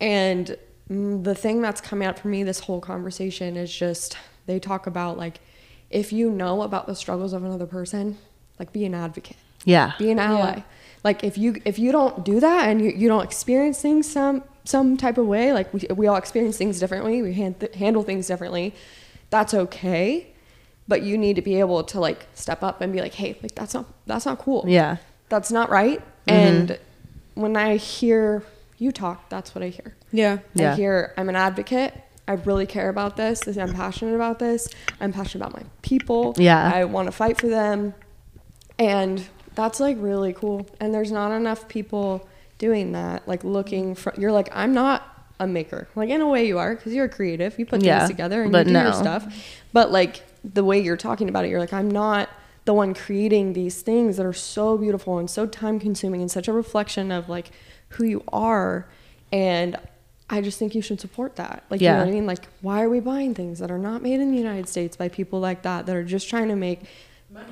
And 0.00 0.56
Mm, 0.90 1.22
the 1.22 1.34
thing 1.34 1.62
that's 1.62 1.80
coming 1.80 2.06
out 2.06 2.18
for 2.18 2.28
me 2.28 2.42
this 2.42 2.60
whole 2.60 2.80
conversation 2.80 3.56
is 3.56 3.74
just 3.74 4.18
they 4.46 4.58
talk 4.58 4.86
about 4.86 5.16
like 5.16 5.40
if 5.90 6.12
you 6.12 6.30
know 6.30 6.62
about 6.62 6.86
the 6.86 6.94
struggles 6.94 7.32
of 7.32 7.44
another 7.44 7.66
person, 7.66 8.18
like 8.58 8.72
be 8.72 8.84
an 8.84 8.94
advocate. 8.94 9.36
Yeah. 9.64 9.92
be 9.98 10.10
an 10.10 10.18
ally. 10.18 10.62
Like 11.04 11.22
if 11.22 11.38
you 11.38 11.56
if 11.64 11.78
you 11.78 11.92
don't 11.92 12.24
do 12.24 12.40
that 12.40 12.68
and 12.68 12.80
you, 12.82 12.90
you 12.90 13.08
don't 13.08 13.22
experience 13.22 13.80
things 13.80 14.10
some 14.10 14.42
some 14.64 14.96
type 14.96 15.18
of 15.18 15.26
way 15.26 15.52
like 15.52 15.72
we, 15.72 15.80
we 15.94 16.06
all 16.06 16.16
experience 16.16 16.56
things 16.58 16.78
differently 16.78 17.22
we 17.22 17.32
hand, 17.32 17.68
handle 17.74 18.02
things 18.02 18.26
differently 18.26 18.74
that's 19.30 19.54
okay. 19.54 20.26
But 20.88 21.02
you 21.02 21.16
need 21.16 21.36
to 21.36 21.42
be 21.42 21.60
able 21.60 21.84
to 21.84 22.00
like 22.00 22.26
step 22.34 22.62
up 22.62 22.80
and 22.80 22.92
be 22.92 23.00
like 23.00 23.14
hey 23.14 23.38
like 23.42 23.54
that's 23.54 23.74
not 23.74 23.86
that's 24.06 24.26
not 24.26 24.38
cool. 24.38 24.64
Yeah. 24.66 24.96
that's 25.28 25.52
not 25.52 25.70
right. 25.70 26.00
Mm-hmm. 26.26 26.30
And 26.30 26.78
when 27.34 27.56
i 27.56 27.76
hear 27.76 28.42
you 28.80 28.90
talk, 28.90 29.28
that's 29.28 29.54
what 29.54 29.62
I 29.62 29.68
hear. 29.68 29.94
Yeah. 30.10 30.38
Yeah. 30.54 30.72
I 30.72 30.76
hear 30.76 31.14
I'm 31.16 31.28
an 31.28 31.36
advocate. 31.36 31.94
I 32.26 32.32
really 32.32 32.66
care 32.66 32.88
about 32.88 33.16
this. 33.16 33.46
I'm 33.46 33.72
passionate 33.74 34.14
about 34.14 34.38
this. 34.38 34.68
I'm 35.00 35.12
passionate 35.12 35.44
about 35.46 35.60
my 35.60 35.66
people. 35.82 36.34
Yeah. 36.38 36.70
I 36.74 36.84
want 36.86 37.06
to 37.06 37.12
fight 37.12 37.38
for 37.38 37.46
them. 37.48 37.94
And 38.78 39.26
that's 39.54 39.80
like 39.80 39.96
really 40.00 40.32
cool. 40.32 40.66
And 40.80 40.94
there's 40.94 41.12
not 41.12 41.30
enough 41.32 41.68
people 41.68 42.26
doing 42.58 42.92
that. 42.92 43.28
Like 43.28 43.44
looking 43.44 43.94
for, 43.94 44.14
you're 44.16 44.32
like, 44.32 44.48
I'm 44.52 44.72
not 44.72 45.06
a 45.38 45.46
maker. 45.46 45.88
Like 45.94 46.08
in 46.08 46.20
a 46.20 46.28
way 46.28 46.46
you 46.46 46.58
are 46.58 46.74
because 46.74 46.94
you're 46.94 47.08
creative. 47.08 47.58
You 47.58 47.66
put 47.66 47.82
Yeah, 47.82 47.98
things 48.00 48.10
together 48.10 48.42
and 48.42 48.52
but 48.52 48.66
you 48.66 48.72
do 48.72 48.78
your 48.78 48.90
no. 48.90 48.92
stuff. 48.92 49.34
But 49.72 49.90
like 49.90 50.22
the 50.42 50.64
way 50.64 50.80
you're 50.80 50.96
talking 50.96 51.28
about 51.28 51.44
it, 51.44 51.48
you're 51.48 51.60
like, 51.60 51.72
I'm 51.74 51.90
not 51.90 52.30
the 52.64 52.74
one 52.74 52.94
creating 52.94 53.54
these 53.54 53.82
things 53.82 54.16
that 54.16 54.24
are 54.24 54.32
so 54.32 54.78
beautiful 54.78 55.18
and 55.18 55.28
so 55.28 55.46
time 55.46 55.80
consuming 55.80 56.20
and 56.20 56.30
such 56.30 56.46
a 56.46 56.52
reflection 56.52 57.10
of 57.10 57.28
like 57.28 57.50
who 57.90 58.04
you 58.04 58.22
are. 58.32 58.86
And 59.32 59.76
I 60.28 60.40
just 60.40 60.58
think 60.58 60.74
you 60.74 60.82
should 60.82 61.00
support 61.00 61.36
that. 61.36 61.64
Like, 61.70 61.80
you 61.80 61.88
know 61.88 61.98
what 61.98 62.08
I 62.08 62.12
mean? 62.12 62.26
Like, 62.26 62.46
why 62.60 62.82
are 62.82 62.88
we 62.88 63.00
buying 63.00 63.34
things 63.34 63.58
that 63.58 63.70
are 63.70 63.78
not 63.78 64.02
made 64.02 64.20
in 64.20 64.30
the 64.30 64.38
United 64.38 64.68
States 64.68 64.96
by 64.96 65.08
people 65.08 65.40
like 65.40 65.62
that 65.62 65.86
that 65.86 65.96
are 65.96 66.04
just 66.04 66.28
trying 66.28 66.48
to 66.48 66.56
make 66.56 66.80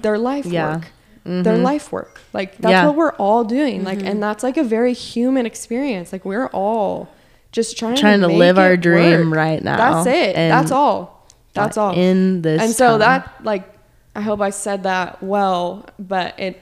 their 0.03 0.18
life 0.18 0.47
Yeah. 0.47 0.76
work? 0.76 0.86
Their 1.24 1.55
mm-hmm. 1.55 1.62
life 1.62 1.93
work. 1.93 2.20
Like, 2.32 2.57
that's 2.59 2.70
Yeah. 2.70 2.86
what 2.86 2.97
we're 2.97 3.12
all 3.12 3.45
doing. 3.45 3.84
Like, 3.84 3.99
mm-hmm. 3.99 4.07
and 4.07 4.22
that's 4.22 4.43
like 4.43 4.57
a 4.57 4.62
very 4.64 4.95
human 4.95 5.45
experience. 5.45 6.12
Like, 6.12 6.24
we're 6.24 6.47
all 6.49 7.09
just 7.53 7.76
trying, 7.78 7.97
Trying 7.97 8.20
to 8.20 8.28
make 8.28 8.39
live 8.39 8.59
our 8.59 8.76
dream 8.76 9.30
work. 9.30 9.36
right 9.36 9.62
now, 9.62 9.76
That's 9.76 10.07
it. 10.07 10.36
and 10.36 10.53
that's 10.53 10.70
all. 10.70 11.26
That's 11.55 11.76
all. 11.76 11.93
in 11.95 12.43
this 12.43 12.62
And 12.62 12.72
so 12.72 12.91
time. 12.91 13.01
that, 13.01 13.45
like, 13.45 13.68
I 14.14 14.20
hope 14.20 14.41
I 14.41 14.51
said 14.51 14.84
that 14.84 15.22
well, 15.22 15.86
but 15.99 16.39
it, 16.39 16.61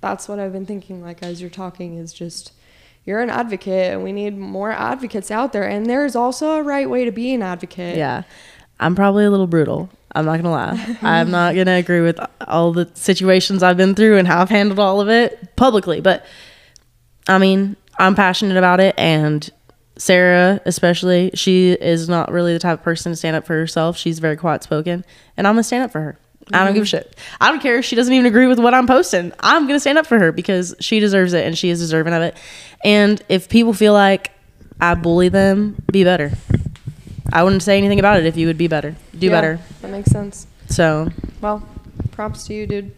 that's 0.00 0.28
what 0.28 0.38
I've 0.38 0.52
been 0.52 0.66
thinking. 0.66 1.02
Like, 1.02 1.22
as 1.22 1.40
you're 1.40 1.50
talking, 1.50 1.98
is 1.98 2.12
just, 2.12 2.52
you're 3.06 3.20
an 3.20 3.30
advocate, 3.30 3.92
and 3.94 4.02
we 4.02 4.12
need 4.12 4.36
more 4.36 4.72
advocates 4.72 5.30
out 5.30 5.52
there. 5.52 5.66
And 5.66 5.86
there's 5.86 6.14
also 6.14 6.58
a 6.58 6.62
right 6.62 6.90
way 6.90 7.04
to 7.04 7.12
be 7.12 7.32
an 7.32 7.42
advocate. 7.42 7.96
Yeah. 7.96 8.24
I'm 8.78 8.94
probably 8.94 9.24
a 9.24 9.30
little 9.30 9.46
brutal. 9.46 9.88
I'm 10.14 10.26
not 10.26 10.36
gonna 10.36 10.50
lie. 10.50 10.98
I'm 11.02 11.30
not 11.30 11.54
gonna 11.54 11.76
agree 11.76 12.00
with 12.00 12.18
all 12.46 12.72
the 12.72 12.90
situations 12.94 13.62
I've 13.62 13.76
been 13.76 13.94
through 13.94 14.18
and 14.18 14.26
how 14.26 14.42
I've 14.42 14.50
handled 14.50 14.78
all 14.78 15.00
of 15.00 15.08
it 15.08 15.56
publicly, 15.56 16.00
but 16.00 16.26
I 17.28 17.38
mean, 17.38 17.76
I'm 17.98 18.14
passionate 18.14 18.56
about 18.56 18.80
it 18.80 18.94
and 18.98 19.48
Sarah, 19.98 20.60
especially, 20.66 21.30
she 21.34 21.72
is 21.72 22.08
not 22.08 22.30
really 22.30 22.52
the 22.52 22.58
type 22.58 22.80
of 22.80 22.84
person 22.84 23.12
to 23.12 23.16
stand 23.16 23.34
up 23.34 23.46
for 23.46 23.54
herself. 23.54 23.96
She's 23.96 24.18
very 24.18 24.36
quiet 24.36 24.62
spoken, 24.62 25.04
and 25.36 25.46
I'm 25.46 25.54
gonna 25.54 25.62
stand 25.62 25.84
up 25.84 25.90
for 25.90 26.00
her. 26.00 26.18
I 26.52 26.64
don't 26.64 26.74
give 26.74 26.84
a 26.84 26.86
shit. 26.86 27.16
I 27.40 27.50
don't 27.50 27.60
care 27.60 27.78
if 27.78 27.84
she 27.84 27.96
doesn't 27.96 28.12
even 28.12 28.26
agree 28.26 28.46
with 28.46 28.58
what 28.58 28.72
I'm 28.72 28.86
posting. 28.86 29.32
I'm 29.40 29.66
gonna 29.66 29.80
stand 29.80 29.98
up 29.98 30.06
for 30.06 30.18
her 30.18 30.30
because 30.32 30.74
she 30.80 31.00
deserves 31.00 31.32
it 31.32 31.44
and 31.44 31.58
she 31.58 31.70
is 31.70 31.80
deserving 31.80 32.12
of 32.12 32.22
it. 32.22 32.36
And 32.84 33.20
if 33.28 33.48
people 33.48 33.72
feel 33.72 33.92
like 33.92 34.30
I 34.80 34.94
bully 34.94 35.28
them, 35.28 35.82
be 35.90 36.04
better. 36.04 36.32
I 37.32 37.42
wouldn't 37.42 37.62
say 37.62 37.76
anything 37.76 37.98
about 37.98 38.18
it 38.18 38.26
if 38.26 38.36
you 38.36 38.46
would 38.46 38.58
be 38.58 38.68
better. 38.68 38.94
Do 39.18 39.26
Yeah, 39.26 39.32
better. 39.32 39.60
That 39.82 39.90
makes 39.90 40.10
sense. 40.10 40.46
So 40.68 41.08
Well, 41.40 41.66
props 42.12 42.46
to 42.46 42.54
you, 42.54 42.66
dude. 42.66 42.94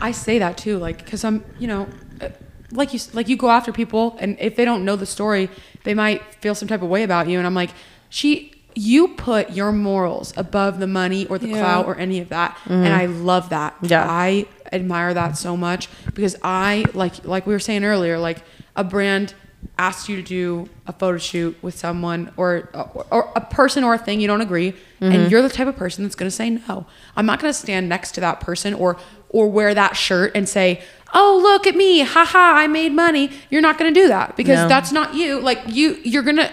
I 0.00 0.12
say 0.12 0.38
that 0.38 0.58
too, 0.58 0.76
like, 0.76 0.98
because 0.98 1.24
I'm, 1.24 1.42
you 1.58 1.66
know, 1.66 1.88
uh, 2.20 2.28
like 2.72 2.92
you, 2.92 3.00
like 3.14 3.28
you 3.28 3.38
go 3.38 3.48
after 3.48 3.72
people, 3.72 4.16
and 4.20 4.36
if 4.38 4.54
they 4.54 4.66
don't 4.66 4.84
know 4.84 4.96
the 4.96 5.06
story, 5.06 5.48
they 5.84 5.94
might 5.94 6.22
feel 6.42 6.54
some 6.54 6.68
type 6.68 6.82
of 6.82 6.90
way 6.90 7.04
about 7.04 7.26
you. 7.26 7.38
And 7.38 7.46
I'm 7.46 7.54
like, 7.54 7.70
she, 8.10 8.53
you 8.74 9.08
put 9.08 9.50
your 9.50 9.72
morals 9.72 10.32
above 10.36 10.80
the 10.80 10.86
money 10.86 11.26
or 11.26 11.38
the 11.38 11.48
Yeah. 11.48 11.60
clout 11.60 11.86
or 11.86 11.96
any 11.96 12.20
of 12.20 12.28
that, 12.30 12.58
and 12.66 12.84
mm-hmm. 12.84 12.94
I 12.94 13.06
love 13.06 13.50
that. 13.50 13.76
Yeah. 13.82 14.06
I 14.08 14.46
admire 14.72 15.14
that 15.14 15.36
so 15.36 15.56
much 15.56 15.88
because 16.14 16.36
I 16.42 16.84
like, 16.94 17.24
like 17.24 17.46
we 17.46 17.52
were 17.52 17.60
saying 17.60 17.84
earlier, 17.84 18.18
like 18.18 18.42
a 18.74 18.82
brand 18.84 19.34
asks 19.78 20.08
you 20.08 20.16
to 20.16 20.22
do 20.22 20.68
a 20.86 20.92
photo 20.92 21.18
shoot 21.18 21.56
with 21.62 21.76
someone 21.76 22.30
or 22.36 22.68
or, 22.74 23.06
or 23.10 23.32
a 23.34 23.40
person 23.40 23.82
or 23.82 23.94
a 23.94 23.98
thing 23.98 24.20
you 24.20 24.26
don't 24.26 24.42
agree 24.42 24.74
and 25.00 25.12
mm-hmm. 25.12 25.30
you're 25.30 25.42
the 25.42 25.48
type 25.48 25.66
of 25.66 25.74
person 25.74 26.04
that's 26.04 26.14
going 26.14 26.26
to 26.26 26.34
say 26.34 26.50
no 26.50 26.86
i'm 27.16 27.24
not 27.26 27.40
going 27.40 27.52
to 27.52 27.58
stand 27.58 27.88
next 27.88 28.12
to 28.12 28.20
that 28.20 28.40
person 28.40 28.74
or 28.74 28.96
or 29.30 29.48
wear 29.48 29.74
that 29.74 29.96
shirt 29.96 30.30
and 30.34 30.48
say 30.48 30.82
oh 31.14 31.40
look 31.42 31.66
at 31.66 31.74
me 31.74 32.00
haha 32.00 32.52
i 32.52 32.66
made 32.66 32.92
money 32.92 33.30
you're 33.50 33.62
not 33.62 33.78
going 33.78 33.92
to 33.92 33.98
do 33.98 34.06
that 34.06 34.36
because 34.36 34.58
No. 34.60 34.68
that's 34.68 34.92
not 34.92 35.14
you 35.14 35.40
like 35.40 35.60
you 35.66 35.98
you're 36.04 36.22
going 36.22 36.36
to 36.36 36.52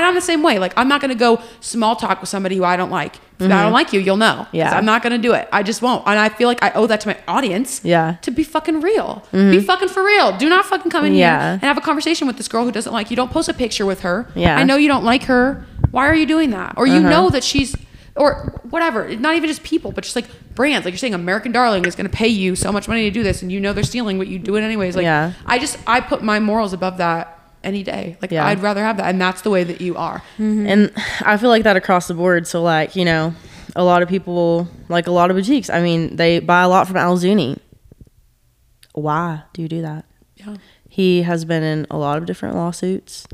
I'm 0.00 0.14
the 0.14 0.20
same 0.20 0.42
way. 0.42 0.58
Like 0.58 0.72
I'm 0.76 0.88
not 0.88 1.00
gonna 1.00 1.14
go 1.14 1.40
small 1.60 1.96
talk 1.96 2.20
with 2.20 2.28
somebody 2.28 2.56
who 2.56 2.64
I 2.64 2.76
don't 2.76 2.90
like. 2.90 3.16
If 3.38 3.50
I 3.50 3.64
don't 3.64 3.72
like 3.72 3.92
you, 3.92 3.98
you'll 3.98 4.16
know. 4.18 4.46
Yeah. 4.52 4.70
I'm 4.76 4.84
not 4.84 5.02
gonna 5.02 5.18
do 5.18 5.32
it. 5.32 5.48
I 5.52 5.64
just 5.64 5.82
won't. 5.82 6.06
And 6.06 6.16
I 6.16 6.28
feel 6.28 6.46
like 6.46 6.62
I 6.62 6.70
owe 6.72 6.86
that 6.86 7.00
to 7.00 7.08
my 7.08 7.16
audience. 7.26 7.80
Yeah. 7.84 8.16
To 8.22 8.30
be 8.30 8.44
fucking 8.44 8.80
real. 8.80 9.24
Be 9.32 9.60
fucking 9.60 9.88
for 9.88 10.04
real. 10.04 10.36
Do 10.36 10.48
not 10.48 10.64
fucking 10.66 10.90
come 10.92 11.04
in 11.04 11.14
Yeah. 11.14 11.38
here 11.40 11.52
and 11.54 11.62
have 11.62 11.76
a 11.76 11.80
conversation 11.80 12.28
with 12.28 12.36
this 12.36 12.46
girl 12.46 12.64
who 12.64 12.70
doesn't 12.70 12.92
like 12.92 13.10
you. 13.10 13.16
Don't 13.16 13.32
post 13.32 13.48
a 13.48 13.54
picture 13.54 13.84
with 13.84 14.00
her. 14.02 14.28
Yeah. 14.36 14.56
I 14.56 14.62
know 14.62 14.76
you 14.76 14.86
don't 14.86 15.02
like 15.04 15.24
her. 15.24 15.66
Why 15.90 16.06
are 16.06 16.14
you 16.14 16.24
doing 16.26 16.50
that? 16.50 16.74
Or 16.76 16.86
you 16.86 17.00
Uh-huh. 17.00 17.10
know 17.10 17.30
that 17.30 17.42
she's 17.42 17.74
or 18.14 18.60
whatever. 18.70 19.08
Not 19.16 19.34
even 19.36 19.48
just 19.48 19.62
people, 19.64 19.90
but 19.90 20.04
just 20.04 20.14
like 20.14 20.26
brands. 20.54 20.84
Like 20.84 20.92
you're 20.92 20.98
saying 20.98 21.14
American 21.14 21.50
Darling 21.50 21.84
is 21.86 21.96
gonna 21.96 22.08
pay 22.10 22.28
you 22.28 22.54
so 22.54 22.70
much 22.70 22.86
money 22.86 23.04
to 23.04 23.10
do 23.10 23.22
this 23.24 23.42
and 23.42 23.50
you 23.50 23.58
know 23.58 23.72
they're 23.72 23.82
stealing, 23.82 24.18
but 24.18 24.28
you 24.28 24.38
do 24.38 24.54
it 24.56 24.60
anyways. 24.62 24.94
Like 24.94 25.02
Yeah. 25.04 25.32
I 25.46 25.58
just 25.58 25.78
I 25.86 26.00
put 26.00 26.22
my 26.22 26.38
morals 26.38 26.72
above 26.72 26.98
that 26.98 27.38
any 27.64 27.82
day. 27.82 28.16
Like 28.20 28.30
Yeah. 28.30 28.46
I'd 28.46 28.60
rather 28.60 28.82
have 28.82 28.96
that. 28.98 29.06
And 29.06 29.20
that's 29.20 29.42
the 29.42 29.50
way 29.50 29.64
that 29.64 29.80
you 29.80 29.96
are. 29.96 30.22
Mm-hmm. 30.38 30.66
and 30.66 30.92
I 31.20 31.36
feel 31.36 31.50
like 31.50 31.64
that 31.64 31.76
across 31.76 32.08
the 32.08 32.14
board. 32.14 32.46
So 32.46 32.62
like, 32.62 32.96
you 32.96 33.04
know, 33.04 33.34
a 33.74 33.84
lot 33.84 34.02
of 34.02 34.08
people 34.08 34.68
like 34.88 35.06
a 35.06 35.12
lot 35.12 35.30
of 35.30 35.36
boutiques, 35.36 35.70
I 35.70 35.82
mean, 35.82 36.16
they 36.16 36.38
buy 36.38 36.62
a 36.62 36.68
lot 36.68 36.86
from 36.86 36.96
Alzuni. 36.96 37.58
Why 38.92 39.42
do 39.52 39.62
you 39.62 39.68
do 39.68 39.82
that? 39.82 40.04
Yeah. 40.36 40.56
He 40.88 41.22
has 41.22 41.44
been 41.44 41.62
in 41.62 41.86
a 41.90 41.96
lot 41.96 42.18
of 42.18 42.26
different 42.26 42.54
lawsuits 42.54 43.26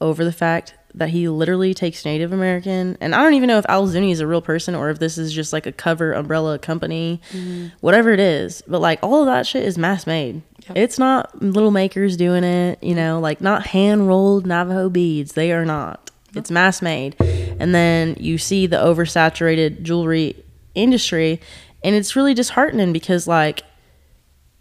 over 0.00 0.24
the 0.24 0.32
fact 0.32 0.74
that 0.96 1.10
he 1.10 1.28
literally 1.28 1.74
takes 1.74 2.04
Native 2.04 2.32
American, 2.32 2.96
and 3.00 3.14
I 3.14 3.22
don't 3.22 3.34
even 3.34 3.48
know 3.48 3.58
if 3.58 3.66
Alzuni 3.66 4.10
is 4.10 4.20
a 4.20 4.26
real 4.26 4.40
person 4.40 4.74
or 4.74 4.88
if 4.88 4.98
this 4.98 5.18
is 5.18 5.32
just 5.32 5.52
like 5.52 5.66
a 5.66 5.72
cover 5.72 6.12
umbrella 6.12 6.58
company, 6.58 7.20
mm-hmm. 7.30 7.68
whatever 7.80 8.12
it 8.12 8.20
is. 8.20 8.62
But 8.66 8.80
like 8.80 8.98
all 9.02 9.20
of 9.20 9.26
that 9.26 9.46
shit 9.46 9.62
is 9.62 9.76
mass 9.76 10.06
made. 10.06 10.42
Yep. 10.68 10.76
It's 10.76 10.98
not 10.98 11.40
little 11.42 11.70
makers 11.70 12.16
doing 12.16 12.44
it, 12.44 12.82
you 12.82 12.94
know, 12.94 13.20
like 13.20 13.40
not 13.40 13.66
hand 13.66 14.08
rolled 14.08 14.46
Navajo 14.46 14.88
beads. 14.88 15.32
They 15.32 15.52
are 15.52 15.64
not. 15.64 16.10
It's 16.34 16.50
mass 16.50 16.82
made. 16.82 17.16
And 17.58 17.74
then 17.74 18.16
you 18.18 18.38
see 18.38 18.66
the 18.66 18.76
oversaturated 18.76 19.82
jewelry 19.82 20.36
industry, 20.74 21.40
and 21.82 21.94
it's 21.94 22.14
really 22.14 22.34
disheartening 22.34 22.92
because 22.92 23.26
like 23.26 23.62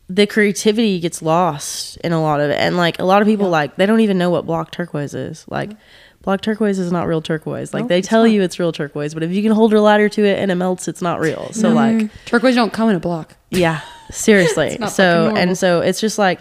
the 0.08 0.28
creativity 0.28 1.00
gets 1.00 1.22
lost 1.22 1.98
in 1.98 2.12
a 2.12 2.22
lot 2.22 2.40
of 2.40 2.50
it. 2.50 2.60
And 2.60 2.78
like 2.78 3.00
a 3.00 3.04
lot 3.04 3.22
of 3.22 3.28
people 3.28 3.50
like 3.50 3.76
they 3.76 3.86
don't 3.86 4.00
even 4.00 4.18
know 4.18 4.30
what 4.30 4.46
block 4.46 4.72
turquoise 4.72 5.14
is. 5.14 5.46
Like 5.48 5.72
block 6.22 6.42
turquoise 6.42 6.80
is 6.80 6.92
not 6.92 7.08
real 7.08 7.22
turquoise. 7.22 7.74
Like 7.74 7.88
they 7.88 8.02
tell 8.02 8.26
you 8.28 8.42
it's 8.42 8.60
real 8.60 8.72
turquoise 8.72 9.14
but 9.14 9.24
if 9.24 9.32
you 9.32 9.42
can 9.42 9.52
hold 9.52 9.72
your 9.72 9.82
ladder 9.82 10.08
to 10.10 10.24
it 10.24 10.40
and 10.40 10.52
it 10.52 10.56
melts 10.56 10.88
it's 10.88 11.02
not 11.02 11.20
real. 11.20 11.52
So 11.52 11.74
mm-hmm. 11.74 12.00
like 12.00 12.26
Turquoise 12.26 12.56
don't 12.56 12.72
come 12.72 12.90
in 12.90 12.96
a 12.96 13.00
block. 13.00 13.36
yeah 13.50 13.82
seriously 14.12 14.78
so 14.90 15.34
and 15.36 15.58
so 15.58 15.82
it's 15.82 16.00
just 16.00 16.18
like 16.18 16.40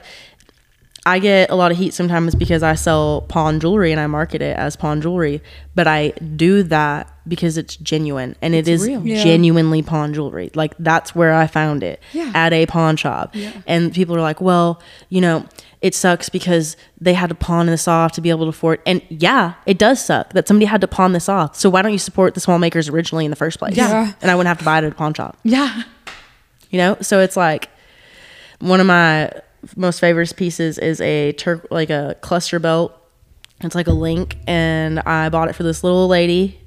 i 1.06 1.18
get 1.18 1.50
a 1.50 1.54
lot 1.54 1.70
of 1.70 1.76
heat 1.76 1.92
sometimes 1.92 2.34
because 2.34 2.62
i 2.62 2.74
sell 2.74 3.22
pawn 3.28 3.60
jewelry 3.60 3.92
and 3.92 4.00
i 4.00 4.06
market 4.06 4.40
it 4.42 4.56
as 4.56 4.74
pawn 4.76 5.00
jewelry 5.00 5.42
but 5.74 5.86
i 5.86 6.10
do 6.36 6.62
that 6.62 7.10
because 7.26 7.56
it's 7.56 7.76
genuine 7.76 8.36
and 8.42 8.54
it's 8.54 8.68
real. 8.82 9.06
Yeah. 9.06 9.22
genuinely 9.22 9.82
pawn 9.82 10.14
jewelry 10.14 10.50
like 10.54 10.74
that's 10.78 11.14
where 11.14 11.32
i 11.34 11.46
found 11.46 11.82
it 11.82 12.00
Yeah. 12.12 12.30
at 12.34 12.52
a 12.52 12.66
pawn 12.66 12.96
shop 12.96 13.34
and 13.66 13.92
people 13.92 14.16
are 14.16 14.20
like 14.22 14.40
well 14.40 14.80
you 15.08 15.20
know 15.20 15.46
it 15.82 15.94
sucks 15.94 16.30
because 16.30 16.78
they 16.98 17.12
had 17.12 17.28
to 17.28 17.34
pawn 17.34 17.66
this 17.66 17.86
off 17.86 18.12
to 18.12 18.22
be 18.22 18.30
able 18.30 18.46
to 18.46 18.48
afford 18.50 18.80
and 18.86 19.02
yeah 19.10 19.54
it 19.66 19.76
does 19.76 20.02
suck 20.02 20.32
that 20.32 20.48
somebody 20.48 20.64
had 20.64 20.80
to 20.80 20.88
pawn 20.88 21.12
this 21.12 21.28
off 21.28 21.54
so 21.54 21.68
why 21.68 21.82
don't 21.82 21.92
you 21.92 21.98
support 21.98 22.32
the 22.32 22.40
small 22.40 22.58
makers 22.58 22.88
originally 22.88 23.26
in 23.26 23.30
the 23.30 23.36
first 23.36 23.58
place 23.58 23.76
Yeah. 23.76 24.12
and 24.22 24.30
i 24.30 24.34
wouldn't 24.34 24.48
have 24.48 24.58
to 24.58 24.64
buy 24.64 24.78
it 24.78 24.84
at 24.84 24.92
a 24.92 24.94
pawn 24.94 25.12
shop 25.12 25.36
Yeah. 25.44 25.82
You 26.74 26.78
know? 26.78 26.96
So 27.00 27.20
it's 27.20 27.36
like 27.36 27.70
one 28.58 28.80
of 28.80 28.86
my 28.86 29.30
most 29.76 30.00
favorite 30.00 30.34
pieces 30.36 30.76
is 30.76 31.00
a 31.00 31.30
turk 31.34 31.68
like 31.70 31.88
a 31.88 32.16
cluster 32.20 32.58
belt. 32.58 32.92
It's 33.60 33.76
like 33.76 33.86
a 33.86 33.92
link 33.92 34.36
and 34.48 34.98
i 34.98 35.28
bought 35.28 35.48
it 35.48 35.54
for 35.54 35.62
this 35.62 35.84
little 35.84 36.08
lady 36.08 36.60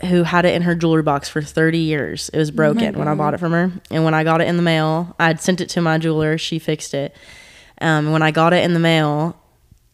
who 0.00 0.22
had 0.22 0.46
it 0.46 0.54
in 0.54 0.62
her 0.62 0.74
jewelry 0.74 1.02
box 1.02 1.28
for 1.28 1.42
30 1.42 1.76
years. 1.78 2.30
It 2.30 2.38
was 2.38 2.50
broken 2.50 2.98
when 2.98 3.06
i 3.06 3.14
bought 3.14 3.34
it 3.34 3.38
from 3.38 3.52
her. 3.52 3.70
And 3.90 4.02
when 4.02 4.14
i 4.14 4.24
got 4.24 4.40
it 4.40 4.48
in 4.48 4.56
the 4.56 4.62
mail 4.62 5.14
i'd 5.20 5.42
sent 5.42 5.60
it 5.60 5.68
to 5.70 5.82
my 5.82 5.98
jeweler. 5.98 6.38
She 6.38 6.58
fixed 6.58 6.94
it. 6.94 7.14
Um, 7.82 8.12
when 8.12 8.22
i 8.22 8.30
got 8.30 8.54
it 8.54 8.64
in 8.64 8.72
the 8.72 8.80
mail 8.80 9.38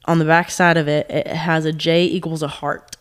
on 0.05 0.21
the 0.21 0.25
back 0.25 0.49
side 0.49 0.77
of 0.77 0.87
it 0.87 1.11
it 1.11 1.27
has 1.27 1.65
a 1.65 1.73
j 1.73 2.05
equals 2.05 2.45
a 2.45 2.49
heart 2.49 2.97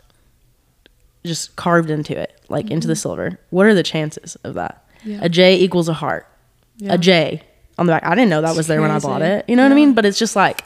just 1.24 1.56
carved 1.56 1.92
into 1.92 2.18
it 2.20 2.42
like 2.50 2.72
into 2.72 2.88
the 2.88 2.96
silver. 2.96 3.40
What 3.52 3.68
are 3.68 3.76
the 3.76 3.84
chances 3.84 4.36
of 4.38 4.56
that 4.56 4.81
a 5.22 5.30
j 5.30 5.56
equals 5.58 5.88
a 5.90 5.94
heart 5.94 6.28
a 6.88 6.98
J 6.98 7.42
on 7.78 7.86
the 7.86 7.92
back. 7.94 8.04
I 8.06 8.16
didn't 8.16 8.30
know 8.30 8.42
that 8.42 8.56
was 8.56 8.66
there 8.68 8.82
when 8.82 8.90
I 8.92 9.00
bought 9.00 9.22
it. 9.22 9.46
You 9.48 9.56
know 9.56 9.64
what 9.64 9.72
I 9.72 9.76
mean? 9.76 9.94
But 9.94 10.06
it's 10.06 10.18
just 10.18 10.36
like 10.36 10.64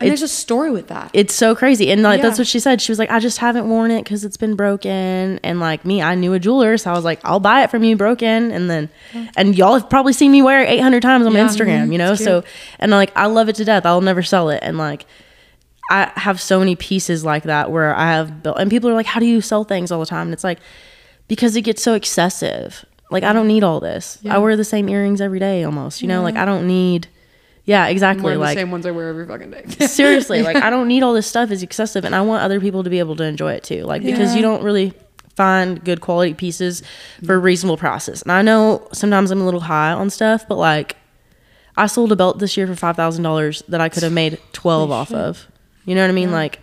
And 0.00 0.08
there's 0.08 0.22
a 0.22 0.28
story 0.28 0.70
with 0.70 0.88
that. 0.88 1.10
it's 1.12 1.34
so 1.34 1.54
crazy. 1.54 1.90
And 1.92 2.02
like 2.02 2.22
that's 2.22 2.38
what 2.38 2.46
she 2.46 2.58
said. 2.58 2.80
She 2.80 2.90
was 2.90 2.98
like, 2.98 3.10
I 3.10 3.20
just 3.20 3.36
haven't 3.38 3.68
worn 3.68 3.90
it 3.90 4.02
because 4.02 4.24
it's 4.24 4.38
been 4.38 4.56
broken. 4.56 5.38
And 5.44 5.60
like 5.60 5.84
me, 5.84 6.00
I 6.00 6.14
knew 6.14 6.32
a 6.32 6.38
jeweler, 6.38 6.78
so 6.78 6.90
I 6.90 6.94
was 6.94 7.04
like, 7.04 7.20
I'll 7.22 7.38
buy 7.40 7.62
it 7.64 7.70
from 7.70 7.84
you 7.84 7.96
broken. 7.96 8.50
And 8.50 8.70
then, 8.70 8.88
and 9.36 9.56
y'all 9.58 9.74
have 9.74 9.90
probably 9.90 10.14
seen 10.14 10.32
me 10.32 10.40
wear 10.40 10.62
it 10.62 10.70
800 10.70 11.02
times 11.02 11.26
on 11.26 11.34
my 11.34 11.40
Yeah. 11.40 11.48
Instagram, 11.48 11.92
you 11.92 11.98
know. 11.98 12.12
It's 12.12 12.24
So, 12.24 12.42
and 12.78 12.90
like 12.90 13.12
I 13.14 13.26
love 13.26 13.50
it 13.50 13.56
to 13.56 13.64
death. 13.66 13.84
I'll 13.84 14.00
never 14.00 14.22
sell 14.22 14.48
it. 14.50 14.60
And 14.62 14.78
like. 14.78 15.04
I 15.92 16.12
have 16.14 16.40
so 16.40 16.60
many 16.60 16.76
pieces 16.76 17.24
like 17.24 17.42
that 17.42 17.72
where 17.72 17.92
I 17.96 18.12
have 18.12 18.44
built, 18.44 18.58
and 18.60 18.70
people 18.70 18.88
are 18.90 18.94
like, 18.94 19.06
"How 19.06 19.18
do 19.18 19.26
you 19.26 19.40
sell 19.40 19.64
things 19.64 19.90
all 19.90 19.98
the 19.98 20.06
time?" 20.06 20.28
And 20.28 20.32
it's 20.32 20.44
like, 20.44 20.60
because 21.26 21.56
it 21.56 21.62
gets 21.62 21.82
so 21.82 21.94
excessive. 21.94 22.84
Like 23.10 23.24
I 23.24 23.32
don't 23.32 23.48
need 23.48 23.64
all 23.64 23.80
this. 23.80 24.18
I 24.28 24.38
wear 24.38 24.56
the 24.56 24.64
same 24.64 24.88
earrings 24.88 25.20
every 25.20 25.40
day 25.40 25.64
almost. 25.64 26.00
You 26.00 26.08
know, 26.08 26.22
like 26.22 26.36
I 26.36 26.44
don't 26.44 26.66
need. 26.66 27.08
Yeah, 27.64 27.86
exactly. 27.88 28.36
Like 28.36 28.56
the 28.56 28.60
same 28.60 28.70
ones 28.70 28.86
I 28.86 28.90
wear 28.90 29.08
every 29.08 29.26
fucking 29.26 29.50
day. 29.50 29.66
seriously, 29.86 30.42
like 30.44 30.56
I 30.56 30.70
don't 30.70 30.88
need 30.88 31.02
all 31.02 31.12
this 31.12 31.26
stuff. 31.26 31.50
It's 31.50 31.62
excessive, 31.62 32.04
and 32.04 32.14
I 32.14 32.20
want 32.22 32.42
other 32.42 32.60
people 32.60 32.84
to 32.84 32.90
be 32.90 32.98
able 32.98 33.16
to 33.16 33.24
enjoy 33.24 33.52
it 33.52 33.64
too. 33.64 33.84
Like 33.84 34.02
because 34.02 34.34
you 34.34 34.42
don't 34.42 34.62
really 34.62 34.94
find 35.36 35.82
good 35.84 36.00
quality 36.00 36.34
pieces 36.34 36.82
for 37.24 37.38
reasonable 37.38 37.76
prices. 37.76 38.22
And 38.22 38.32
I 38.32 38.42
know 38.42 38.86
sometimes 38.92 39.30
I'm 39.30 39.40
a 39.40 39.44
little 39.44 39.60
high 39.60 39.92
on 39.92 40.10
stuff, 40.10 40.46
but 40.48 40.56
like 40.56 40.96
I 41.76 41.86
sold 41.86 42.12
a 42.12 42.16
belt 42.16 42.38
this 42.38 42.56
year 42.56 42.66
for 42.66 42.76
five 42.76 42.96
thousand 42.96 43.24
dollars 43.24 43.62
that 43.68 43.80
I 43.80 43.88
could 43.88 44.02
have 44.02 44.12
made 44.12 44.38
twelve 44.52 44.90
off 44.90 45.12
of. 45.12 45.46
You 45.84 45.94
know 45.94 46.02
what 46.02 46.10
I 46.10 46.14
mean? 46.14 46.30
Like. 46.32 46.60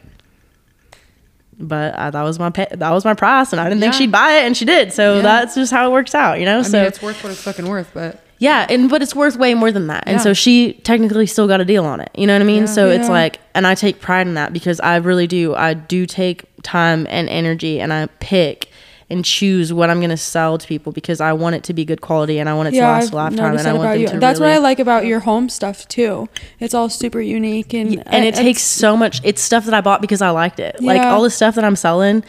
But 1.59 1.97
I, 1.97 2.09
that 2.11 2.21
was 2.21 2.37
my 2.37 2.49
pay, 2.51 2.67
that 2.71 2.91
was 2.91 3.03
my 3.03 3.13
price, 3.15 3.51
and 3.51 3.59
I 3.59 3.63
didn't 3.67 3.81
think 3.81 3.93
she'd 3.95 4.11
buy 4.11 4.33
it, 4.33 4.45
and 4.45 4.55
she 4.55 4.63
did. 4.65 4.93
So 4.93 5.15
Yeah. 5.15 5.21
that's 5.23 5.55
just 5.55 5.71
how 5.71 5.87
it 5.89 5.91
works 5.91 6.13
out, 6.13 6.39
you 6.39 6.45
know. 6.45 6.59
I 6.59 6.61
so 6.61 6.77
mean, 6.77 6.87
it's 6.87 7.01
worth 7.01 7.23
what 7.23 7.31
it's 7.31 7.41
fucking 7.41 7.67
worth, 7.67 7.89
but 7.95 8.23
yeah, 8.37 8.67
and 8.69 8.89
but 8.89 9.01
it's 9.01 9.15
worth 9.15 9.35
way 9.37 9.55
more 9.55 9.71
than 9.71 9.87
that. 9.87 10.03
And 10.05 10.17
Yeah. 10.17 10.21
so 10.21 10.33
she 10.33 10.73
technically 10.83 11.25
still 11.25 11.47
got 11.47 11.59
a 11.59 11.65
deal 11.65 11.83
on 11.85 11.99
it. 11.99 12.11
You 12.13 12.27
know 12.27 12.33
what 12.33 12.43
I 12.43 12.45
mean? 12.45 12.67
So 12.67 12.89
it's 12.89 13.09
like 13.09 13.39
and 13.55 13.65
I 13.65 13.73
take 13.73 13.99
pride 13.99 14.27
in 14.27 14.35
that 14.35 14.53
because 14.53 14.79
I 14.81 14.97
really 14.97 15.25
do. 15.25 15.55
I 15.55 15.73
do 15.73 16.05
take 16.05 16.45
time 16.61 17.07
and 17.09 17.27
energy 17.29 17.79
and 17.81 17.91
I 17.91 18.05
pick 18.19 18.69
and 19.09 19.23
choose 19.23 19.71
what 19.71 19.89
I'm 19.89 19.99
going 19.99 20.09
to 20.09 20.17
sell 20.17 20.57
to 20.57 20.67
people 20.67 20.91
because 20.91 21.21
I 21.21 21.31
want 21.31 21.55
it 21.55 21.63
to 21.65 21.73
be 21.73 21.85
good 21.85 22.01
quality 22.01 22.39
and 22.39 22.49
I 22.49 22.53
want 22.55 22.67
it 22.67 22.71
to 22.71 22.81
last 22.81 23.07
I've 23.07 23.13
a 23.13 23.15
lifetime 23.15 23.37
noticed 23.51 23.65
and 23.65 23.77
I 23.77 23.79
want 23.79 23.91
them 23.93 24.01
you. 24.01 24.07
to 24.09 24.19
That's 24.19 24.39
really, 24.39 24.51
what 24.51 24.57
I 24.57 24.59
like 24.61 24.79
about 24.79 25.05
your 25.05 25.21
home 25.21 25.47
stuff 25.47 25.87
too. 25.87 26.27
It's 26.59 26.73
all 26.73 26.89
super 26.89 27.21
unique 27.21 27.73
and 27.73 28.03
and 28.07 28.25
it 28.25 28.35
takes 28.35 28.61
so 28.63 28.97
much 28.97 29.21
it's 29.23 29.41
stuff 29.41 29.63
that 29.65 29.73
I 29.73 29.79
bought 29.81 30.01
because 30.01 30.21
I 30.21 30.31
liked 30.31 30.59
it. 30.59 30.81
Like 30.83 31.01
all 31.01 31.21
the 31.23 31.29
stuff 31.29 31.55
that 31.55 31.63
I'm 31.63 31.77
selling 31.77 32.23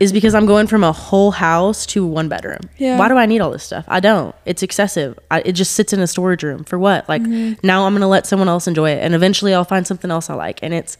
is 0.00 0.12
because 0.12 0.34
I'm 0.34 0.46
going 0.46 0.66
from 0.68 0.82
a 0.84 0.90
whole 0.92 1.30
house 1.32 1.86
to 1.86 2.04
one 2.06 2.28
bedroom. 2.28 2.60
Yeah. 2.78 2.98
Why 2.98 3.08
do 3.08 3.14
I 3.16 3.26
need 3.26 3.40
all 3.40 3.50
this 3.50 3.62
stuff? 3.64 3.84
I 3.88 4.00
don't. 4.00 4.34
It's 4.46 4.62
excessive. 4.62 5.18
I, 5.30 5.40
it 5.44 5.52
just 5.52 5.72
sits 5.72 5.92
in 5.92 6.00
a 6.00 6.06
storage 6.06 6.42
room 6.44 6.64
for 6.64 6.78
what? 6.78 7.08
Like 7.08 7.22
Mm-hmm. 7.22 7.64
now 7.66 7.84
I'm 7.86 7.92
going 7.94 8.00
to 8.00 8.06
let 8.08 8.26
someone 8.26 8.48
else 8.48 8.66
enjoy 8.68 8.90
it 8.90 9.02
and 9.02 9.14
eventually 9.14 9.54
I'll 9.54 9.64
find 9.64 9.86
something 9.86 10.10
else 10.10 10.30
I 10.30 10.34
like 10.34 10.60
and 10.62 10.72
it's 10.72 10.96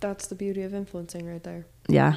That's 0.00 0.26
the 0.26 0.34
beauty 0.34 0.62
of 0.62 0.74
influencing 0.74 1.26
right 1.26 1.42
there. 1.42 1.66
yeah. 1.88 2.16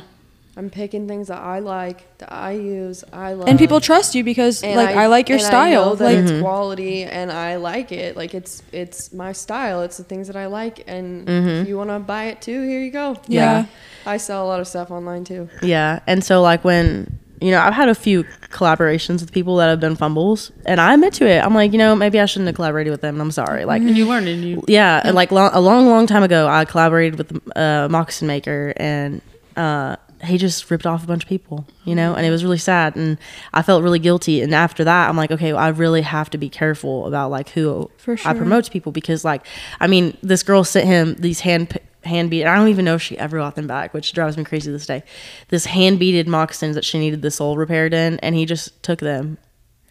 I'm 0.59 0.69
picking 0.69 1.07
things 1.07 1.29
that 1.29 1.39
I 1.39 1.59
like, 1.59 2.17
that 2.17 2.33
I 2.33 2.51
use, 2.51 3.05
I 3.13 3.31
love. 3.31 3.47
and 3.47 3.57
people 3.57 3.79
trust 3.79 4.13
you 4.13 4.25
because 4.25 4.61
And 4.61 4.75
like 4.75 4.93
I, 4.93 5.07
like 5.07 5.29
your 5.29 5.37
and 5.37 5.45
I 5.45 5.49
style. 5.49 5.85
know 5.85 5.95
that 5.95 6.03
like 6.03 6.17
it's 6.17 6.31
mm-hmm. 6.31 6.41
quality, 6.41 7.03
and 7.05 7.31
I 7.31 7.55
like 7.55 7.93
it. 7.93 8.17
Like 8.17 8.33
it's 8.35 8.61
it's 8.73 9.13
my 9.13 9.31
style. 9.31 9.83
It's 9.83 9.95
the 9.95 10.03
things 10.03 10.27
that 10.27 10.35
I 10.35 10.47
like, 10.47 10.83
and 10.85 11.25
mm-hmm. 11.25 11.47
if 11.47 11.69
you 11.69 11.77
want 11.77 11.91
to 11.91 11.99
buy 11.99 12.25
it 12.25 12.41
too, 12.41 12.61
here 12.67 12.81
you 12.81 12.91
go. 12.91 13.15
yeah. 13.27 13.67
I 14.05 14.17
sell 14.17 14.45
a 14.45 14.47
lot 14.47 14.59
of 14.59 14.67
stuff 14.67 14.91
online 14.91 15.23
too. 15.23 15.47
Yeah. 15.61 16.01
And 16.07 16.25
so 16.25 16.41
like 16.41 16.65
when 16.65 17.19
you 17.39 17.51
know, 17.51 17.61
I've 17.61 17.73
had 17.73 17.87
a 17.87 17.95
few 17.95 18.25
collaborations 18.51 19.21
with 19.21 19.31
people 19.31 19.55
that 19.57 19.69
have 19.69 19.79
done 19.79 19.95
fumbles 19.95 20.51
and 20.65 20.81
I 20.81 20.93
admit 20.93 21.13
to 21.13 21.25
it. 21.25 21.39
I'm 21.39 21.53
like, 21.53 21.71
you 21.71 21.77
know, 21.77 21.95
maybe 21.95 22.19
I 22.19 22.25
shouldn't 22.25 22.47
have 22.47 22.55
collaborated 22.55 22.91
with 22.91 22.99
them. 22.99 23.21
I'm 23.21 23.31
sorry. 23.31 23.63
Like 23.63 23.81
and 23.81 23.97
you 23.97 24.05
learn 24.05 24.27
and 24.27 24.43
you 24.43 24.61
yeah, 24.67 25.01
and 25.05 25.15
like 25.15 25.31
long, 25.31 25.51
a 25.53 25.61
long, 25.61 25.87
long 25.87 26.05
time 26.05 26.23
ago, 26.23 26.49
I 26.49 26.65
collaborated 26.65 27.17
with 27.17 27.31
a 27.55 27.87
moccasin 27.89 28.27
maker, 28.27 28.73
and 28.75 29.21
uh, 29.55 29.95
he 30.23 30.37
just 30.37 30.69
ripped 30.69 30.85
off 30.85 31.03
a 31.03 31.07
bunch 31.07 31.23
of 31.23 31.29
people, 31.29 31.65
you 31.85 31.95
know, 31.95 32.13
and 32.13 32.25
it 32.25 32.29
was 32.29 32.43
really 32.43 32.57
sad, 32.57 32.95
and 32.95 33.17
I 33.53 33.61
felt 33.61 33.83
really 33.83 33.99
guilty. 33.99 34.41
And 34.41 34.53
after 34.53 34.83
that, 34.83 35.09
I'm 35.09 35.17
like, 35.17 35.31
okay, 35.31 35.53
well, 35.53 35.61
I 35.61 35.69
really 35.69 36.01
have 36.01 36.29
to 36.31 36.37
be 36.37 36.49
careful 36.49 37.07
about 37.07 37.31
like 37.31 37.49
who 37.49 37.89
For 37.97 38.17
I 38.25 38.33
promote 38.33 38.65
to 38.65 38.71
people 38.71 38.91
because, 38.91 39.23
like, 39.23 39.45
I 39.79 39.87
mean, 39.87 40.17
this 40.21 40.43
girl 40.43 40.63
sent 40.63 40.87
him 40.87 41.15
these 41.15 41.41
hand 41.41 41.77
hand 42.03 42.29
beat. 42.29 42.45
I 42.45 42.55
don't 42.55 42.69
even 42.69 42.85
know 42.85 42.95
if 42.95 43.01
she 43.01 43.17
ever 43.17 43.37
got 43.37 43.55
them 43.55 43.67
back, 43.67 43.93
which 43.93 44.13
drives 44.13 44.37
me 44.37 44.43
crazy 44.43 44.65
to 44.65 44.71
this 44.71 44.85
day. 44.85 45.03
This 45.49 45.65
hand 45.65 45.99
beaded 45.99 46.27
moccasins 46.27 46.75
that 46.75 46.85
she 46.85 46.99
needed 46.99 47.21
the 47.21 47.31
sole 47.31 47.57
repaired 47.57 47.93
in, 47.93 48.19
and 48.19 48.35
he 48.35 48.45
just 48.45 48.81
took 48.83 48.99
them. 48.99 49.37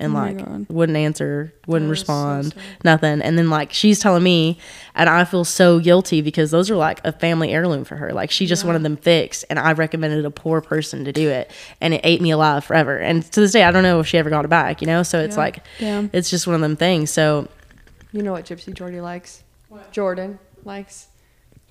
And 0.00 0.12
Oh 0.12 0.16
like 0.16 0.68
wouldn't 0.68 0.96
answer, 0.96 1.52
wouldn't 1.66 1.90
respond, 1.90 2.54
nothing. 2.84 3.20
And 3.20 3.36
then 3.36 3.50
like 3.50 3.72
she's 3.72 3.98
telling 3.98 4.22
me, 4.22 4.58
and 4.94 5.08
I 5.10 5.24
feel 5.24 5.44
so 5.44 5.80
guilty 5.80 6.20
because 6.20 6.52
those 6.52 6.70
are 6.70 6.76
like 6.76 7.04
a 7.04 7.10
family 7.10 7.50
heirloom 7.50 7.84
for 7.84 7.96
her. 7.96 8.12
Like 8.12 8.30
she 8.30 8.46
just 8.46 8.64
wanted 8.64 8.84
them 8.84 8.96
fixed, 8.96 9.44
and 9.50 9.58
I 9.58 9.72
recommended 9.72 10.24
a 10.24 10.30
poor 10.30 10.60
person 10.60 11.04
to 11.04 11.12
do 11.12 11.28
it, 11.28 11.50
and 11.80 11.94
it 11.94 12.00
ate 12.04 12.20
me 12.20 12.30
alive 12.30 12.64
forever. 12.64 12.96
And 12.96 13.24
to 13.32 13.40
this 13.40 13.52
day, 13.52 13.64
I 13.64 13.72
don't 13.72 13.82
know 13.82 13.98
if 13.98 14.06
she 14.06 14.18
ever 14.18 14.30
got 14.30 14.44
it 14.44 14.48
back. 14.48 14.80
You 14.80 14.86
know, 14.86 15.02
so 15.02 15.18
it's 15.18 15.36
like, 15.36 15.64
Damn. 15.80 16.10
it's 16.12 16.30
just 16.30 16.46
one 16.46 16.54
of 16.54 16.60
them 16.60 16.76
things. 16.76 17.10
So 17.10 17.48
You 18.12 18.22
know 18.22 18.32
what 18.32 18.44
Gypsy 18.44 18.72
Jordy 18.72 19.00
likes? 19.00 19.42
Jordan 19.90 20.38
likes 20.64 21.08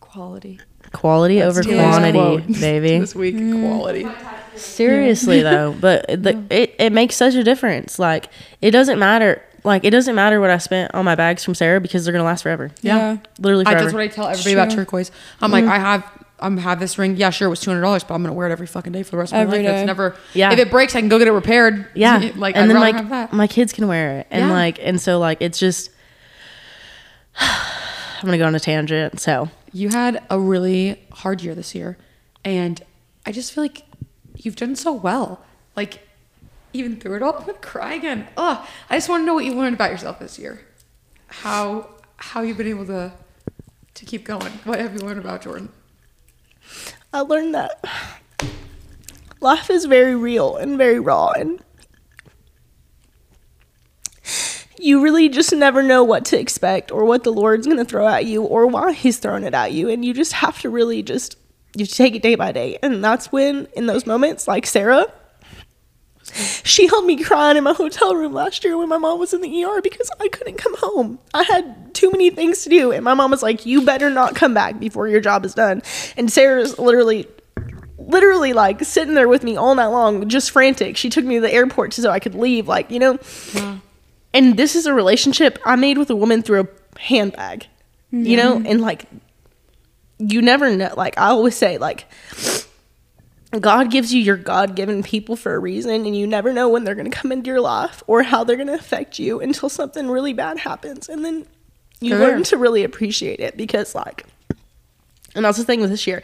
quality. 0.01 0.59
Quality 0.93 1.41
over 1.41 1.61
quantity, 1.63 2.17
quote. 2.17 2.47
baby. 2.59 2.99
this 2.99 3.13
week 3.15 3.35
Mm. 3.35 3.61
quality. 3.67 4.07
Seriously 4.55 5.41
though, 5.43 5.75
but 5.79 6.05
the, 6.07 6.43
it 6.49 6.75
it 6.79 6.91
makes 6.93 7.15
such 7.15 7.35
a 7.35 7.43
difference. 7.43 7.99
Like 7.99 8.29
it 8.61 8.71
doesn't 8.71 8.97
matter. 8.99 9.41
Like 9.63 9.83
it 9.83 9.91
doesn't 9.91 10.15
matter 10.15 10.39
what 10.39 10.49
I 10.49 10.57
spent 10.57 10.93
on 10.95 11.03
my 11.05 11.15
bags 11.15 11.43
from 11.43 11.53
Sarah 11.55 11.79
because 11.81 12.05
they're 12.05 12.11
gonna 12.13 12.23
last 12.23 12.41
forever. 12.43 12.71
Yeah. 12.81 13.17
Literally 13.39 13.65
I, 13.65 13.71
forever. 13.71 13.83
that's 13.85 13.93
what 13.93 14.01
I 14.03 14.07
tell 14.07 14.27
everybody 14.27 14.53
about 14.53 14.71
turquoise. 14.71 15.11
I'm 15.41 15.51
like, 15.51 15.65
I 15.65 15.77
have, 15.77 16.03
I'm 16.39 16.57
have 16.57 16.79
this 16.79 16.97
ring. 16.97 17.17
Yeah, 17.17 17.29
sure, 17.31 17.47
it 17.47 17.49
was 17.49 17.59
two 17.59 17.69
hundred 17.69 17.81
dollars, 17.81 18.03
but 18.03 18.13
I'm 18.15 18.23
gonna 18.23 18.33
wear 18.33 18.47
it 18.47 18.51
every 18.51 18.65
fucking 18.67 18.93
day 18.93 19.03
for 19.03 19.11
the 19.11 19.17
rest 19.17 19.33
of 19.33 19.39
Every 19.39 19.59
my 19.59 19.65
life. 19.65 19.73
day. 19.75 19.79
It's 19.81 19.87
never. 19.87 20.15
Yeah. 20.33 20.53
If 20.53 20.59
it 20.59 20.71
breaks, 20.71 20.95
I 20.95 21.01
can 21.01 21.09
go 21.09 21.19
get 21.19 21.27
it 21.27 21.31
repaired. 21.31 21.85
Yeah. 21.95 22.31
Like, 22.35 22.55
and 22.55 22.63
I'd 22.65 22.69
then 22.75 22.79
like 22.81 22.95
have 22.95 23.09
that. 23.09 23.33
my 23.33 23.47
kids 23.47 23.73
can 23.73 23.87
wear 23.87 24.19
it. 24.19 24.27
And 24.31 24.45
Yeah. 24.47 24.51
like 24.53 24.79
and 24.81 24.99
so 25.01 25.19
like 25.19 25.39
it's 25.41 25.59
just 25.59 25.89
I'm 27.39 28.25
gonna 28.25 28.37
go 28.37 28.45
on 28.47 28.55
a 28.55 28.59
tangent. 28.59 29.19
So 29.19 29.49
you 29.73 29.89
had 29.89 30.23
a 30.29 30.39
really 30.39 31.05
hard 31.11 31.41
year 31.41 31.55
this 31.55 31.75
year, 31.75 31.97
and 32.43 32.81
I 33.25 33.31
just 33.31 33.51
feel 33.53 33.63
like 33.63 33.83
you've 34.35 34.55
done 34.55 34.75
so 34.75 34.93
well. 34.93 35.43
Like 35.75 36.07
even 36.73 36.99
through 36.99 37.15
it 37.15 37.23
all, 37.23 37.33
I'm 37.33 37.41
gonna 37.41 37.53
cry 37.55 37.93
again. 37.93 38.27
Ugh. 38.37 38.67
I 38.89 38.97
just 38.97 39.09
want 39.09 39.21
to 39.21 39.25
know 39.25 39.33
what 39.33 39.45
you 39.45 39.53
learned 39.53 39.75
about 39.75 39.91
yourself 39.91 40.19
this 40.19 40.37
year. 40.39 40.61
How 41.27 41.89
how 42.17 42.41
you've 42.41 42.57
been 42.57 42.67
able 42.67 42.85
to 42.87 43.13
to 43.93 44.05
keep 44.05 44.23
going. 44.23 44.51
What 44.63 44.79
have 44.79 44.93
you 44.93 44.99
learned 44.99 45.19
about 45.19 45.41
Jordan? 45.41 45.69
I 47.13 47.21
learned 47.21 47.55
that 47.55 47.83
life 49.39 49.69
is 49.69 49.85
very 49.85 50.15
real 50.15 50.55
and 50.55 50.77
very 50.77 50.99
raw 50.99 51.29
and 51.31 51.63
you 54.79 55.01
really 55.01 55.29
just 55.29 55.53
never 55.53 55.81
know 55.81 56.03
what 56.03 56.25
to 56.25 56.39
expect 56.39 56.91
or 56.91 57.05
what 57.05 57.23
the 57.23 57.31
Lord's 57.31 57.65
going 57.65 57.77
to 57.77 57.85
throw 57.85 58.07
at 58.07 58.25
you 58.25 58.43
or 58.43 58.67
why 58.67 58.93
he's 58.93 59.17
throwing 59.17 59.43
it 59.43 59.53
at 59.53 59.71
you 59.71 59.89
and 59.89 60.03
you 60.05 60.13
just 60.13 60.33
have 60.33 60.59
to 60.61 60.69
really 60.69 61.01
just 61.03 61.37
you 61.75 61.85
take 61.85 62.15
it 62.15 62.21
day 62.21 62.35
by 62.35 62.51
day 62.51 62.77
and 62.81 63.03
that's 63.03 63.31
when 63.31 63.67
in 63.75 63.85
those 63.85 64.05
moments 64.05 64.47
like 64.47 64.65
Sarah 64.65 65.05
she 66.63 66.87
held 66.87 67.05
me 67.05 67.23
crying 67.23 67.57
in 67.57 67.63
my 67.63 67.73
hotel 67.73 68.15
room 68.15 68.33
last 68.33 68.63
year 68.63 68.77
when 68.77 68.89
my 68.89 68.97
mom 68.97 69.19
was 69.19 69.33
in 69.33 69.41
the 69.41 69.63
ER 69.63 69.81
because 69.81 70.09
I 70.19 70.27
couldn't 70.27 70.57
come 70.57 70.75
home. 70.77 71.19
I 71.33 71.43
had 71.43 71.93
too 71.93 72.11
many 72.11 72.29
things 72.29 72.63
to 72.63 72.69
do. 72.69 72.91
And 72.91 73.03
my 73.03 73.13
mom 73.13 73.31
was 73.31 73.41
like, 73.41 73.65
You 73.65 73.85
better 73.85 74.09
not 74.09 74.35
come 74.35 74.53
back 74.53 74.79
before 74.79 75.07
your 75.07 75.21
job 75.21 75.45
is 75.45 75.53
done. 75.53 75.81
And 76.17 76.31
Sarah's 76.31 76.77
literally, 76.77 77.27
literally 77.97 78.53
like 78.53 78.83
sitting 78.83 79.13
there 79.13 79.27
with 79.27 79.43
me 79.43 79.55
all 79.55 79.73
night 79.75 79.87
long, 79.87 80.27
just 80.27 80.51
frantic. 80.51 80.97
She 80.97 81.09
took 81.09 81.25
me 81.25 81.35
to 81.35 81.41
the 81.41 81.53
airport 81.53 81.93
so 81.93 82.09
I 82.09 82.19
could 82.19 82.35
leave, 82.35 82.67
like, 82.67 82.91
you 82.91 82.99
know. 82.99 83.19
And 84.37 84.55
this 84.55 84.75
is 84.75 84.85
a 84.85 84.93
relationship 84.93 85.57
I 85.65 85.75
made 85.75 85.97
with 85.97 86.11
a 86.11 86.15
woman 86.15 86.43
through 86.43 86.61
a 86.61 86.99
handbag, 86.99 87.65
you 88.11 88.37
know? 88.37 88.57
Mm-hmm. 88.57 88.67
And 88.67 88.81
like, 88.81 89.05
you 90.19 90.43
never 90.43 90.69
know. 90.75 90.93
Like, 90.95 91.17
I 91.17 91.29
always 91.29 91.55
say, 91.55 91.79
like, 91.79 92.05
God 93.59 93.89
gives 93.89 94.13
you 94.13 94.21
your 94.21 94.37
God 94.37 94.75
given 94.75 95.01
people 95.01 95.35
for 95.35 95.55
a 95.55 95.59
reason, 95.59 96.05
and 96.05 96.15
you 96.15 96.27
never 96.27 96.53
know 96.53 96.69
when 96.69 96.83
they're 96.83 96.95
going 96.95 97.09
to 97.09 97.17
come 97.17 97.31
into 97.31 97.47
your 97.47 97.61
life 97.61 98.03
or 98.05 98.21
how 98.21 98.43
they're 98.43 98.57
going 98.57 98.67
to 98.67 98.73
affect 98.75 99.17
you 99.17 99.39
until 99.39 99.69
something 99.69 100.07
really 100.07 100.33
bad 100.33 100.59
happens. 100.59 101.09
And 101.09 101.25
then 101.25 101.47
you 101.99 102.09
Sure. 102.11 102.19
learn 102.19 102.43
to 102.43 102.57
really 102.57 102.83
appreciate 102.83 103.39
it 103.39 103.57
because, 103.57 103.95
like, 103.95 104.25
and 105.33 105.45
that's 105.45 105.57
the 105.57 105.63
thing 105.63 105.81
with 105.81 105.89
this 105.89 106.05
year. 106.05 106.21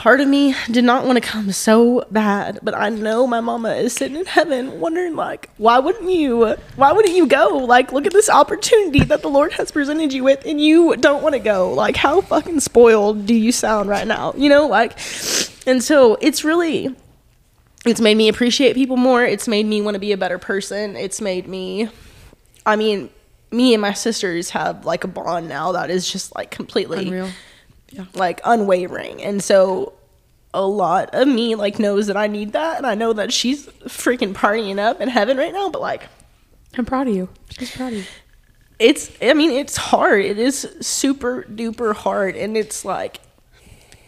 Part 0.00 0.22
of 0.22 0.28
me 0.28 0.54
did 0.70 0.84
not 0.84 1.04
want 1.04 1.16
to 1.16 1.20
come 1.20 1.52
so 1.52 2.06
bad, 2.10 2.58
but 2.62 2.74
I 2.74 2.88
know 2.88 3.26
my 3.26 3.40
mama 3.40 3.74
is 3.74 3.92
sitting 3.92 4.16
in 4.16 4.24
heaven 4.24 4.80
wondering, 4.80 5.14
like, 5.14 5.50
why 5.58 5.78
wouldn't 5.78 6.10
you? 6.10 6.56
Why 6.76 6.92
wouldn't 6.92 7.14
you 7.14 7.26
go? 7.26 7.58
Like, 7.58 7.92
look 7.92 8.06
at 8.06 8.12
this 8.14 8.30
opportunity 8.30 9.00
that 9.00 9.20
the 9.20 9.28
Lord 9.28 9.52
has 9.52 9.70
presented 9.70 10.14
you 10.14 10.24
with, 10.24 10.46
and 10.46 10.58
you 10.58 10.96
don't 10.96 11.22
want 11.22 11.34
to 11.34 11.38
go. 11.38 11.74
Like, 11.74 11.96
how 11.96 12.22
fucking 12.22 12.60
spoiled 12.60 13.26
do 13.26 13.34
you 13.34 13.52
sound 13.52 13.90
right 13.90 14.06
now? 14.06 14.32
You 14.38 14.48
know, 14.48 14.66
like, 14.68 14.92
and 15.66 15.84
so 15.84 16.16
it's 16.22 16.44
really, 16.44 16.96
it's 17.84 18.00
made 18.00 18.16
me 18.16 18.28
appreciate 18.28 18.76
people 18.76 18.96
more. 18.96 19.22
It's 19.22 19.48
made 19.48 19.66
me 19.66 19.82
want 19.82 19.96
to 19.96 20.00
be 20.00 20.12
a 20.12 20.16
better 20.16 20.38
person. 20.38 20.96
It's 20.96 21.20
made 21.20 21.46
me, 21.46 21.90
I 22.64 22.76
mean, 22.76 23.10
me 23.50 23.74
and 23.74 23.82
my 23.82 23.92
sisters 23.92 24.48
have 24.48 24.86
like 24.86 25.04
a 25.04 25.08
bond 25.08 25.46
now 25.46 25.72
that 25.72 25.90
is 25.90 26.10
just 26.10 26.34
like 26.34 26.50
completely 26.50 27.06
Unreal. 27.06 27.28
Like 28.14 28.40
unwavering. 28.44 29.22
And 29.22 29.42
so 29.42 29.94
a 30.52 30.66
lot 30.66 31.10
of 31.12 31.28
me 31.28 31.54
like 31.54 31.78
knows 31.78 32.08
that 32.08 32.16
I 32.16 32.26
need 32.26 32.52
that 32.52 32.78
and 32.78 32.86
I 32.86 32.94
know 32.94 33.12
that 33.12 33.32
she's 33.32 33.66
freaking 33.84 34.32
partying 34.32 34.78
up 34.78 35.00
in 35.00 35.08
heaven 35.08 35.36
right 35.36 35.52
now, 35.52 35.70
but 35.70 35.80
like 35.80 36.08
I'm 36.76 36.84
proud 36.84 37.08
of 37.08 37.14
you. 37.14 37.28
She's 37.50 37.70
proud 37.70 37.92
of 37.92 37.98
you. 38.00 38.04
it's 38.78 39.10
I 39.22 39.34
mean 39.34 39.52
it's 39.52 39.76
hard. 39.76 40.24
It 40.24 40.38
is 40.38 40.68
super 40.80 41.44
duper 41.44 41.94
hard 41.94 42.36
and 42.36 42.56
it's 42.56 42.84
like 42.84 43.20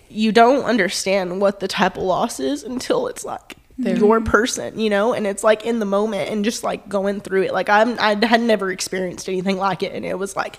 you 0.08 0.32
don't 0.32 0.64
understand 0.64 1.40
what 1.40 1.60
the 1.60 1.68
type 1.68 1.96
of 1.96 2.02
loss 2.02 2.38
is 2.38 2.64
until 2.64 3.06
it's 3.06 3.24
like 3.24 3.56
your 3.98 4.20
person, 4.20 4.78
you 4.78 4.90
know, 4.90 5.12
and 5.14 5.26
it's 5.26 5.42
like 5.42 5.64
in 5.64 5.78
the 5.78 5.86
moment 5.86 6.30
and 6.30 6.44
just 6.44 6.62
like 6.62 6.88
going 6.88 7.20
through 7.20 7.42
it. 7.42 7.52
Like 7.52 7.68
I'm 7.68 7.98
I 7.98 8.14
had 8.26 8.40
never 8.40 8.70
experienced 8.70 9.28
anything 9.28 9.56
like 9.56 9.82
it 9.82 9.92
and 9.92 10.04
it 10.04 10.18
was 10.18 10.36
like 10.36 10.58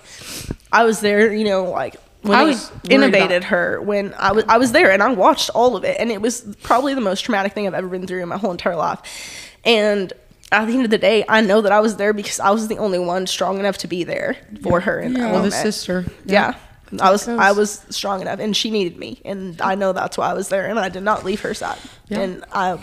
I 0.72 0.84
was 0.84 1.00
there, 1.00 1.32
you 1.32 1.44
know, 1.44 1.64
like 1.64 1.96
when 2.24 2.38
I 2.38 2.42
was 2.44 2.72
innovated 2.88 3.30
about- 3.38 3.44
her 3.44 3.80
when 3.80 4.14
I 4.18 4.32
was 4.32 4.44
I 4.48 4.58
was 4.58 4.72
there 4.72 4.90
and 4.90 5.02
I 5.02 5.12
watched 5.12 5.50
all 5.50 5.76
of 5.76 5.84
it 5.84 5.96
and 6.00 6.10
it 6.10 6.20
was 6.20 6.40
probably 6.62 6.94
the 6.94 7.00
most 7.00 7.20
traumatic 7.22 7.52
thing 7.52 7.66
I've 7.66 7.74
ever 7.74 7.88
been 7.88 8.06
through 8.06 8.22
in 8.22 8.28
my 8.28 8.36
whole 8.38 8.50
entire 8.50 8.76
life. 8.76 9.00
And 9.64 10.12
at 10.52 10.66
the 10.66 10.74
end 10.74 10.84
of 10.84 10.90
the 10.90 10.98
day, 10.98 11.24
I 11.28 11.40
know 11.40 11.60
that 11.62 11.72
I 11.72 11.80
was 11.80 11.96
there 11.96 12.12
because 12.12 12.38
I 12.40 12.50
was 12.50 12.68
the 12.68 12.78
only 12.78 12.98
one 12.98 13.26
strong 13.26 13.58
enough 13.58 13.78
to 13.78 13.88
be 13.88 14.04
there 14.04 14.36
for 14.62 14.80
her 14.80 15.00
in 15.00 15.14
that 15.14 15.32
Well, 15.32 15.42
the 15.42 15.50
sister. 15.50 16.04
Yeah. 16.24 16.54
I 17.00 17.10
was. 17.10 17.26
I 17.26 17.50
was 17.52 17.84
strong 17.90 18.20
enough 18.20 18.38
and 18.38 18.56
she 18.56 18.70
needed 18.70 18.96
me 18.98 19.20
and 19.24 19.60
I 19.60 19.74
know 19.74 19.92
that's 19.92 20.16
why 20.16 20.30
I 20.30 20.34
was 20.34 20.48
there 20.48 20.66
and 20.66 20.78
I 20.78 20.88
did 20.90 21.02
not 21.02 21.24
leave 21.24 21.40
her 21.40 21.52
side. 21.54 21.78
Yeah. 22.08 22.20
And 22.20 22.44
I 22.52 22.78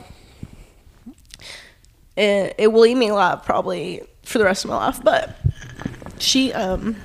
it, 2.18 2.56
it 2.58 2.68
will 2.74 2.86
eat 2.86 2.96
me 2.96 3.08
alive 3.10 3.44
probably 3.44 4.02
for 4.24 4.38
the 4.38 4.44
rest 4.44 4.66
of 4.66 4.70
my 4.70 4.78
life, 4.78 5.02
but 5.04 5.36
she 6.20 6.52
um 6.54 6.96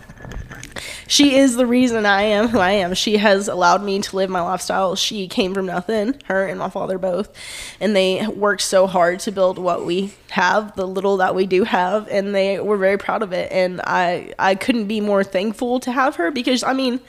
she 1.08 1.36
is 1.36 1.56
the 1.56 1.66
reason 1.66 2.06
I 2.06 2.22
am 2.22 2.48
who 2.48 2.58
I 2.58 2.72
am. 2.72 2.94
She 2.94 3.16
has 3.16 3.48
allowed 3.48 3.82
me 3.82 4.00
to 4.00 4.16
live 4.16 4.30
my 4.30 4.40
lifestyle. 4.40 4.96
She 4.96 5.28
came 5.28 5.54
from 5.54 5.66
nothing, 5.66 6.20
her 6.24 6.46
and 6.46 6.58
my 6.58 6.70
father 6.70 6.98
both, 6.98 7.32
and 7.80 7.94
they 7.94 8.26
worked 8.26 8.62
so 8.62 8.86
hard 8.86 9.20
to 9.20 9.32
build 9.32 9.58
what 9.58 9.84
we 9.84 10.12
have, 10.30 10.74
the 10.76 10.86
little 10.86 11.18
that 11.18 11.34
we 11.34 11.46
do 11.46 11.64
have, 11.64 12.08
and 12.08 12.34
they 12.34 12.58
were 12.60 12.76
very 12.76 12.98
proud 12.98 13.22
of 13.22 13.32
it. 13.32 13.50
And 13.52 13.80
I 13.82 14.32
I 14.38 14.54
couldn't 14.54 14.86
be 14.86 15.00
more 15.00 15.24
thankful 15.24 15.80
to 15.80 15.92
have 15.92 16.16
her 16.16 16.30
because 16.30 16.62
I 16.62 16.72
mean, 16.72 17.00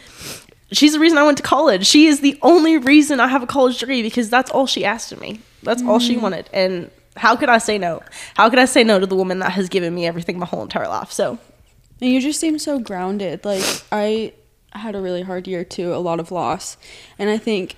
she's 0.71 0.93
the 0.93 0.99
reason 0.99 1.17
I 1.17 1.23
went 1.23 1.37
to 1.37 1.43
college. 1.43 1.85
She 1.85 2.07
is 2.07 2.21
the 2.21 2.37
only 2.41 2.77
reason 2.77 3.19
I 3.19 3.27
have 3.27 3.43
a 3.43 3.47
college 3.47 3.79
degree 3.79 4.01
because 4.01 4.29
that's 4.29 4.51
all 4.51 4.67
she 4.67 4.85
asked 4.85 5.11
of 5.11 5.21
me. 5.21 5.39
That's 5.63 5.83
all 5.83 5.99
she 5.99 6.15
mm. 6.15 6.21
wanted. 6.21 6.49
And 6.53 6.91
how 7.15 7.35
could 7.35 7.49
I 7.49 7.57
say 7.57 7.77
no? 7.77 8.01
How 8.35 8.49
could 8.49 8.59
I 8.59 8.65
say 8.65 8.83
no 8.83 8.99
to 8.99 9.05
the 9.05 9.15
woman 9.15 9.39
that 9.39 9.51
has 9.51 9.69
given 9.69 9.93
me 9.93 10.05
everything 10.05 10.39
my 10.39 10.45
whole 10.45 10.61
entire 10.61 10.87
life? 10.87 11.11
So 11.11 11.39
And 12.01 12.11
you 12.11 12.21
just 12.21 12.39
seem 12.39 12.59
so 12.59 12.79
grounded. 12.79 13.43
Like 13.45 13.63
I 13.91 14.33
had 14.71 14.95
a 14.95 15.01
really 15.01 15.23
hard 15.23 15.47
year 15.47 15.63
too, 15.63 15.93
a 15.93 15.97
lot 15.97 16.19
of 16.19 16.31
loss, 16.31 16.77
and 17.17 17.29
I 17.29 17.37
think 17.37 17.75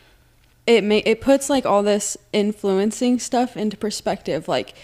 it 0.68 0.84
may 0.84 1.00
it 1.00 1.22
puts 1.22 1.50
like 1.50 1.66
all 1.66 1.84
this 1.84 2.18
influencing 2.34 3.20
stuff 3.20 3.56
into 3.56 3.78
perspective. 3.78 4.48
Like 4.48 4.76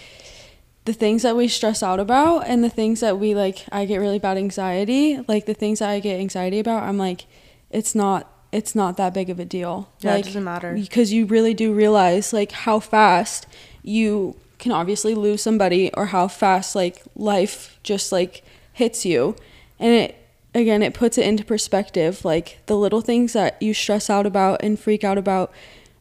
the 0.86 0.93
things 0.93 1.23
that 1.23 1.36
we 1.36 1.47
stress 1.47 1.81
out 1.83 1.99
about 1.99 2.47
and 2.47 2.63
the 2.63 2.69
things 2.69 2.99
that 3.01 3.19
we 3.19 3.36
like. 3.36 3.65
I 3.71 3.86
get 3.86 3.97
really 3.97 4.19
bad 4.19 4.38
anxiety. 4.38 5.19
Like 5.27 5.45
the 5.47 5.53
things 5.53 5.79
that 5.79 5.89
I 5.89 5.99
get 5.99 6.19
anxiety 6.19 6.59
about, 6.59 6.83
I'm 6.83 6.97
like, 6.97 7.25
it's 7.69 7.93
not. 7.95 8.31
It's 8.51 8.73
not 8.73 8.95
that 8.95 9.13
big 9.13 9.29
of 9.29 9.38
a 9.38 9.43
deal. 9.43 9.89
Yeah, 9.99 10.15
it 10.15 10.23
doesn't 10.23 10.43
matter. 10.43 10.73
because 10.73 11.11
you 11.11 11.25
really 11.25 11.53
do 11.53 11.73
realize 11.73 12.31
like 12.31 12.53
how 12.53 12.79
fast 12.79 13.47
you 13.83 14.38
can 14.59 14.71
obviously 14.71 15.13
lose 15.13 15.41
somebody 15.41 15.91
or 15.93 16.05
how 16.07 16.29
fast 16.29 16.73
like 16.73 17.03
life 17.15 17.77
just 17.83 18.13
like 18.13 18.43
hits 18.76 19.05
you. 19.05 19.36
And 19.80 19.91
it 19.93 20.15
again 20.53 20.82
it 20.82 20.93
puts 20.93 21.17
it 21.17 21.26
into 21.26 21.43
perspective 21.43 22.23
like 22.23 22.59
the 22.67 22.78
little 22.78 23.01
things 23.01 23.34
that 23.34 23.61
you 23.61 23.73
stress 23.73 24.09
out 24.09 24.26
about 24.26 24.63
and 24.63 24.80
freak 24.80 25.03
out 25.03 25.17
about 25.17 25.51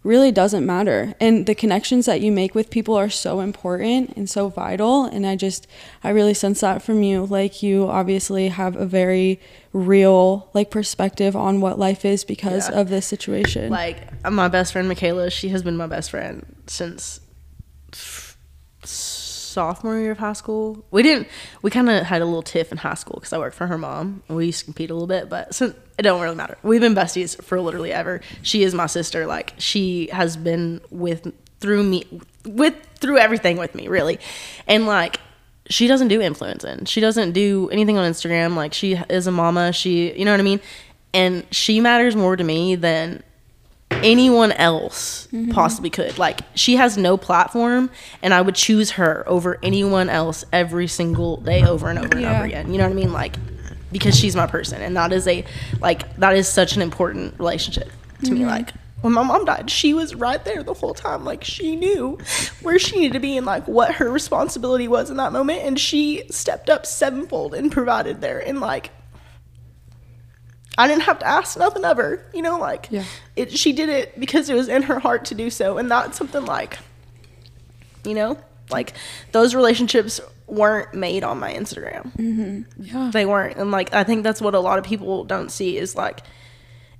really 0.05 0.31
doesn't 0.31 0.67
matter. 0.67 1.15
And 1.19 1.47
the 1.47 1.55
connections 1.55 2.05
that 2.07 2.21
you 2.21 2.31
make 2.31 2.55
with 2.55 2.69
people 2.69 2.95
are 2.95 3.09
so 3.09 3.41
important 3.41 4.13
and 4.17 4.29
so 4.29 4.49
vital. 4.49 5.05
And 5.07 5.27
i 5.27 5.35
just 5.35 5.67
i 6.05 6.11
really 6.11 6.35
sense 6.35 6.61
that 6.61 6.83
from 6.83 7.03
you. 7.03 7.25
Like 7.25 7.63
you 7.63 7.89
obviously 7.89 8.49
have 8.49 8.77
a 8.77 8.87
very 8.87 9.41
real 9.73 10.49
like 10.53 10.71
perspective 10.71 11.35
on 11.35 11.61
what 11.61 11.79
life 11.79 12.05
is 12.05 12.23
because 12.25 12.69
Yeah. 12.69 12.81
of 12.81 12.91
this 12.91 13.07
situation. 13.07 13.71
Like 13.71 13.99
my 14.31 14.49
best 14.49 14.73
friend 14.73 14.89
Michaela, 14.89 15.31
she 15.31 15.49
has 15.49 15.63
been 15.63 15.77
my 15.77 15.87
best 15.87 16.11
friend 16.11 16.45
since 16.67 17.21
sophomore 19.55 19.99
year 19.99 20.13
of 20.13 20.19
high 20.19 20.35
school. 20.35 20.85
We 20.91 21.03
didn't. 21.03 21.29
We 21.63 21.71
kind 21.71 21.89
of 21.89 22.05
had 22.05 22.21
a 22.21 22.25
little 22.25 22.43
tiff 22.43 22.73
in 22.73 22.79
high 22.79 22.95
school 22.95 23.15
because 23.15 23.33
I 23.33 23.39
worked 23.39 23.57
for 23.57 23.67
her 23.67 23.79
mom 23.79 24.23
and 24.29 24.37
we 24.37 24.47
used 24.47 24.61
to 24.61 24.65
compete 24.67 24.91
a 24.91 24.95
little 24.95 25.07
bit. 25.07 25.31
But 25.31 25.55
since 25.55 25.75
it 25.97 26.03
don't 26.03 26.21
really 26.21 26.37
matter. 26.37 26.59
We've 26.63 26.81
been 26.81 26.95
besties 26.95 27.43
for 27.43 27.61
literally 27.61 27.93
ever. 27.93 28.21
She 28.43 28.65
is 28.65 28.75
my 28.75 28.87
sister. 28.87 29.27
Like 29.27 29.55
she 29.59 30.09
has 30.13 30.37
been 30.37 30.81
with 30.91 31.33
through 31.61 31.85
me 31.85 32.05
with 32.45 32.75
through 32.99 33.19
everything 33.19 33.57
with 33.57 33.75
me 33.75 33.89
really, 33.89 34.19
and 34.67 34.87
like 34.87 35.21
she 35.71 35.87
doesn't 35.87 36.09
do 36.09 36.21
influencing. 36.21 36.85
She 36.85 37.01
doesn't 37.01 37.33
do 37.33 37.71
anything 37.71 37.97
on 37.97 38.11
Instagram. 38.11 38.55
Like 38.55 38.75
she 38.75 38.95
is 39.09 39.27
a 39.27 39.31
mama. 39.31 39.73
She, 39.73 40.13
you 40.19 40.25
know 40.25 40.33
what 40.33 40.41
I 40.41 40.45
mean? 40.45 40.61
And 41.13 41.47
she 41.51 41.81
matters 41.81 42.17
more 42.17 42.37
to 42.37 42.45
me 42.45 42.75
than 42.75 43.23
anyone 44.03 44.53
else 44.53 45.29
mm-hmm. 45.33 45.51
possibly 45.53 45.91
could. 45.91 46.19
Like 46.19 46.41
she 46.55 46.77
has 46.77 46.97
no 46.97 47.17
platform 47.17 47.91
and 48.23 48.35
I 48.35 48.41
would 48.41 48.55
choose 48.55 48.93
her 48.93 49.25
over 49.29 49.59
anyone 49.63 50.09
else 50.09 50.45
every 50.53 50.87
single 50.87 51.39
day 51.39 51.65
over 51.65 51.89
and 51.89 51.99
over 51.99 52.17
and 52.17 52.27
over 52.27 52.45
again. 52.45 52.73
You 52.73 52.79
know 52.79 52.85
what 52.85 52.93
I 52.93 52.97
mean? 52.97 53.13
Like 53.13 53.37
because 53.93 54.19
she's 54.19 54.35
my 54.35 54.47
person 54.47 54.83
and 54.83 54.97
that 54.97 55.13
is 55.13 55.29
a 55.29 55.45
like 55.81 56.17
that 56.17 56.37
is 56.37 56.49
such 56.49 56.75
an 56.75 56.83
important 56.83 57.39
relationship 57.39 57.91
to 58.25 58.33
me 58.33 58.41
mm-hmm. 58.41 58.49
like 58.49 58.73
when 59.05 59.13
my 59.13 59.23
mom 59.23 59.45
died, 59.45 59.71
she 59.71 59.93
was 59.93 60.15
right 60.15 60.43
there 60.47 60.63
the 60.63 60.73
whole 60.73 60.95
time. 60.95 61.27
Like 61.27 61.45
she 61.45 61.77
knew 61.77 62.19
where 62.63 62.79
she 62.79 62.99
needed 62.99 63.13
to 63.13 63.21
be 63.21 63.37
and 63.37 63.45
like 63.45 63.69
what 63.69 63.97
her 63.97 64.11
responsibility 64.11 64.89
was 64.89 65.11
in 65.11 65.19
that 65.19 65.31
moment 65.31 65.61
and 65.61 65.79
she 65.79 66.25
stepped 66.31 66.71
up 66.71 66.87
sevenfold 66.87 67.53
and 67.53 67.71
provided 67.71 68.23
there 68.23 68.39
and 68.39 68.61
like 68.61 68.93
I 70.77 70.89
didn't 70.89 71.03
have 71.03 71.19
to 71.21 71.27
ask 71.27 71.57
nothing 71.59 71.85
of 71.85 71.97
her, 71.99 72.25
you 72.35 72.43
know, 72.43 72.59
like 72.59 72.89
Yeah. 72.91 73.05
it 73.37 73.53
she 73.57 73.73
did 73.73 73.89
it 73.89 74.19
because 74.19 74.49
it 74.51 74.55
was 74.55 74.69
in 74.69 74.83
her 74.83 74.99
heart 74.99 75.25
to 75.27 75.35
do 75.35 75.51
so 75.51 75.79
and 75.79 75.91
that's 75.91 76.19
something 76.19 76.45
like 76.45 76.79
you 78.05 78.15
know, 78.15 78.37
like 78.71 78.93
those 79.33 79.55
relationships 79.55 80.21
weren't 80.47 80.93
made 80.95 81.25
on 81.25 81.39
my 81.41 81.53
Instagram. 81.55 82.13
Mm-hmm. 82.17 82.83
Yeah. 82.83 83.11
They 83.13 83.25
weren't. 83.25 83.57
And 83.57 83.71
like 83.71 83.95
I 83.95 84.05
think 84.05 84.25
that's 84.25 84.41
what 84.43 84.55
a 84.55 84.61
lot 84.61 84.79
of 84.79 84.85
people 84.85 85.25
don't 85.25 85.51
see 85.51 85.79
is 85.79 85.95
like 85.97 86.21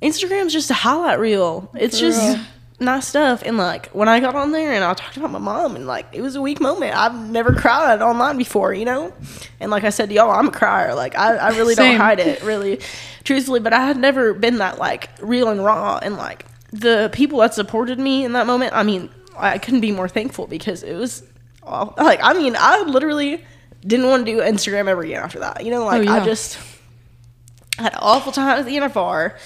Instagram's 0.01 0.53
just 0.53 0.71
a 0.71 0.75
highlight 0.75 1.19
reel. 1.19 1.71
It's 1.75 1.99
just 1.99 2.39
nice 2.81 3.07
stuff. 3.09 3.43
And 3.45 3.57
like 3.57 3.89
when 3.89 4.09
I 4.09 4.21
got 4.21 4.35
on 4.35 4.53
there 4.53 4.73
and 4.73 4.85
I 4.85 4.95
talked 4.95 5.17
about 5.17 5.31
my 5.31 5.39
mom 5.39 5.77
and 5.77 5.87
like 5.87 6.07
it 6.13 6.23
was 6.23 6.35
a 6.37 6.41
weak 6.43 6.61
moment. 6.61 6.97
I've 6.97 7.15
never 7.31 7.53
cried 7.53 8.03
online 8.03 8.37
before, 8.37 8.75
you 8.75 8.85
know? 8.85 9.13
And 9.61 9.71
like 9.71 9.85
I 9.85 9.91
said 9.91 10.09
to 10.09 10.15
y'all, 10.15 10.31
I'm 10.31 10.49
a 10.49 10.53
crier. 10.53 10.95
Like 10.95 11.17
I, 11.17 11.37
I 11.37 11.49
really 11.51 11.75
Same. 11.75 11.93
don't 11.93 12.01
hide 12.01 12.21
it, 12.21 12.43
really 12.43 12.81
truthfully. 13.25 13.61
But 13.61 13.73
I 13.73 13.87
had 13.87 13.97
never 13.97 14.35
been 14.35 14.59
that 14.59 14.79
like 14.79 15.11
real 15.21 15.49
and 15.49 15.65
raw 15.65 15.99
and 16.03 16.17
like 16.17 16.47
the 16.73 17.09
people 17.13 17.39
that 17.39 17.55
supported 17.55 17.99
me 17.99 18.25
in 18.25 18.33
that 18.33 18.47
moment, 18.47 18.73
I 18.75 18.83
mean, 18.83 19.09
I 19.37 19.59
couldn't 19.59 19.81
be 19.81 19.93
more 19.93 20.09
thankful 20.09 20.47
because 20.47 20.83
it 20.83 20.95
was 20.95 21.23
aw- 21.63 21.95
like 21.97 22.21
I 22.23 22.35
mean, 22.35 22.57
I 22.59 22.83
literally 22.83 23.45
didn't 23.87 24.09
want 24.09 24.27
to 24.27 24.33
do 24.33 24.41
Instagram 24.41 24.89
ever 24.89 25.03
again 25.03 25.23
after 25.23 25.41
that. 25.41 25.65
You 25.65 25.71
know, 25.71 25.85
like 25.85 26.01
oh, 26.01 26.03
yeah. 26.03 26.15
I 26.15 26.25
just 26.25 26.59
had 27.79 27.93
an 27.93 27.99
awful 28.01 28.33
time 28.33 28.59
at 28.59 28.67
the 28.67 28.77
NFR. 28.77 29.39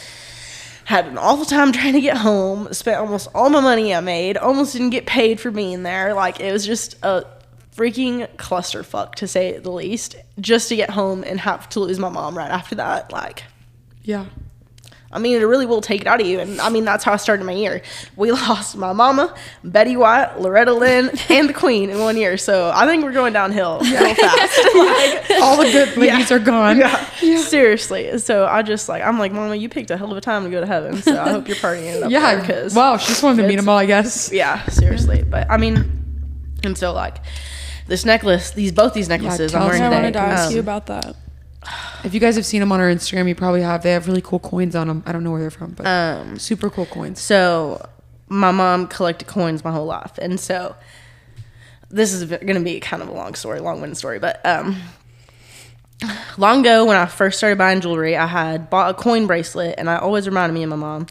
Had 0.88 1.06
an 1.06 1.18
awful 1.18 1.44
time 1.44 1.70
trying 1.70 1.92
to 1.92 2.00
get 2.00 2.16
home. 2.16 2.72
Spent 2.72 2.96
almost 2.96 3.28
all 3.34 3.50
my 3.50 3.60
money 3.60 3.94
I 3.94 4.00
made. 4.00 4.38
Almost 4.38 4.72
didn't 4.72 4.88
get 4.88 5.04
paid 5.04 5.38
for 5.38 5.50
being 5.50 5.82
there. 5.82 6.14
Like 6.14 6.40
it 6.40 6.50
was 6.50 6.64
just 6.64 6.96
a 7.02 7.26
freaking 7.76 8.26
clusterfuck 8.36 9.14
to 9.16 9.28
say 9.28 9.58
the 9.58 9.70
least. 9.70 10.16
Just 10.40 10.70
to 10.70 10.76
get 10.76 10.88
home 10.88 11.24
and 11.24 11.40
have 11.40 11.68
to 11.68 11.80
lose 11.80 11.98
my 11.98 12.08
mom 12.08 12.38
right 12.38 12.50
after 12.50 12.76
that. 12.76 13.12
Like 13.12 13.44
Yeah. 14.02 14.24
I 15.10 15.18
mean, 15.18 15.40
it 15.40 15.44
really 15.44 15.64
will 15.64 15.80
take 15.80 16.02
it 16.02 16.06
out 16.06 16.20
of 16.20 16.26
you. 16.26 16.38
And 16.38 16.60
I 16.60 16.68
mean, 16.68 16.84
that's 16.84 17.02
how 17.02 17.14
I 17.14 17.16
started 17.16 17.44
my 17.44 17.52
year. 17.52 17.80
We 18.16 18.30
lost 18.32 18.76
my 18.76 18.92
mama, 18.92 19.34
Betty 19.64 19.96
White, 19.96 20.38
Loretta 20.38 20.74
Lynn, 20.74 21.10
and 21.30 21.48
the 21.48 21.54
Queen 21.54 21.88
in 21.88 21.98
one 21.98 22.16
year. 22.16 22.36
So 22.36 22.70
I 22.74 22.84
think 22.86 23.02
we're 23.04 23.12
going 23.12 23.32
downhill 23.32 23.78
real 23.80 24.14
fast. 24.14 24.58
like, 24.74 25.40
All 25.40 25.56
the 25.56 25.68
good 25.72 25.96
ladies 25.96 26.30
are 26.30 26.38
gone. 26.38 26.78
yeah, 26.78 27.06
seriously. 27.40 28.18
So 28.18 28.46
I 28.46 28.62
just 28.62 28.88
like, 28.88 29.02
I'm 29.02 29.18
like, 29.18 29.32
Mama, 29.32 29.54
you 29.56 29.68
picked 29.70 29.90
a 29.90 29.96
hell 29.96 30.10
of 30.10 30.18
a 30.18 30.20
time 30.20 30.44
to 30.44 30.50
go 30.50 30.60
to 30.60 30.66
heaven. 30.66 31.00
So 31.00 31.18
I 31.18 31.30
hope 31.30 31.48
you're 31.48 31.56
partying 31.56 32.02
up 32.02 32.10
Yeah. 32.10 32.46
Cause 32.46 32.74
wow. 32.74 32.98
She 32.98 33.08
just 33.08 33.22
wanted 33.22 33.42
to 33.42 33.48
meet 33.48 33.56
them 33.56 33.68
all, 33.68 33.78
I 33.78 33.86
guess. 33.86 34.30
yeah, 34.32 34.64
seriously. 34.66 35.22
But 35.22 35.50
I 35.50 35.56
mean, 35.56 36.04
and 36.62 36.76
so 36.76 36.92
like, 36.92 37.16
this 37.86 38.04
necklace, 38.04 38.50
these 38.50 38.72
both 38.72 38.92
these 38.92 39.08
necklaces 39.08 39.54
I'm 39.54 39.62
wearing 39.64 39.80
I 39.80 39.86
today. 39.86 39.96
wanted 39.96 40.12
to 40.12 40.18
ask 40.20 40.48
um, 40.48 40.54
you 40.54 40.60
about 40.60 40.86
that. 40.86 41.16
If 42.04 42.14
you 42.14 42.20
guys 42.20 42.36
have 42.36 42.46
seen 42.46 42.60
them 42.60 42.70
on 42.70 42.80
our 42.80 42.88
Instagram, 42.88 43.28
you 43.28 43.34
probably 43.34 43.62
have. 43.62 43.82
They 43.82 43.92
have 43.92 44.06
really 44.06 44.22
cool 44.22 44.38
coins 44.38 44.76
on 44.76 44.88
them. 44.88 45.02
I 45.04 45.12
don't 45.12 45.24
know 45.24 45.32
where 45.32 45.40
they're 45.40 45.50
from, 45.50 45.72
but 45.72 45.86
um, 45.86 46.38
super 46.38 46.70
cool 46.70 46.86
coins. 46.86 47.20
So 47.20 47.88
my 48.28 48.50
mom 48.50 48.86
collected 48.86 49.26
coins 49.26 49.64
my 49.64 49.72
whole 49.72 49.86
life, 49.86 50.18
and 50.18 50.38
so 50.38 50.76
this 51.90 52.12
is 52.12 52.24
going 52.24 52.54
to 52.54 52.60
be 52.60 52.80
kind 52.80 53.02
of 53.02 53.08
a 53.08 53.12
long 53.12 53.34
story, 53.34 53.60
long-winded 53.60 53.96
story, 53.96 54.18
but 54.18 54.44
um, 54.44 54.76
long 56.36 56.60
ago 56.60 56.84
when 56.84 56.96
I 56.96 57.06
first 57.06 57.38
started 57.38 57.56
buying 57.56 57.80
jewelry, 57.80 58.16
I 58.16 58.26
had 58.26 58.68
bought 58.70 58.90
a 58.90 58.94
coin 58.94 59.26
bracelet, 59.26 59.74
and 59.78 59.88
I 59.88 59.96
always 59.96 60.26
reminded 60.26 60.54
me 60.54 60.62
of 60.62 60.70
my 60.70 60.76
mom. 60.76 61.06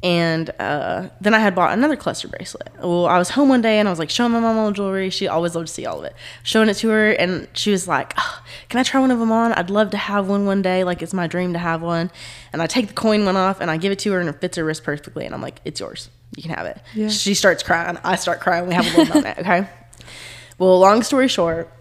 And 0.00 0.50
uh, 0.60 1.08
then 1.20 1.34
I 1.34 1.40
had 1.40 1.56
bought 1.56 1.72
another 1.72 1.96
cluster 1.96 2.28
bracelet. 2.28 2.70
Well, 2.80 3.06
I 3.06 3.18
was 3.18 3.30
home 3.30 3.48
one 3.48 3.62
day 3.62 3.80
and 3.80 3.88
I 3.88 3.90
was 3.90 3.98
like 3.98 4.10
showing 4.10 4.30
my 4.30 4.38
mom 4.38 4.56
all 4.56 4.68
the 4.68 4.72
jewelry. 4.72 5.10
She 5.10 5.26
always 5.26 5.56
loved 5.56 5.66
to 5.66 5.74
see 5.74 5.86
all 5.86 5.98
of 5.98 6.04
it. 6.04 6.14
Showing 6.44 6.68
it 6.68 6.74
to 6.74 6.88
her, 6.90 7.10
and 7.10 7.48
she 7.52 7.72
was 7.72 7.88
like, 7.88 8.14
"Oh, 8.16 8.42
"Can 8.68 8.78
I 8.78 8.84
try 8.84 9.00
one 9.00 9.10
of 9.10 9.18
them 9.18 9.32
on? 9.32 9.52
I'd 9.54 9.70
love 9.70 9.90
to 9.90 9.96
have 9.96 10.28
one 10.28 10.46
one 10.46 10.62
day. 10.62 10.84
Like 10.84 11.02
it's 11.02 11.12
my 11.12 11.26
dream 11.26 11.52
to 11.54 11.58
have 11.58 11.82
one." 11.82 12.12
And 12.52 12.62
I 12.62 12.68
take 12.68 12.86
the 12.86 12.94
coin 12.94 13.24
one 13.24 13.36
off 13.36 13.60
and 13.60 13.72
I 13.72 13.76
give 13.76 13.90
it 13.90 13.98
to 14.00 14.12
her, 14.12 14.20
and 14.20 14.28
it 14.28 14.40
fits 14.40 14.56
her 14.56 14.64
wrist 14.64 14.84
perfectly. 14.84 15.26
And 15.26 15.34
I'm 15.34 15.42
like, 15.42 15.60
"It's 15.64 15.80
yours. 15.80 16.10
You 16.36 16.44
can 16.44 16.52
have 16.52 16.66
it." 16.66 16.80
Yeah. 16.94 17.08
She 17.08 17.34
starts 17.34 17.64
crying. 17.64 17.98
I 18.04 18.14
start 18.14 18.38
crying. 18.38 18.68
We 18.68 18.74
have 18.74 18.86
a 18.86 18.96
little 18.96 19.14
moment. 19.16 19.38
Okay. 19.40 19.66
Well, 20.58 20.78
long 20.78 21.02
story 21.02 21.28
short, 21.28 21.72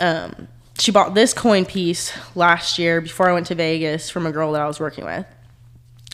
um, 0.00 0.48
she 0.78 0.90
bought 0.90 1.14
this 1.14 1.32
coin 1.32 1.64
piece 1.64 2.12
last 2.34 2.78
year 2.78 3.00
before 3.00 3.28
I 3.28 3.32
went 3.32 3.46
to 3.48 3.54
Vegas 3.54 4.10
from 4.10 4.26
a 4.26 4.32
girl 4.32 4.52
that 4.52 4.60
I 4.60 4.66
was 4.66 4.80
working 4.80 5.04
with. 5.04 5.26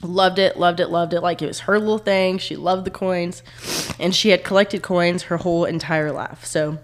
Loved 0.03 0.39
it, 0.39 0.57
loved 0.57 0.81
it, 0.81 0.89
loved 0.89 1.13
it. 1.13 1.21
Like 1.21 1.43
it 1.43 1.47
was 1.47 1.61
her 1.61 1.79
little 1.79 1.99
thing. 1.99 2.39
She 2.39 2.57
loved 2.57 2.87
the 2.87 2.91
coins. 2.91 3.43
And 3.99 4.15
she 4.15 4.31
had 4.31 4.45
collected 4.45 4.83
coins 4.83 5.25
her 5.25 5.37
whole 5.37 5.65
entire 5.65 6.11
life. 6.11 6.45
So 6.45 6.79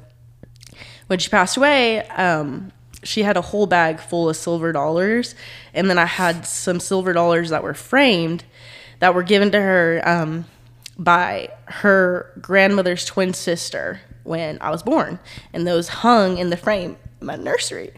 when 1.06 1.18
she 1.18 1.30
passed 1.30 1.56
away, 1.56 2.06
um, 2.08 2.72
she 3.02 3.22
had 3.22 3.36
a 3.36 3.40
whole 3.40 3.66
bag 3.66 4.00
full 4.00 4.28
of 4.28 4.36
silver 4.36 4.72
dollars. 4.72 5.34
And 5.72 5.88
then 5.88 5.98
I 5.98 6.04
had 6.04 6.46
some 6.46 6.78
silver 6.78 7.12
dollars 7.12 7.50
that 7.50 7.62
were 7.62 7.74
framed 7.74 8.44
that 8.98 9.14
were 9.14 9.22
given 9.22 9.50
to 9.52 9.60
her 9.60 10.02
um, 10.04 10.44
by 10.98 11.50
her 11.66 12.32
grandmother's 12.40 13.04
twin 13.04 13.34
sister 13.34 14.00
when 14.24 14.58
I 14.60 14.70
was 14.70 14.82
born. 14.82 15.18
And 15.52 15.66
those 15.66 15.88
hung 15.88 16.38
in 16.38 16.50
the 16.50 16.56
frame 16.56 16.96
in 17.20 17.26
my 17.26 17.36
nursery 17.36 17.92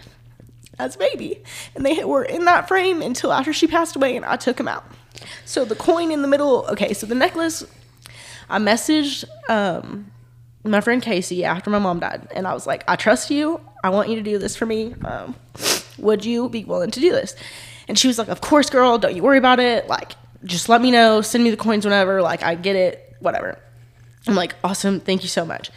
as 0.78 0.94
a 0.94 0.98
baby. 0.98 1.42
And 1.74 1.84
they 1.84 2.04
were 2.04 2.24
in 2.24 2.44
that 2.44 2.68
frame 2.68 3.02
until 3.02 3.32
after 3.32 3.52
she 3.52 3.66
passed 3.66 3.96
away 3.96 4.16
and 4.16 4.24
I 4.24 4.36
took 4.36 4.56
them 4.56 4.68
out. 4.68 4.84
So 5.44 5.64
the 5.64 5.74
coin 5.74 6.10
in 6.10 6.22
the 6.22 6.28
middle, 6.28 6.66
okay, 6.70 6.92
so 6.92 7.06
the 7.06 7.14
necklace, 7.14 7.64
I 8.48 8.58
messaged 8.58 9.24
um, 9.48 10.10
my 10.64 10.80
friend 10.80 11.02
Casey 11.02 11.44
after 11.44 11.70
my 11.70 11.78
mom 11.78 12.00
died. 12.00 12.28
And 12.34 12.46
I 12.46 12.54
was 12.54 12.66
like, 12.66 12.84
I 12.88 12.96
trust 12.96 13.30
you. 13.30 13.60
I 13.82 13.90
want 13.90 14.08
you 14.08 14.16
to 14.16 14.22
do 14.22 14.38
this 14.38 14.56
for 14.56 14.66
me. 14.66 14.94
Um, 15.04 15.34
would 15.98 16.24
you 16.24 16.48
be 16.48 16.64
willing 16.64 16.90
to 16.90 17.00
do 17.00 17.10
this? 17.10 17.34
And 17.88 17.98
she 17.98 18.06
was 18.08 18.18
like, 18.18 18.28
Of 18.28 18.40
course, 18.40 18.70
girl. 18.70 18.98
Don't 18.98 19.14
you 19.14 19.22
worry 19.22 19.38
about 19.38 19.60
it. 19.60 19.88
Like, 19.88 20.12
just 20.44 20.68
let 20.68 20.80
me 20.80 20.90
know. 20.90 21.20
Send 21.20 21.42
me 21.44 21.50
the 21.50 21.56
coins 21.56 21.84
whenever. 21.84 22.22
Like, 22.22 22.42
I 22.42 22.54
get 22.54 22.76
it. 22.76 23.16
Whatever. 23.20 23.58
I'm 24.26 24.34
like, 24.34 24.54
Awesome. 24.62 25.00
Thank 25.00 25.22
you 25.22 25.28
so 25.28 25.44
much. 25.44 25.70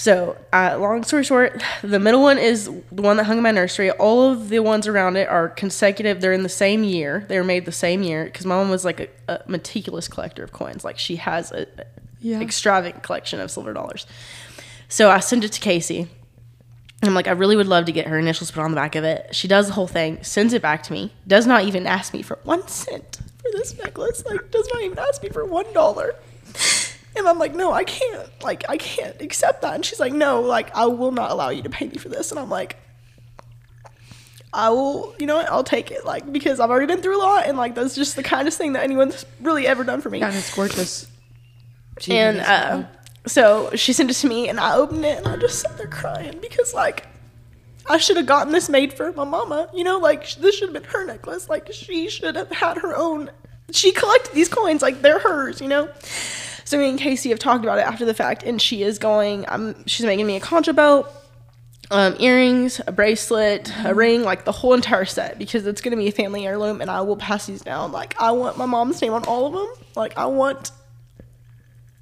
So, 0.00 0.38
uh, 0.50 0.78
long 0.80 1.04
story 1.04 1.24
short, 1.24 1.62
the 1.82 1.98
middle 1.98 2.22
one 2.22 2.38
is 2.38 2.70
the 2.90 3.02
one 3.02 3.18
that 3.18 3.24
hung 3.24 3.36
in 3.36 3.42
my 3.42 3.50
nursery. 3.50 3.90
All 3.90 4.32
of 4.32 4.48
the 4.48 4.60
ones 4.60 4.86
around 4.86 5.16
it 5.16 5.28
are 5.28 5.50
consecutive. 5.50 6.22
They're 6.22 6.32
in 6.32 6.42
the 6.42 6.48
same 6.48 6.84
year. 6.84 7.26
They 7.28 7.36
were 7.36 7.44
made 7.44 7.66
the 7.66 7.70
same 7.72 8.02
year 8.02 8.24
because 8.24 8.46
my 8.46 8.54
mom 8.54 8.70
was 8.70 8.82
like 8.82 8.98
a, 8.98 9.08
a 9.28 9.42
meticulous 9.46 10.08
collector 10.08 10.42
of 10.42 10.52
coins. 10.52 10.84
Like 10.84 10.98
she 10.98 11.16
has 11.16 11.52
a, 11.52 11.66
a 12.24 12.40
extravagant 12.40 13.02
collection 13.02 13.40
of 13.40 13.50
silver 13.50 13.74
dollars. 13.74 14.06
So 14.88 15.10
I 15.10 15.20
sent 15.20 15.44
it 15.44 15.52
to 15.52 15.60
Casey. 15.60 16.08
And 17.02 17.08
I'm 17.10 17.14
like, 17.14 17.28
I 17.28 17.32
really 17.32 17.56
would 17.56 17.68
love 17.68 17.84
to 17.84 17.92
get 17.92 18.06
her 18.06 18.18
initials 18.18 18.50
put 18.50 18.62
on 18.62 18.70
the 18.70 18.76
back 18.76 18.94
of 18.94 19.04
it. 19.04 19.34
She 19.34 19.48
does 19.48 19.66
the 19.66 19.74
whole 19.74 19.86
thing, 19.86 20.24
sends 20.24 20.54
it 20.54 20.62
back 20.62 20.82
to 20.84 20.94
me, 20.94 21.12
does 21.26 21.46
not 21.46 21.64
even 21.64 21.86
ask 21.86 22.14
me 22.14 22.22
for 22.22 22.38
one 22.44 22.66
cent 22.68 23.18
for 23.36 23.50
this 23.52 23.76
necklace. 23.76 24.24
Like, 24.24 24.50
does 24.50 24.66
not 24.72 24.82
even 24.82 24.98
ask 24.98 25.22
me 25.22 25.28
for 25.28 25.44
one 25.44 25.70
dollar. 25.74 26.14
And 27.16 27.26
I'm 27.26 27.38
like, 27.38 27.54
no, 27.54 27.72
I 27.72 27.84
can't. 27.84 28.30
Like, 28.42 28.64
I 28.68 28.76
can't 28.76 29.20
accept 29.20 29.62
that. 29.62 29.74
And 29.74 29.84
she's 29.84 30.00
like, 30.00 30.12
no, 30.12 30.40
like, 30.40 30.74
I 30.76 30.86
will 30.86 31.12
not 31.12 31.30
allow 31.30 31.50
you 31.50 31.62
to 31.62 31.70
pay 31.70 31.88
me 31.88 31.96
for 31.96 32.08
this. 32.08 32.30
And 32.30 32.38
I'm 32.38 32.48
like, 32.50 32.76
I 34.52 34.70
will, 34.70 35.14
you 35.18 35.26
know 35.26 35.36
what? 35.36 35.50
I'll 35.50 35.64
take 35.64 35.90
it. 35.90 36.04
Like, 36.04 36.32
because 36.32 36.60
I've 36.60 36.70
already 36.70 36.86
been 36.86 37.02
through 37.02 37.18
a 37.18 37.22
lot. 37.22 37.46
And, 37.46 37.58
like, 37.58 37.74
that's 37.74 37.94
just 37.94 38.16
the 38.16 38.22
kindest 38.22 38.58
thing 38.58 38.74
that 38.74 38.82
anyone's 38.82 39.26
really 39.40 39.66
ever 39.66 39.84
done 39.84 40.00
for 40.00 40.10
me. 40.10 40.22
And 40.22 40.34
it's 40.34 40.54
gorgeous. 40.54 41.10
She 41.98 42.16
and 42.16 42.40
uh, 42.40 42.84
so 43.26 43.70
she 43.74 43.92
sent 43.92 44.10
it 44.10 44.14
to 44.14 44.26
me, 44.26 44.48
and 44.48 44.58
I 44.58 44.76
opened 44.76 45.04
it, 45.04 45.18
and 45.18 45.26
I 45.26 45.36
just 45.36 45.60
sat 45.60 45.76
there 45.76 45.86
crying 45.86 46.38
because, 46.40 46.72
like, 46.72 47.06
I 47.86 47.98
should 47.98 48.16
have 48.16 48.26
gotten 48.26 48.52
this 48.52 48.68
made 48.68 48.92
for 48.92 49.12
my 49.12 49.24
mama. 49.24 49.68
You 49.74 49.84
know, 49.84 49.98
like, 49.98 50.34
this 50.36 50.56
should 50.56 50.72
have 50.72 50.82
been 50.82 50.90
her 50.90 51.04
necklace. 51.04 51.48
Like, 51.48 51.70
she 51.72 52.08
should 52.08 52.36
have 52.36 52.50
had 52.50 52.78
her 52.78 52.96
own. 52.96 53.30
She 53.72 53.92
collected 53.92 54.32
these 54.32 54.48
coins, 54.48 54.80
like, 54.80 55.02
they're 55.02 55.18
hers, 55.18 55.60
you 55.60 55.68
know? 55.68 55.90
So 56.70 56.78
me 56.78 56.88
and 56.88 57.00
Casey 57.00 57.30
have 57.30 57.40
talked 57.40 57.64
about 57.64 57.78
it 57.78 57.84
after 57.84 58.04
the 58.04 58.14
fact, 58.14 58.44
and 58.44 58.62
she 58.62 58.84
is 58.84 59.00
going, 59.00 59.44
um, 59.48 59.74
she's 59.86 60.06
making 60.06 60.24
me 60.24 60.36
a 60.36 60.40
concha 60.40 60.72
belt, 60.72 61.12
um, 61.90 62.14
earrings, 62.20 62.80
a 62.86 62.92
bracelet, 62.92 63.72
a 63.84 63.92
ring, 63.92 64.22
like 64.22 64.44
the 64.44 64.52
whole 64.52 64.74
entire 64.74 65.04
set, 65.04 65.36
because 65.36 65.66
it's 65.66 65.80
going 65.80 65.90
to 65.90 65.96
be 65.96 66.06
a 66.06 66.12
family 66.12 66.46
heirloom, 66.46 66.80
and 66.80 66.88
I 66.88 67.00
will 67.00 67.16
pass 67.16 67.46
these 67.46 67.60
down. 67.60 67.90
Like, 67.90 68.14
I 68.20 68.30
want 68.30 68.56
my 68.56 68.66
mom's 68.66 69.02
name 69.02 69.12
on 69.14 69.24
all 69.24 69.46
of 69.46 69.52
them. 69.52 69.84
Like, 69.96 70.16
I 70.16 70.26
want 70.26 70.70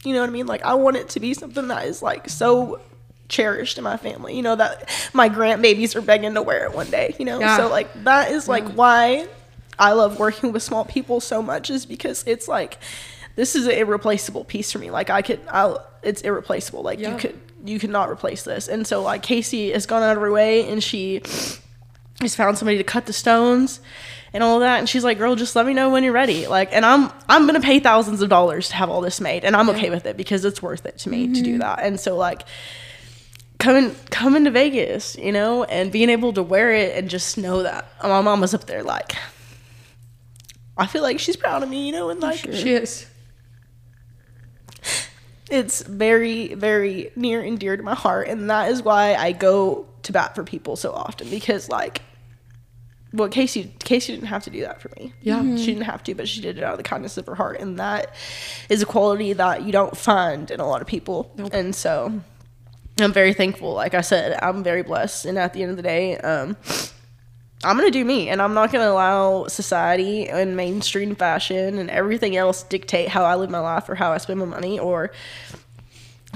you 0.04 0.12
know 0.12 0.20
what 0.20 0.28
I 0.28 0.32
mean? 0.32 0.46
Like 0.46 0.62
I 0.64 0.74
want 0.74 0.96
it 0.96 1.08
to 1.10 1.20
be 1.20 1.34
something 1.34 1.68
that 1.68 1.86
is 1.86 2.02
like 2.02 2.28
so 2.28 2.80
cherished 3.28 3.78
in 3.78 3.84
my 3.84 3.96
family. 3.96 4.36
You 4.36 4.42
know 4.42 4.54
that 4.56 4.88
my 5.12 5.28
grandbabies 5.28 5.96
are 5.96 6.00
begging 6.00 6.34
to 6.34 6.42
wear 6.42 6.66
it 6.66 6.74
one 6.74 6.90
day. 6.90 7.14
You 7.18 7.24
know, 7.24 7.40
Yeah. 7.40 7.56
so 7.56 7.68
like 7.68 8.04
that 8.04 8.30
is 8.30 8.48
like 8.48 8.68
why 8.74 9.26
I 9.78 9.92
love 9.92 10.18
working 10.18 10.52
with 10.52 10.62
small 10.62 10.84
people 10.84 11.20
so 11.20 11.42
much 11.42 11.70
is 11.70 11.84
because 11.86 12.22
it's 12.26 12.46
like 12.48 12.78
this 13.38 13.54
is 13.54 13.66
an 13.66 13.72
irreplaceable 13.72 14.42
piece 14.42 14.72
for 14.72 14.80
me. 14.80 14.90
Like 14.90 15.10
I 15.10 15.22
could, 15.22 15.38
I'll, 15.48 15.86
it's 16.02 16.22
irreplaceable. 16.22 16.82
Like 16.82 16.98
you 16.98 17.16
could 17.16 17.38
you 17.64 17.78
cannot 17.78 18.10
replace 18.10 18.42
this. 18.42 18.66
And 18.66 18.84
so 18.84 19.00
like 19.00 19.22
Casey 19.22 19.70
has 19.70 19.86
gone 19.86 20.02
out 20.02 20.16
of 20.16 20.22
her 20.22 20.32
way 20.32 20.68
and 20.68 20.82
she 20.82 21.22
has 22.20 22.34
found 22.34 22.58
somebody 22.58 22.78
to 22.78 22.84
cut 22.84 23.06
the 23.06 23.12
stones 23.12 23.78
and 24.32 24.42
all 24.42 24.58
that 24.58 24.80
and 24.80 24.88
she's 24.88 25.04
like 25.04 25.18
girl 25.18 25.36
just 25.36 25.54
let 25.54 25.64
me 25.64 25.72
know 25.72 25.88
when 25.88 26.02
you're 26.02 26.12
ready 26.12 26.48
like 26.48 26.68
and 26.72 26.84
i'm 26.84 27.10
i'm 27.28 27.46
gonna 27.46 27.60
pay 27.60 27.78
thousands 27.78 28.20
of 28.20 28.28
dollars 28.28 28.68
to 28.68 28.74
have 28.74 28.90
all 28.90 29.00
this 29.00 29.22
made 29.22 29.42
and 29.42 29.56
i'm 29.56 29.70
okay 29.70 29.88
with 29.88 30.04
it 30.04 30.16
because 30.18 30.44
it's 30.44 30.60
worth 30.60 30.84
it 30.84 30.98
to 30.98 31.08
me 31.08 31.32
to 31.32 31.40
do 31.40 31.52
mm-hmm. 31.52 31.60
that 31.60 31.78
and 31.78 31.98
so 31.98 32.14
like 32.14 32.42
coming 33.58 33.94
coming 34.10 34.44
to 34.44 34.50
vegas 34.50 35.16
you 35.16 35.32
know 35.32 35.64
and 35.64 35.90
being 35.92 36.10
able 36.10 36.32
to 36.32 36.42
wear 36.42 36.74
it 36.74 36.94
and 36.94 37.08
just 37.08 37.38
know 37.38 37.62
that 37.62 37.86
my 38.02 38.20
mom 38.20 38.40
was 38.40 38.52
up 38.52 38.66
there 38.66 38.82
like 38.82 39.14
i 40.76 40.86
feel 40.86 41.02
like 41.02 41.18
she's 41.18 41.36
proud 41.36 41.62
of 41.62 41.68
me 41.70 41.86
you 41.86 41.92
know 41.92 42.10
and 42.10 42.22
oh, 42.22 42.26
like 42.26 42.38
She 42.38 42.74
is. 42.74 43.06
It's 45.50 45.82
very 45.82 46.54
very 46.54 47.10
near 47.16 47.40
and 47.40 47.58
dear 47.58 47.76
to 47.76 47.82
my 47.82 47.94
heart 47.94 48.28
and 48.28 48.50
that 48.50 48.70
is 48.70 48.82
why 48.82 49.14
i 49.14 49.32
go 49.32 49.86
to 50.02 50.12
bat 50.12 50.34
for 50.34 50.44
people 50.44 50.76
so 50.76 50.92
often 50.92 51.28
because 51.30 51.68
like 51.68 52.02
well 53.12 53.28
casey 53.28 53.74
casey 53.80 54.12
didn't 54.14 54.28
have 54.28 54.44
to 54.44 54.50
do 54.50 54.60
that 54.60 54.80
for 54.82 54.90
me. 54.98 55.12
Yeah. 55.22 55.42
she 55.56 55.66
didn't 55.66 55.84
have 55.84 56.02
to 56.04 56.14
but 56.14 56.28
she 56.28 56.40
did 56.40 56.58
it 56.58 56.64
out 56.64 56.72
of 56.72 56.78
the 56.78 56.82
kindness 56.82 57.16
of 57.16 57.26
her 57.26 57.34
heart 57.34 57.60
and 57.60 57.78
that 57.78 58.14
is 58.68 58.82
a 58.82 58.86
quality 58.86 59.32
that 59.32 59.62
you 59.62 59.72
don't 59.72 59.96
find 59.96 60.50
in 60.50 60.60
a 60.60 60.66
lot 60.66 60.82
of 60.82 60.86
people. 60.86 61.32
And 61.52 61.74
so 61.74 62.20
i'm 63.00 63.12
very 63.12 63.32
thankful. 63.32 63.72
Like 63.72 63.94
i 63.94 64.02
said 64.02 64.38
i'm 64.42 64.62
very 64.62 64.82
blessed 64.82 65.24
and 65.24 65.38
at 65.38 65.54
the 65.54 65.62
end 65.62 65.70
of 65.70 65.76
the 65.76 65.82
day 65.82 66.18
um 66.18 66.56
I'm 67.64 67.76
gonna 67.76 67.90
do 67.90 68.04
me, 68.04 68.28
and 68.28 68.40
I'm 68.40 68.54
not 68.54 68.70
gonna 68.70 68.90
allow 68.90 69.46
society 69.46 70.28
and 70.28 70.56
mainstream 70.56 71.16
fashion 71.16 71.78
and 71.78 71.90
everything 71.90 72.36
else 72.36 72.62
dictate 72.62 73.08
how 73.08 73.24
I 73.24 73.34
live 73.34 73.50
my 73.50 73.58
life 73.58 73.88
or 73.88 73.94
how 73.94 74.12
I 74.12 74.18
spend 74.18 74.38
my 74.38 74.46
money 74.46 74.78
or 74.78 75.10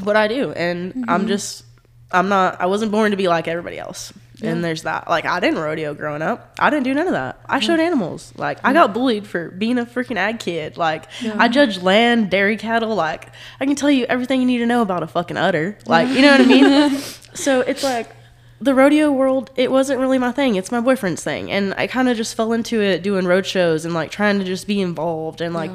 what 0.02 0.16
I 0.16 0.28
do. 0.28 0.52
And 0.52 1.04
I'm 1.08 1.20
mm-hmm. 1.20 1.28
just, 1.28 1.64
I'm 2.10 2.28
not, 2.28 2.60
I 2.60 2.66
wasn't 2.66 2.90
born 2.90 3.12
to 3.12 3.16
be 3.16 3.28
like 3.28 3.46
everybody 3.46 3.78
else. 3.78 4.12
And 4.42 4.64
there's 4.64 4.82
that. 4.82 5.08
Like, 5.08 5.24
I 5.24 5.38
didn't 5.38 5.60
rodeo 5.60 5.94
growing 5.94 6.20
up. 6.20 6.56
I 6.58 6.70
didn't 6.70 6.82
do 6.82 6.94
none 6.94 7.06
of 7.06 7.12
that. 7.12 7.40
I 7.46 7.60
showed 7.60 7.78
animals. 7.78 8.32
Like, 8.36 8.58
I 8.64 8.72
got 8.72 8.92
bullied 8.92 9.24
for 9.26 9.50
being 9.50 9.78
a 9.78 9.86
freaking 9.86 10.16
ag 10.16 10.40
kid. 10.40 10.76
Like, 10.76 11.04
I 11.22 11.48
judged 11.48 11.82
land, 11.82 12.30
dairy 12.30 12.56
cattle. 12.56 12.94
Like, 12.94 13.28
I 13.60 13.66
can 13.66 13.76
tell 13.76 13.90
you 13.90 14.04
everything 14.06 14.40
you 14.40 14.46
need 14.46 14.58
to 14.58 14.66
know 14.66 14.82
about 14.82 15.04
a 15.04 15.06
fucking 15.06 15.36
udder. 15.36 15.78
Like, 15.86 16.08
you 16.08 16.22
know 16.22 16.32
what 16.32 16.40
I 16.40 16.44
mean? 16.44 16.98
so 17.34 17.60
it's 17.60 17.84
like, 17.84 18.10
the 18.62 18.74
rodeo 18.74 19.10
world, 19.10 19.50
it 19.56 19.70
wasn't 19.70 19.98
really 19.98 20.18
my 20.18 20.30
thing. 20.30 20.54
It's 20.54 20.70
my 20.70 20.80
boyfriend's 20.80 21.22
thing. 21.24 21.50
And 21.50 21.74
I 21.74 21.86
kind 21.86 22.08
of 22.08 22.16
just 22.16 22.36
fell 22.36 22.52
into 22.52 22.80
it 22.80 23.02
doing 23.02 23.26
road 23.26 23.44
shows 23.44 23.84
and 23.84 23.92
like 23.92 24.10
trying 24.10 24.38
to 24.38 24.44
just 24.44 24.66
be 24.66 24.80
involved. 24.80 25.40
And 25.40 25.52
like 25.52 25.72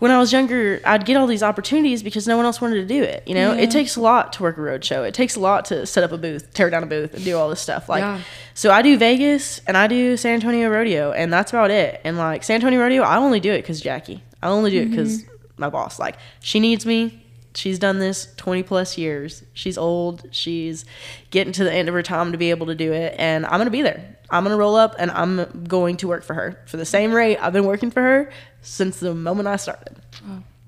when 0.00 0.10
I 0.10 0.18
was 0.18 0.32
younger, 0.32 0.80
I'd 0.84 1.06
get 1.06 1.16
all 1.16 1.28
these 1.28 1.44
opportunities 1.44 2.02
because 2.02 2.26
no 2.26 2.36
one 2.36 2.44
else 2.44 2.60
wanted 2.60 2.76
to 2.76 2.86
do 2.86 3.02
it. 3.02 3.22
You 3.26 3.34
know, 3.34 3.52
it 3.52 3.70
takes 3.70 3.94
a 3.94 4.00
lot 4.00 4.32
to 4.34 4.42
work 4.42 4.58
a 4.58 4.60
road 4.60 4.84
show. 4.84 5.04
It 5.04 5.14
takes 5.14 5.36
a 5.36 5.40
lot 5.40 5.66
to 5.66 5.86
set 5.86 6.02
up 6.02 6.10
a 6.10 6.18
booth, 6.18 6.52
tear 6.52 6.70
down 6.70 6.82
a 6.82 6.86
booth, 6.86 7.14
and 7.14 7.24
do 7.24 7.38
all 7.38 7.48
this 7.48 7.60
stuff. 7.60 7.88
Like, 7.88 8.02
Yeah. 8.02 8.20
so 8.52 8.72
I 8.72 8.82
do 8.82 8.98
Vegas 8.98 9.60
and 9.66 9.76
I 9.76 9.86
do 9.86 10.16
San 10.16 10.34
Antonio 10.34 10.68
Rodeo, 10.68 11.12
and 11.12 11.32
that's 11.32 11.52
about 11.52 11.70
it. 11.70 12.00
And 12.04 12.18
like 12.18 12.42
San 12.42 12.56
Antonio 12.56 12.80
Rodeo, 12.80 13.02
I 13.02 13.16
only 13.16 13.40
do 13.40 13.52
it 13.52 13.62
because 13.62 13.80
Jackie. 13.80 14.22
I 14.42 14.48
only 14.48 14.72
do 14.72 14.82
it 14.82 14.90
because 14.90 15.22
mm-hmm. 15.22 15.32
my 15.56 15.70
boss. 15.70 15.98
Like, 15.98 16.16
she 16.40 16.60
needs 16.60 16.84
me. 16.84 17.23
She's 17.54 17.78
done 17.78 18.00
this 18.00 18.34
20 18.36 18.64
plus 18.64 18.98
years. 18.98 19.44
She's 19.52 19.78
old. 19.78 20.26
She's 20.32 20.84
getting 21.30 21.52
to 21.52 21.64
the 21.64 21.72
end 21.72 21.88
of 21.88 21.94
her 21.94 22.02
time 22.02 22.32
to 22.32 22.38
be 22.38 22.50
able 22.50 22.66
to 22.66 22.74
do 22.74 22.92
it. 22.92 23.14
And 23.16 23.46
I'm 23.46 23.52
going 23.52 23.66
to 23.66 23.70
be 23.70 23.82
there. 23.82 24.16
I'm 24.30 24.42
going 24.42 24.54
to 24.54 24.58
roll 24.58 24.74
up 24.74 24.96
and 24.98 25.10
I'm 25.12 25.64
going 25.64 25.96
to 25.98 26.08
work 26.08 26.24
for 26.24 26.34
her 26.34 26.60
for 26.66 26.76
the 26.76 26.84
same 26.84 27.12
rate 27.12 27.38
I've 27.38 27.52
been 27.52 27.66
working 27.66 27.90
for 27.90 28.02
her 28.02 28.32
since 28.62 28.98
the 28.98 29.14
moment 29.14 29.46
I 29.46 29.56
started. 29.56 29.96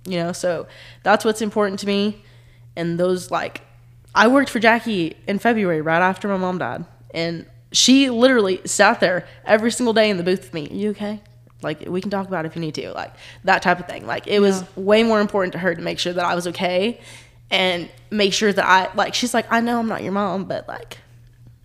You 0.04 0.18
know, 0.18 0.32
so 0.32 0.68
that's 1.02 1.24
what's 1.24 1.42
important 1.42 1.80
to 1.80 1.86
me. 1.86 2.22
And 2.76 3.00
those, 3.00 3.30
like, 3.30 3.62
I 4.14 4.28
worked 4.28 4.50
for 4.50 4.60
Jackie 4.60 5.16
in 5.26 5.40
February 5.40 5.80
right 5.80 6.00
after 6.00 6.28
my 6.28 6.36
mom 6.36 6.58
died. 6.58 6.84
And 7.12 7.46
she 7.72 8.10
literally 8.10 8.60
sat 8.64 9.00
there 9.00 9.26
every 9.44 9.72
single 9.72 9.92
day 9.92 10.08
in 10.08 10.16
the 10.16 10.22
booth 10.22 10.40
with 10.42 10.54
me. 10.54 10.68
You 10.70 10.90
okay? 10.90 11.20
Like 11.62 11.80
we 11.86 12.00
can 12.00 12.10
talk 12.10 12.28
about 12.28 12.44
it 12.44 12.48
if 12.48 12.56
you 12.56 12.60
need 12.60 12.74
to, 12.74 12.92
like 12.92 13.14
that 13.44 13.62
type 13.62 13.80
of 13.80 13.86
thing. 13.86 14.06
Like 14.06 14.26
it 14.26 14.40
was 14.40 14.64
way 14.76 15.02
more 15.02 15.20
important 15.20 15.52
to 15.52 15.58
her 15.58 15.74
to 15.74 15.80
make 15.80 15.98
sure 15.98 16.12
that 16.12 16.24
I 16.24 16.34
was 16.34 16.46
okay 16.48 17.00
and 17.50 17.88
make 18.10 18.32
sure 18.32 18.52
that 18.52 18.64
I 18.64 18.92
like. 18.94 19.14
She's 19.14 19.32
like, 19.32 19.50
I 19.50 19.60
know 19.60 19.78
I'm 19.78 19.88
not 19.88 20.02
your 20.02 20.12
mom, 20.12 20.44
but 20.44 20.68
like, 20.68 20.98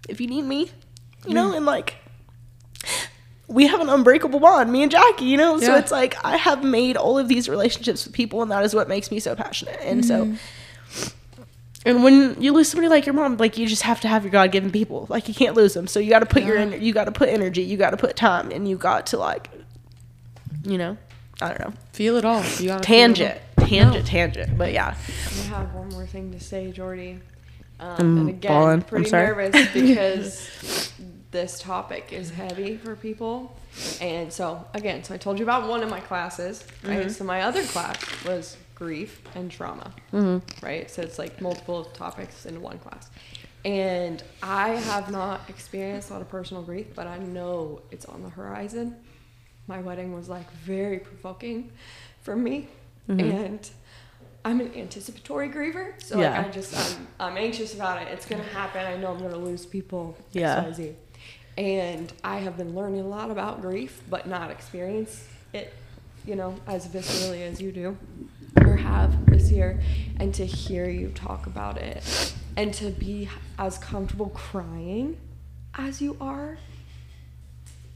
if 0.08 0.22
you 0.22 0.28
need 0.28 0.44
me, 0.44 0.70
you 1.28 1.34
know, 1.34 1.54
and 1.54 1.66
like 1.66 1.96
we 3.48 3.68
have 3.68 3.82
an 3.82 3.90
unbreakable 3.90 4.40
bond, 4.40 4.72
me 4.72 4.82
and 4.82 4.92
Jackie, 4.92 5.26
you 5.26 5.38
know? 5.38 5.60
So 5.60 5.76
it's 5.76 5.92
like 5.92 6.16
I 6.24 6.38
have 6.38 6.64
made 6.64 6.96
all 6.96 7.18
of 7.18 7.28
these 7.28 7.50
relationships 7.50 8.06
with 8.06 8.14
people 8.14 8.42
and 8.42 8.50
that 8.52 8.64
is 8.64 8.74
what 8.74 8.88
makes 8.88 9.12
me 9.12 9.20
so 9.20 9.36
passionate. 9.36 9.80
And 9.82 10.06
so 10.06 10.26
mm-hmm. 10.26 11.10
and 11.86 12.04
when 12.04 12.42
you 12.42 12.54
lose 12.54 12.70
somebody 12.70 12.88
like 12.88 13.06
your 13.06 13.14
mom, 13.14 13.38
like 13.38 13.58
you 13.58 13.68
just 13.68 13.84
have 13.84 14.00
to 14.02 14.08
have 14.08 14.24
your 14.24 14.32
God 14.32 14.52
given 14.52 14.72
people. 14.72 15.06
Like 15.10 15.28
you 15.28 15.34
can't 15.34 15.56
lose 15.56 15.74
them. 15.74 15.88
So 15.88 16.00
you 16.00 16.10
got 16.10 16.20
to 16.20 16.26
put 16.26 16.44
your 16.44 16.76
you 16.76 16.94
got 16.94 17.06
to 17.06 17.12
put 17.12 17.30
energy, 17.30 17.62
you 17.62 17.78
got 17.78 17.92
to 17.92 17.98
put 17.98 18.16
time, 18.16 18.52
and 18.52 18.68
you 18.68 18.78
got 18.78 19.08
to 19.08 19.18
like, 19.18 19.50
you 20.64 20.78
know, 20.78 20.98
I 21.42 21.48
don't 21.50 21.60
know, 21.60 21.74
Feel 21.94 22.18
it 22.18 22.26
all. 22.26 22.38
You 22.38 22.44
gotta 22.44 22.58
feel 22.58 22.70
it 22.70 22.72
all. 22.74 22.80
tangent, 22.82 23.38
tangent, 23.58 24.06
tangent. 24.08 24.58
But 24.58 24.74
yeah, 24.74 24.96
I 24.96 25.42
have 25.50 25.74
one 25.74 25.90
more 25.90 26.06
thing 26.06 26.32
to 26.32 26.40
say, 26.40 26.72
Jordy. 26.72 27.20
Um, 27.80 27.96
I'm 28.00 28.18
and 28.20 28.30
again, 28.30 28.52
bawling. 28.52 28.86
I'm 28.92 29.06
sorry. 29.06 29.28
nervous 29.28 29.72
because 29.74 30.94
this 31.32 31.60
topic 31.60 32.12
is 32.14 32.30
heavy 32.30 32.78
for 32.78 32.96
people. 32.96 33.56
And 34.02 34.32
so, 34.32 34.66
again, 34.74 35.04
so 35.04 35.14
I 35.14 35.18
told 35.18 35.40
you 35.40 35.46
about 35.46 35.68
one 35.68 35.82
of 35.82 35.90
my 35.90 36.00
classes, 36.02 36.64
right? 36.84 37.00
Mm-hmm. 37.00 37.10
So 37.10 37.24
my 37.24 37.42
other 37.42 37.64
class 37.64 37.98
was 38.26 38.58
grief 38.76 39.22
and 39.36 39.50
trauma, 39.50 39.94
Mm-hmm. 40.14 40.64
right? 40.66 40.92
So 40.92 41.02
it's 41.02 41.18
like 41.18 41.42
multiple 41.42 41.86
topics 41.86 42.46
in 42.46 42.62
one 42.62 42.78
class. 42.80 43.10
And 43.64 44.22
I 44.44 44.70
have 44.70 45.10
not 45.12 45.42
experienced 45.48 46.10
a 46.10 46.14
lot 46.14 46.22
of 46.22 46.30
personal 46.30 46.64
grief, 46.64 46.88
but 46.96 47.08
I 47.08 47.18
know 47.20 47.82
it's 47.92 48.06
on 48.06 48.22
the 48.24 48.30
horizon. 48.30 48.96
My 49.72 49.80
wedding 49.80 50.14
was 50.14 50.28
like 50.28 50.52
very 50.52 51.00
provoking 51.00 51.72
for 52.24 52.36
me. 52.36 52.68
Mm-hmm. 53.08 53.20
And 53.22 53.70
I'm 54.44 54.60
an 54.60 54.74
anticipatory 54.76 55.48
griever, 55.48 55.94
so 56.04 56.20
Yeah. 56.20 56.38
like 56.40 56.48
I 56.48 56.50
just 56.50 56.76
I'm, 56.76 57.08
I'm 57.22 57.38
anxious 57.38 57.74
about 57.74 58.02
it. 58.02 58.10
It's 58.10 58.26
gonna 58.26 58.44
happen. 58.44 58.86
I 58.86 58.98
know 58.98 59.14
I'm 59.14 59.20
gonna 59.20 59.38
lose 59.38 59.66
people. 59.66 60.18
Yeah. 60.34 60.66
XYZ. 60.66 60.96
And 61.58 62.12
I 62.22 62.40
have 62.40 62.58
been 62.58 62.76
learning 62.76 63.00
a 63.00 63.08
lot 63.08 63.32
about 63.32 63.62
grief, 63.62 64.02
but 64.10 64.28
not 64.28 64.52
experience 64.52 65.26
it, 65.54 65.74
you 66.26 66.36
know, 66.36 66.54
as 66.68 66.86
viscerally 66.90 67.42
as 67.50 67.62
you 67.62 67.72
do 67.72 67.96
or 68.58 68.76
have 68.76 69.26
this 69.28 69.52
year. 69.52 69.80
And 70.20 70.34
to 70.34 70.46
hear 70.46 70.90
you 70.90 71.12
talk 71.16 71.46
about 71.48 71.78
it 71.78 72.34
and 72.58 72.74
to 72.74 72.90
be 72.90 73.30
as 73.58 73.78
comfortable 73.78 74.32
crying 74.32 75.16
as 75.76 76.02
you 76.02 76.18
are 76.20 76.58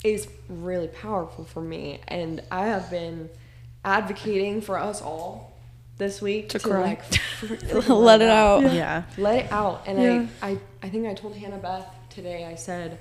is 0.04 0.28
really 0.50 0.88
powerful 0.88 1.46
for 1.46 1.62
me. 1.62 2.02
And 2.08 2.42
I 2.52 2.68
have 2.68 2.90
been 2.90 3.30
advocating 3.84 4.62
for 4.62 4.78
us 4.78 5.02
all 5.02 5.54
this 5.98 6.22
week 6.22 6.50
to, 6.50 6.60
cry. 6.60 6.82
like 6.82 7.02
Let 7.90 8.22
it 8.22 8.30
out. 8.30 8.72
yeah, 8.74 9.04
let 9.18 9.46
it 9.46 9.52
out. 9.52 9.84
And 9.88 10.02
Yeah. 10.02 10.28
I, 10.42 10.52
I, 10.52 10.60
I 10.84 10.90
think 10.90 11.08
I 11.08 11.14
told 11.14 11.36
Hannah 11.36 11.58
Beth 11.58 11.88
today, 12.10 12.46
I 12.46 12.56
said, 12.56 12.98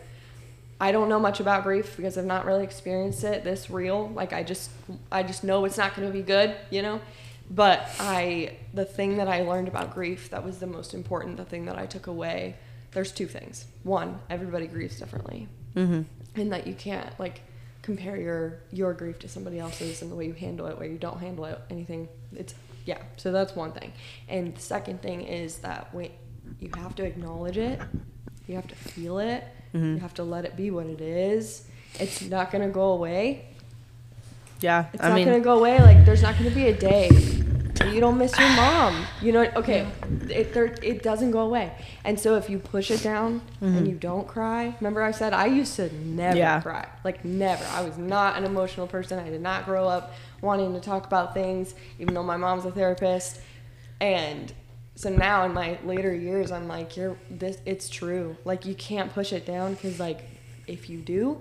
I 0.80 0.92
don't 0.92 1.08
know 1.08 1.20
much 1.20 1.40
about 1.40 1.62
grief 1.64 1.96
because 1.96 2.18
I've 2.18 2.24
not 2.24 2.44
really 2.44 2.64
experienced 2.64 3.24
it 3.24 3.44
this 3.44 3.70
real. 3.70 4.08
Like 4.08 4.32
I 4.32 4.42
just, 4.42 4.70
I 5.10 5.22
just 5.22 5.44
know 5.44 5.64
it's 5.64 5.78
not 5.78 5.94
going 5.96 6.06
to 6.08 6.12
be 6.12 6.22
good, 6.22 6.54
you 6.70 6.82
know? 6.82 7.00
But 7.50 7.88
I, 8.00 8.56
the 8.72 8.84
thing 8.84 9.18
that 9.18 9.28
I 9.28 9.42
learned 9.42 9.68
about 9.68 9.94
grief 9.94 10.30
that 10.30 10.44
was 10.44 10.58
the 10.58 10.66
most 10.66 10.94
important, 10.94 11.36
the 11.36 11.44
thing 11.44 11.66
that 11.66 11.78
I 11.78 11.86
took 11.86 12.06
away, 12.06 12.56
there's 12.92 13.12
two 13.12 13.26
things. 13.26 13.66
One, 13.82 14.18
everybody 14.30 14.66
grieves 14.66 14.98
differently. 14.98 15.48
Mm-hmm. 15.76 16.02
And 16.36 16.52
that 16.52 16.66
you 16.66 16.74
can't 16.74 17.08
like 17.18 17.40
compare 17.82 18.16
your, 18.16 18.60
your 18.72 18.92
grief 18.92 19.18
to 19.20 19.28
somebody 19.28 19.58
else's 19.58 20.02
and 20.02 20.10
the 20.10 20.16
way 20.16 20.26
you 20.26 20.32
handle 20.32 20.66
it, 20.66 20.78
where 20.78 20.88
you 20.88 20.98
don't 20.98 21.18
handle 21.20 21.44
it, 21.44 21.60
anything. 21.70 22.08
It's, 22.34 22.54
yeah. 22.86 22.98
So 23.16 23.30
that's 23.30 23.54
one 23.54 23.72
thing. 23.72 23.92
And 24.28 24.56
the 24.56 24.60
second 24.60 25.02
thing 25.02 25.22
is 25.22 25.58
that 25.58 25.92
when 25.94 26.10
you 26.60 26.70
have 26.76 26.94
to 26.96 27.04
acknowledge 27.04 27.58
it, 27.58 27.80
you 28.46 28.54
have 28.56 28.66
to 28.68 28.74
feel 28.74 29.18
it, 29.18 29.44
mm-hmm. 29.74 29.94
you 29.94 30.00
have 30.00 30.14
to 30.14 30.24
let 30.24 30.44
it 30.44 30.56
be 30.56 30.70
what 30.70 30.86
it 30.86 31.00
is. 31.00 31.66
It's 32.00 32.22
not 32.22 32.50
gonna 32.50 32.68
go 32.68 32.92
away. 32.92 33.46
yeah. 34.60 34.86
It's 34.92 35.02
I 35.02 35.08
not 35.10 35.14
mean, 35.14 35.26
gonna 35.26 35.40
go 35.40 35.58
away. 35.58 35.78
Like 35.78 36.04
there's 36.04 36.22
not 36.22 36.36
gonna 36.36 36.50
be 36.50 36.66
a 36.66 36.76
day 36.76 37.08
you 37.92 38.00
don't 38.00 38.18
miss 38.18 38.38
your 38.38 38.48
mom. 38.50 39.06
You 39.20 39.32
know, 39.32 39.50
okay, 39.56 39.86
it 40.28 40.56
it 40.82 41.02
doesn't 41.02 41.30
go 41.30 41.40
away. 41.40 41.72
And 42.04 42.18
so 42.18 42.36
if 42.36 42.48
you 42.48 42.58
push 42.58 42.90
it 42.90 43.02
down 43.02 43.42
and 43.60 43.76
mm-hmm. 43.76 43.86
you 43.86 43.94
don't 43.94 44.26
cry, 44.26 44.74
remember 44.80 45.02
I 45.02 45.10
said 45.10 45.32
I 45.32 45.46
used 45.46 45.76
to 45.76 45.94
never 45.94 46.36
Yeah. 46.36 46.60
cry, 46.60 46.88
like 47.04 47.24
never. 47.24 47.64
I 47.66 47.82
was 47.82 47.98
not 47.98 48.36
an 48.36 48.44
emotional 48.44 48.86
person. 48.86 49.18
I 49.18 49.28
did 49.30 49.40
not 49.40 49.64
grow 49.64 49.86
up 49.88 50.12
wanting 50.40 50.72
to 50.74 50.80
talk 50.80 51.06
about 51.06 51.34
things, 51.34 51.74
even 51.98 52.14
though 52.14 52.22
my 52.22 52.36
mom's 52.36 52.64
a 52.64 52.70
therapist. 52.70 53.40
And 54.00 54.52
so 54.96 55.10
now 55.10 55.44
in 55.44 55.52
my 55.52 55.78
later 55.84 56.14
years, 56.14 56.52
I'm 56.52 56.68
like, 56.68 56.96
you're 56.96 57.16
this. 57.30 57.58
It's 57.66 57.88
true. 57.88 58.36
Like 58.44 58.64
you 58.66 58.74
can't 58.74 59.12
push 59.12 59.32
it 59.32 59.46
down 59.46 59.74
because 59.74 59.98
like 59.98 60.20
if 60.66 60.88
you 60.88 60.98
do, 60.98 61.40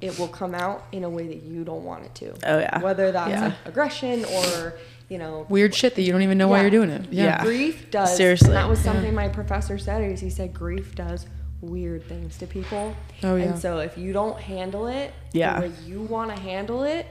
it 0.00 0.18
will 0.18 0.28
come 0.28 0.54
out 0.54 0.84
in 0.92 1.04
a 1.04 1.10
way 1.10 1.26
that 1.28 1.42
you 1.42 1.64
don't 1.64 1.84
want 1.84 2.04
it 2.04 2.14
to. 2.16 2.30
Oh, 2.46 2.58
yeah. 2.58 2.80
Whether 2.80 3.12
that's 3.12 3.30
Yeah. 3.30 3.44
like 3.46 3.54
aggression 3.66 4.24
or 4.24 4.74
you 5.10 5.18
know 5.18 5.44
Weird 5.50 5.74
shit 5.74 5.94
that 5.96 6.02
you 6.02 6.12
don't 6.12 6.22
even 6.22 6.38
know 6.38 6.48
why 6.48 6.62
you're 6.62 6.70
doing 6.70 6.88
it. 6.88 7.12
Yeah. 7.12 7.24
Yeah. 7.24 7.44
grief 7.44 7.90
does. 7.90 8.16
Seriously. 8.16 8.48
and 8.48 8.56
that 8.56 8.68
was 8.68 8.78
something 8.78 9.14
my 9.14 9.28
professor 9.28 9.76
said. 9.76 10.02
Is 10.02 10.20
he 10.20 10.30
said 10.30 10.54
grief 10.54 10.94
does 10.94 11.26
weird 11.60 12.02
things 12.04 12.38
to 12.38 12.46
people. 12.46 12.96
Oh, 13.22 13.36
yeah. 13.36 13.44
And 13.44 13.58
so 13.58 13.80
if 13.80 13.98
you 13.98 14.14
don't 14.14 14.40
handle 14.40 14.86
it 14.86 15.12
Yeah. 15.32 15.60
the 15.60 15.68
way 15.68 15.74
you 15.84 16.00
want 16.00 16.34
to 16.34 16.40
handle 16.40 16.84
it, 16.84 17.06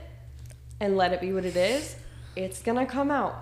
and 0.80 0.96
let 0.96 1.12
it 1.12 1.20
be 1.20 1.32
what 1.32 1.44
it 1.44 1.54
is, 1.56 1.94
it's 2.34 2.62
gonna 2.62 2.86
come 2.86 3.10
out 3.10 3.34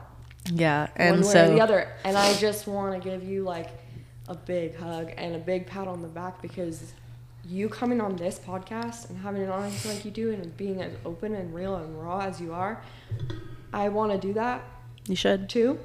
yeah, 0.52 0.88
and 0.96 1.16
one 1.18 1.26
way 1.26 1.32
so 1.32 1.44
or 1.44 1.54
the 1.54 1.60
other. 1.60 1.92
And 2.04 2.16
I 2.18 2.34
just 2.34 2.66
want 2.66 3.00
to 3.00 3.08
give 3.08 3.22
you 3.22 3.44
like 3.44 3.68
a 4.26 4.34
big 4.34 4.76
hug 4.76 5.12
and 5.16 5.34
a 5.36 5.38
big 5.38 5.66
pat 5.66 5.86
on 5.86 6.02
the 6.02 6.08
back 6.08 6.42
because 6.42 6.92
you 7.44 7.68
coming 7.68 8.00
on 8.00 8.16
this 8.16 8.38
podcast 8.38 9.08
and 9.08 9.18
having 9.18 9.42
it 9.42 9.48
on 9.48 9.70
like 9.86 10.04
you 10.04 10.10
do 10.10 10.32
and 10.32 10.54
being 10.56 10.82
as 10.82 10.92
open 11.04 11.34
and 11.34 11.54
real 11.54 11.76
and 11.76 12.02
raw 12.02 12.18
as 12.20 12.40
you 12.40 12.52
are, 12.52 12.82
I 13.72 13.88
want 13.88 14.12
to 14.12 14.18
do 14.18 14.32
that 14.34 14.62
you 15.06 15.16
should. 15.16 15.48
too. 15.48 15.78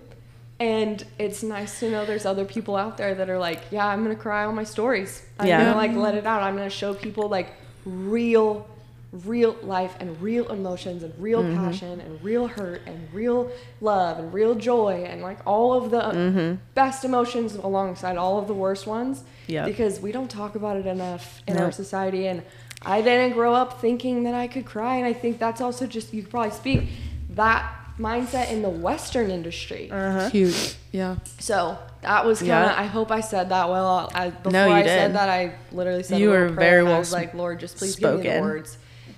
And 0.60 1.04
it's 1.20 1.44
nice 1.44 1.80
to 1.80 1.90
know 1.90 2.06
there's 2.06 2.26
other 2.26 2.46
people 2.46 2.76
out 2.76 2.98
there 2.98 3.16
that 3.16 3.30
are 3.30 3.38
like, 3.40 3.60
yeah, 3.72 3.86
I'm 3.88 4.04
gonna 4.04 4.16
cry 4.16 4.46
on 4.46 4.56
my 4.56 4.64
stories. 4.64 5.24
I'm 5.40 5.48
Yeah. 5.48 5.64
gonna 5.64 5.76
like 5.76 5.94
let 5.94 6.16
it 6.16 6.26
out. 6.26 6.42
I'm 6.44 6.56
gonna 6.56 6.70
show 6.70 6.94
people 6.94 7.28
like 7.28 7.52
real, 7.86 8.66
real 9.12 9.56
life 9.64 9.96
and 10.00 10.20
real 10.22 10.48
emotions 10.50 11.04
and 11.04 11.14
real 11.20 11.44
Mm-hmm. 11.44 11.58
passion 11.66 12.00
and 12.00 12.24
real 12.24 12.48
hurt 12.48 12.82
and 12.86 13.08
real 13.14 13.52
love 13.82 14.20
and 14.20 14.34
real 14.34 14.56
joy 14.56 15.04
and 15.08 15.22
like 15.22 15.40
all 15.46 15.74
of 15.74 15.92
the 15.92 16.02
Mm-hmm. 16.02 16.56
best 16.76 17.04
emotions 17.04 17.56
alongside 17.56 18.16
all 18.18 18.38
of 18.40 18.48
the 18.48 18.54
worst 18.54 18.88
ones. 18.88 19.24
Yep. 19.48 19.66
Because 19.66 20.00
we 20.00 20.12
don't 20.14 20.30
talk 20.30 20.56
about 20.56 20.78
it 20.78 20.86
enough 20.86 21.42
in 21.48 21.58
our 21.58 21.72
society 21.72 22.28
and 22.28 22.42
I 22.86 23.02
didn't 23.02 23.34
grow 23.34 23.54
up 23.54 23.82
thinking 23.82 24.24
that 24.24 24.34
I 24.34 24.48
could 24.48 24.66
cry 24.66 24.96
and 24.98 25.06
I 25.06 25.14
think 25.14 25.40
that's 25.40 25.62
also 25.62 25.88
just 25.88 26.14
you 26.14 26.22
could 26.22 26.32
probably 26.32 26.52
speak 26.52 26.90
that 27.36 27.74
mindset 28.00 28.52
in 28.52 28.62
the 28.62 28.70
western 28.70 29.30
industry. 29.32 29.90
Huge. 30.32 30.76
Yeah. 30.92 31.18
So 31.40 31.78
that 32.02 32.26
was 32.26 32.40
kind 32.40 32.52
of. 32.52 32.72
Yeah. 32.72 32.76
I 32.82 32.86
hope 32.86 33.12
I 33.12 33.22
said 33.22 33.50
that 33.50 33.70
well. 33.70 34.12
I, 34.14 34.30
before 34.30 34.52
No, 34.52 34.66
you 34.68 34.74
I 34.74 34.84
said 34.84 35.08
did. 35.08 35.16
that, 35.16 35.30
I 35.30 35.56
literally 35.72 36.04
said 36.04 36.20
You 36.20 36.30
were 36.30 36.50
very 36.50 36.80
and 36.80 36.88
I 36.88 36.92
well 36.92 37.00
was 37.00 37.10
sp- 37.10 37.16
like, 37.16 37.34
Lord, 37.34 37.60
just 37.60 37.78
please 37.78 37.96
give 37.96 38.18
me 38.20 38.24
the 38.30 38.42
words. 38.42 38.78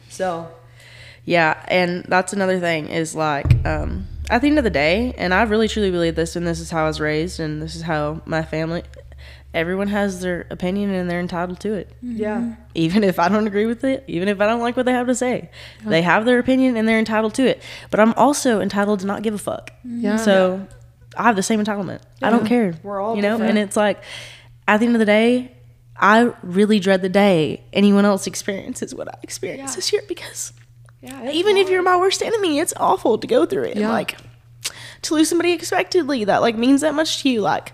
So 0.09 0.49
Yeah, 1.25 1.61
and 1.67 2.03
that's 2.07 2.33
another 2.33 2.59
thing 2.59 2.87
is 2.87 3.15
like 3.15 3.65
um, 3.65 4.07
at 4.29 4.41
the 4.41 4.47
end 4.47 4.57
of 4.57 4.63
the 4.63 4.69
day, 4.69 5.13
and 5.17 5.33
I 5.33 5.43
really 5.43 5.67
truly 5.67 5.91
believe 5.91 6.15
this, 6.15 6.35
and 6.35 6.45
this 6.45 6.59
is 6.59 6.69
how 6.69 6.83
I 6.83 6.87
was 6.87 6.99
raised, 6.99 7.39
and 7.39 7.61
this 7.61 7.75
is 7.75 7.81
how 7.83 8.21
my 8.25 8.43
family. 8.43 8.83
Everyone 9.55 9.87
has 9.87 10.19
their 10.21 10.45
opinion, 10.51 10.89
and 10.93 11.09
they're 11.09 11.19
entitled 11.19 11.59
to 11.61 11.73
it. 11.73 11.89
Mm-hmm. 12.03 12.17
yeah, 12.17 12.55
Even 12.75 13.03
if 13.03 13.17
I 13.19 13.29
don't 13.29 13.47
agree 13.47 13.65
with 13.65 13.83
it, 13.83 14.03
even 14.07 14.27
if 14.27 14.41
I 14.41 14.45
don't 14.47 14.59
like 14.59 14.75
what 14.77 14.85
they 14.85 14.91
have 14.91 15.07
to 15.07 15.15
say, 15.15 15.49
they 15.85 16.01
have 16.01 16.25
their 16.25 16.39
opinion, 16.39 16.75
and 16.77 16.87
they're 16.87 16.99
entitled 16.99 17.33
to 17.35 17.47
it. 17.47 17.63
But 17.89 17.99
I'm 18.01 18.13
also 18.13 18.59
entitled 18.61 18.99
to 18.99 19.05
not 19.07 19.23
give 19.23 19.33
a 19.33 19.37
fuck. 19.37 19.71
Mm-hmm. 19.79 20.01
Yeah. 20.01 20.17
So 20.17 20.67
I 21.17 21.23
have 21.23 21.35
the 21.37 21.43
same 21.43 21.63
entitlement. 21.63 22.01
I 22.21 22.29
don't 22.29 22.45
care. 22.45 22.75
We're 22.83 22.99
all 22.99 23.15
you 23.15 23.21
know, 23.21 23.35
different. 23.37 23.51
and 23.51 23.59
it's 23.59 23.77
like 23.77 24.03
at 24.67 24.79
the 24.81 24.85
end 24.87 24.95
of 24.95 24.99
the 24.99 25.05
day, 25.05 25.51
I 25.97 26.33
really 26.43 26.79
dread 26.81 27.01
the 27.01 27.07
day 27.09 27.63
anyone 27.71 28.03
else 28.03 28.27
experiences 28.27 28.93
what 28.93 29.07
I 29.07 29.17
experienced 29.23 29.73
Yeah. 29.73 29.75
this 29.77 29.93
year 29.93 30.01
because 30.09 30.51
yeah. 31.01 31.21
it's 31.23 31.35
even 31.35 31.55
if 31.55 31.69
you're 31.69 31.81
my 31.83 31.95
worst 31.95 32.21
enemy, 32.21 32.59
it's 32.59 32.73
awful 32.75 33.17
to 33.17 33.25
go 33.27 33.45
through 33.45 33.63
it. 33.63 33.71
And 33.71 33.79
Yeah. 33.81 33.91
like 33.91 34.17
to 35.03 35.13
lose 35.13 35.29
somebody 35.29 35.51
unexpectedly 35.53 36.25
that 36.25 36.41
like 36.41 36.57
means 36.57 36.81
that 36.81 36.93
much 36.95 37.21
to 37.23 37.29
you. 37.29 37.39
Like 37.39 37.71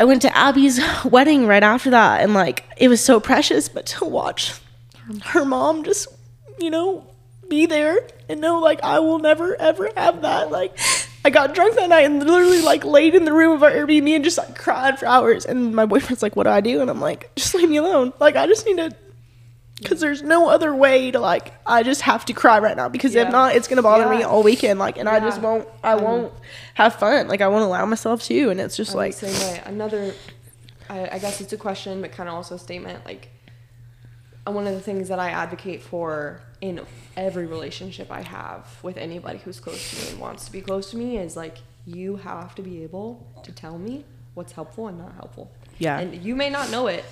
I 0.00 0.04
went 0.04 0.22
to 0.22 0.34
Abby's 0.34 0.80
wedding 1.04 1.46
right 1.46 1.62
after 1.62 1.90
that 1.90 2.22
and 2.22 2.32
like 2.32 2.64
it 2.78 2.88
was 2.88 3.04
so 3.04 3.20
precious, 3.20 3.68
but 3.68 3.84
to 3.86 4.06
watch 4.06 4.54
her 5.24 5.44
mom 5.44 5.84
just, 5.84 6.08
you 6.58 6.70
know, 6.70 7.06
be 7.50 7.66
there 7.66 7.98
and 8.26 8.40
know 8.40 8.60
like 8.60 8.82
I 8.82 9.00
will 9.00 9.18
never 9.18 9.60
ever 9.60 9.90
have 9.94 10.22
that. 10.22 10.50
Like 10.50 10.78
I 11.22 11.28
got 11.28 11.54
drunk 11.54 11.74
that 11.76 11.90
night 11.90 12.06
and 12.06 12.18
literally 12.26 12.62
like 12.62 12.82
laid 12.82 13.14
in 13.14 13.26
the 13.26 13.32
room 13.34 13.52
of 13.52 13.62
our 13.62 13.70
Airbnb 13.70 14.08
and 14.14 14.24
just 14.24 14.38
like 14.38 14.56
cried 14.56 14.98
for 14.98 15.04
hours. 15.04 15.44
And 15.44 15.74
my 15.74 15.84
boyfriend's 15.84 16.22
like, 16.22 16.34
"What 16.34 16.44
do 16.44 16.50
I 16.50 16.62
do?" 16.62 16.80
And 16.80 16.88
I'm 16.88 17.02
like, 17.02 17.34
"Just 17.36 17.54
leave 17.54 17.68
me 17.68 17.76
alone. 17.76 18.14
Like 18.18 18.36
I 18.36 18.46
just 18.46 18.64
need 18.64 18.78
to." 18.78 18.96
Because 19.82 20.00
there's 20.00 20.22
no 20.22 20.48
other 20.50 20.74
way 20.74 21.10
to 21.10 21.18
like, 21.18 21.52
I 21.66 21.82
just 21.82 22.02
have 22.02 22.24
to 22.26 22.32
cry 22.32 22.58
right 22.58 22.76
now. 22.76 22.88
Because 22.88 23.14
Yeah. 23.14 23.22
if 23.26 23.32
not, 23.32 23.54
it's 23.56 23.66
gonna 23.68 23.82
bother 23.82 24.08
me 24.08 24.22
all 24.22 24.42
weekend. 24.42 24.78
Like, 24.78 24.98
and 24.98 25.08
I 25.08 25.20
just 25.20 25.40
won't. 25.40 25.66
I 25.82 25.94
won't 25.96 26.32
have 26.74 26.94
fun. 26.96 27.28
Like, 27.28 27.40
I 27.40 27.48
won't 27.48 27.64
allow 27.64 27.84
myself 27.86 28.22
to. 28.24 28.50
And 28.50 28.60
it's 28.60 28.76
just 28.76 28.92
I'm 28.92 28.96
like, 28.98 29.12
same 29.14 29.32
way. 29.52 29.62
Another, 29.64 30.14
I, 30.88 31.08
I 31.12 31.18
guess 31.18 31.40
it's 31.40 31.52
a 31.52 31.56
question, 31.56 32.00
but 32.00 32.12
kind 32.12 32.28
of 32.28 32.34
also 32.34 32.54
a 32.56 32.58
statement. 32.58 33.04
Like, 33.04 33.28
uh, 34.46 34.52
one 34.52 34.66
of 34.66 34.74
the 34.74 34.80
things 34.80 35.08
that 35.08 35.18
I 35.18 35.30
advocate 35.30 35.82
for 35.82 36.40
in 36.60 36.80
every 37.16 37.46
relationship 37.46 38.10
I 38.10 38.22
have 38.22 38.66
with 38.82 38.96
anybody 38.96 39.38
who's 39.38 39.60
close 39.60 39.90
to 39.90 40.04
me 40.04 40.10
and 40.12 40.20
wants 40.20 40.44
to 40.46 40.52
be 40.52 40.60
close 40.60 40.90
to 40.90 40.96
me 40.96 41.18
is 41.18 41.36
like, 41.36 41.58
you 41.86 42.16
have 42.16 42.54
to 42.56 42.62
be 42.62 42.82
able 42.82 43.26
to 43.42 43.52
tell 43.52 43.78
me 43.78 44.04
what's 44.34 44.52
helpful 44.52 44.88
and 44.88 44.98
not 44.98 45.14
helpful. 45.14 45.50
Yeah. 45.78 45.98
And 45.98 46.22
you 46.22 46.36
may 46.36 46.50
not 46.50 46.70
know 46.70 46.86
it 46.86 47.04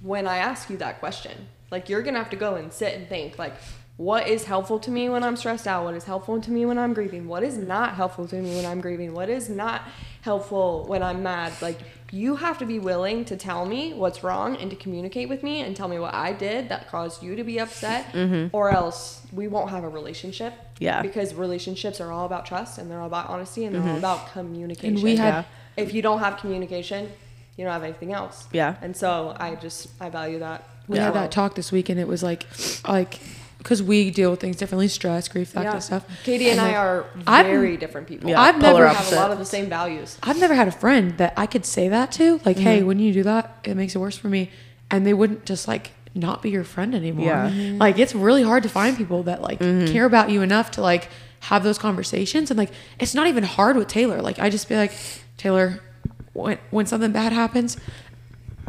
when 0.00 0.26
I 0.26 0.38
ask 0.38 0.70
you 0.70 0.76
that 0.78 1.00
question. 1.00 1.48
Like, 1.70 1.88
you're 1.88 2.02
gonna 2.02 2.18
have 2.18 2.30
to 2.30 2.36
go 2.36 2.54
and 2.54 2.72
sit 2.72 2.94
and 2.94 3.08
think, 3.08 3.38
like, 3.38 3.54
what 3.96 4.28
is 4.28 4.44
helpful 4.44 4.78
to 4.80 4.90
me 4.90 5.08
when 5.08 5.24
I'm 5.24 5.36
stressed 5.36 5.66
out? 5.66 5.84
What 5.84 5.94
is 5.94 6.04
helpful 6.04 6.38
to 6.40 6.50
me 6.50 6.66
when 6.66 6.78
I'm 6.78 6.92
grieving? 6.92 7.28
What 7.28 7.42
is 7.42 7.56
not 7.56 7.94
helpful 7.94 8.28
to 8.28 8.36
me 8.36 8.54
when 8.54 8.66
I'm 8.66 8.80
grieving? 8.80 9.14
What 9.14 9.30
is 9.30 9.48
not 9.48 9.82
helpful 10.20 10.84
when 10.86 11.02
I'm 11.02 11.22
mad? 11.22 11.54
Like, 11.62 11.78
you 12.12 12.36
have 12.36 12.58
to 12.58 12.66
be 12.66 12.78
willing 12.78 13.24
to 13.24 13.36
tell 13.36 13.64
me 13.64 13.94
what's 13.94 14.22
wrong 14.22 14.56
and 14.56 14.68
to 14.70 14.76
communicate 14.76 15.30
with 15.30 15.42
me 15.42 15.62
and 15.62 15.74
tell 15.74 15.88
me 15.88 15.98
what 15.98 16.14
I 16.14 16.34
did 16.34 16.68
that 16.68 16.90
caused 16.90 17.22
you 17.22 17.36
to 17.36 17.42
be 17.42 17.58
upset, 17.58 18.12
mm-hmm. 18.12 18.54
or 18.54 18.70
else 18.70 19.22
we 19.32 19.48
won't 19.48 19.70
have 19.70 19.82
a 19.82 19.88
relationship. 19.88 20.52
Yeah. 20.78 21.00
Because 21.00 21.34
relationships 21.34 21.98
are 22.00 22.12
all 22.12 22.26
about 22.26 22.44
trust 22.44 22.76
and 22.76 22.90
they're 22.90 23.00
all 23.00 23.06
about 23.06 23.30
honesty 23.30 23.64
and 23.64 23.74
they're 23.74 23.82
all 23.82 23.88
mm-hmm. 23.88 23.98
about 23.98 24.30
communication. 24.32 24.96
And 24.96 25.02
we 25.02 25.16
had- 25.16 25.46
if 25.76 25.94
you 25.94 26.02
don't 26.02 26.18
have 26.18 26.36
communication, 26.36 27.10
you 27.56 27.64
don't 27.64 27.72
have 27.72 27.82
anything 27.82 28.12
else. 28.12 28.46
Yeah. 28.52 28.76
And 28.82 28.94
so 28.96 29.34
I 29.40 29.54
just 29.54 29.88
I 30.00 30.10
value 30.10 30.38
that. 30.40 30.68
We 30.88 30.98
had 30.98 31.14
that 31.14 31.30
talk 31.32 31.54
this 31.54 31.72
week 31.72 31.88
and 31.88 31.98
it 32.00 32.06
was 32.08 32.22
like 32.22 32.46
like 32.86 33.18
because 33.58 33.82
we 33.82 34.10
deal 34.12 34.30
with 34.30 34.38
things 34.40 34.56
differently 34.56 34.86
stress 34.86 35.26
grief 35.26 35.52
that 35.52 35.64
kind 35.64 35.76
of 35.76 35.82
stuff 35.82 36.06
Kaitie 36.24 36.50
and, 36.52 36.60
I 36.60 36.66
like, 36.68 36.76
are 36.76 37.06
I've- 37.26 37.48
very 37.48 37.76
different 37.76 38.06
people. 38.06 38.30
Yeah, 38.30 38.40
I've 38.40 38.58
never 38.60 38.74
we 38.74 38.80
polar 38.84 38.86
have 38.94 39.12
a 39.12 39.16
lot 39.16 39.30
of 39.32 39.38
the 39.38 39.44
same 39.44 39.68
values. 39.68 40.16
I've 40.22 40.38
never 40.38 40.54
had 40.54 40.68
a 40.68 40.72
friend 40.72 41.18
that 41.18 41.32
I 41.36 41.46
could 41.46 41.66
say 41.66 41.88
that 41.88 42.12
to, 42.12 42.40
like, 42.44 42.58
hey, 42.58 42.78
Mm-hmm. 42.78 42.86
when 42.86 42.98
you 43.00 43.12
do 43.12 43.22
that, 43.24 43.58
it 43.64 43.74
makes 43.76 43.96
it 43.96 43.98
worse 43.98 44.16
for 44.16 44.28
me, 44.28 44.50
and 44.90 45.04
they 45.04 45.12
wouldn't 45.14 45.44
just 45.46 45.66
like 45.66 45.90
not 46.14 46.42
be 46.42 46.50
your 46.50 46.62
friend 46.64 46.94
anymore. 46.94 47.26
Yeah. 47.26 47.50
Mm-hmm. 47.50 47.78
Like 47.78 47.98
it's 47.98 48.14
really 48.14 48.44
hard 48.44 48.62
to 48.62 48.68
find 48.68 48.96
people 48.96 49.24
that 49.24 49.42
like 49.42 49.58
care 49.58 50.04
about 50.04 50.30
you 50.30 50.42
enough 50.42 50.70
to 50.72 50.80
like 50.80 51.08
have 51.40 51.64
those 51.64 51.78
conversations, 51.78 52.52
and 52.52 52.58
like 52.58 52.70
it's 53.00 53.14
not 53.16 53.26
even 53.26 53.42
hard 53.42 53.76
with 53.76 53.88
Taylor. 53.88 54.22
Like 54.22 54.38
I 54.38 54.48
just 54.48 54.68
be 54.68 54.76
like, 54.76 54.92
Taylor, 55.38 55.80
when 56.34 56.58
when 56.70 56.86
something 56.86 57.10
bad 57.10 57.32
happens. 57.32 57.76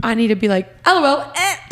I 0.03 0.14
need 0.14 0.27
to 0.27 0.35
be 0.35 0.48
like, 0.48 0.69
lol, 0.85 1.22
eh. 1.35 1.56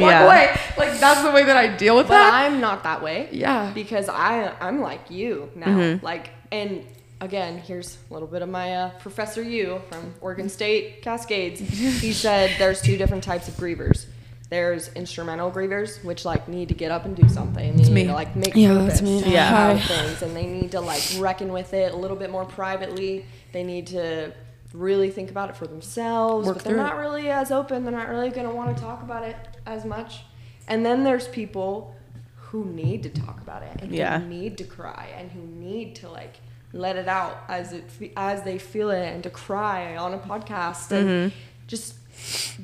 like 0.00 0.02
walk 0.02 0.10
Yeah. 0.10 0.24
away. 0.26 0.60
Like 0.78 0.98
that's 1.00 1.22
the 1.22 1.30
way 1.30 1.44
that 1.44 1.56
I 1.56 1.68
deal 1.76 1.96
with 1.96 2.08
But 2.08 2.14
that. 2.18 2.32
I'm 2.34 2.60
not 2.60 2.82
that 2.84 3.02
way. 3.02 3.28
Yeah. 3.32 3.70
Because 3.74 4.08
I 4.08 4.52
I'm 4.60 4.80
like 4.80 5.10
you 5.10 5.50
now. 5.54 5.66
Mm-hmm. 5.66 6.04
Like 6.04 6.30
and 6.52 6.84
again, 7.20 7.58
here's 7.58 7.98
a 8.10 8.12
little 8.12 8.28
bit 8.28 8.42
of 8.42 8.48
my 8.48 8.74
uh, 8.74 8.90
Professor 8.98 9.42
U 9.42 9.80
from 9.90 10.14
Oregon 10.20 10.48
State 10.48 11.02
Cascades. 11.02 11.60
he 11.60 12.12
said 12.24 12.50
there's 12.58 12.80
two 12.80 12.96
different 12.96 13.22
types 13.24 13.46
of 13.48 13.54
grievers. 13.54 14.06
There's 14.48 14.88
instrumental 14.94 15.48
grievers, 15.52 16.02
which 16.04 16.24
like 16.24 16.48
need 16.48 16.68
to 16.70 16.74
get 16.74 16.90
up 16.90 17.04
and 17.04 17.14
do 17.14 17.28
something. 17.28 17.76
They 17.76 17.84
need 17.84 17.92
me. 17.92 18.04
to 18.06 18.12
like 18.14 18.34
make 18.34 18.56
Yeah, 18.56 18.70
purpose 18.78 19.00
me. 19.00 19.22
Yeah. 19.32 19.46
out 19.56 19.70
of 19.76 19.80
Hi. 19.82 19.86
things, 20.06 20.22
and 20.22 20.34
they 20.36 20.46
need 20.46 20.72
to 20.72 20.80
like 20.80 21.02
reckon 21.20 21.52
with 21.52 21.72
it 21.72 21.92
a 21.92 21.96
little 21.96 22.16
bit 22.16 22.30
more 22.30 22.44
privately. 22.44 23.26
They 23.52 23.62
need 23.62 23.86
to 23.88 24.32
really 24.72 25.10
think 25.10 25.30
about 25.30 25.50
it 25.50 25.56
for 25.56 25.66
themselves, 25.66 26.46
Work 26.46 26.56
but 26.58 26.64
they're 26.64 26.76
not 26.76 26.94
it. 26.96 27.00
really 27.00 27.28
as 27.30 27.50
open. 27.50 27.84
They're 27.84 27.92
not 27.92 28.08
really 28.08 28.30
going 28.30 28.46
to 28.48 28.54
want 28.54 28.76
to 28.76 28.82
talk 28.82 29.02
about 29.02 29.24
it 29.24 29.36
as 29.66 29.84
much. 29.84 30.22
And 30.68 30.86
then 30.86 31.02
there's 31.04 31.26
people 31.28 31.94
who 32.36 32.64
need 32.64 33.02
to 33.04 33.08
talk 33.08 33.40
about 33.40 33.62
it 33.62 33.80
and 33.82 33.92
Yeah. 33.92 34.20
who 34.20 34.26
need 34.28 34.58
to 34.58 34.64
cry 34.64 35.08
and 35.16 35.30
who 35.30 35.40
need 35.40 35.94
to 35.96 36.08
like 36.08 36.36
let 36.72 36.96
it 36.96 37.08
out 37.08 37.38
as 37.48 37.72
it 37.72 37.84
as 38.16 38.42
they 38.42 38.58
feel 38.58 38.90
it 38.90 39.12
and 39.12 39.22
to 39.24 39.30
cry 39.30 39.96
on 39.96 40.14
a 40.14 40.18
podcast 40.18 40.90
and 40.92 41.08
Mm-hmm. 41.32 41.36
just 41.66 41.94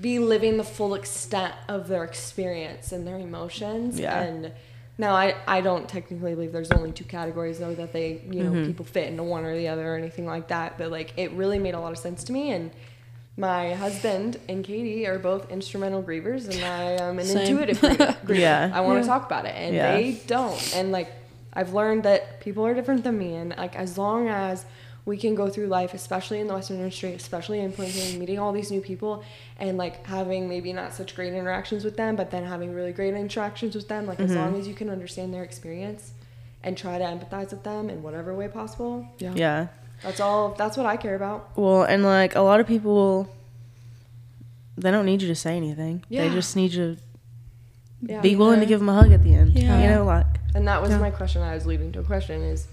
be 0.00 0.18
living 0.18 0.58
the 0.58 0.64
full 0.64 0.94
extent 0.94 1.54
of 1.68 1.88
their 1.88 2.04
experience 2.04 2.92
and 2.92 3.06
their 3.06 3.18
emotions 3.18 3.98
Yeah. 3.98 4.20
and 4.20 4.52
now 4.98 5.14
I, 5.14 5.34
I 5.46 5.60
don't 5.60 5.88
technically 5.88 6.34
believe 6.34 6.52
there's 6.52 6.70
only 6.70 6.92
two 6.92 7.04
categories 7.04 7.58
though 7.58 7.74
that 7.74 7.92
they 7.92 8.22
you 8.30 8.42
know 8.44 8.50
Mm-hmm. 8.52 8.66
people 8.66 8.84
fit 8.84 9.08
into 9.08 9.22
one 9.22 9.44
or 9.44 9.56
the 9.56 9.68
other 9.68 9.92
or 9.92 9.96
anything 9.96 10.26
like 10.26 10.48
that 10.48 10.78
but 10.78 10.90
like 10.90 11.12
it 11.16 11.32
really 11.32 11.58
made 11.58 11.74
a 11.74 11.80
lot 11.80 11.92
of 11.92 11.98
sense 11.98 12.24
to 12.24 12.32
me 12.32 12.50
and 12.52 12.70
my 13.38 13.74
husband 13.74 14.38
and 14.48 14.64
Kaitie 14.64 15.06
are 15.06 15.18
both 15.18 15.50
instrumental 15.50 16.02
grievers 16.02 16.48
and 16.48 16.64
I 16.64 16.92
am 17.06 17.18
an 17.18 17.26
Same. 17.26 17.38
intuitive 17.38 17.78
griever. 18.24 18.38
Yeah. 18.38 18.70
I 18.72 18.80
want 18.80 19.02
to 19.02 19.06
talk 19.06 19.26
about 19.26 19.44
it 19.44 19.54
and 19.54 19.74
Yeah. 19.74 19.92
they 19.96 20.12
don't 20.26 20.74
and 20.74 20.90
like 20.92 21.12
I've 21.52 21.74
learned 21.74 22.02
that 22.04 22.40
people 22.40 22.64
are 22.66 22.72
different 22.74 23.04
than 23.04 23.18
me 23.18 23.34
and 23.34 23.54
like 23.56 23.76
as 23.76 23.98
long 23.98 24.28
as 24.28 24.64
we 25.06 25.16
can 25.16 25.34
go 25.36 25.48
through 25.48 25.68
life 25.68 25.94
especially 25.94 26.40
in 26.40 26.46
the 26.48 26.52
western 26.54 26.76
industry 26.78 27.12
especially 27.14 27.60
in 27.60 27.72
Plainview 27.72 28.18
meeting 28.18 28.38
all 28.38 28.52
these 28.52 28.70
new 28.72 28.80
people 28.80 29.22
and 29.58 29.78
like 29.78 30.04
having 30.06 30.48
maybe 30.48 30.72
not 30.72 30.92
such 30.92 31.14
great 31.14 31.32
interactions 31.32 31.84
with 31.84 31.96
them 31.96 32.16
but 32.16 32.30
then 32.32 32.44
having 32.44 32.74
really 32.74 32.92
great 32.92 33.14
interactions 33.14 33.74
with 33.74 33.86
them 33.88 34.06
like 34.06 34.18
as 34.20 34.30
Mm-hmm. 34.30 34.40
long 34.40 34.60
as 34.60 34.66
you 34.68 34.74
can 34.74 34.90
understand 34.90 35.32
their 35.32 35.44
experience 35.44 36.12
and 36.64 36.76
try 36.76 36.98
to 36.98 37.04
empathize 37.04 37.50
with 37.50 37.62
them 37.62 37.88
in 37.88 38.02
whatever 38.02 38.34
way 38.34 38.48
possible 38.48 39.06
yeah. 39.18 39.32
Yeah. 39.36 39.66
that's 40.02 40.18
all 40.20 40.50
that's 40.58 40.76
what 40.76 40.86
I 40.86 40.96
care 40.96 41.14
about 41.14 41.56
Well, 41.56 41.84
and 41.84 42.02
like 42.02 42.34
a 42.34 42.40
lot 42.42 42.58
of 42.60 42.66
people, 42.66 43.28
they 44.76 44.90
don't 44.90 45.06
need 45.06 45.22
you 45.22 45.28
to 45.28 45.34
say 45.34 45.56
anything. 45.56 46.04
Yeah. 46.08 46.28
They 46.28 46.34
just 46.34 46.54
need 46.56 46.72
you 46.74 46.96
yeah 48.02 48.16
to 48.16 48.22
be 48.22 48.36
willing 48.36 48.60
to 48.60 48.66
give 48.66 48.80
them 48.80 48.88
a 48.90 48.94
hug 48.94 49.10
at 49.12 49.22
the 49.22 49.34
end. 49.34 49.50
Yeah. 49.58 49.80
You 49.82 49.88
know, 49.90 50.04
like 50.04 50.26
And 50.54 50.66
that 50.68 50.82
was 50.82 50.90
Yeah. 50.90 50.98
my 50.98 51.10
question. 51.10 51.40
I 51.42 51.54
was 51.54 51.64
leading 51.66 51.92
to 51.92 52.00
a 52.00 52.04
question: 52.04 52.42
is 52.42 52.66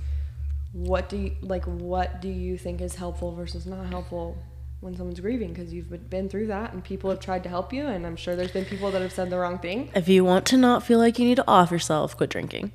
what 0.74 1.08
do 1.10 1.18
you 1.18 1.32
like? 1.42 1.64
What 1.66 2.22
do 2.22 2.28
you 2.28 2.58
think 2.58 2.82
is 2.82 2.96
helpful 2.96 3.32
versus 3.34 3.66
not 3.66 3.86
helpful 3.88 4.38
when 4.82 4.96
someone's 4.98 5.20
grieving? 5.20 5.54
Because 5.54 5.72
you've 5.74 5.90
been- 5.90 6.08
been 6.10 6.30
through 6.30 6.48
that, 6.48 6.74
and 6.74 6.84
people 6.84 7.10
have 7.10 7.20
tried 7.20 7.44
to 7.44 7.50
help 7.50 7.72
you, 7.72 7.88
and 7.88 8.06
I'm 8.06 8.16
sure 8.16 8.36
there's 8.36 8.52
been 8.52 8.66
people 8.66 8.92
that 8.92 9.02
have 9.02 9.14
said 9.14 9.30
the 9.30 9.38
wrong 9.38 9.60
thing. 9.60 9.90
if 9.96 10.10
you 10.10 10.26
want 10.26 10.46
to 10.48 10.58
not 10.58 10.84
feel 10.84 11.00
like 11.00 11.18
you 11.20 11.26
need 11.26 11.36
to 11.36 11.48
off 11.48 11.72
yourself, 11.72 12.18
quit 12.18 12.30
drinking. 12.30 12.72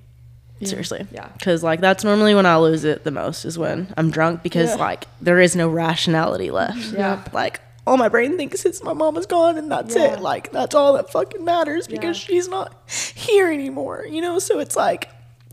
Seriously. 0.65 1.07
Yeah. 1.13 1.29
Because 1.39 1.63
like 1.63 1.81
that's 1.81 2.03
normally 2.03 2.35
when 2.35 2.45
I 2.45 2.57
lose 2.57 2.85
it 2.85 3.05
the 3.05 3.13
most 3.13 3.45
is 3.45 3.57
when 3.57 3.95
I'm 3.97 4.11
drunk 4.11 4.43
because 4.43 4.75
like 4.77 5.05
there 5.21 5.39
is 5.39 5.55
no 5.55 5.69
rationality 5.69 6.51
left. 6.51 6.93
Yeah. 6.93 7.23
Like 7.33 7.61
all 7.87 7.97
my 7.97 8.09
brain 8.09 8.37
thinks 8.37 8.65
is 8.67 8.83
my 8.83 8.93
mom 8.93 9.17
is 9.17 9.27
gone 9.27 9.57
and 9.57 9.71
that's 9.71 9.95
Yeah. 9.95 10.15
it. 10.15 10.21
Like 10.21 10.51
that's 10.51 10.75
all 10.75 10.95
that 10.95 11.13
fucking 11.13 11.45
matters 11.45 11.87
because 11.87 12.19
Yeah. 12.21 12.27
she's 12.27 12.49
not 12.49 12.75
here 13.15 13.53
anymore. 13.53 14.05
You 14.11 14.21
know, 14.21 14.41
so 14.41 14.59
it's 14.59 14.75
like 14.75 15.09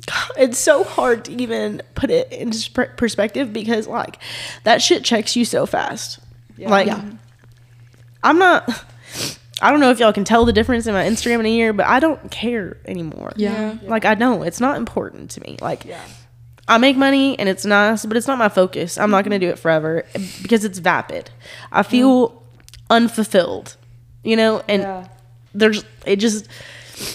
it's 0.38 0.57
so 0.57 0.84
hard 0.84 1.26
to 1.26 1.32
even 1.41 1.82
put 1.95 2.10
it 2.11 2.32
into 2.32 2.69
perspective 2.98 3.52
because 3.53 3.88
like 3.88 4.19
that 4.64 4.82
shit 4.82 5.03
checks 5.03 5.36
you 5.36 5.45
so 5.45 5.65
fast. 5.65 6.19
Yeah. 6.57 6.69
Like 6.69 6.88
Yeah. 6.88 7.03
I'm 8.23 8.38
not 8.40 8.68
I 9.61 9.72
don't 9.72 9.80
know 9.80 9.90
if 9.91 9.99
y'all 9.99 10.11
can 10.14 10.26
tell 10.26 10.44
the 10.45 10.52
difference 10.53 10.86
in 10.86 10.94
my 10.94 11.03
Instagram 11.06 11.40
in 11.40 11.45
a 11.45 11.49
year, 11.49 11.72
but 11.73 11.86
I 11.86 11.99
don't 11.99 12.30
care 12.30 12.77
anymore. 12.86 13.32
Yeah. 13.38 13.77
Like 13.84 14.03
I 14.06 14.14
don't. 14.15 14.45
It's 14.45 14.60
not 14.60 14.77
important 14.77 15.32
to 15.32 15.41
me. 15.41 15.57
Like 15.61 15.86
Yeah. 15.86 16.03
I 16.68 16.77
make 16.80 16.98
money 16.98 17.38
and 17.40 17.48
it's 17.48 17.64
nice, 17.65 18.06
but 18.06 18.18
it's 18.18 18.27
not 18.27 18.38
my 18.38 18.49
focus. 18.49 18.98
I'm 18.98 19.11
not 19.11 19.23
going 19.23 19.40
to 19.40 19.45
do 19.45 19.52
it 19.52 19.60
forever 19.60 20.03
eh, 20.15 20.27
because 20.41 20.65
it's 20.65 20.80
vapid. 20.80 21.30
I 21.72 21.84
feel 21.84 22.41
unfulfilled, 22.90 23.76
you 24.23 24.36
know, 24.36 24.64
and 24.68 24.82
Yeah. 24.82 25.07
there's 25.53 25.84
it 26.06 26.18
just 26.18 26.48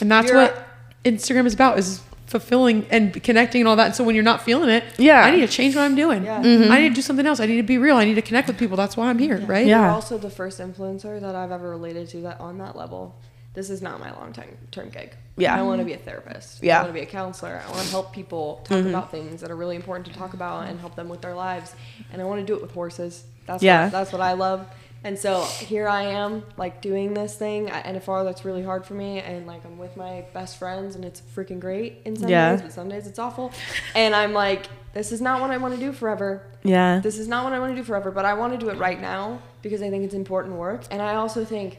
And 0.01 0.11
that's 0.11 0.29
You're- 0.31 0.45
what 0.45 0.67
Instagram 1.05 1.47
is 1.47 1.55
about 1.55 1.79
is 1.79 2.01
fulfilling 2.31 2.87
and 2.91 3.21
connecting 3.25 3.61
and 3.61 3.69
all 3.69 3.75
that. 3.75 3.87
And 3.87 3.95
so 3.97 4.05
when 4.05 4.15
you're 4.15 4.23
not 4.23 4.43
feeling 4.43 4.71
it, 4.71 4.85
Yeah. 4.99 5.21
I 5.21 5.33
need 5.33 5.41
to 5.41 5.49
change 5.49 5.75
what 5.75 5.83
I'm 5.83 5.97
doing. 5.97 6.25
Yeah. 6.25 6.41
Mm-hmm. 6.41 6.71
I 6.71 6.81
need 6.81 6.91
to 6.91 6.95
do 6.95 7.03
something 7.03 7.27
else. 7.27 7.41
I 7.41 7.47
need 7.47 7.57
to 7.57 7.65
be 7.65 7.77
real. 7.77 7.97
I 7.97 8.05
need 8.05 8.15
to 8.15 8.23
connect 8.23 8.47
with 8.47 8.57
people. 8.57 8.77
That's 8.77 8.97
why 8.97 9.11
I'm 9.11 9.19
here, 9.19 9.39
right? 9.39 9.67
Yeah. 9.67 9.81
You're 9.81 9.91
also 9.91 10.17
the 10.17 10.31
first 10.31 10.61
influencer 10.61 11.21
that 11.21 11.35
I've 11.35 11.51
ever 11.51 11.69
related 11.69 12.09
to 12.11 12.21
that 12.23 12.39
on 12.39 12.59
that 12.59 12.77
level. 12.77 13.17
This 13.53 13.69
is 13.69 13.83
not 13.83 13.99
my 13.99 14.13
long 14.13 14.33
term 14.71 14.91
gig. 14.91 15.13
Yeah. 15.37 15.57
I 15.57 15.63
want 15.63 15.81
to 15.81 15.85
be 15.85 15.93
a 15.93 15.99
therapist. 15.99 16.63
Yeah. 16.63 16.79
I 16.79 16.83
want 16.83 16.95
to 16.95 17.01
be 17.01 17.05
a 17.05 17.11
counselor. 17.11 17.61
I 17.67 17.69
want 17.69 17.83
to 17.83 17.91
help 17.91 18.13
people 18.13 18.61
talk 18.65 18.79
mm-hmm. 18.79 18.91
about 18.91 19.11
things 19.11 19.41
that 19.41 19.51
are 19.51 19.57
really 19.57 19.75
important 19.75 20.07
to 20.07 20.13
talk 20.13 20.33
about 20.33 20.69
and 20.69 20.79
help 20.79 20.95
them 20.95 21.09
with 21.09 21.21
their 21.23 21.35
lives. 21.35 21.75
And 22.13 22.23
I 22.23 22.27
want 22.27 22.41
to 22.41 22.47
do 22.47 22.55
it 22.55 22.63
with 22.63 22.71
horses. 22.71 23.25
That's 23.47 23.61
Yeah. 23.61 23.85
what, 23.85 23.93
that's 23.93 24.13
what 24.13 24.21
I 24.21 24.35
love. 24.35 24.69
And 25.03 25.19
so 25.19 25.43
here 25.45 25.89
I 25.89 26.03
am, 26.03 26.45
like 26.59 26.83
doing 26.83 27.15
this 27.15 27.35
thing 27.37 27.71
at 27.71 27.85
NFR 27.87 28.23
that's 28.25 28.45
really 28.45 28.63
hard 28.63 28.85
for 28.85 28.95
me, 28.95 29.21
and 29.21 29.47
like 29.47 29.65
I'm 29.65 29.79
with 29.79 29.97
my 29.97 30.25
best 30.35 30.59
friends, 30.59 30.95
and 30.95 31.05
it's 31.05 31.23
freaking 31.35 31.59
great 31.59 32.03
in 32.05 32.17
some 32.17 32.29
Yeah. 32.29 32.53
days, 32.53 32.63
but 32.63 32.73
some 32.73 32.89
days 32.89 33.07
it's 33.07 33.19
awful. 33.19 33.51
And 33.95 34.15
I'm 34.15 34.33
like, 34.35 34.67
this 34.93 35.11
is 35.13 35.21
not 35.23 35.41
what 35.41 35.51
I 35.51 35.57
want 35.57 35.75
to 35.75 35.81
do 35.81 35.93
forever 35.93 36.43
yeah. 36.63 36.99
this 36.99 37.19
is 37.19 37.29
not 37.29 37.45
what 37.45 37.53
I 37.55 37.59
want 37.61 37.73
to 37.73 37.77
do 37.77 37.85
forever, 37.85 38.11
but 38.11 38.25
I 38.27 38.35
want 38.35 38.53
to 38.53 38.59
do 38.59 38.69
it 38.71 38.77
right 38.77 39.01
now 39.01 39.41
because 39.63 39.81
I 39.83 39.89
think 39.89 40.05
it's 40.05 40.13
important 40.15 40.57
work. 40.57 40.83
And 40.91 41.01
I 41.01 41.15
also 41.15 41.45
think 41.45 41.79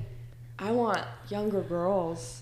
I 0.57 0.71
want 0.71 1.01
younger 1.29 1.61
girls 1.61 2.41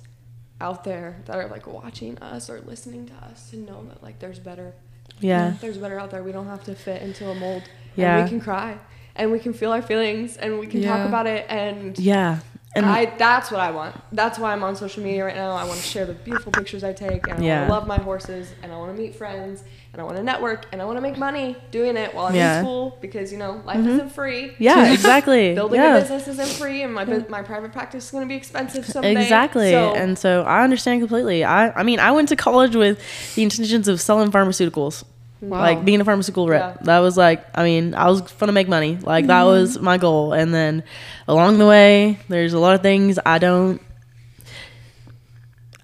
out 0.62 0.84
there 0.86 1.22
that 1.26 1.36
are 1.38 1.48
like 1.48 1.68
watching 1.68 2.18
us 2.20 2.50
or 2.50 2.62
listening 2.62 3.08
to 3.08 3.14
us 3.26 3.50
to 3.50 3.58
know 3.58 3.84
that 3.90 4.02
like 4.04 4.20
there's 4.20 4.40
better 4.40 4.74
Yeah. 5.20 5.56
there's 5.60 5.78
better 5.78 6.00
out 6.00 6.12
there. 6.12 6.24
We 6.24 6.32
don't 6.32 6.48
have 6.48 6.64
to 6.66 6.76
fit 6.76 7.02
into 7.02 7.30
a 7.30 7.36
mold. 7.36 7.64
Yeah. 7.96 8.16
And 8.18 8.24
we 8.26 8.30
can 8.30 8.40
cry 8.40 8.78
and 9.16 9.32
we 9.32 9.40
can 9.40 9.54
feel 9.54 9.72
our 9.72 9.82
feelings 9.82 10.38
and 10.38 10.60
we 10.60 10.68
can 10.68 10.82
Yeah. 10.82 10.98
talk 10.98 11.08
about 11.08 11.28
it 11.28 11.46
and 11.50 11.98
Yeah. 12.00 12.40
And 12.76 12.86
I 12.86 13.06
that's 13.18 13.50
what 13.50 13.60
I 13.60 13.72
want. 13.72 13.96
That's 14.12 14.38
why 14.38 14.54
I'm 14.54 14.64
on 14.64 14.76
social 14.76 15.04
media 15.04 15.26
right 15.26 15.36
now. 15.36 15.52
I 15.54 15.64
want 15.66 15.80
to 15.80 15.86
share 15.86 16.06
the 16.06 16.14
beautiful 16.14 16.52
pictures 16.52 16.84
I 16.84 16.94
take 16.94 17.28
and 17.28 17.40
I 17.40 17.44
Yeah. 17.44 17.60
want 17.62 17.68
to 17.68 17.74
love 17.74 17.88
my 17.88 17.98
horses 17.98 18.54
and 18.62 18.72
I 18.72 18.78
want 18.78 18.96
to 18.96 19.02
meet 19.02 19.16
friends 19.16 19.64
and 19.92 20.00
I 20.00 20.06
want 20.06 20.18
to 20.18 20.24
network 20.24 20.68
and 20.72 20.80
I 20.80 20.86
want 20.86 20.98
to 20.98 21.02
make 21.02 21.18
money 21.18 21.58
doing 21.72 21.98
it 21.98 22.14
while 22.14 22.28
I'm 22.28 22.36
Yeah. 22.36 22.50
Mm-hmm. 22.50 22.60
in 22.60 22.64
school 22.66 22.98
because 23.02 23.32
you 23.32 23.40
know 23.40 23.60
life 23.66 23.80
isn't 23.84 24.12
free. 24.12 24.54
yeah, 24.60 24.92
exactly. 24.98 25.56
Building 25.56 25.80
yeah. 25.82 25.98
a 25.98 26.02
business 26.02 26.28
isn't 26.28 26.48
free 26.62 26.84
and 26.84 26.94
my 26.94 27.06
my 27.28 27.42
private 27.42 27.74
practice 27.74 28.06
is 28.06 28.12
going 28.12 28.24
to 28.24 28.30
be 28.30 28.36
expensive 28.36 28.86
someday. 28.86 29.20
Exactly. 29.20 29.72
So, 29.72 29.96
and 29.96 30.16
so 30.18 30.44
I 30.44 30.64
understand 30.64 31.02
completely. 31.02 31.44
I 31.44 31.72
I 31.72 31.82
mean, 31.82 32.00
I 32.00 32.12
went 32.12 32.30
to 32.30 32.36
college 32.36 32.76
with 32.76 33.00
the 33.34 33.42
intentions 33.42 33.88
of 33.88 34.00
selling 34.00 34.30
pharmaceuticals. 34.32 35.04
Like 35.42 35.86
being 35.86 36.02
a 36.02 36.06
pharmaceutical 36.06 36.48
rep. 36.48 36.78
Yeah. 36.78 36.84
That 36.84 37.00
was 37.00 37.16
like 37.16 37.46
I 37.56 37.64
mean, 37.64 37.96
I 37.96 38.10
was 38.10 38.22
gonna 38.22 38.52
make 38.52 38.68
money. 38.68 38.98
Like 38.98 39.28
that 39.28 39.42
mm-hmm. 39.42 39.52
was 39.52 39.80
my 39.80 39.98
goal. 39.98 40.34
And 40.34 40.54
then 40.54 40.84
along 41.28 41.60
the 41.60 41.66
way, 41.66 42.20
there's 42.28 42.54
a 42.54 42.60
lot 42.60 42.76
of 42.76 42.82
things 42.82 43.18
I 43.26 43.38
don't 43.40 43.82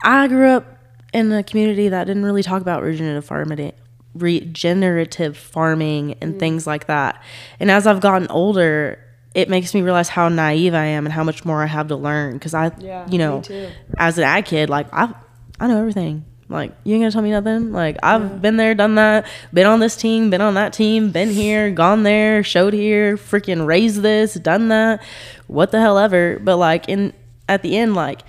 I 0.04 0.28
grew 0.28 0.50
up 0.50 0.66
in 1.14 1.32
a 1.32 1.44
community 1.44 1.90
that 1.90 2.06
didn't 2.06 2.26
really 2.26 2.44
talk 2.44 2.62
about 2.62 2.84
regenerative 2.84 3.26
farming 3.26 3.72
regenerative 4.14 5.38
farming 5.38 6.16
and 6.22 6.36
mm. 6.36 6.40
things 6.40 6.66
like 6.66 6.88
that. 6.88 7.22
And 7.60 7.70
as 7.70 7.86
I've 7.86 8.00
gotten 8.00 8.28
older, 8.30 9.00
it 9.34 9.50
makes 9.50 9.74
me 9.74 9.82
realize 9.82 10.08
how 10.08 10.30
naive 10.30 10.74
I 10.74 10.86
am 10.86 11.06
and 11.06 11.12
how 11.12 11.24
much 11.24 11.44
more 11.44 11.62
I 11.62 11.66
have 11.66 11.90
to 11.90 11.96
learn 11.96 12.34
because 12.34 12.54
I 12.54 12.72
Yeah, 12.80 13.06
you 13.10 13.18
know 13.18 13.44
as 13.98 14.18
an 14.18 14.24
ag 14.24 14.46
kid 14.46 14.70
like 14.70 14.88
I 14.94 15.14
I 15.60 15.68
know 15.68 15.80
everything. 15.80 16.26
Like 16.48 16.74
you 16.84 16.94
ain't 16.94 17.02
gonna 17.02 17.12
tell 17.12 17.22
me 17.22 17.32
nothing. 17.32 17.72
Like 17.72 17.98
I've 18.04 18.42
been 18.42 18.58
there, 18.58 18.76
done 18.76 18.96
that, 18.96 19.26
been 19.54 19.66
on 19.66 19.80
this 19.80 19.96
team, 19.96 20.30
been 20.30 20.42
on 20.42 20.54
that 20.54 20.74
team, 20.74 21.12
been 21.12 21.30
here, 21.30 21.72
gone 21.72 22.04
there, 22.04 22.44
showed 22.44 22.74
here, 22.74 23.18
freaking 23.18 23.66
raised 23.66 24.02
this, 24.02 24.36
done 24.36 24.68
that, 24.68 25.02
what 25.48 25.72
the 25.72 25.80
hell 25.80 25.98
ever. 25.98 26.38
But 26.40 26.58
like 26.58 26.88
in 26.88 27.14
at 27.50 27.62
the 27.62 27.78
end, 27.78 27.96
like 27.96 28.22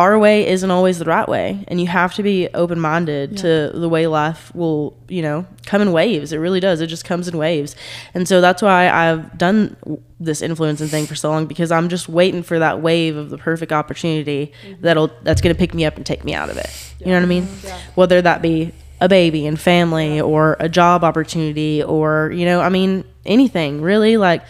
our 0.00 0.18
way 0.18 0.48
isn't 0.48 0.70
always 0.70 0.98
the 0.98 1.04
right 1.04 1.28
way, 1.28 1.62
and 1.68 1.78
you 1.78 1.86
have 1.86 2.14
to 2.14 2.22
be 2.22 2.48
open 2.54 2.80
minded 2.80 3.36
to 3.36 3.70
the 3.74 3.86
way 3.86 4.06
life 4.06 4.50
will, 4.54 4.96
you 5.08 5.20
know, 5.20 5.44
come 5.66 5.82
in 5.82 5.92
waves. 5.92 6.32
It 6.32 6.38
really 6.38 6.58
does. 6.58 6.80
It 6.80 6.86
just 6.86 7.04
comes 7.04 7.28
in 7.28 7.36
waves, 7.36 7.76
and 8.14 8.26
so 8.26 8.40
that's 8.40 8.62
why 8.62 8.88
I've 8.88 9.36
done 9.36 9.76
this 10.18 10.40
influencing 10.40 10.88
thing 10.88 11.04
for 11.04 11.14
so 11.14 11.28
long 11.28 11.44
because 11.44 11.70
I'm 11.70 11.90
just 11.90 12.08
waiting 12.08 12.42
for 12.42 12.58
that 12.58 12.80
wave 12.80 13.14
of 13.14 13.28
the 13.28 13.36
perfect 13.36 13.72
opportunity 13.72 14.54
mm-hmm. 14.64 14.80
that'll 14.80 15.10
that's 15.22 15.42
gonna 15.42 15.54
pick 15.54 15.74
me 15.74 15.84
up 15.84 15.96
and 15.96 16.06
take 16.06 16.24
me 16.24 16.32
out 16.32 16.48
of 16.48 16.56
it. 16.56 16.94
You 16.98 17.08
know 17.08 17.16
what 17.16 17.22
I 17.22 17.26
mean? 17.26 17.46
Whether 17.94 18.22
that 18.22 18.40
be 18.40 18.72
a 19.02 19.08
baby 19.08 19.46
and 19.46 19.60
family 19.60 20.18
or 20.18 20.56
a 20.60 20.68
job 20.70 21.04
opportunity 21.04 21.82
or 21.82 22.32
you 22.34 22.46
know, 22.46 22.62
I 22.62 22.70
mean 22.70 23.04
anything 23.26 23.82
really 23.82 24.16
like 24.16 24.42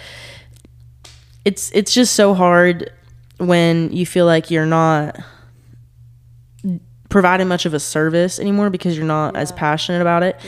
it's 1.45 1.73
it's 1.73 1.93
just 1.93 2.15
so 2.15 2.35
hard 2.35 2.93
when 3.39 3.91
you 3.91 4.07
feel 4.07 4.27
like 4.27 4.49
you're 4.53 4.67
not 4.67 5.19
providing 7.11 7.49
much 7.49 7.67
of 7.67 7.75
a 7.75 7.81
service 7.81 8.39
anymore 8.41 8.71
because 8.71 8.97
you're 8.97 9.07
not 9.07 9.37
as 9.37 9.53
passionate 9.53 10.01
about 10.01 10.23
it. 10.23 10.41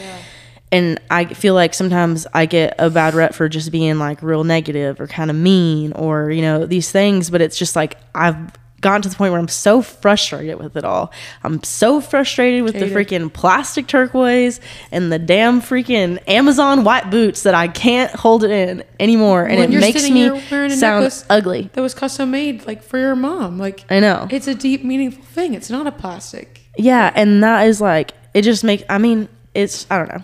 And 0.70 0.98
I 1.10 1.26
feel 1.26 1.52
like 1.52 1.74
sometimes 1.74 2.26
I 2.32 2.47
get 2.47 2.74
a 2.78 2.89
bad 2.89 3.12
rep 3.12 3.34
for 3.34 3.47
just 3.47 3.70
being 3.70 3.98
like 3.98 4.22
real 4.22 4.43
negative 4.43 4.98
or 5.02 5.06
kind 5.06 5.30
of 5.30 5.36
mean 5.36 5.93
or, 5.93 6.30
you 6.30 6.40
know, 6.40 6.64
these 6.64 6.90
things, 6.90 7.28
but 7.28 7.43
it's 7.43 7.59
just 7.59 7.76
like 7.76 7.98
I've 8.14 8.52
gotten 8.82 9.00
to 9.02 9.09
the 9.09 9.16
point 9.16 9.32
where 9.32 9.40
I'm 9.40 9.48
so 9.48 9.80
frustrated 9.80 10.59
with 10.59 10.76
it 10.76 10.84
all. 10.84 11.10
I'm 11.42 11.62
so 11.62 12.00
frustrated 12.00 12.64
with 12.64 12.74
the 12.74 12.86
freaking 12.86 13.32
plastic 13.32 13.86
turquoise 13.86 14.60
and 14.90 15.10
the 15.10 15.18
damn 15.18 15.62
freaking 15.62 16.18
Amazon 16.28 16.84
white 16.84 17.10
boots 17.10 17.44
that 17.44 17.54
I 17.54 17.68
can't 17.68 18.12
hold 18.14 18.44
it 18.44 18.50
in 18.50 18.84
anymore 19.00 19.46
and 19.46 19.59
When 19.59 19.72
it 19.72 19.80
makes 19.80 20.10
me 20.10 20.38
sound 20.70 21.24
ugly. 21.30 21.70
that 21.72 21.80
was 21.80 21.94
custom 21.94 22.30
made 22.30 22.66
like 22.66 22.82
for 22.82 22.98
your 22.98 23.16
mom. 23.16 23.59
Like 23.59 23.84
I 23.90 24.00
know. 24.00 24.26
it's 24.30 24.46
a 24.48 24.54
deep, 24.54 24.84
meaningful 24.84 25.24
thing. 25.24 25.54
It's 25.54 25.70
not 25.70 25.86
a 25.86 25.92
plastic. 25.92 26.60
Yeah, 26.76 27.10
and 27.14 27.42
that 27.42 27.66
is 27.68 27.80
like 27.80 28.12
it 28.34 28.42
just 28.42 28.64
makes 28.64 28.82
I 28.88 28.98
mean, 28.98 29.28
it's 29.54 29.86
I 29.90 29.98
don't 29.98 30.09
know. 30.09 30.22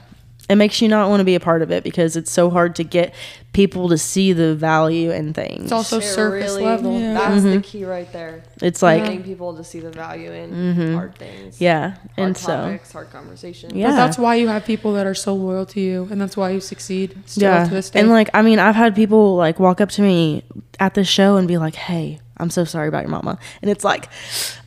It 0.49 0.57
makes 0.57 0.81
you 0.81 0.89
not 0.89 1.11
want 1.11 1.21
to 1.21 1.25
be 1.25 1.35
a 1.35 1.41
part 1.41 1.61
of 1.61 1.71
it 1.71 1.85
because 1.85 2.17
it's 2.17 2.31
so 2.31 2.49
hard 2.49 2.75
to 2.77 2.85
get 2.85 3.15
people 3.53 3.89
to 3.89 3.99
see 3.99 4.33
the 4.33 4.55
value 4.55 5.11
in 5.11 5.35
things. 5.35 5.65
It's 5.65 5.73
also 5.73 5.99
It 5.99 6.05
surface 6.05 6.53
really- 6.53 6.65
level. 6.65 6.99
That's 6.99 7.43
the 7.43 7.49
mm-hmm. 7.49 7.61
key 7.61 7.85
right 7.85 8.11
there. 8.13 8.43
It's 8.63 8.83
like 8.83 9.05
getting 9.05 9.23
people 9.23 9.57
to 9.57 9.65
see 9.65 9.81
the 9.81 9.91
value 9.91 10.33
in 10.33 10.51
mm-hmm. 10.51 10.95
hard 10.95 11.15
things. 11.17 11.61
yeah, 11.61 11.91
hard 11.91 12.09
and 12.17 12.37
so 12.37 12.79
hard 12.93 13.11
conversations. 13.11 13.73
Yeah. 13.75 13.89
But 13.89 13.97
that's 13.97 14.19
why 14.19 14.37
you 14.37 14.49
have 14.49 14.65
people 14.65 14.93
that 14.95 15.07
are 15.07 15.15
so 15.15 15.35
loyal 15.35 15.67
to 15.67 15.81
you, 15.81 16.09
and 16.11 16.21
that's 16.21 16.37
why 16.37 16.51
you 16.51 16.61
succeed 16.61 17.17
still 17.27 17.51
yeah, 17.51 17.65
to 17.65 17.71
this 17.71 17.91
day. 17.91 18.01
and 18.01 18.09
like 18.09 18.31
I 18.33 18.43
mean, 18.43 18.59
I've 18.59 18.77
had 18.77 18.95
people 18.95 19.37
like 19.37 19.59
walk 19.59 19.81
up 19.81 19.91
to 19.91 20.03
me 20.03 20.45
at 20.81 20.95
the 20.95 21.05
show 21.05 21.37
and 21.37 21.47
be 21.47 21.59
like, 21.59 21.75
"Hey, 21.75 22.21
I'm 22.39 22.51
so 22.51 22.65
sorry 22.65 22.89
about 22.89 23.03
your 23.03 23.11
mama," 23.11 23.39
and 23.63 23.71
it's 23.71 23.85
like, 23.85 24.09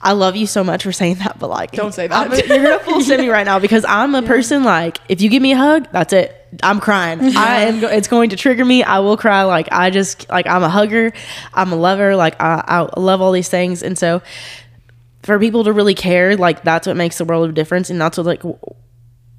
I 0.01 0.11
love 0.13 0.35
you 0.35 0.47
so 0.47 0.63
much 0.63 0.83
for 0.83 0.91
saying 0.91 1.15
that, 1.15 1.39
but 1.39 1.49
like, 1.49 1.71
Don't 1.71 1.93
say 1.93 2.07
that. 2.07 2.15
I'm- 2.31 2.31
you're 2.49 2.63
gonna 2.63 2.79
full 2.79 3.01
send 3.01 3.21
me 3.21 3.29
right 3.29 3.45
now 3.45 3.59
because 3.59 3.85
I'm 3.87 4.13
a 4.15 4.21
person 4.21 4.63
like, 4.63 4.97
if 5.09 5.21
you 5.21 5.29
give 5.29 5.41
me 5.41 5.53
a 5.53 5.57
hug, 5.57 5.87
that's 5.91 6.13
it. 6.13 6.35
I'm 6.63 6.79
crying. 6.81 7.19
I 7.37 7.61
am. 7.61 7.79
Go- 7.79 7.87
it's 7.87 8.07
going 8.09 8.31
to 8.31 8.35
trigger 8.35 8.65
me. 8.65 8.83
I 8.83 8.99
will 8.99 9.15
cry. 9.17 9.43
Like 9.43 9.69
I 9.71 9.89
just 9.89 10.29
like 10.29 10.47
I'm 10.47 10.63
a 10.63 10.69
hugger. 10.69 11.13
I'm 11.53 11.71
a 11.71 11.75
lover. 11.77 12.15
Like 12.15 12.35
I, 12.41 12.63
I 12.67 12.99
love 12.99 13.21
all 13.21 13.31
these 13.31 13.47
things, 13.49 13.83
and 13.83 13.97
so 13.97 14.21
for 15.23 15.39
people 15.39 15.63
to 15.63 15.71
really 15.71 15.93
care, 15.95 16.35
like 16.35 16.63
that's 16.63 16.87
what 16.87 16.97
makes 16.97 17.17
the 17.19 17.25
world 17.25 17.47
of 17.47 17.55
difference, 17.55 17.89
and 17.89 18.01
that's 18.01 18.17
what 18.17 18.25
like 18.25 18.41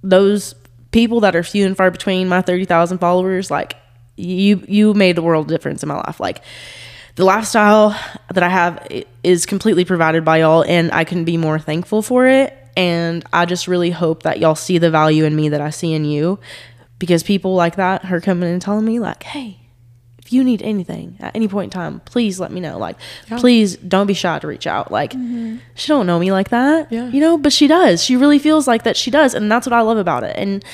those 0.02 0.54
people 0.90 1.20
that 1.20 1.34
are 1.36 1.42
few 1.42 1.66
and 1.66 1.76
far 1.76 1.90
between 1.90 2.28
my 2.28 2.42
30,000 2.42 2.98
followers 2.98 3.50
like 3.50 3.76
you 4.16 4.62
you 4.68 4.92
made 4.92 5.16
the 5.16 5.22
world 5.22 5.46
of 5.46 5.48
difference 5.48 5.82
in 5.82 5.88
my 5.88 5.94
life 5.96 6.20
like 6.20 6.42
the 7.14 7.24
lifestyle 7.24 7.90
that 8.32 8.42
I 8.42 8.48
have 8.48 8.86
is 9.22 9.46
completely 9.46 9.84
provided 9.84 10.24
by 10.24 10.38
y'all 10.38 10.64
and 10.64 10.90
I 10.92 11.04
couldn't 11.04 11.24
be 11.24 11.36
more 11.36 11.58
thankful 11.58 12.02
for 12.02 12.26
it. 12.26 12.56
And 12.76 13.24
I 13.32 13.44
just 13.44 13.68
really 13.68 13.90
hope 13.90 14.22
that 14.22 14.38
y'all 14.38 14.54
see 14.54 14.78
the 14.78 14.90
value 14.90 15.24
in 15.24 15.36
me 15.36 15.50
that 15.50 15.60
I 15.60 15.70
see 15.70 15.92
in 15.92 16.04
you 16.06 16.38
because 16.98 17.22
people 17.22 17.54
like 17.54 17.76
that 17.76 18.10
are 18.10 18.20
coming 18.20 18.50
and 18.50 18.62
telling 18.62 18.84
me 18.84 18.98
like 18.98 19.24
hey 19.24 19.58
if 20.18 20.32
you 20.32 20.44
need 20.44 20.62
anything 20.62 21.16
at 21.20 21.34
any 21.34 21.48
point 21.48 21.74
in 21.74 21.78
time 21.78 22.00
please 22.06 22.40
let 22.40 22.50
me 22.50 22.60
know. 22.60 22.78
Like 22.78 22.96
please 23.38 23.76
don't 23.76 24.06
be 24.06 24.14
shy 24.14 24.38
to 24.38 24.46
reach 24.46 24.66
out. 24.66 24.90
Like 24.90 25.12
mm-hmm. 25.12 25.58
she 25.74 25.88
don't 25.88 26.06
know 26.06 26.18
me 26.18 26.32
like 26.32 26.48
that 26.48 26.90
Yeah. 26.90 27.08
you 27.08 27.20
know 27.20 27.36
but 27.36 27.52
she 27.52 27.66
does. 27.66 28.02
She 28.02 28.16
really 28.16 28.38
feels 28.38 28.66
like 28.66 28.84
that 28.84 28.96
she 28.96 29.10
does 29.10 29.34
and 29.34 29.52
that's 29.52 29.66
what 29.66 29.74
i 29.74 29.82
love 29.82 29.98
about 29.98 30.24
it. 30.24 30.34
And 30.38 30.64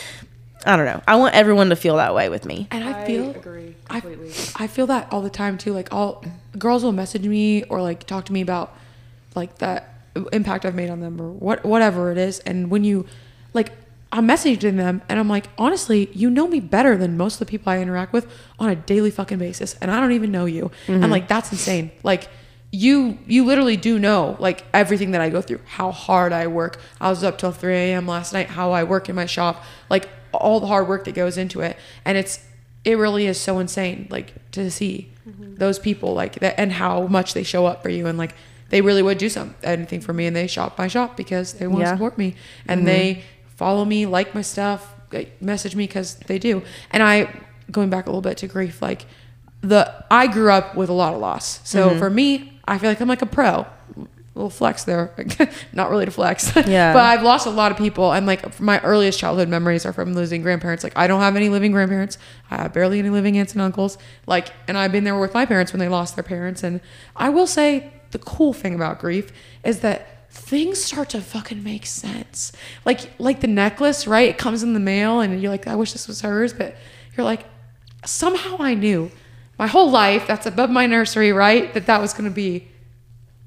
i 0.68 0.76
don't 0.76 0.86
know 0.86 1.02
i 1.08 1.16
want 1.16 1.34
everyone 1.34 1.70
to 1.70 1.76
feel 1.76 1.96
that 1.96 2.14
way 2.14 2.28
with 2.28 2.44
me 2.44 2.68
and 2.70 2.84
I 2.84 3.02
I 3.02 3.06
feel 3.06 3.30
agree 3.30 3.74
I, 3.90 4.00
completely. 4.00 4.28
I 4.56 4.66
feel 4.66 4.86
that 4.88 5.12
all 5.12 5.22
the 5.22 5.30
time 5.30 5.58
too. 5.58 5.72
Like 5.72 5.92
all 5.92 6.24
girls 6.58 6.84
will 6.84 6.92
message 6.92 7.26
me 7.26 7.64
or 7.64 7.80
like 7.80 8.04
talk 8.04 8.26
to 8.26 8.32
me 8.32 8.40
about 8.40 8.76
like 9.34 9.58
that 9.58 9.94
impact 10.32 10.64
I've 10.64 10.74
made 10.74 10.90
on 10.90 11.00
them 11.00 11.20
or 11.20 11.30
what 11.30 11.64
whatever 11.64 12.12
it 12.12 12.18
is. 12.18 12.40
And 12.40 12.70
when 12.70 12.84
you 12.84 13.06
like 13.54 13.72
I'm 14.10 14.26
messaging 14.26 14.76
them 14.76 15.02
and 15.08 15.18
I'm 15.18 15.28
like, 15.28 15.48
honestly, 15.58 16.08
you 16.14 16.30
know 16.30 16.48
me 16.48 16.60
better 16.60 16.96
than 16.96 17.16
most 17.18 17.34
of 17.34 17.38
the 17.40 17.46
people 17.46 17.70
I 17.70 17.78
interact 17.78 18.12
with 18.12 18.26
on 18.58 18.70
a 18.70 18.76
daily 18.76 19.10
fucking 19.10 19.38
basis. 19.38 19.74
And 19.82 19.90
I 19.90 20.00
don't 20.00 20.12
even 20.12 20.32
know 20.32 20.46
you. 20.46 20.70
I'm 20.88 21.00
mm-hmm. 21.00 21.10
like, 21.10 21.28
that's 21.28 21.52
insane. 21.52 21.90
Like 22.02 22.28
you 22.70 23.18
you 23.26 23.44
literally 23.44 23.76
do 23.78 23.98
know 23.98 24.36
like 24.38 24.64
everything 24.74 25.12
that 25.12 25.20
I 25.20 25.30
go 25.30 25.40
through, 25.40 25.60
how 25.66 25.90
hard 25.90 26.32
I 26.32 26.46
work. 26.46 26.80
I 27.00 27.10
was 27.10 27.24
up 27.24 27.38
till 27.38 27.52
3 27.52 27.74
a.m. 27.74 28.06
last 28.06 28.32
night, 28.32 28.48
how 28.48 28.72
I 28.72 28.84
work 28.84 29.08
in 29.08 29.14
my 29.14 29.26
shop, 29.26 29.64
like 29.88 30.08
all 30.32 30.60
the 30.60 30.66
hard 30.66 30.88
work 30.88 31.04
that 31.04 31.14
goes 31.14 31.38
into 31.38 31.60
it. 31.60 31.76
And 32.04 32.18
it's 32.18 32.44
it 32.84 32.96
really 32.96 33.26
is 33.26 33.38
so 33.38 33.58
insane 33.58 34.06
like 34.10 34.32
to 34.52 34.70
see 34.70 35.10
mm-hmm. 35.28 35.56
those 35.56 35.78
people 35.78 36.14
like 36.14 36.36
that 36.40 36.58
and 36.58 36.72
how 36.72 37.06
much 37.06 37.34
they 37.34 37.42
show 37.42 37.66
up 37.66 37.82
for 37.82 37.88
you. 37.88 38.06
And 38.06 38.16
like 38.16 38.34
they 38.70 38.80
really 38.80 39.02
would 39.02 39.18
do 39.18 39.28
some 39.28 39.54
anything 39.62 40.00
for 40.00 40.12
me. 40.12 40.26
And 40.26 40.34
they 40.34 40.46
shop 40.46 40.78
my 40.78 40.88
shop 40.88 41.16
because 41.16 41.54
they 41.54 41.66
want 41.66 41.80
to 41.80 41.86
Yeah. 41.86 41.94
support 41.94 42.18
me. 42.18 42.34
And 42.66 42.80
mm-hmm. 42.80 42.86
they 42.86 43.24
follow 43.56 43.84
me 43.84 44.06
like 44.06 44.34
my 44.34 44.42
stuff 44.42 44.94
message 45.40 45.74
me 45.74 45.86
because 45.86 46.16
they 46.26 46.38
do. 46.38 46.62
And 46.90 47.02
i 47.02 47.28
going 47.70 47.90
back 47.90 48.06
a 48.06 48.08
little 48.08 48.22
bit 48.22 48.38
to 48.38 48.46
grief 48.46 48.80
like 48.80 49.04
the 49.60 49.92
i 50.10 50.26
grew 50.26 50.50
up 50.50 50.74
with 50.74 50.88
a 50.88 50.92
lot 50.92 51.14
of 51.14 51.20
loss. 51.20 51.60
So 51.64 51.90
mm-hmm. 51.90 51.98
for 51.98 52.10
me 52.10 52.60
i 52.66 52.78
feel 52.78 52.90
like 52.90 53.00
i'm 53.00 53.08
like 53.08 53.22
a 53.22 53.26
pro 53.26 53.66
little 54.38 54.50
flex 54.50 54.84
there. 54.84 55.12
Not 55.72 55.90
really 55.90 56.04
to 56.04 56.10
flex. 56.10 56.54
Yeah. 56.68 56.92
but 56.92 57.02
i've 57.02 57.22
lost 57.22 57.46
a 57.46 57.50
lot 57.50 57.72
of 57.72 57.78
people 57.78 58.12
and 58.12 58.26
like 58.26 58.60
my 58.60 58.80
earliest 58.80 59.18
childhood 59.18 59.48
memories 59.48 59.84
are 59.86 59.92
from 59.92 60.14
losing 60.14 60.42
grandparents. 60.42 60.84
Like 60.84 60.92
i 60.96 61.06
don't 61.06 61.20
have 61.20 61.36
any 61.36 61.48
living 61.48 61.72
grandparents. 61.72 62.18
I 62.50 62.56
have 62.62 62.72
barely 62.72 62.98
any 62.98 63.10
living 63.10 63.36
aunts 63.36 63.52
and 63.52 63.62
uncles. 63.62 63.98
Like 64.26 64.48
and 64.66 64.78
i've 64.78 64.92
been 64.92 65.04
there 65.04 65.18
with 65.18 65.34
my 65.34 65.44
parents 65.44 65.72
when 65.72 65.80
they 65.80 65.88
lost 65.88 66.14
their 66.16 66.22
parents. 66.24 66.62
And 66.62 66.80
i 67.16 67.28
will 67.28 67.46
say 67.46 67.92
the 68.12 68.18
cool 68.18 68.52
thing 68.52 68.74
about 68.74 68.98
grief 69.00 69.32
is 69.64 69.80
that 69.80 70.30
things 70.30 70.82
start 70.82 71.10
to 71.10 71.20
fucking 71.20 71.62
make 71.64 71.84
sense. 71.86 72.52
Like 72.84 73.10
like 73.18 73.40
the 73.40 73.48
necklace 73.48 74.06
right? 74.06 74.28
It 74.28 74.38
comes 74.38 74.62
in 74.62 74.72
the 74.72 74.80
mail 74.80 75.20
and 75.20 75.40
you're 75.42 75.50
like 75.50 75.66
i 75.66 75.74
wish 75.74 75.92
this 75.92 76.06
was 76.06 76.20
hers. 76.20 76.52
But 76.52 76.76
you're 77.16 77.24
like 77.24 77.44
somehow 78.04 78.56
i 78.60 78.74
knew 78.74 79.10
my 79.58 79.66
whole 79.66 79.90
life 79.90 80.24
that's 80.28 80.46
above 80.46 80.70
my 80.70 80.86
nursery 80.86 81.32
right 81.32 81.74
that 81.74 81.86
that 81.86 82.00
was 82.00 82.12
going 82.12 82.24
to 82.30 82.34
be 82.34 82.68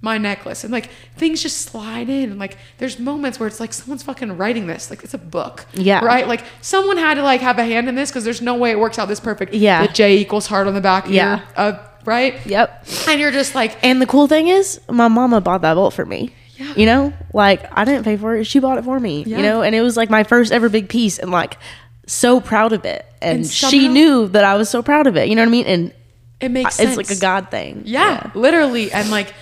my 0.04 0.18
necklace 0.18 0.64
and 0.64 0.74
like 0.74 0.90
things 1.16 1.42
just 1.44 1.58
slide 1.58 2.10
in 2.10 2.32
and 2.32 2.40
like 2.40 2.58
there's 2.80 2.98
moments 2.98 3.40
where 3.40 3.46
it's 3.48 3.60
like 3.60 3.72
someone's 3.72 4.02
fucking 4.02 4.36
writing 4.36 4.66
this 4.66 4.90
like 4.90 5.04
it's 5.04 5.14
a 5.14 5.18
book 5.20 5.66
Yeah. 5.74 6.04
right 6.04 6.28
like 6.28 6.44
someone 6.62 6.98
had 6.98 7.14
to 7.16 7.24
like 7.24 7.42
have 7.42 7.60
a 7.60 7.64
hand 7.64 7.88
in 7.88 7.94
this 7.96 8.10
because 8.10 8.24
there's 8.24 8.42
no 8.42 8.56
way 8.56 8.72
it 8.72 8.80
works 8.80 8.98
out 8.98 9.08
this 9.08 9.20
perfect 9.20 9.54
Yeah. 9.54 9.86
the 9.86 9.94
j 9.94 10.18
equals 10.18 10.48
heart 10.48 10.66
on 10.68 10.74
the 10.74 10.82
back 10.82 11.06
Yeah. 11.08 11.38
here, 11.38 11.46
uh, 11.56 11.74
right 12.06 12.44
Yep. 12.48 12.88
and 13.10 13.20
you're 13.22 13.32
just 13.32 13.54
like 13.54 13.78
And 13.84 14.02
the 14.02 14.08
cool 14.08 14.28
thing 14.28 14.48
is, 14.48 14.82
my 14.90 15.08
mama 15.08 15.40
bought 15.40 15.62
that 15.62 15.76
bolt 15.76 15.94
for 15.94 16.06
me. 16.06 16.34
Yeah. 16.58 16.74
You 16.76 16.86
know, 16.88 17.14
like 17.34 17.62
I 17.72 17.86
didn't 17.86 18.04
pay 18.04 18.18
for 18.18 18.36
it; 18.36 18.46
she 18.46 18.60
bought 18.60 18.78
it 18.78 18.84
for 18.84 19.00
me. 19.00 19.24
Yeah. 19.26 19.38
You 19.38 19.44
know, 19.44 19.62
and 19.64 19.74
it 19.76 19.82
was 19.82 19.98
like 19.98 20.10
my 20.12 20.24
first 20.24 20.52
ever 20.52 20.70
big 20.70 20.90
piece, 20.90 21.18
and 21.18 21.32
like 21.32 21.58
so 22.06 22.40
proud 22.40 22.72
of 22.72 22.86
it. 22.86 23.04
And, 23.20 23.40
And 23.40 23.48
she 23.48 23.88
knew 23.88 24.28
that 24.28 24.44
I 24.44 24.56
was 24.56 24.70
so 24.70 24.84
proud 24.84 25.08
of 25.08 25.16
it. 25.18 25.28
You 25.28 25.36
know 25.36 25.42
what 25.42 25.48
I 25.48 25.52
mean? 25.52 25.66
And 25.66 25.94
it 26.40 26.50
makes 26.50 26.80
it's 26.80 26.94
sense 26.94 26.98
like 26.98 27.10
a 27.10 27.20
god 27.20 27.50
thing. 27.50 27.82
Yeah, 27.86 28.30
literally. 28.36 28.92
And 28.92 29.10
like, 29.10 29.34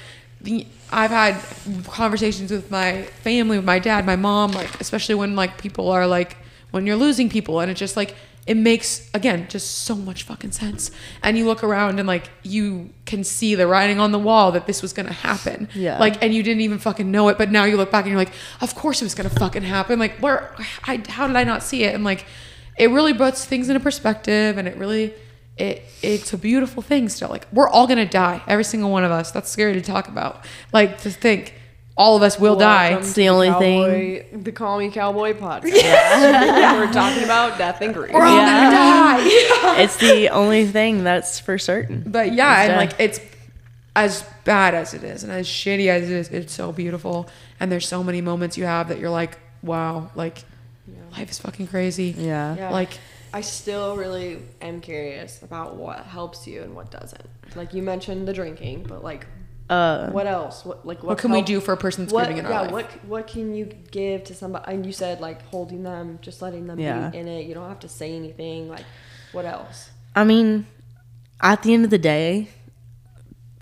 the, 0.41 0.65
I've 0.91 1.11
had 1.11 1.41
conversations 1.85 2.51
with 2.51 2.71
my 2.71 3.03
family, 3.23 3.57
with 3.57 3.65
my 3.65 3.79
dad, 3.79 4.05
my 4.05 4.15
mom, 4.15 4.51
like, 4.51 4.79
especially 4.79 5.15
when 5.15 5.35
like 5.35 5.57
people 5.57 5.89
are 5.89 6.07
like, 6.07 6.37
when 6.71 6.85
you're 6.85 6.95
losing 6.95 7.29
people, 7.29 7.59
and 7.59 7.71
it's 7.71 7.79
just 7.79 7.97
like, 7.97 8.15
it 8.47 8.55
makes, 8.57 9.09
again, 9.13 9.47
just 9.47 9.79
so 9.79 9.95
much 9.95 10.23
fucking 10.23 10.51
sense. 10.51 10.89
And 11.21 11.37
you 11.37 11.45
look 11.45 11.63
around 11.63 11.99
and 11.99 12.07
like, 12.07 12.29
you 12.41 12.89
can 13.05 13.23
see 13.23 13.53
the 13.53 13.67
writing 13.67 13.99
on 13.99 14.11
the 14.11 14.19
wall 14.19 14.51
that 14.53 14.65
this 14.65 14.81
was 14.81 14.91
gonna 14.93 15.13
happen. 15.13 15.69
Yeah. 15.75 15.99
Like, 15.99 16.23
and 16.23 16.33
you 16.33 16.41
didn't 16.41 16.61
even 16.61 16.79
fucking 16.79 17.11
know 17.11 17.27
it, 17.29 17.37
but 17.37 17.51
now 17.51 17.65
you 17.65 17.77
look 17.77 17.91
back 17.91 18.05
and 18.05 18.11
you're 18.11 18.19
like, 18.19 18.33
of 18.61 18.73
course 18.73 19.01
it 19.01 19.05
was 19.05 19.13
gonna 19.13 19.29
fucking 19.29 19.63
happen. 19.63 19.99
Like, 19.99 20.17
where, 20.19 20.55
I, 20.85 21.03
how 21.09 21.27
did 21.27 21.35
I 21.35 21.43
not 21.43 21.61
see 21.61 21.83
it? 21.83 21.93
And 21.93 22.03
like, 22.03 22.25
it 22.77 22.89
really 22.89 23.13
puts 23.13 23.45
things 23.45 23.69
into 23.69 23.81
perspective 23.81 24.57
and 24.57 24.67
it 24.67 24.77
really, 24.77 25.13
it 25.59 25.83
it's 26.01 26.33
a 26.33 26.37
beautiful 26.37 26.81
thing 26.81 27.09
still. 27.09 27.29
Like 27.29 27.47
we're 27.51 27.69
all 27.69 27.87
gonna 27.87 28.05
die, 28.05 28.41
every 28.47 28.63
single 28.63 28.89
one 28.91 29.03
of 29.03 29.11
us. 29.11 29.31
That's 29.31 29.49
scary 29.49 29.73
to 29.73 29.81
talk 29.81 30.07
about. 30.07 30.45
Like 30.73 30.99
to 31.01 31.09
think 31.11 31.53
all 31.97 32.15
of 32.15 32.21
us 32.23 32.39
will 32.39 32.55
die. 32.55 32.93
It's 32.97 33.09
to 33.09 33.15
the 33.15 33.29
only 33.29 33.49
Cowboy- 33.49 34.25
The 34.43 34.51
Call 34.53 34.79
Me 34.79 34.89
Cowboy 34.89 35.33
podcast. 35.33 35.63
We're 36.79 36.93
talking 36.93 37.23
about 37.25 37.57
death 37.57 37.81
and 37.81 37.93
grief. 37.93 38.13
We're 38.13 38.23
all 38.23 38.37
gonna 38.37 38.71
die. 38.71 39.17
it's 39.81 39.97
the 39.97 40.29
only 40.29 40.65
thing 40.65 41.03
that's 41.03 41.39
for 41.39 41.57
certain. 41.57 42.03
But 42.07 42.33
yeah, 42.33 42.63
and 42.63 42.77
like 42.77 42.93
it's 42.99 43.19
as 43.95 44.23
bad 44.45 44.75
as 44.75 44.93
it 44.93 45.03
is 45.03 45.23
and 45.23 45.31
as 45.31 45.45
shitty 45.45 45.87
as 45.87 46.03
it 46.03 46.11
is, 46.11 46.29
it's 46.29 46.53
so 46.53 46.71
beautiful. 46.71 47.27
And 47.59 47.69
there's 47.69 47.87
so 47.87 48.01
many 48.01 48.21
moments 48.21 48.57
you 48.57 48.63
have 48.63 48.87
that 48.87 48.99
you're 48.99 49.09
like, 49.09 49.37
wow, 49.61 50.09
like 50.15 50.37
life 51.11 51.29
is 51.29 51.39
fucking 51.39 51.67
crazy. 51.67 52.15
Yeah. 52.17 52.55
Yeah. 52.55 52.69
Like 52.69 52.91
I 53.33 53.41
still 53.41 53.95
really 53.95 54.39
am 54.61 54.81
curious 54.81 55.41
about 55.43 55.75
what 55.75 55.99
helps 56.05 56.47
you 56.47 56.61
and 56.63 56.75
what 56.75 56.89
doesn't. 56.91 57.27
Like 57.55 57.73
you 57.73 57.81
mentioned 57.83 58.27
the 58.27 58.33
drinking, 58.33 58.83
but 58.87 59.03
like 59.03 59.27
Uh, 59.69 60.09
what 60.09 60.25
else? 60.27 60.65
What 60.65 60.85
like 60.85 61.03
what 61.03 61.17
can 61.19 61.31
we 61.31 61.41
do 61.43 61.59
for 61.61 61.73
a 61.73 61.77
person 61.77 62.05
that's 62.05 62.13
what, 62.13 62.25
grieving 62.25 62.39
in 62.39 62.45
our 62.47 62.51
yeah, 62.51 62.61
life? 62.61 62.71
what 62.71 63.05
what 63.05 63.27
can 63.27 63.53
you 63.53 63.65
give 63.91 64.23
to 64.25 64.33
somebody? 64.33 64.73
And 64.73 64.85
you 64.85 64.91
said 64.91 65.21
like 65.21 65.41
holding 65.47 65.83
them, 65.83 66.17
just 66.21 66.41
letting 66.41 66.65
them 66.67 66.79
Yeah. 66.79 67.09
be 67.09 67.17
in 67.19 67.27
it. 67.27 67.45
You 67.45 67.53
don't 67.53 67.69
have 67.69 67.79
to 67.81 67.89
say 67.89 68.15
anything. 68.15 68.67
Like 68.69 68.85
what 69.31 69.45
else? 69.45 69.91
I 70.15 70.23
mean, 70.23 70.65
at 71.39 71.61
the 71.63 71.73
end 71.73 71.85
of 71.85 71.91
the 71.91 71.99
day, 71.99 72.49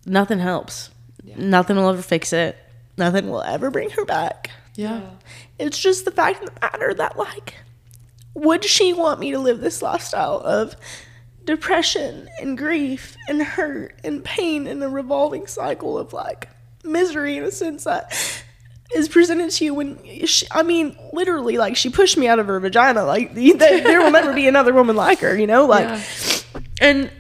nothing 0.06 0.40
helps. 0.40 0.92
Nothing 1.36 1.76
will 1.76 1.90
ever 1.90 2.02
fix 2.02 2.32
it. 2.32 2.58
Nothing 2.98 3.30
will 3.30 3.42
ever 3.44 3.70
bring 3.70 3.90
her 3.92 4.06
back. 4.06 4.50
yeah. 4.76 5.02
It's 5.60 5.78
just 5.78 6.06
the 6.06 6.12
fact 6.12 6.42
of 6.42 6.54
the 6.54 6.60
matter 6.62 6.94
that, 6.94 7.18
like, 7.18 7.56
would 8.38 8.64
she 8.64 8.94
want 8.94 9.20
me 9.20 9.32
to 9.32 9.40
live 9.40 9.60
this 9.60 9.82
lifestyle 9.82 10.40
of 10.40 10.76
depression 11.46 12.28
and 12.40 12.58
grief 12.58 13.16
and 13.28 13.42
hurt 13.42 13.96
and 14.04 14.24
pain 14.24 14.68
in 14.68 14.82
a 14.84 14.90
revolving 14.90 15.48
cycle 15.48 15.98
of, 15.98 16.14
like, 16.14 16.50
misery 16.84 17.38
in 17.38 17.44
a 17.44 17.52
sense 17.52 17.86
that 17.86 18.14
is 18.96 19.10
presented 19.10 19.50
to 19.52 19.66
you 19.66 19.74
when 19.74 19.98
she, 20.26 20.46
I 20.52 20.64
mean, 20.64 20.96
literally, 21.14 21.58
like, 21.58 21.76
she 21.76 21.90
pushed 21.90 22.18
me 22.18 22.28
out 22.28 22.40
of 22.40 22.48
her 22.48 22.60
vagina. 22.60 23.04
Like, 23.06 23.34
there, 23.34 23.56
there 23.82 24.00
will 24.02 24.12
never 24.12 24.34
be 24.34 24.48
another 24.48 24.74
woman 24.74 24.96
like 24.96 25.20
her, 25.20 25.38
you 25.38 25.48
know? 25.48 25.66
Like, 25.66 25.86
Yeah. 25.88 26.62
and 26.82 27.12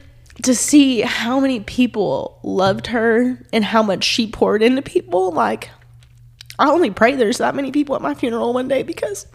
to 0.43 0.53
see 0.53 1.01
how 1.01 1.39
many 1.39 1.61
people 1.61 2.39
loved 2.43 2.87
her 2.87 3.39
and 3.51 3.65
how 3.65 3.81
much 3.81 4.03
she 4.03 4.27
poured 4.29 4.61
into 4.61 4.81
people, 4.81 5.31
like, 5.31 5.69
I 6.59 6.69
only 6.69 6.91
pray 6.91 7.15
there's 7.15 7.37
that 7.39 7.55
many 7.55 7.71
people 7.71 7.95
at 7.95 8.01
my 8.01 8.13
funeral 8.13 8.53
one 8.53 8.67
day 8.67 8.83
because 8.83 9.25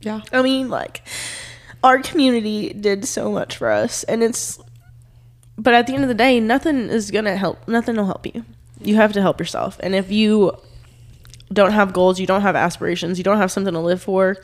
Yeah. 0.00 0.20
I 0.32 0.42
mean, 0.42 0.68
like, 0.68 1.02
our 1.82 1.98
community 2.00 2.72
did 2.72 3.04
so 3.04 3.30
much 3.30 3.56
for 3.56 3.70
us, 3.70 4.04
and 4.04 4.22
it's. 4.22 4.58
But 5.56 5.74
at 5.74 5.86
the 5.86 5.94
end 5.94 6.04
of 6.04 6.08
the 6.08 6.14
day, 6.14 6.38
nothing 6.38 6.88
is 6.88 7.10
gonna 7.10 7.36
help. 7.36 7.66
Nothing 7.66 7.96
will 7.96 8.06
help 8.06 8.26
you. 8.26 8.44
You 8.80 8.96
have 8.96 9.12
to 9.14 9.20
help 9.20 9.40
yourself. 9.40 9.78
And 9.82 9.94
if 9.94 10.10
you 10.10 10.52
don't 11.52 11.72
have 11.72 11.92
goals, 11.92 12.20
you 12.20 12.26
don't 12.26 12.42
have 12.42 12.54
aspirations, 12.54 13.18
you 13.18 13.24
don't 13.24 13.38
have 13.38 13.50
something 13.50 13.74
to 13.74 13.80
live 13.80 14.00
for, 14.00 14.36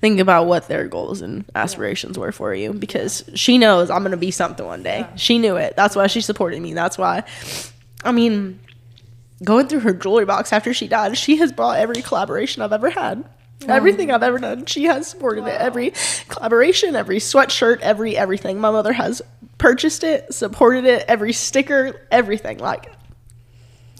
think 0.00 0.20
about 0.20 0.46
what 0.46 0.68
their 0.68 0.88
goals 0.88 1.20
and 1.20 1.44
aspirations 1.54 2.18
were 2.18 2.32
for 2.32 2.54
you. 2.54 2.72
Because 2.72 3.24
she 3.34 3.58
knows 3.58 3.90
I'm 3.90 4.02
gonna 4.02 4.16
be 4.16 4.30
something 4.30 4.64
one 4.64 4.82
day. 4.82 5.06
She 5.16 5.38
knew 5.38 5.56
it. 5.56 5.74
That's 5.76 5.94
why 5.96 6.06
she 6.06 6.22
supported 6.22 6.62
me. 6.62 6.72
That's 6.72 6.96
why. 6.96 7.24
I 8.02 8.12
mean, 8.12 8.58
Going 9.42 9.66
through 9.66 9.80
her 9.80 9.92
jewelry 9.92 10.24
box 10.24 10.52
after 10.52 10.72
she 10.72 10.86
died, 10.86 11.18
she 11.18 11.36
has 11.36 11.52
bought 11.52 11.78
every 11.78 12.02
collaboration 12.02 12.62
I've 12.62 12.72
ever 12.72 12.90
had. 12.90 13.24
Everything 13.68 14.10
I've 14.10 14.22
ever 14.22 14.38
done, 14.38 14.66
she 14.66 14.84
has 14.84 15.06
supported 15.06 15.46
it. 15.46 15.60
Every 15.60 15.92
collaboration, 16.28 16.96
every 16.96 17.18
sweatshirt, 17.18 17.80
every 17.80 18.16
everything. 18.16 18.60
My 18.60 18.70
mother 18.70 18.92
has 18.92 19.22
purchased 19.58 20.04
it, 20.04 20.32
supported 20.34 20.84
it, 20.84 21.04
every 21.08 21.32
sticker, 21.32 22.06
everything. 22.10 22.58
Like, 22.58 22.92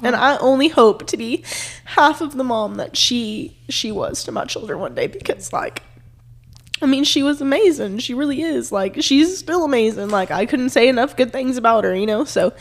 and 0.03 0.15
I 0.17 0.37
only 0.39 0.69
hope 0.69 1.07
to 1.09 1.17
be 1.17 1.45
half 1.85 2.21
of 2.21 2.37
the 2.37 2.45
mom 2.45 2.77
that 2.77 2.97
she 2.97 3.57
she 3.69 3.93
was 3.93 4.25
to 4.25 4.33
my 4.33 4.45
children 4.45 4.81
one 4.81 4.95
day 4.95 5.07
because, 5.07 5.53
like, 5.53 5.83
I 6.83 6.87
mean, 6.87 7.05
she 7.05 7.23
was 7.23 7.41
amazing. 7.41 7.99
She 7.99 8.15
really 8.15 8.43
is. 8.43 8.71
Like, 8.73 9.03
she's 9.03 9.39
still 9.39 9.65
amazing. 9.65 10.11
Like, 10.11 10.31
I 10.31 10.47
couldn't 10.47 10.71
say 10.71 10.89
enough 10.89 11.17
good 11.17 11.33
things 11.33 11.57
about 11.57 11.85
her, 11.85 11.95
you 11.95 12.07
know. 12.07 12.25
So, 12.25 12.53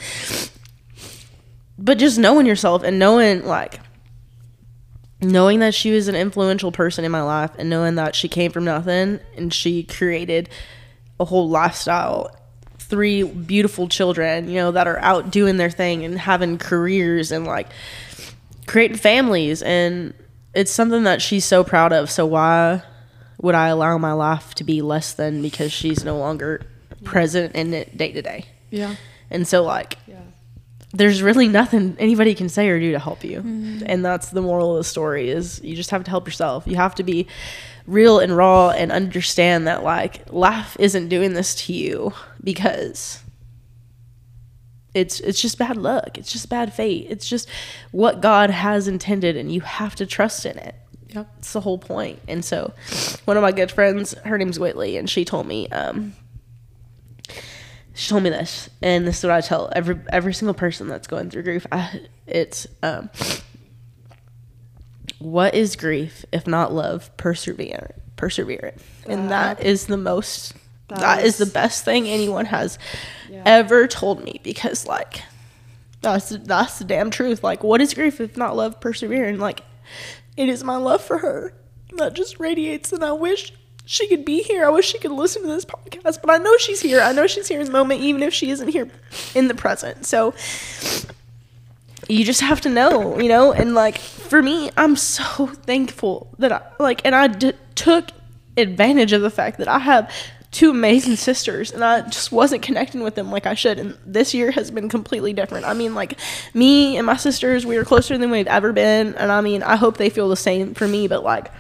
but 1.77 1.97
just 1.97 2.17
knowing 2.17 2.45
yourself 2.45 2.83
and 2.83 2.99
knowing 2.99 3.45
like 3.45 3.79
knowing 5.23 5.59
that 5.59 5.73
she 5.73 5.91
was 5.91 6.07
an 6.07 6.15
influential 6.15 6.71
person 6.71 7.05
in 7.05 7.11
my 7.11 7.21
life 7.21 7.51
and 7.57 7.69
knowing 7.69 7.95
that 7.95 8.15
she 8.15 8.27
came 8.27 8.51
from 8.51 8.65
nothing 8.65 9.19
and 9.35 9.53
she 9.53 9.83
created 9.83 10.49
a 11.19 11.25
whole 11.25 11.49
lifestyle 11.49 12.35
three 12.79 13.23
beautiful 13.23 13.87
children 13.87 14.47
you 14.47 14.55
know 14.55 14.71
that 14.71 14.87
are 14.87 14.99
out 14.99 15.31
doing 15.31 15.57
their 15.57 15.69
thing 15.69 16.03
and 16.03 16.19
having 16.19 16.57
careers 16.57 17.31
and 17.31 17.47
like 17.47 17.67
creating 18.65 18.97
families. 18.97 19.61
And 19.61 20.13
it's 20.53 20.71
something 20.71 21.03
that 21.03 21.21
she's 21.21 21.45
so 21.45 21.63
proud 21.63 21.93
of. 21.93 22.09
So 22.09 22.25
why 22.25 22.83
would 23.41 23.55
i 23.55 23.67
allow 23.67 23.97
my 23.97 24.13
life 24.13 24.53
to 24.55 24.63
be 24.63 24.81
less 24.81 25.13
than 25.13 25.41
because 25.41 25.71
she's 25.71 26.05
no 26.05 26.17
longer 26.17 26.61
present 27.03 27.55
in 27.55 27.73
it 27.73 27.97
day 27.97 28.11
to 28.11 28.21
day? 28.21 28.45
Yeah. 28.69 28.95
and 29.29 29.47
so 29.47 29.63
like 29.63 29.97
there's 30.93 31.23
really 31.23 31.47
nothing 31.47 31.95
anybody 31.99 32.35
can 32.35 32.47
say 32.49 32.69
or 32.69 32.79
do 32.79 32.91
to 32.91 32.99
help 32.99 33.23
you. 33.23 33.39
Mm-hmm. 33.39 33.83
And 33.87 34.05
that's 34.05 34.29
the 34.29 34.41
moral 34.41 34.71
of 34.71 34.77
the 34.77 34.83
story 34.83 35.29
is 35.29 35.59
you 35.63 35.75
just 35.75 35.89
have 35.89 36.03
to 36.03 36.09
help 36.09 36.27
yourself. 36.27 36.67
You 36.67 36.75
have 36.75 36.95
to 36.95 37.03
be 37.03 37.27
real 37.87 38.19
and 38.19 38.37
raw 38.37 38.69
and 38.69 38.91
understand 38.91 39.67
that 39.67 39.83
like 39.83 40.31
life 40.31 40.77
isn't 40.79 41.09
doing 41.09 41.33
this 41.33 41.55
to 41.65 41.73
you 41.73 42.13
because 42.43 43.21
it's 44.93 45.19
it's 45.19 45.41
just 45.41 45.57
bad 45.57 45.77
luck. 45.77 46.17
It's 46.17 46.31
just 46.31 46.47
bad 46.47 46.73
fate. 46.73 47.07
It's 47.09 47.27
just 47.27 47.49
what 47.91 48.21
God 48.21 48.51
has 48.51 48.87
intended 48.87 49.35
and 49.35 49.51
you 49.51 49.61
have 49.61 49.95
to 49.95 50.05
trust 50.05 50.45
in 50.45 50.59
it. 50.59 50.75
Yep. 51.09 51.27
It's 51.39 51.53
the 51.53 51.61
whole 51.61 51.79
point. 51.79 52.19
And 52.27 52.45
so 52.45 52.71
one 53.25 53.35
of 53.35 53.41
my 53.41 53.51
good 53.51 53.71
friends, 53.71 54.13
her 54.25 54.37
name's 54.37 54.59
Whitley, 54.59 54.97
and 54.97 55.09
she 55.09 55.25
told 55.25 55.47
me, 55.47 55.67
um, 55.69 56.13
she 57.93 58.09
told 58.09 58.23
me 58.23 58.29
this, 58.29 58.69
and 58.81 59.07
this 59.07 59.19
is 59.19 59.23
what 59.23 59.33
I 59.33 59.41
tell 59.41 59.71
every 59.75 59.99
every 60.11 60.33
single 60.33 60.53
person 60.53 60.87
that's 60.87 61.07
going 61.07 61.29
through 61.29 61.43
grief. 61.43 61.65
I, 61.71 62.01
it's 62.27 62.67
um, 62.81 63.09
what 65.19 65.55
is 65.55 65.75
grief 65.75 66.25
if 66.31 66.47
not 66.47 66.73
love? 66.73 67.15
Persevere, 67.17 67.95
persevere, 68.15 68.73
and 69.07 69.29
that 69.29 69.63
is 69.63 69.85
the 69.87 69.97
most. 69.97 70.53
that 70.89 71.23
is 71.23 71.37
the 71.37 71.45
best 71.45 71.85
thing 71.85 72.07
anyone 72.07 72.45
has 72.45 72.77
ever 73.45 73.87
told 73.87 74.23
me 74.23 74.39
because 74.43 74.85
like 74.85 75.21
That's 76.01 76.29
that's 76.29 76.79
the 76.79 76.85
damn 76.85 77.09
truth. 77.09 77.43
Like, 77.43 77.63
what 77.63 77.79
is 77.81 77.93
grief 77.93 78.19
if 78.19 78.35
not 78.37 78.55
love 78.55 78.79
persevering? 78.81 79.39
Like, 79.39 79.61
it 80.35 80.49
is 80.49 80.63
my 80.63 80.75
love 80.77 81.01
for 81.01 81.19
her 81.19 81.53
that 81.97 82.13
just 82.13 82.39
radiates, 82.39 82.91
and 82.91 83.03
I 83.03 83.11
wish 83.13 83.53
she 83.85 84.07
could 84.07 84.25
be 84.25 84.41
here. 84.41 84.65
I 84.65 84.69
wish 84.69 84.87
she 84.87 84.99
could 84.99 85.11
listen 85.11 85.41
to 85.41 85.47
this 85.47 85.65
podcast, 85.65 86.21
but 86.21 86.29
I 86.29 86.37
know 86.37 86.55
she's 86.57 86.81
here. 86.81 87.01
I 87.01 87.11
know 87.11 87.27
she's 87.27 87.47
here 87.47 87.59
in 87.59 87.65
the 87.65 87.71
moment, 87.71 88.01
even 88.01 88.23
if 88.23 88.33
she 88.33 88.49
isn't 88.49 88.69
here 88.69 88.89
in 89.35 89.47
the 89.47 89.55
present. 89.55 90.05
So 90.05 90.33
you 92.07 92.23
just 92.23 92.41
have 92.41 92.61
to 92.61 92.69
know, 92.69 93.19
you 93.19 93.29
know. 93.29 93.51
And 93.51 93.75
like 93.75 93.97
for 93.97 94.41
me, 94.41 94.71
I'm 94.77 94.95
so 94.95 95.47
thankful 95.47 96.27
that 96.39 96.51
I 96.51 96.61
like, 96.79 97.01
and 97.05 97.13
I 97.13 97.27
d- 97.27 97.53
took 97.75 98.11
advantage 98.55 99.13
of 99.13 99.21
the 99.21 99.29
fact 99.29 99.57
that 99.57 99.67
I 99.67 99.79
have 99.79 100.11
two 100.53 100.69
amazing 100.69 101.15
sisters 101.29 101.71
and 101.71 101.83
I 101.83 102.01
just 102.01 102.31
wasn't 102.31 102.61
connecting 102.61 103.01
with 103.01 103.15
them 103.15 103.29
like 103.31 103.45
I 103.45 103.55
should. 103.55 103.77
And 103.79 103.97
this 104.05 104.33
year 104.33 104.51
has 104.51 104.71
been 104.71 104.87
completely 104.87 105.33
different. 105.33 105.65
I 105.65 105.73
mean, 105.73 105.93
like 105.95 106.17
me 106.53 106.95
and 106.95 107.05
my 107.05 107.17
sisters, 107.17 107.65
we 107.65 107.75
are 107.75 107.83
closer 107.83 108.17
than 108.17 108.31
we've 108.31 108.47
ever 108.47 108.71
been. 108.71 109.15
And 109.15 109.31
I 109.31 109.41
mean, 109.41 109.63
I 109.63 109.75
hope 109.75 109.97
they 109.97 110.09
feel 110.09 110.29
the 110.29 110.37
same 110.37 110.73
for 110.73 110.87
me, 110.87 111.07
but 111.09 111.23
like 111.23 111.51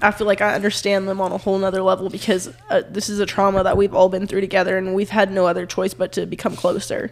I 0.00 0.10
feel 0.12 0.26
like 0.28 0.40
I 0.40 0.54
understand 0.54 1.08
them 1.08 1.20
on 1.20 1.32
a 1.32 1.38
whole 1.38 1.58
nother 1.58 1.82
level 1.82 2.08
because 2.10 2.52
uh, 2.70 2.82
this 2.88 3.08
is 3.08 3.18
a 3.18 3.26
trauma 3.26 3.64
that 3.64 3.76
we've 3.76 3.94
all 3.94 4.08
been 4.08 4.26
through 4.26 4.42
together 4.42 4.78
and 4.78 4.94
we've 4.94 5.10
had 5.10 5.32
no 5.32 5.46
other 5.46 5.66
choice 5.66 5.94
but 5.94 6.12
to 6.12 6.26
become 6.26 6.54
closer. 6.54 7.10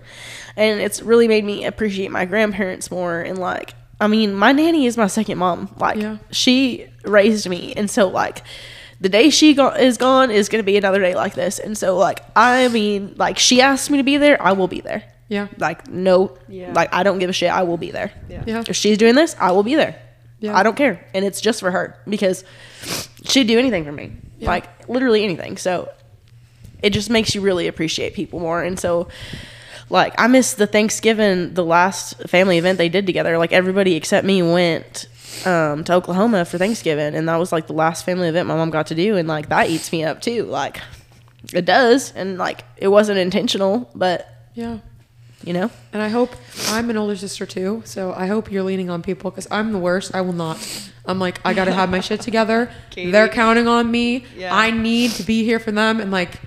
And 0.57 0.81
it's 0.81 1.03
really 1.03 1.27
made 1.27 1.45
me 1.45 1.65
appreciate 1.65 2.11
my 2.11 2.27
grandparents 2.27 2.91
more 2.91 3.21
and 3.21 3.39
like 3.39 3.75
I 4.03 4.07
mean, 4.07 4.35
my 4.35 4.53
nanny 4.53 4.87
is 4.87 4.97
my 4.97 5.09
second 5.09 5.37
mom. 5.39 5.75
Like 5.79 5.99
Yeah. 5.99 6.19
she 6.31 6.87
raised 7.05 7.49
me 7.49 7.73
and 7.77 7.91
so 7.91 8.09
like 8.09 8.43
the 9.01 9.09
day 9.09 9.31
she 9.31 9.55
go- 9.55 9.71
is 9.71 9.97
gone 9.97 10.31
is 10.31 10.49
going 10.49 10.61
to 10.63 10.67
be 10.67 10.77
another 10.77 11.01
day 11.01 11.15
like 11.15 11.35
this 11.35 11.59
and 11.59 11.77
so 11.77 11.97
like 11.97 12.21
i 12.37 12.69
mean 12.69 13.15
like 13.17 13.39
she 13.39 13.61
asked 13.63 13.91
me 13.91 13.97
to 13.99 14.05
be 14.05 14.17
there 14.19 14.41
i 14.43 14.53
will 14.53 14.69
be 14.69 14.81
there 14.81 15.03
Yeah. 15.29 15.49
like 15.59 15.89
no 15.89 16.37
Yeah. 16.49 16.73
like 16.75 16.93
i 16.95 17.03
don't 17.03 17.19
give 17.19 17.31
a 17.31 17.33
shit 17.33 17.51
i 17.51 17.63
will 17.63 17.79
be 17.79 17.91
there 17.91 18.13
Yeah. 18.29 18.45
yeah. 18.47 18.65
if 18.69 18.77
she's 18.77 18.99
doing 18.99 19.15
this 19.15 19.35
i 19.41 19.53
will 19.53 19.63
be 19.63 19.75
there 19.75 20.01
Yeah. 20.41 20.57
i 20.57 20.63
don't 20.63 20.77
care 20.77 21.07
and 21.15 21.25
it's 21.25 21.41
just 21.41 21.61
for 21.61 21.71
her 21.71 21.97
because 22.09 22.45
she'd 23.25 23.47
do 23.47 23.59
anything 23.59 23.85
for 23.85 23.93
me 23.93 24.13
yeah. 24.39 24.49
like 24.49 24.89
literally 24.89 25.25
anything 25.25 25.57
so 25.57 25.89
it 26.83 26.91
just 26.91 27.11
makes 27.11 27.35
you 27.35 27.41
really 27.41 27.67
appreciate 27.69 28.15
people 28.15 28.39
more 28.41 28.63
and 28.63 28.79
so 28.79 29.09
like 29.89 30.15
i 30.19 30.27
miss 30.27 30.55
the 30.55 30.67
thanksgiving 30.67 31.55
the 31.55 31.65
last 31.65 32.17
family 32.29 32.59
event 32.59 32.79
they 32.79 32.89
did 32.89 33.07
together 33.07 33.39
like 33.39 33.53
everybody 33.53 33.95
except 33.97 34.27
me 34.27 34.43
went 34.43 35.07
um, 35.47 35.85
to 35.85 35.93
oklahoma 35.95 36.45
for 36.45 36.59
thanksgiving 36.59 37.15
and 37.15 37.29
that 37.29 37.37
was 37.37 37.53
like 37.53 37.67
the 37.67 37.73
last 37.73 38.05
family 38.05 38.29
event 38.29 38.47
my 38.49 38.57
mom 38.57 38.71
got 38.71 38.87
to 38.89 38.95
do 38.95 39.17
and 39.17 39.27
like 39.29 39.49
that 39.49 39.71
eats 39.71 39.91
me 39.93 40.05
up 40.05 40.21
too 40.21 40.45
like 40.45 40.81
it 41.55 41.65
does 41.65 42.13
and 42.15 42.37
like 42.39 42.65
it 42.77 42.89
wasn't 42.89 43.19
intentional 43.19 43.91
but 43.95 44.27
Yeah. 44.55 44.79
you 45.45 45.53
know 45.53 45.71
And 45.93 46.03
I 46.03 46.09
hope 46.09 46.35
I'm 46.69 46.91
an 46.91 46.97
older 46.97 47.17
sister 47.17 47.47
too, 47.47 47.83
so 47.85 48.13
I 48.13 48.27
hope 48.27 48.51
you're 48.53 48.63
leaning 48.63 48.91
on 48.91 49.03
people 49.03 49.31
because 49.31 49.49
I'm 49.51 49.73
the 49.73 49.79
worst. 49.79 50.15
I 50.15 50.21
will 50.21 50.35
not. 50.35 50.59
I'm 51.07 51.19
like 51.19 51.41
I 51.45 51.55
gotta 51.55 51.73
have 51.73 51.91
my 51.91 52.01
shit 52.01 52.21
together. 52.21 52.71
They're 52.95 53.29
counting 53.29 53.67
on 53.67 53.91
me. 53.91 54.25
Yeah. 54.37 54.55
I 54.55 54.71
need 54.71 55.11
to 55.13 55.23
be 55.23 55.43
here 55.45 55.59
for 55.59 55.73
them, 55.73 55.99
and 56.01 56.11
like 56.11 56.39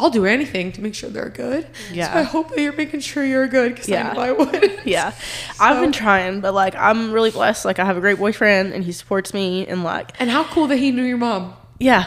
I'll 0.00 0.10
do 0.10 0.24
anything 0.26 0.72
to 0.72 0.80
make 0.80 0.94
sure 0.94 1.10
they're 1.10 1.28
good. 1.28 1.66
Yeah. 1.92 2.12
So 2.12 2.18
I 2.18 2.22
hope 2.22 2.48
that 2.50 2.60
you're 2.60 2.72
making 2.72 3.00
sure 3.00 3.24
you're 3.24 3.46
good 3.48 3.74
because 3.74 3.88
Yeah. 3.88 4.10
I 4.10 4.14
know 4.14 4.20
I 4.20 4.32
would. 4.32 4.80
yeah 4.84 5.12
i've 5.60 5.80
been 5.80 5.92
trying 5.92 6.40
but 6.40 6.54
like 6.54 6.74
i'm 6.74 7.12
really 7.12 7.30
blessed 7.30 7.64
like 7.66 7.78
i 7.78 7.84
have 7.84 7.96
a 7.98 8.00
great 8.00 8.18
boyfriend 8.18 8.72
and 8.72 8.82
he 8.82 8.92
supports 8.92 9.34
me 9.34 9.66
and 9.66 9.84
like 9.84 10.18
And 10.18 10.30
how 10.30 10.44
cool 10.44 10.66
that 10.68 10.78
he 10.78 10.90
knew 10.90 11.02
your 11.04 11.18
mom. 11.18 11.54
Yeah. 11.78 12.06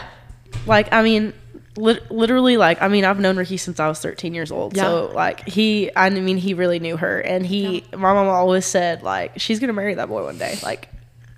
Like, 0.66 0.92
I 0.92 1.02
mean, 1.02 1.32
lit- 1.76 2.10
literally, 2.10 2.56
like, 2.56 2.80
I 2.80 2.88
mean, 2.88 3.04
I've 3.04 3.18
known 3.18 3.36
Ricky 3.36 3.56
since 3.56 3.78
I 3.80 3.88
was 3.88 3.98
13 4.00 4.34
years 4.34 4.50
old. 4.52 4.76
So, 4.76 5.10
like, 5.14 5.46
he, 5.48 5.90
I 5.96 6.10
mean, 6.10 6.36
he 6.36 6.54
really 6.54 6.78
knew 6.78 6.96
her. 6.96 7.20
And 7.20 7.44
he, 7.44 7.84
my 7.92 8.12
mom 8.12 8.28
always 8.28 8.64
said, 8.64 9.02
like, 9.02 9.32
she's 9.40 9.58
going 9.58 9.68
to 9.68 9.74
marry 9.74 9.94
that 9.94 10.08
boy 10.08 10.22
one 10.24 10.38
day. 10.38 10.56
Like, 10.62 10.88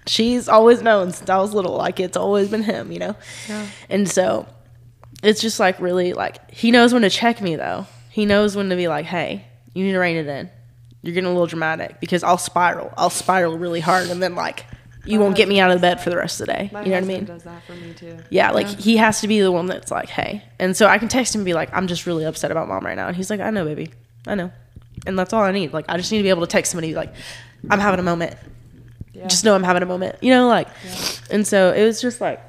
she's 0.07 0.49
always 0.49 0.83
known 0.83 1.13
since 1.13 1.31
I 1.31 1.39
was 1.39 1.55
little. 1.55 1.75
Like, 1.77 1.99
it's 1.99 2.17
always 2.17 2.49
been 2.51 2.63
him, 2.63 2.93
you 2.93 2.99
know? 2.99 3.17
Yeah. 3.49 3.67
And 3.89 4.07
so, 4.09 4.47
it's 5.29 5.41
just 5.41 5.61
like 5.61 5.81
really, 5.81 6.13
like, 6.13 6.51
he 6.51 6.71
knows 6.71 6.93
when 6.93 7.03
to 7.03 7.11
check 7.11 7.41
me, 7.41 7.57
though. 7.57 7.87
He 8.11 8.27
knows 8.27 8.57
when 8.57 8.71
to 8.71 8.77
be 8.77 8.89
like, 8.89 9.07
hey, 9.07 9.45
you 9.75 9.85
need 9.85 9.93
to 9.93 9.99
rein 9.99 10.17
it 10.17 10.27
in. 10.27 10.51
You're 11.03 11.15
getting 11.15 11.29
a 11.29 11.33
little 11.33 11.47
dramatic 11.47 12.01
because 12.01 12.23
I'll 12.23 12.39
spiral. 12.39 12.93
I'll 12.97 13.11
spiral 13.11 13.59
really 13.59 13.81
hard. 13.81 14.09
And 14.09 14.23
then, 14.23 14.35
like, 14.35 14.65
you 15.07 15.21
won't 15.21 15.37
get 15.37 15.49
me 15.49 15.61
out 15.61 15.71
of 15.71 15.77
the 15.77 15.81
bed 15.81 16.01
for 16.01 16.11
the 16.11 16.17
rest 16.17 16.41
of 16.41 16.47
the 16.47 16.53
day. 16.53 16.71
My 16.73 16.83
you 16.83 16.91
know 16.91 16.97
what 16.97 17.05
I 17.05 17.07
mean? 17.07 17.25
does 17.25 17.45
that 17.45 17.63
for 17.65 17.75
me 17.75 17.93
too. 17.95 18.19
Yeah, 18.29 18.51
like 18.51 18.67
he 18.67 18.97
has 18.97 19.21
to 19.21 19.29
be 19.29 19.41
the 19.41 19.53
one 19.53 19.67
that's 19.67 19.91
like, 19.91 20.09
hey. 20.09 20.43
And 20.59 20.77
so 20.77 20.87
I 20.87 20.99
can 20.99 21.09
text 21.09 21.35
him 21.35 21.41
and 21.43 21.47
be 21.47 21.55
like, 21.55 21.71
I'm 21.73 21.87
just 21.87 22.07
really 22.07 22.25
upset 22.25 22.51
about 22.51 22.69
mom 22.69 22.85
right 22.85 22.97
now. 22.97 23.07
And 23.07 23.17
he's 23.17 23.31
like, 23.31 23.41
I 23.41 23.51
know, 23.51 23.65
baby. 23.65 23.91
I 24.27 24.35
know. 24.35 24.51
And 25.07 25.19
that's 25.19 25.33
all 25.33 25.43
I 25.43 25.53
need. 25.53 25.73
Like, 25.73 25.85
I 25.89 25.97
just 25.97 26.11
need 26.11 26.19
to 26.19 26.25
be 26.25 26.31
able 26.31 26.41
to 26.41 26.49
text 26.49 26.73
somebody, 26.73 26.95
like, 26.95 27.15
I'm 27.71 27.79
having 27.79 28.01
a 28.01 28.03
moment. 28.03 28.35
Just 29.29 29.45
know 29.45 29.55
I'm 29.55 29.63
having 29.63 29.83
a 29.83 29.87
moment. 29.87 30.17
You 30.23 30.31
know, 30.31 30.49
like, 30.49 30.69
and 31.31 31.47
so 31.47 31.73
it 31.73 31.85
was 31.85 32.01
just 32.01 32.21
like, 32.21 32.41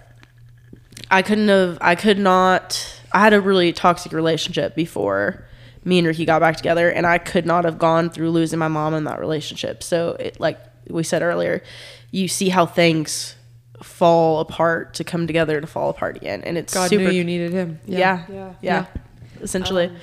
I 1.09 1.21
couldn't 1.21 1.47
have, 1.47 1.77
I 1.81 1.95
could 1.95 2.19
not, 2.19 3.01
I 3.11 3.19
had 3.19 3.34
a 3.34 3.41
really 3.41 3.71
toxic 3.73 4.11
relationship 4.11 4.75
before 4.75 5.45
me 5.85 5.99
and 5.99 6.07
Ricky 6.07 6.25
got 6.25 6.39
back 6.39 6.57
together. 6.57 6.89
And 6.89 7.07
I 7.07 7.17
could 7.17 7.45
not 7.45 7.63
have 7.65 7.77
gone 7.79 8.09
through 8.09 8.31
losing 8.31 8.59
my 8.59 8.67
mom 8.67 8.93
in 8.93 9.05
that 9.05 9.19
relationship. 9.19 9.84
So, 9.84 10.11
it, 10.19 10.39
like 10.39 10.59
we 10.89 11.03
said 11.03 11.21
earlier, 11.21 11.63
you 12.11 12.27
see 12.27 12.49
how 12.49 12.65
things 12.65 13.35
fall 13.84 14.39
apart 14.39 14.95
to 14.95 15.03
come 15.03 15.27
together 15.27 15.61
to 15.61 15.67
fall 15.67 15.89
apart 15.89 16.17
again. 16.17 16.41
And 16.43 16.57
it's 16.57 16.73
God 16.73 16.89
super 16.89 17.03
knew 17.03 17.11
you 17.11 17.23
needed 17.23 17.51
him. 17.51 17.79
yeah. 17.85 18.25
Yeah. 18.29 18.53
Yeah. 18.61 18.85
Essentially. 19.41 19.88
Um, 19.88 19.97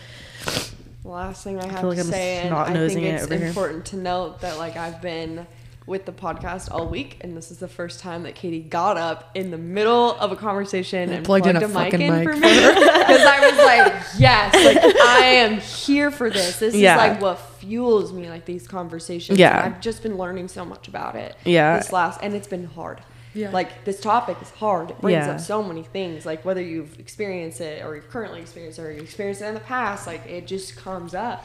the 1.03 1.09
last 1.09 1.45
thing 1.45 1.59
I 1.61 1.67
have 1.67 1.81
feel 1.81 1.89
like 1.91 1.99
to 1.99 2.05
I'm 2.05 2.11
say, 2.11 2.39
and 2.39 2.55
I 2.55 2.65
think 2.65 2.77
nosing 2.77 3.05
it 3.05 3.15
it's 3.15 3.25
over 3.25 3.37
here. 3.37 3.47
important 3.49 3.87
to 3.87 3.97
note 3.97 4.41
that 4.41 4.57
like 4.59 4.77
I've 4.77 5.03
been 5.03 5.47
with 5.87 6.07
the 6.07 6.13
podcast 6.13 6.71
all 6.71 6.87
week, 6.89 7.19
and 7.21 7.37
this 7.37 7.51
is 7.51 7.59
the 7.59 7.69
first 7.69 8.01
time 8.01 8.23
that 8.23 8.35
Kaitie 8.35 8.69
got 8.69 8.97
up 8.97 9.31
in 9.35 9.51
the 9.51 9.59
middle 9.59 10.13
of 10.13 10.33
a 10.33 10.37
conversation 10.37 11.11
and 11.11 11.25
plugged 11.25 11.45
plugged, 11.45 11.57
in 11.57 11.63
a 11.63 11.67
a, 11.67 11.69
mic 11.69 11.93
fucking 11.93 12.01
in 12.01 12.13
mic 12.15 12.25
for 12.29 12.33
for 12.35 12.41
me 12.41 12.49
because 12.49 13.21
I 13.27 13.51
was 13.51 13.59
like, 13.59 14.03
yes, 14.19 14.55
like 14.55 14.97
I 15.03 15.19
am 15.27 15.61
here 15.61 16.11
for 16.11 16.31
this. 16.31 16.59
This 16.59 16.75
Yeah. 16.75 16.95
is 16.95 16.99
like 17.13 17.21
what 17.21 17.39
fuels 17.39 18.13
me, 18.13 18.31
like 18.31 18.47
these 18.47 18.67
conversations. 18.67 19.39
Yeah. 19.39 19.65
and 19.65 19.75
I've 19.75 19.81
just 19.83 20.03
been 20.03 20.17
learning 20.17 20.49
so 20.49 20.65
much 20.65 20.89
about 20.89 21.17
it. 21.17 21.37
Yeah. 21.45 21.77
this 21.79 21.93
last, 21.93 22.21
and 22.23 22.35
it's 22.35 22.49
been 22.49 22.65
hard. 22.65 23.01
Yeah. 23.35 23.51
Like 23.51 23.85
this 23.85 24.01
topic 24.01 24.39
is 24.41 24.51
hard. 24.53 24.91
It 24.93 25.01
brings 25.03 25.27
Yeah. 25.27 25.33
up 25.33 25.41
so 25.41 25.63
many 25.63 25.83
things. 25.83 26.25
Like 26.25 26.45
whether 26.47 26.63
you've 26.63 26.99
experienced 26.99 27.61
it 27.61 27.85
or 27.85 27.95
you've 27.97 28.09
currently 28.09 28.41
experienced 28.41 28.79
it 28.79 28.83
or 28.83 28.93
you 28.93 29.03
experienced 29.03 29.43
it 29.43 29.47
in 29.47 29.55
the 29.55 29.61
past, 29.61 30.07
like 30.07 30.25
it 30.27 30.47
just 30.47 30.77
comes 30.77 31.15
up. 31.15 31.45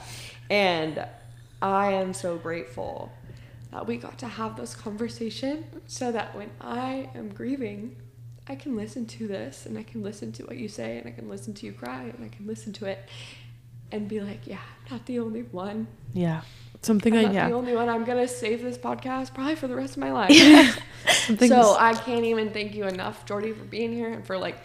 And 0.49 1.03
I 1.61 1.91
am 1.93 2.13
so 2.13 2.37
grateful 2.37 3.11
that 3.71 3.85
we 3.85 3.97
got 3.97 4.17
to 4.19 4.27
have 4.27 4.55
this 4.57 4.75
conversation 4.75 5.65
so 5.87 6.11
that 6.11 6.35
when 6.35 6.49
I 6.59 7.09
am 7.13 7.29
grieving, 7.29 7.95
I 8.47 8.55
can 8.55 8.75
listen 8.75 9.05
to 9.05 9.27
this 9.27 9.65
and 9.65 9.77
I 9.77 9.83
can 9.83 10.01
listen 10.01 10.31
to 10.33 10.43
what 10.43 10.57
you 10.57 10.67
say 10.67 10.97
and 10.97 11.07
I 11.07 11.11
can 11.11 11.29
listen 11.29 11.53
to 11.55 11.65
you 11.65 11.71
cry 11.71 12.03
and 12.03 12.25
I 12.25 12.29
can 12.29 12.47
listen 12.47 12.73
to 12.73 12.85
it 12.85 13.07
and 13.91 14.07
be 14.07 14.21
like, 14.21 14.47
yeah, 14.47 14.57
I'm 14.85 14.97
not 14.97 15.05
the 15.05 15.19
only 15.19 15.43
one. 15.43 15.87
Yeah. 16.13 16.41
Something 16.81 17.13
I'm 17.13 17.19
I 17.19 17.23
not 17.23 17.33
yeah. 17.33 17.49
the 17.49 17.55
only 17.55 17.75
one. 17.75 17.89
I'm 17.89 18.05
gonna 18.05 18.27
save 18.27 18.61
this 18.61 18.77
podcast 18.77 19.33
probably 19.33 19.55
for 19.55 19.67
the 19.67 19.75
rest 19.75 19.93
of 19.93 19.99
my 19.99 20.11
life. 20.13 20.81
something 21.25 21.49
So 21.49 21.75
I 21.77 21.93
can't 21.93 22.25
even 22.25 22.51
thank 22.51 22.73
you 22.73 22.85
enough, 22.85 23.25
Jordy, 23.25 23.51
for 23.51 23.65
being 23.65 23.93
here 23.93 24.11
and 24.11 24.25
for 24.25 24.37
like 24.37 24.57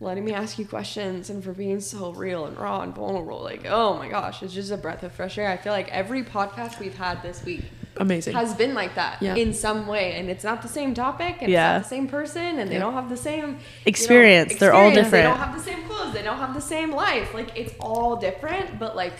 letting 0.00 0.24
me 0.24 0.34
ask 0.34 0.58
you 0.58 0.66
questions 0.66 1.30
and 1.30 1.42
for 1.42 1.52
being 1.52 1.80
so 1.80 2.12
real 2.12 2.44
and 2.44 2.58
raw 2.58 2.82
and 2.82 2.94
vulnerable. 2.94 3.42
Like, 3.42 3.64
oh 3.66 3.96
my 3.96 4.08
gosh, 4.08 4.42
it's 4.42 4.52
just 4.52 4.70
a 4.70 4.76
breath 4.76 5.02
of 5.02 5.12
fresh 5.12 5.38
air. 5.38 5.48
I 5.48 5.56
feel 5.56 5.72
like 5.72 5.88
every 5.90 6.22
podcast 6.22 6.78
we've 6.78 6.96
had 6.96 7.22
this 7.22 7.42
week 7.44 7.64
amazing. 7.98 8.34
has 8.34 8.54
been 8.54 8.74
like 8.74 8.94
that 8.94 9.22
Yeah. 9.22 9.34
in 9.34 9.52
some 9.54 9.86
way, 9.86 10.14
and 10.14 10.28
it's 10.28 10.44
not 10.44 10.62
the 10.62 10.68
same 10.68 10.94
topic, 10.94 11.36
and 11.40 11.50
Yeah. 11.50 11.76
it's 11.78 11.84
not 11.84 11.90
the 11.90 11.96
same 11.96 12.08
person, 12.08 12.58
and 12.58 12.70
they 12.70 12.78
don't 12.78 12.94
have 12.94 13.08
the 13.08 13.16
same 13.16 13.40
you 13.44 13.52
know, 13.52 13.58
Experience. 13.86 14.56
They're 14.56 14.72
all 14.74 14.90
different 14.90 15.12
They 15.12 15.22
don't 15.22 15.38
have 15.38 15.56
the 15.56 15.62
same 15.62 15.82
clothes. 15.84 16.12
They 16.14 16.22
don't 16.22 16.38
have 16.38 16.54
the 16.54 16.60
same 16.60 16.92
life. 16.92 17.34
Like 17.34 17.56
it's 17.56 17.72
all 17.80 18.16
different, 18.16 18.78
but 18.78 18.96
like 18.96 19.12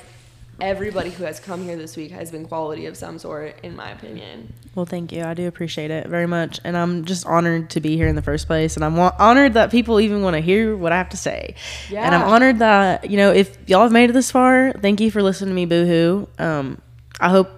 everybody 0.61 1.11
who 1.11 1.25
has 1.25 1.39
come 1.39 1.63
here 1.65 1.77
this 1.77 1.97
week 1.97 2.11
has 2.11 2.31
been 2.31 2.47
quality 2.47 2.87
of 2.87 2.97
some 2.97 3.19
sort, 3.19 3.55
in 3.63 3.77
my 3.77 3.91
opinion. 3.91 4.53
Well, 4.75 4.87
thank 4.87 5.13
you. 5.13 5.23
I 5.23 5.35
do 5.35 5.47
appreciate 5.47 5.91
it 5.91 6.07
very 6.07 6.27
much. 6.27 6.61
And 6.65 6.77
I'm 6.77 7.05
just 7.05 7.27
honored 7.27 7.69
to 7.71 7.81
be 7.81 7.97
here 7.97 8.09
in 8.09 8.17
the 8.17 8.23
first 8.23 8.47
place. 8.47 8.75
And 8.77 8.85
I'm 8.85 8.99
honored 8.99 9.53
that 9.55 9.71
people 9.71 10.01
even 10.01 10.23
want 10.23 10.35
to 10.35 10.41
hear 10.41 10.75
what 10.75 10.93
I 10.93 10.97
have 10.97 11.11
to 11.11 11.17
say. 11.17 11.55
yeah. 11.91 12.07
And 12.07 12.15
I'm 12.15 12.23
honored 12.23 12.59
that, 12.61 13.11
you 13.11 13.17
know, 13.19 13.33
if 13.33 13.57
y'all 13.67 13.83
have 13.83 13.93
made 13.93 14.09
it 14.11 14.13
this 14.15 14.31
far, 14.31 14.73
thank 14.81 15.01
you 15.01 15.11
for 15.11 15.23
listening 15.23 15.51
to 15.51 15.55
me, 15.55 15.67
boohoo. 15.67 16.27
Um, 16.39 16.81
I 17.21 17.29
hope, 17.29 17.51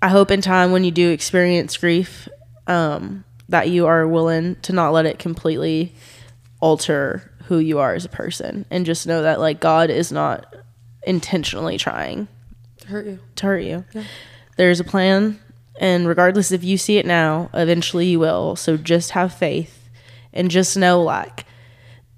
I 0.00 0.08
hope 0.08 0.30
in 0.30 0.40
time 0.40 0.72
when 0.72 0.84
you 0.84 0.90
do 0.90 1.10
experience 1.10 1.76
grief, 1.76 2.28
um, 2.66 3.24
that 3.48 3.68
you 3.68 3.86
are 3.86 4.06
willing 4.06 4.56
to 4.62 4.72
not 4.72 4.92
let 4.92 5.06
it 5.06 5.18
completely 5.18 5.94
alter 6.60 7.32
who 7.44 7.58
you 7.58 7.78
are 7.78 7.94
as 7.94 8.04
a 8.04 8.08
person. 8.10 8.66
And 8.70 8.86
just 8.86 9.06
know 9.06 9.22
that, 9.22 9.40
like, 9.40 9.60
God 9.60 9.90
is 9.90 10.12
not 10.12 10.54
intentionally 11.04 11.78
trying 11.78 12.28
to 12.80 12.88
hurt 12.88 13.06
you. 13.06 13.18
to 13.36 13.46
hurt 13.46 13.62
you. 13.62 13.84
There's 14.56 14.80
a 14.80 14.84
plan, 14.84 15.40
and 15.80 16.06
regardless 16.06 16.52
if 16.52 16.62
you 16.62 16.76
see 16.76 16.98
it 16.98 17.06
now, 17.06 17.48
eventually 17.54 18.06
you 18.06 18.18
will. 18.18 18.56
So 18.56 18.76
just 18.76 19.12
have 19.12 19.32
faith 19.32 19.88
and 20.32 20.50
just 20.50 20.76
know 20.76 21.02
like 21.02 21.46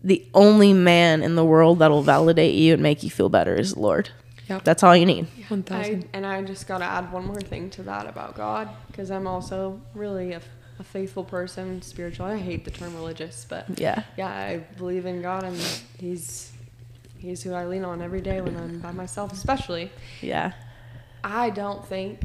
the 0.03 0.27
only 0.35 0.73
man 0.73 1.23
in 1.23 1.35
the 1.35 1.45
world 1.45 1.79
that'll 1.79 2.03
validate 2.03 2.55
you 2.55 2.75
and 2.75 2.83
make 2.83 3.03
you 3.03 3.11
feel 3.11 3.29
better 3.29 3.55
is 3.55 3.75
the 3.75 3.81
Lord. 3.81 4.11
Yep. 4.51 4.65
That's 4.65 4.83
all 4.83 4.97
you 4.97 5.07
need. 5.07 5.27
One 5.49 5.65
I, 5.71 5.71
thousand. 5.83 6.09
and 6.13 6.27
I 6.27 6.43
just 6.43 6.67
got 6.67 6.79
to 6.79 6.85
add 6.85 7.13
one 7.13 7.25
more 7.25 7.41
thing 7.41 7.71
to 7.71 7.83
that 7.85 8.07
about 8.07 8.35
God 8.35 8.69
because 8.89 9.11
I'm 9.11 9.27
also 9.27 9.81
really 9.95 10.33
a, 10.33 10.41
a 10.81 10.85
faithful 10.85 11.23
person, 11.25 11.81
spiritual. 11.83 12.27
I 12.27 12.37
hate 12.37 12.65
the 12.65 12.71
term 12.73 12.95
religious, 12.95 13.47
but 13.49 13.79
Yeah. 13.79 14.03
yeah, 14.19 14.29
I 14.29 14.59
believe 14.77 15.07
in 15.07 15.23
God 15.23 15.45
and 15.45 15.57
He's 15.99 16.53
He's 17.19 17.43
who 17.43 17.53
I 17.53 17.67
lean 17.67 17.85
on 17.85 18.01
every 18.03 18.23
day 18.23 18.41
when 18.41 18.57
I'm 18.57 18.81
by 18.81 18.93
myself, 18.93 19.33
especially. 19.33 19.93
Yeah. 20.23 20.53
I 21.23 21.51
don't 21.51 21.87
think, 21.87 22.23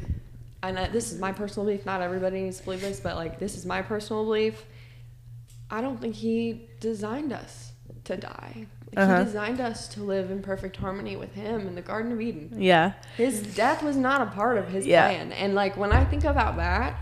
and 0.62 0.78
I, 0.78 0.88
this 0.88 1.12
is 1.12 1.20
my 1.20 1.32
personal 1.32 1.66
belief. 1.66 1.84
Not 1.86 2.00
everybody 2.00 2.40
needs 2.42 2.58
to 2.58 2.64
believe 2.64 2.80
this, 2.80 2.98
but 2.98 3.14
like 3.14 3.38
this 3.38 3.56
is 3.56 3.66
my 3.66 3.82
personal 3.82 4.24
belief. 4.24 4.64
I 5.70 5.80
don't 5.80 6.00
think 6.00 6.14
He 6.14 6.68
designed 6.80 7.32
us 7.32 7.72
to 8.04 8.16
die. 8.16 8.66
Uh-huh. 8.96 9.18
He 9.18 9.24
designed 9.24 9.60
us 9.60 9.88
to 9.88 10.02
live 10.02 10.30
in 10.30 10.40
perfect 10.42 10.76
harmony 10.76 11.16
with 11.16 11.34
Him 11.34 11.66
in 11.66 11.74
the 11.74 11.82
Garden 11.82 12.12
of 12.12 12.20
Eden. 12.20 12.50
Yeah. 12.56 12.92
His 13.16 13.42
death 13.42 13.82
was 13.82 13.96
not 13.96 14.22
a 14.22 14.26
part 14.30 14.56
of 14.56 14.68
His 14.68 14.86
Yeah. 14.86 15.06
plan. 15.08 15.32
And 15.32 15.54
like 15.54 15.76
when 15.76 15.92
I 15.92 16.04
think 16.04 16.24
about 16.24 16.56
that, 16.56 16.98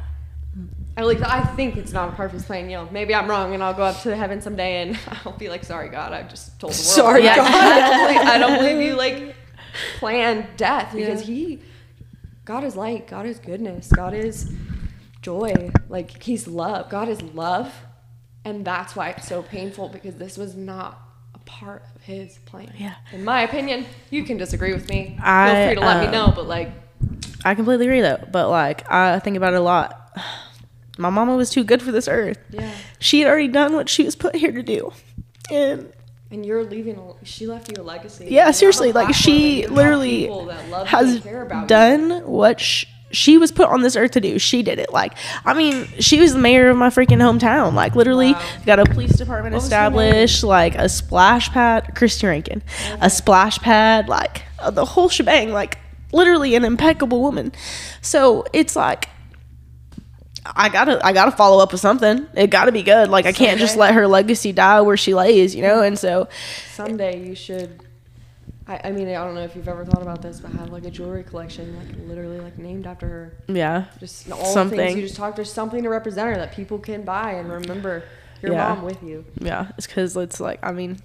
at 0.97 1.07
least 1.07 1.25
I 1.25 1.43
think 1.57 1.77
it's 1.77 1.93
not 1.93 2.09
a 2.09 2.12
part 2.12 2.27
of 2.27 2.33
His 2.33 2.45
plan. 2.45 2.71
You 2.71 2.79
know, 2.79 2.89
maybe 2.91 3.15
I'm 3.15 3.29
wrong, 3.29 3.55
and 3.55 3.62
I'll 3.62 3.75
go 3.75 3.83
up 3.85 4.01
to 4.03 4.15
heaven 4.15 4.41
someday, 4.41 4.83
and 4.83 4.99
I'll 5.25 5.33
be 5.37 5.49
like, 5.49 5.65
"Sorry, 5.65 5.89
God, 5.89 6.12
I 6.12 6.23
just 6.23 6.59
told 6.61 6.73
the 6.73 6.77
world." 6.77 6.85
Sorry, 6.85 7.23
God. 7.23 7.39
I 7.39 7.79
don't 7.79 8.07
believe, 8.07 8.29
I 8.29 8.39
don't 8.39 8.59
believe 8.59 8.87
you 8.89 8.95
like 8.97 9.35
planned 9.99 10.47
death 10.57 10.93
because 10.95 11.23
He, 11.23 11.61
God 12.45 12.62
is 12.65 12.77
light, 12.77 13.07
God 13.09 13.27
is 13.27 13.39
goodness, 13.41 13.89
God 13.89 14.15
is 14.15 14.53
joy. 15.23 15.71
Like 15.89 16.23
He's 16.23 16.47
love. 16.47 16.89
God 16.91 17.09
is 17.09 17.21
love, 17.23 17.73
and 18.45 18.65
that's 18.65 18.95
why 18.95 19.11
it's 19.11 19.27
so 19.27 19.43
painful 19.43 19.89
because 19.89 20.15
this 20.16 20.37
was 20.39 20.55
not 20.55 21.01
part 21.47 21.83
of 21.95 22.03
His 22.03 22.39
plan. 22.47 22.73
Yeah. 22.77 22.95
In 23.12 23.25
my 23.25 23.43
opinion, 23.43 23.87
you 24.11 24.25
can 24.25 24.37
disagree 24.37 24.73
with 24.73 24.89
me. 24.89 25.19
I, 25.23 25.53
Feel 25.55 25.66
free 25.66 25.75
to 25.77 25.81
let 25.81 26.01
me 26.01 26.07
um, 26.07 26.12
know, 26.12 26.33
but 26.35 26.47
like. 26.47 26.71
I 27.45 27.55
completely 27.55 27.87
agree 27.87 28.01
though. 28.01 28.23
But 28.33 28.49
like 28.49 28.91
I 28.91 29.19
think 29.19 29.37
about 29.37 29.53
it 29.53 29.57
a 29.57 29.61
lot. 29.62 30.01
My 30.97 31.11
mama 31.11 31.35
was 31.37 31.51
too 31.51 31.65
good 31.65 31.83
for 31.83 31.91
this 31.93 32.07
earth. 32.09 32.39
Yeah. 32.51 32.71
She 33.01 33.21
had 33.21 33.29
already 33.29 33.49
done 33.49 33.75
what 33.75 33.89
she 33.89 34.05
was 34.05 34.15
put 34.16 34.37
here 34.37 34.53
to 34.53 34.62
do. 34.62 34.93
And 35.51 35.93
And 36.31 36.47
you're 36.47 36.65
leaving. 36.65 36.97
a- 36.97 37.25
She 37.25 37.47
left 37.47 37.69
you 37.77 37.83
a 37.83 37.85
legacy. 37.85 38.27
Yeah, 38.31 38.51
seriously, 38.53 38.93
like 38.93 39.12
she 39.15 39.66
literally 39.66 40.21
people 40.23 40.47
that 40.47 40.69
love 40.71 40.87
you 40.87 40.97
has 40.97 41.15
and 41.16 41.23
care 41.25 41.43
about 41.43 41.62
you. 41.62 41.66
done 41.69 42.11
what 42.27 42.61
sh- 42.61 42.87
she 43.15 43.39
was 43.39 43.51
put 43.53 43.69
on 43.69 43.81
this 43.82 43.97
earth 43.97 44.11
to 44.12 44.20
do. 44.20 44.39
She 44.39 44.62
did 44.62 44.78
it. 44.78 44.93
Like, 44.93 45.15
I 45.45 45.55
mean, 45.55 45.86
she 46.01 46.20
was 46.20 46.35
the 46.35 46.39
mayor 46.39 46.69
of 46.69 46.77
my 46.77 46.89
freaking 46.91 47.19
hometown. 47.23 47.73
Like, 47.74 47.95
literally, 47.97 48.32
Wow. 48.32 48.43
got 48.66 48.78
a 48.81 48.85
police 48.85 49.12
department 49.16 49.55
established, 49.55 50.45
like 50.45 50.74
a 50.74 50.89
splash 50.89 51.49
pad. 51.51 51.95
Christy 51.95 52.27
Rankin, 52.27 52.62
a 53.01 53.09
splash 53.09 53.59
pad, 53.61 54.09
like 54.09 54.43
uh, 54.59 54.70
the 54.70 54.85
whole 54.85 55.09
shebang. 55.09 55.53
Like, 55.53 55.78
literally, 56.12 56.55
an 56.55 56.65
impeccable 56.65 57.23
woman. 57.23 57.53
So 58.03 58.45
it's 58.53 58.77
like. 58.77 59.09
I 60.47 60.69
gotta, 60.69 61.01
I 61.03 61.15
gotta 61.15 61.31
follow 61.31 61.62
up 61.62 61.73
with 61.73 61.81
something. 61.81 62.27
It 62.35 62.49
gotta 62.51 62.70
be 62.70 62.82
good. 62.82 63.09
Like 63.09 63.24
I 63.24 63.32
can't 63.32 63.59
just 63.59 63.78
let 63.78 63.95
her 63.95 64.07
legacy 64.07 64.53
die 64.53 64.82
where 64.82 64.97
she 64.99 65.15
lays, 65.15 65.55
you 65.55 65.62
know. 65.62 65.81
And 65.81 65.99
so, 65.99 66.28
Someday 66.74 67.27
you 67.27 67.35
should. 67.35 67.82
I, 68.66 68.81
I 68.85 68.93
mean, 68.93 69.09
I 69.09 69.12
don't 69.15 69.35
know 69.35 69.43
if 69.43 69.55
you've 69.57 69.69
ever 69.69 69.85
thought 69.85 70.01
about 70.03 70.23
this, 70.23 70.41
but 70.41 70.51
have 70.53 70.70
like 70.70 70.85
a 70.86 70.91
jewelry 70.91 71.23
collection, 71.23 71.77
like 71.77 72.09
literally 72.09 72.41
like 72.41 72.57
named 72.59 72.86
after 72.86 73.07
her. 73.09 73.35
yeah, 73.47 73.85
Just 74.01 74.31
all 74.31 74.39
the 74.39 74.45
Something. 74.47 74.78
things 74.78 74.97
you 74.97 75.03
just 75.03 75.16
talked. 75.16 75.36
There's 75.36 75.53
something 75.53 75.82
to 75.82 75.89
represent 75.91 76.28
her 76.31 76.36
that 76.36 76.53
people 76.55 76.78
can 76.78 77.03
buy 77.03 77.32
and 77.32 77.51
remember 77.51 78.05
your 78.43 78.53
Yeah. 78.53 78.69
mom 78.74 78.82
with 78.85 79.03
you. 79.03 79.24
Yeah, 79.39 79.69
it's 79.77 79.86
because 79.86 80.16
it's 80.16 80.41
like 80.41 80.61
I 80.62 80.73
mean, 80.73 80.99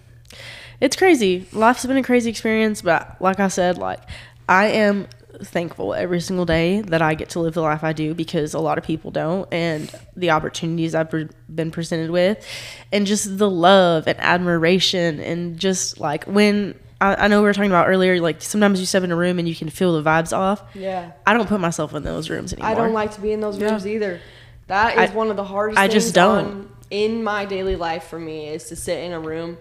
it's 0.80 0.96
crazy. 0.96 1.48
Life's 1.52 1.86
been 1.86 1.98
a 1.98 2.04
crazy 2.04 2.30
experience, 2.30 2.82
but 2.82 3.18
like 3.22 3.40
I 3.42 3.50
said, 3.50 3.78
like 3.78 4.00
I 4.48 4.68
am 4.68 5.08
thankful 5.44 5.94
every 5.94 6.20
single 6.22 6.46
day 6.46 6.82
that 6.82 7.02
I 7.02 7.14
get 7.14 7.30
to 7.32 7.40
live 7.40 7.54
the 7.54 7.62
life 7.62 7.84
I 7.84 7.94
do 7.94 8.14
because 8.14 8.54
a 8.54 8.60
lot 8.60 8.78
of 8.78 8.84
people 8.86 9.12
don't, 9.12 9.48
and 9.54 9.94
the 10.16 10.32
opportunities 10.32 10.96
I've 10.96 11.10
pre- 11.10 11.28
been 11.54 11.72
presented 11.72 12.10
with, 12.10 12.46
and 12.92 13.06
just 13.06 13.38
the 13.38 13.50
love 13.50 14.08
and 14.08 14.18
admiration, 14.20 15.20
and 15.20 15.58
just 15.60 16.00
like 16.00 16.24
when. 16.24 16.76
I 17.02 17.16
I 17.26 17.28
know 17.28 17.40
we 17.42 17.48
were 17.48 17.54
talking 17.54 17.72
about 17.72 17.88
earlier, 17.88 18.20
like 18.22 18.42
sometimes 18.42 18.80
you 18.80 18.86
step 18.86 19.04
in 19.04 19.12
a 19.12 19.16
room 19.16 19.40
and 19.40 19.48
you 19.48 19.56
can 19.56 19.70
feel 19.70 20.02
the 20.02 20.08
vibes 20.08 20.36
off. 20.36 20.64
Yeah. 20.74 21.12
I 21.26 21.34
don't 21.34 21.48
put 21.48 21.60
myself 21.60 21.94
in 21.94 22.04
those 22.04 22.30
rooms 22.30 22.54
anymore. 22.54 22.70
I 22.72 22.76
don't 22.76 22.94
like 22.94 23.14
to 23.16 23.22
be 23.22 23.32
in 23.32 23.40
those 23.42 23.60
rooms 23.60 23.86
either. 23.88 24.20
That 24.68 24.98
is 24.98 25.12
I- 25.12 25.14
one 25.16 25.30
of 25.30 25.36
the 25.38 25.44
hardest 25.44 25.80
I 25.80 25.88
things 25.88 25.94
just 26.06 26.16
don't. 26.16 26.46
on- 26.46 26.70
in 26.92 27.24
my 27.24 27.46
daily 27.46 27.76
life 27.76 28.06
for 28.06 28.18
me 28.20 28.48
is 28.48 28.66
to 28.70 28.76
sit 28.76 29.04
in 29.04 29.12
a 29.12 29.20
room 29.20 29.58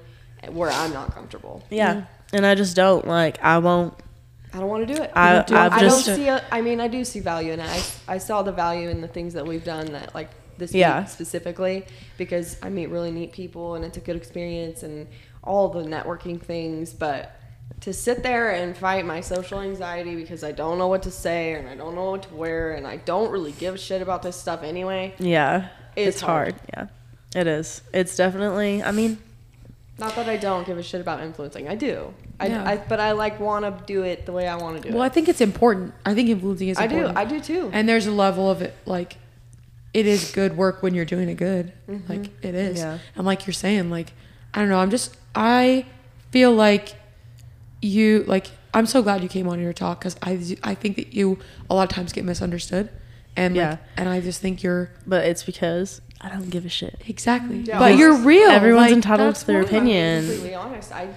where 0.51 0.71
I'm 0.71 0.93
not 0.95 1.15
comfortable. 1.15 1.63
Yeah, 1.71 1.95
mm-hmm. 1.95 2.37
and 2.37 2.47
I 2.47 2.55
just 2.55 2.75
don't 2.75 3.07
like. 3.07 3.43
I 3.45 3.59
won't. 3.59 3.95
I 4.55 4.61
don't 4.61 4.69
want 4.69 4.89
to 4.89 4.95
do 4.95 5.03
it. 5.03 5.11
I- 5.15 5.43
do 5.43 5.55
I 5.55 5.81
don't 5.81 5.91
see. 5.91 6.29
A, 6.29 6.43
I 6.51 6.63
mean, 6.63 6.81
I 6.81 6.89
do 6.89 7.05
see 7.05 7.21
value 7.21 7.53
in 7.53 7.61
it. 7.61 7.69
I, 8.09 8.15
I 8.15 8.19
saw 8.19 8.43
the 8.43 8.53
value 8.53 8.89
in 8.89 9.01
the 9.03 9.09
things 9.09 9.35
that 9.35 9.47
we've 9.47 9.65
done 9.65 9.93
that 9.93 10.15
like 10.15 10.31
this 10.57 10.73
Yeah. 10.75 11.01
week 11.01 11.09
specifically 11.11 11.87
because 12.17 12.57
I 12.63 12.69
meet 12.71 12.87
really 12.89 13.11
neat 13.11 13.33
people 13.33 13.75
and 13.77 13.85
it's 13.85 13.97
a 13.97 14.01
good 14.01 14.17
experience 14.17 14.83
and 14.83 15.07
all 15.49 15.69
the 15.69 15.83
networking 15.83 16.41
things. 16.41 16.93
But 16.93 17.35
to 17.81 17.93
sit 17.93 18.23
there 18.23 18.51
and 18.51 18.77
fight 18.77 19.05
my 19.05 19.21
social 19.21 19.61
anxiety 19.61 20.15
because 20.17 20.45
I 20.45 20.53
don't 20.53 20.79
know 20.79 20.89
what 20.89 21.03
to 21.05 21.11
say 21.11 21.55
and 21.55 21.69
I 21.69 21.75
don't 21.75 21.95
know 21.95 22.11
what 22.13 22.23
to 22.25 22.35
wear 22.35 22.73
and 22.73 22.87
I 22.87 22.97
don't 22.97 23.31
really 23.31 23.53
give 23.53 23.75
a 23.75 23.79
shit 23.79 24.03
about 24.03 24.23
this 24.23 24.37
stuff 24.37 24.63
anyway. 24.63 25.15
Yeah, 25.19 25.69
It's 25.97 26.17
it's, 26.17 26.21
hard. 26.21 26.55
Yeah, 26.73 26.87
it 27.35 27.47
is. 27.47 27.83
It's 27.93 28.17
definitely. 28.17 28.83
I 28.83 28.91
mean, 28.93 29.19
Not 29.99 30.15
that 30.17 30.29
I 30.29 30.37
don't 30.37 30.67
give 30.67 30.79
a 30.79 30.83
shit 30.83 31.01
about 31.01 31.21
influencing. 31.21 31.69
I 31.69 31.75
do. 31.75 32.13
I, 32.41 32.47
Yeah. 32.49 32.65
I 32.69 32.77
but 32.77 33.01
I 33.01 33.13
like 33.13 33.41
want 33.41 33.65
to 33.65 33.85
do 33.87 34.03
it 34.03 34.27
the 34.27 34.33
way 34.33 34.47
I 34.47 34.57
want 34.57 34.77
to 34.77 34.83
do 34.83 34.89
it. 34.89 34.95
Well, 34.95 35.03
I 35.03 35.09
think 35.09 35.29
it's 35.29 35.41
important. 35.41 35.95
I 36.07 36.15
think 36.15 36.29
influencing 36.29 36.69
is 36.69 36.79
I 36.79 36.87
do. 36.87 36.97
important. 36.97 37.19
I 37.19 37.25
do 37.25 37.41
too. 37.41 37.71
And 37.73 37.89
there's 37.89 38.07
a 38.07 38.13
level 38.13 38.51
of 38.51 38.63
it, 38.63 38.75
like, 38.87 39.17
it 39.95 40.07
is 40.07 40.31
good 40.33 40.57
work 40.57 40.83
when 40.83 40.95
you're 40.95 41.05
doing 41.05 41.29
it 41.29 41.35
good. 41.37 41.73
Mm-hmm. 41.89 42.13
Like, 42.13 42.45
it 42.45 42.55
is. 42.55 42.79
Yeah. 42.79 42.99
And 43.17 43.27
like 43.27 43.47
you're 43.47 43.55
saying, 43.55 43.91
like, 43.91 44.13
I 44.55 44.61
don't 44.61 44.69
know. 44.69 44.79
I'm 44.79 44.91
just, 44.91 45.17
I 45.35 45.87
feel 46.31 46.53
like 46.53 46.95
you, 47.83 48.25
like, 48.27 48.51
I'm 48.75 48.87
so 48.87 49.03
glad 49.03 49.23
you 49.23 49.29
came 49.29 49.49
on 49.49 49.61
your 49.61 49.73
talk 49.73 50.01
because 50.01 50.17
I, 50.23 50.57
I 50.63 50.75
think 50.75 50.97
that 50.97 51.13
you 51.15 51.39
a 51.71 51.75
lot 51.75 51.89
of 51.91 51.95
times 51.95 52.13
get 52.13 52.25
misunderstood. 52.25 52.91
And 53.37 53.55
Yeah. 53.55 53.71
like, 53.71 53.79
and 53.97 54.09
I 54.09 54.21
just 54.21 54.41
think 54.41 54.63
you're 54.63 54.91
but 55.07 55.25
it's 55.25 55.45
because 55.45 56.01
I 56.21 56.29
don't 56.29 56.51
give 56.51 56.67
a 56.67 56.69
shit. 56.69 57.01
exactly. 57.07 57.59
Yeah. 57.61 57.79
but 57.79 57.97
you're 57.97 58.17
real. 58.17 58.51
everyone's 58.51 58.87
like, 58.89 58.97
entitled 58.97 59.37
to 59.37 59.47
their 59.47 59.63
why- 59.63 59.63
I'm 59.63 59.69
being 59.69 59.79
opinion. 59.85 60.25
completely 60.27 60.55
honest. 60.55 60.93
I 60.93 61.09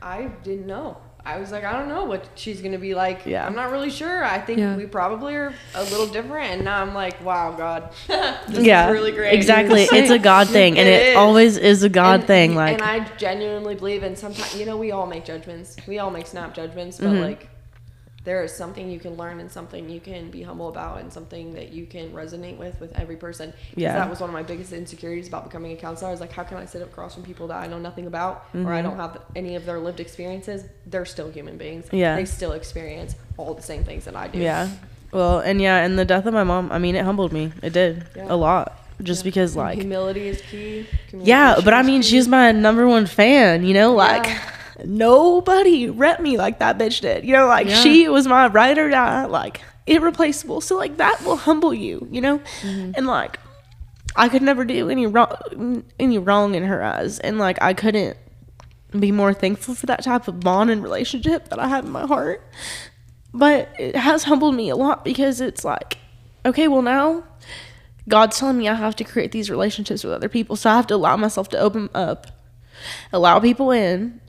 I 0.00 0.30
didn't 0.42 0.66
know. 0.66 0.96
I 1.26 1.38
was 1.38 1.50
like, 1.50 1.64
I 1.64 1.72
don't 1.72 1.88
know 1.88 2.04
what 2.04 2.24
she's 2.36 2.60
gonna 2.60 2.78
be 2.78 2.94
like. 2.94 3.26
Yeah. 3.26 3.44
I'm 3.46 3.54
not 3.56 3.72
really 3.72 3.90
sure. 3.90 4.24
I 4.24 4.38
think 4.38 4.60
Yeah. 4.60 4.76
we 4.76 4.86
probably 4.86 5.34
are 5.34 5.52
a 5.74 5.82
little 5.84 6.06
different. 6.06 6.52
And 6.52 6.64
now 6.64 6.80
I'm 6.80 6.94
like, 6.94 7.20
wow, 7.24 7.50
God, 7.52 7.90
this 8.06 8.64
yeah, 8.64 8.86
is 8.86 8.92
really 8.92 9.10
great. 9.12 9.34
Exactly. 9.34 9.82
It's 9.90 10.10
a 10.10 10.18
God 10.20 10.48
thing, 10.48 10.78
and 10.78 10.88
It 10.88 10.92
it, 11.02 11.08
is. 11.10 11.16
always 11.16 11.56
is 11.56 11.82
a 11.82 11.88
God 11.88 12.20
And- 12.20 12.26
thing. 12.28 12.54
Like, 12.54 12.74
and 12.74 12.82
I 12.82 13.00
genuinely 13.16 13.74
believe 13.74 14.02
in 14.04 14.14
sometimes. 14.14 14.56
You 14.56 14.66
know, 14.66 14.76
we 14.76 14.92
all 14.92 15.06
make 15.06 15.24
judgments. 15.24 15.76
We 15.88 15.98
all 15.98 16.10
make 16.10 16.26
snap 16.28 16.54
judgments, 16.54 16.98
but 16.98 17.08
Mm-hmm. 17.08 17.20
like. 17.22 17.48
There 18.26 18.42
is 18.42 18.52
something 18.52 18.90
you 18.90 18.98
can 18.98 19.14
learn 19.16 19.40
and 19.40 19.50
something 19.50 19.88
you 19.88 20.00
can 20.00 20.30
be 20.32 20.42
humble 20.42 20.68
about 20.68 21.00
and 21.00 21.12
something 21.12 21.54
that 21.54 21.72
you 21.72 21.86
can 21.86 22.10
resonate 22.12 22.58
with 22.58 22.78
with 22.80 22.92
every 22.98 23.16
person. 23.16 23.52
Yeah. 23.76 23.94
That 23.94 24.10
was 24.10 24.20
one 24.20 24.28
of 24.28 24.34
my 24.34 24.42
biggest 24.42 24.72
insecurities 24.72 25.28
about 25.28 25.44
becoming 25.44 25.70
a 25.72 25.76
counselor. 25.76 26.08
I 26.08 26.10
was 26.10 26.20
like, 26.20 26.32
how 26.32 26.42
can 26.42 26.56
I 26.58 26.66
sit 26.66 26.82
across 26.82 27.14
from 27.14 27.22
people 27.22 27.46
that 27.46 27.62
I 27.62 27.68
know 27.68 27.78
nothing 27.78 28.06
about 28.08 28.44
or 28.52 28.72
I 28.74 28.82
don't 28.82 28.96
have 28.96 29.22
any 29.34 29.54
of 29.54 29.64
their 29.64 29.78
lived 29.78 30.00
experiences? 30.00 30.64
They're 30.86 31.06
still 31.06 31.30
human 31.30 31.56
beings. 31.56 31.86
Mm-hmm. 31.86 31.96
Yeah. 31.96 32.16
They 32.16 32.24
still 32.26 32.52
experience 32.52 33.14
all 33.38 33.54
the 33.54 33.62
same 33.62 33.84
things 33.84 34.04
that 34.06 34.16
I 34.16 34.28
do. 34.28 34.38
yeah. 34.40 34.68
Well, 35.12 35.38
and 35.38 35.62
yeah, 35.62 35.84
and 35.84 35.96
the 35.96 36.04
death 36.04 36.26
of 36.26 36.34
my 36.34 36.42
mom. 36.44 36.70
I 36.72 36.78
mean, 36.78 36.96
it 36.96 37.04
humbled 37.04 37.32
me. 37.32 37.52
It 37.62 37.72
did 37.72 38.04
Yeah. 38.16 38.26
a 38.28 38.34
lot, 38.36 38.76
just 39.02 39.22
because 39.22 39.54
like. 39.54 39.78
Humility 39.78 40.26
is 40.26 40.42
key. 40.42 40.84
Yeah, 41.12 41.60
but 41.64 41.72
I 41.72 41.82
mean, 41.82 42.02
she's 42.02 42.26
my 42.26 42.50
number 42.50 42.88
one 42.88 43.06
fan. 43.06 43.64
You 43.64 43.72
know, 43.72 43.92
like 43.94 44.26
Yeah. 44.26 44.40
Nobody 44.84 45.88
rep 45.88 46.20
me 46.20 46.36
like 46.36 46.58
that 46.58 46.78
bitch 46.78 47.00
did. 47.00 47.24
You 47.24 47.32
know, 47.32 47.46
like 47.46 47.68
Yeah. 47.68 47.80
she 47.82 48.08
was 48.08 48.26
my 48.26 48.46
ride 48.46 48.78
or 48.78 48.90
die, 48.90 49.26
like 49.26 49.60
irreplaceable. 49.86 50.60
So 50.60 50.76
like 50.76 50.96
that 50.98 51.22
will 51.24 51.36
humble 51.36 51.74
you. 51.74 52.06
You 52.10 52.20
know, 52.20 52.38
mm-hmm. 52.38 52.92
and 52.94 53.06
like 53.06 53.38
I 54.14 54.28
could 54.28 54.42
never 54.42 54.64
do 54.64 54.88
any 54.88 55.06
wrong, 55.06 55.84
any 55.98 56.18
wrong 56.18 56.54
in 56.54 56.64
her 56.64 56.82
eyes, 56.82 57.18
and 57.18 57.38
like 57.38 57.58
I 57.62 57.74
couldn't 57.74 58.16
be 58.98 59.12
more 59.12 59.34
thankful 59.34 59.74
for 59.74 59.86
that 59.86 60.02
type 60.02 60.26
of 60.28 60.40
bond 60.40 60.70
and 60.70 60.82
relationship 60.82 61.48
that 61.48 61.58
I 61.58 61.68
have 61.68 61.84
in 61.84 61.90
my 61.90 62.06
heart. 62.06 62.42
But 63.34 63.68
it 63.78 63.96
has 63.96 64.24
humbled 64.24 64.54
me 64.54 64.70
a 64.70 64.76
lot 64.76 65.04
because 65.04 65.40
it's 65.42 65.64
like, 65.64 65.98
okay, 66.46 66.68
well 66.68 66.80
now 66.80 67.24
God's 68.08 68.38
telling 68.38 68.56
me 68.56 68.68
I 68.68 68.74
have 68.74 68.96
to 68.96 69.04
create 69.04 69.32
these 69.32 69.50
relationships 69.50 70.04
with 70.04 70.14
other 70.14 70.28
people, 70.28 70.56
so 70.56 70.70
I 70.70 70.76
have 70.76 70.86
to 70.88 70.94
allow 70.94 71.16
myself 71.16 71.48
to 71.50 71.58
open 71.58 71.90
up, 71.94 72.26
allow 73.12 73.40
people 73.40 73.70
in, 73.70 74.20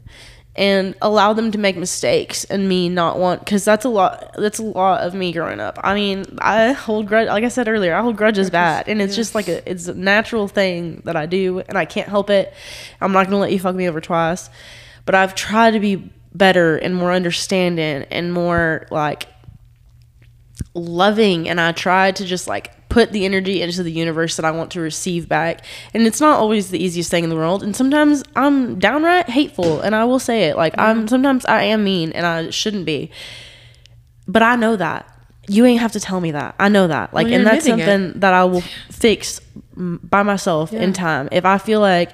and 0.57 0.95
allow 1.01 1.33
them 1.33 1.51
to 1.51 1.57
make 1.57 1.77
mistakes 1.77 2.43
and 2.45 2.67
me 2.67 2.89
not 2.89 3.19
want 3.19 3.39
because 3.45 3.63
that's 3.63 3.85
a 3.85 3.89
lot 3.89 4.33
that's 4.37 4.59
a 4.59 4.63
lot 4.63 5.01
of 5.01 5.13
me 5.13 5.31
growing 5.31 5.59
up. 5.59 5.79
I 5.83 5.93
mean 5.93 6.25
i 6.39 6.71
hold 6.71 7.07
grudge 7.07 7.27
like 7.27 7.43
i 7.43 7.47
said 7.47 7.67
earlier 7.67 7.93
i 7.93 8.01
hold 8.01 8.17
grudges 8.17 8.49
bad 8.49 8.87
and 8.87 9.01
it's 9.01 9.15
just 9.15 9.35
like 9.35 9.47
a 9.47 9.69
it's 9.69 9.87
a 9.87 9.93
natural 9.93 10.47
thing 10.47 11.01
that 11.05 11.15
i 11.15 11.25
do 11.25 11.59
and 11.59 11.77
i 11.77 11.85
can't 11.85 12.09
help 12.09 12.29
it. 12.29 12.53
I'm 12.99 13.11
not 13.11 13.25
gonna 13.25 13.39
let 13.39 13.51
you 13.51 13.59
fuck 13.59 13.75
me 13.75 13.87
over 13.87 14.01
twice. 14.01 14.49
But 15.05 15.15
i've 15.15 15.35
tried 15.35 15.71
to 15.71 15.79
be 15.79 16.11
better 16.33 16.77
and 16.77 16.95
more 16.95 17.11
understanding 17.11 18.05
and 18.11 18.33
more 18.33 18.87
like 18.91 19.27
loving 20.73 21.49
and 21.49 21.59
I 21.59 21.71
tried 21.71 22.17
to 22.17 22.25
just 22.25 22.47
like 22.47 22.71
put 22.89 23.11
the 23.11 23.25
energy 23.25 23.61
into 23.61 23.83
the 23.83 23.91
universe 23.91 24.35
that 24.37 24.45
I 24.45 24.51
want 24.51 24.71
to 24.71 24.81
receive 24.81 25.27
back. 25.27 25.65
And 25.93 26.03
it's 26.03 26.21
not 26.21 26.39
always 26.39 26.71
the 26.71 26.83
easiest 26.83 27.11
thing 27.11 27.23
in 27.23 27.29
the 27.29 27.35
world. 27.35 27.63
And 27.63 27.75
sometimes 27.75 28.23
I'm 28.35 28.79
downright 28.79 29.29
hateful 29.29 29.81
and 29.81 29.95
I 29.95 30.05
will 30.05 30.19
say 30.19 30.45
it. 30.45 30.55
Like 30.55 30.77
I'm 30.77 31.07
sometimes 31.07 31.45
I 31.45 31.63
am 31.63 31.83
mean 31.83 32.11
and 32.13 32.25
I 32.25 32.49
shouldn't 32.49 32.85
be. 32.85 33.11
But 34.27 34.43
I 34.43 34.55
know 34.55 34.75
that. 34.75 35.13
You 35.49 35.65
ain't 35.65 35.79
have 35.79 35.93
to 35.93 35.99
tell 35.99 36.19
me 36.19 36.31
that. 36.31 36.55
I 36.59 36.67
know 36.67 36.87
that. 36.87 37.13
Like 37.13 37.25
Well, 37.25 37.35
and 37.35 37.47
that's 37.47 37.65
something 37.65 38.19
that 38.19 38.33
I 38.33 38.43
will 38.45 38.61
fix 38.91 39.39
by 39.75 40.23
myself 40.23 40.73
in 40.73 40.93
time. 40.93 41.29
If 41.31 41.45
I 41.45 41.57
feel 41.57 41.79
like 41.79 42.11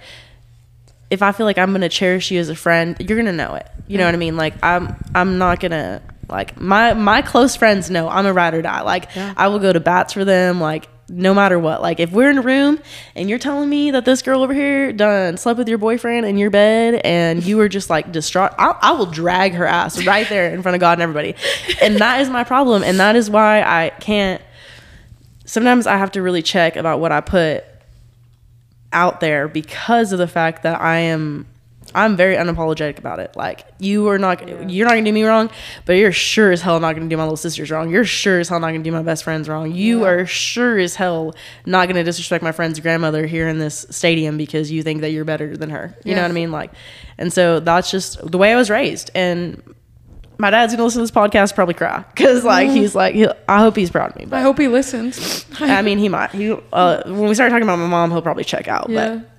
if 1.10 1.22
I 1.22 1.32
feel 1.32 1.46
like 1.46 1.58
I'm 1.58 1.72
gonna 1.72 1.90
cherish 1.90 2.32
you 2.32 2.40
as 2.40 2.50
a 2.50 2.56
friend, 2.56 2.96
you're 3.00 3.18
gonna 3.18 3.32
know 3.32 3.56
it. 3.56 3.68
You 3.88 3.98
know 3.98 4.06
what 4.06 4.14
I 4.14 4.18
mean? 4.18 4.38
Like 4.38 4.56
I'm 4.64 4.96
I'm 5.14 5.38
not 5.38 5.60
gonna 5.60 6.02
like 6.34 6.60
my 6.60 6.94
my 6.94 7.22
close 7.22 7.56
friends 7.56 7.90
know 7.90 8.10
I'm 8.10 8.26
a 8.26 8.34
ride 8.34 8.56
or 8.56 8.62
die. 8.62 8.82
Like 8.82 9.16
I 9.16 9.48
will 9.48 9.60
go 9.60 9.72
to 9.72 9.80
bats 9.80 10.14
for 10.14 10.26
them. 10.26 10.60
Like 10.60 10.90
no 11.10 11.34
matter 11.34 11.60
what. 11.60 11.82
Like 11.82 12.00
if 12.00 12.12
we're 12.12 12.30
in 12.30 12.38
a 12.38 12.42
room 12.42 12.80
and 13.16 13.30
you're 13.30 13.40
telling 13.40 13.70
me 13.70 13.92
that 13.92 14.06
this 14.06 14.22
girl 14.22 14.42
over 14.42 14.54
here 14.54 14.92
done 14.92 15.38
slept 15.38 15.58
with 15.58 15.70
your 15.70 15.78
boyfriend 15.78 16.26
in 16.26 16.38
your 16.38 16.50
bed 16.50 16.96
and 17.04 17.44
you 17.44 17.58
were 17.58 17.70
just 17.70 17.90
like 17.90 18.12
distraught, 18.12 18.52
I, 18.58 18.76
I 18.82 18.92
will 18.94 19.06
drag 19.06 19.54
her 19.54 19.66
ass 19.66 20.06
right 20.06 20.28
there 20.28 20.54
in 20.54 20.62
front 20.62 20.76
of 20.76 20.80
God 20.80 20.94
and 20.94 21.02
everybody. 21.02 21.36
And 21.82 21.98
that 21.98 22.22
is 22.22 22.30
my 22.30 22.44
problem. 22.44 22.84
And 22.84 23.00
that 23.00 23.16
is 23.16 23.30
why 23.30 23.62
I 23.62 23.92
can't. 24.00 24.42
Sometimes 25.46 25.88
I 25.88 25.98
have 25.98 26.12
to 26.14 26.22
really 26.22 26.42
check 26.42 26.76
about 26.76 27.00
what 27.00 27.12
I 27.12 27.22
put 27.22 27.64
out 28.92 29.20
there 29.20 29.48
because 29.48 30.14
of 30.14 30.20
the 30.20 30.28
fact 30.28 30.64
that 30.64 30.80
I 30.80 30.98
am 30.98 31.48
I'm 31.96 32.16
very 32.16 32.36
unapologetic 32.36 32.98
about 32.98 33.20
it. 33.20 33.36
Like 33.36 33.66
you 33.80 34.08
are 34.10 34.18
not 34.18 34.70
you're 34.70 34.86
not 34.86 34.94
gonna 34.94 35.06
do 35.06 35.14
me 35.14 35.24
wrong, 35.24 35.50
but 35.86 35.94
you're 35.94 36.12
sure 36.12 36.52
as 36.52 36.62
hell 36.62 36.80
not 36.80 36.94
gonna 36.96 37.10
do 37.10 37.18
my 37.18 37.24
little 37.24 37.38
sisters 37.38 37.70
wrong. 37.72 37.90
You're 37.90 38.06
sure 38.06 38.40
as 38.40 38.50
hell 38.50 38.60
not 38.60 38.72
gonna 38.72 38.84
do 38.84 38.92
my 38.92 39.04
best 39.04 39.24
friends 39.24 39.48
wrong. 39.50 39.72
You 39.74 40.06
are 40.06 40.26
sure 40.26 40.80
as 40.80 40.96
hell 40.96 41.36
not 41.66 41.88
gonna 41.88 42.04
disrespect 42.04 42.44
my 42.44 42.52
friend's 42.52 42.80
grandmother 42.80 43.26
here 43.26 43.48
in 43.48 43.60
this 43.60 43.86
stadium 43.90 44.38
because 44.38 44.72
you 44.72 44.84
think 44.84 45.02
that 45.02 45.12
you're 45.12 45.26
better 45.26 45.56
than 45.56 45.70
her. 45.70 45.96
You 46.04 46.16
know 46.16 46.22
what 46.22 46.32
I 46.32 46.34
mean? 46.34 46.52
Like 46.52 46.72
and 47.18 47.32
so 47.32 47.60
that's 47.60 47.92
just 47.92 48.20
the 48.30 48.38
way 48.38 48.54
I 48.54 48.56
was 48.56 48.70
raised. 48.70 49.12
And 49.14 49.62
my 50.38 50.50
dad's 50.50 50.74
gonna 50.74 50.84
listen 50.84 51.00
to 51.00 51.04
this 51.04 51.12
podcast 51.12 51.56
probably 51.56 51.74
cry 51.74 52.04
because 52.14 52.44
like 52.44 52.70
he's 52.70 52.96
like 52.96 53.16
he, 53.16 53.28
I 53.48 53.60
hope 53.60 53.76
he's 53.76 53.92
proud 53.92 54.12
of 54.12 54.16
me. 54.18 54.26
But 54.26 54.38
I 54.38 54.42
hope 54.42 54.58
he 54.58 54.68
listens. 54.68 55.46
I 55.60 55.82
mean, 55.82 56.00
he 56.00 56.10
might. 56.10 56.32
He 56.32 56.52
uh, 56.74 57.04
when 57.06 57.30
we 57.30 57.36
start 57.36 57.52
talking 57.52 57.64
about 57.64 57.80
my 57.80 57.88
mom, 57.88 58.12
he'll 58.12 58.22
probably 58.22 58.44
check 58.44 58.68
out. 58.68 58.90
Yeah. 58.90 59.16
But 59.16 59.30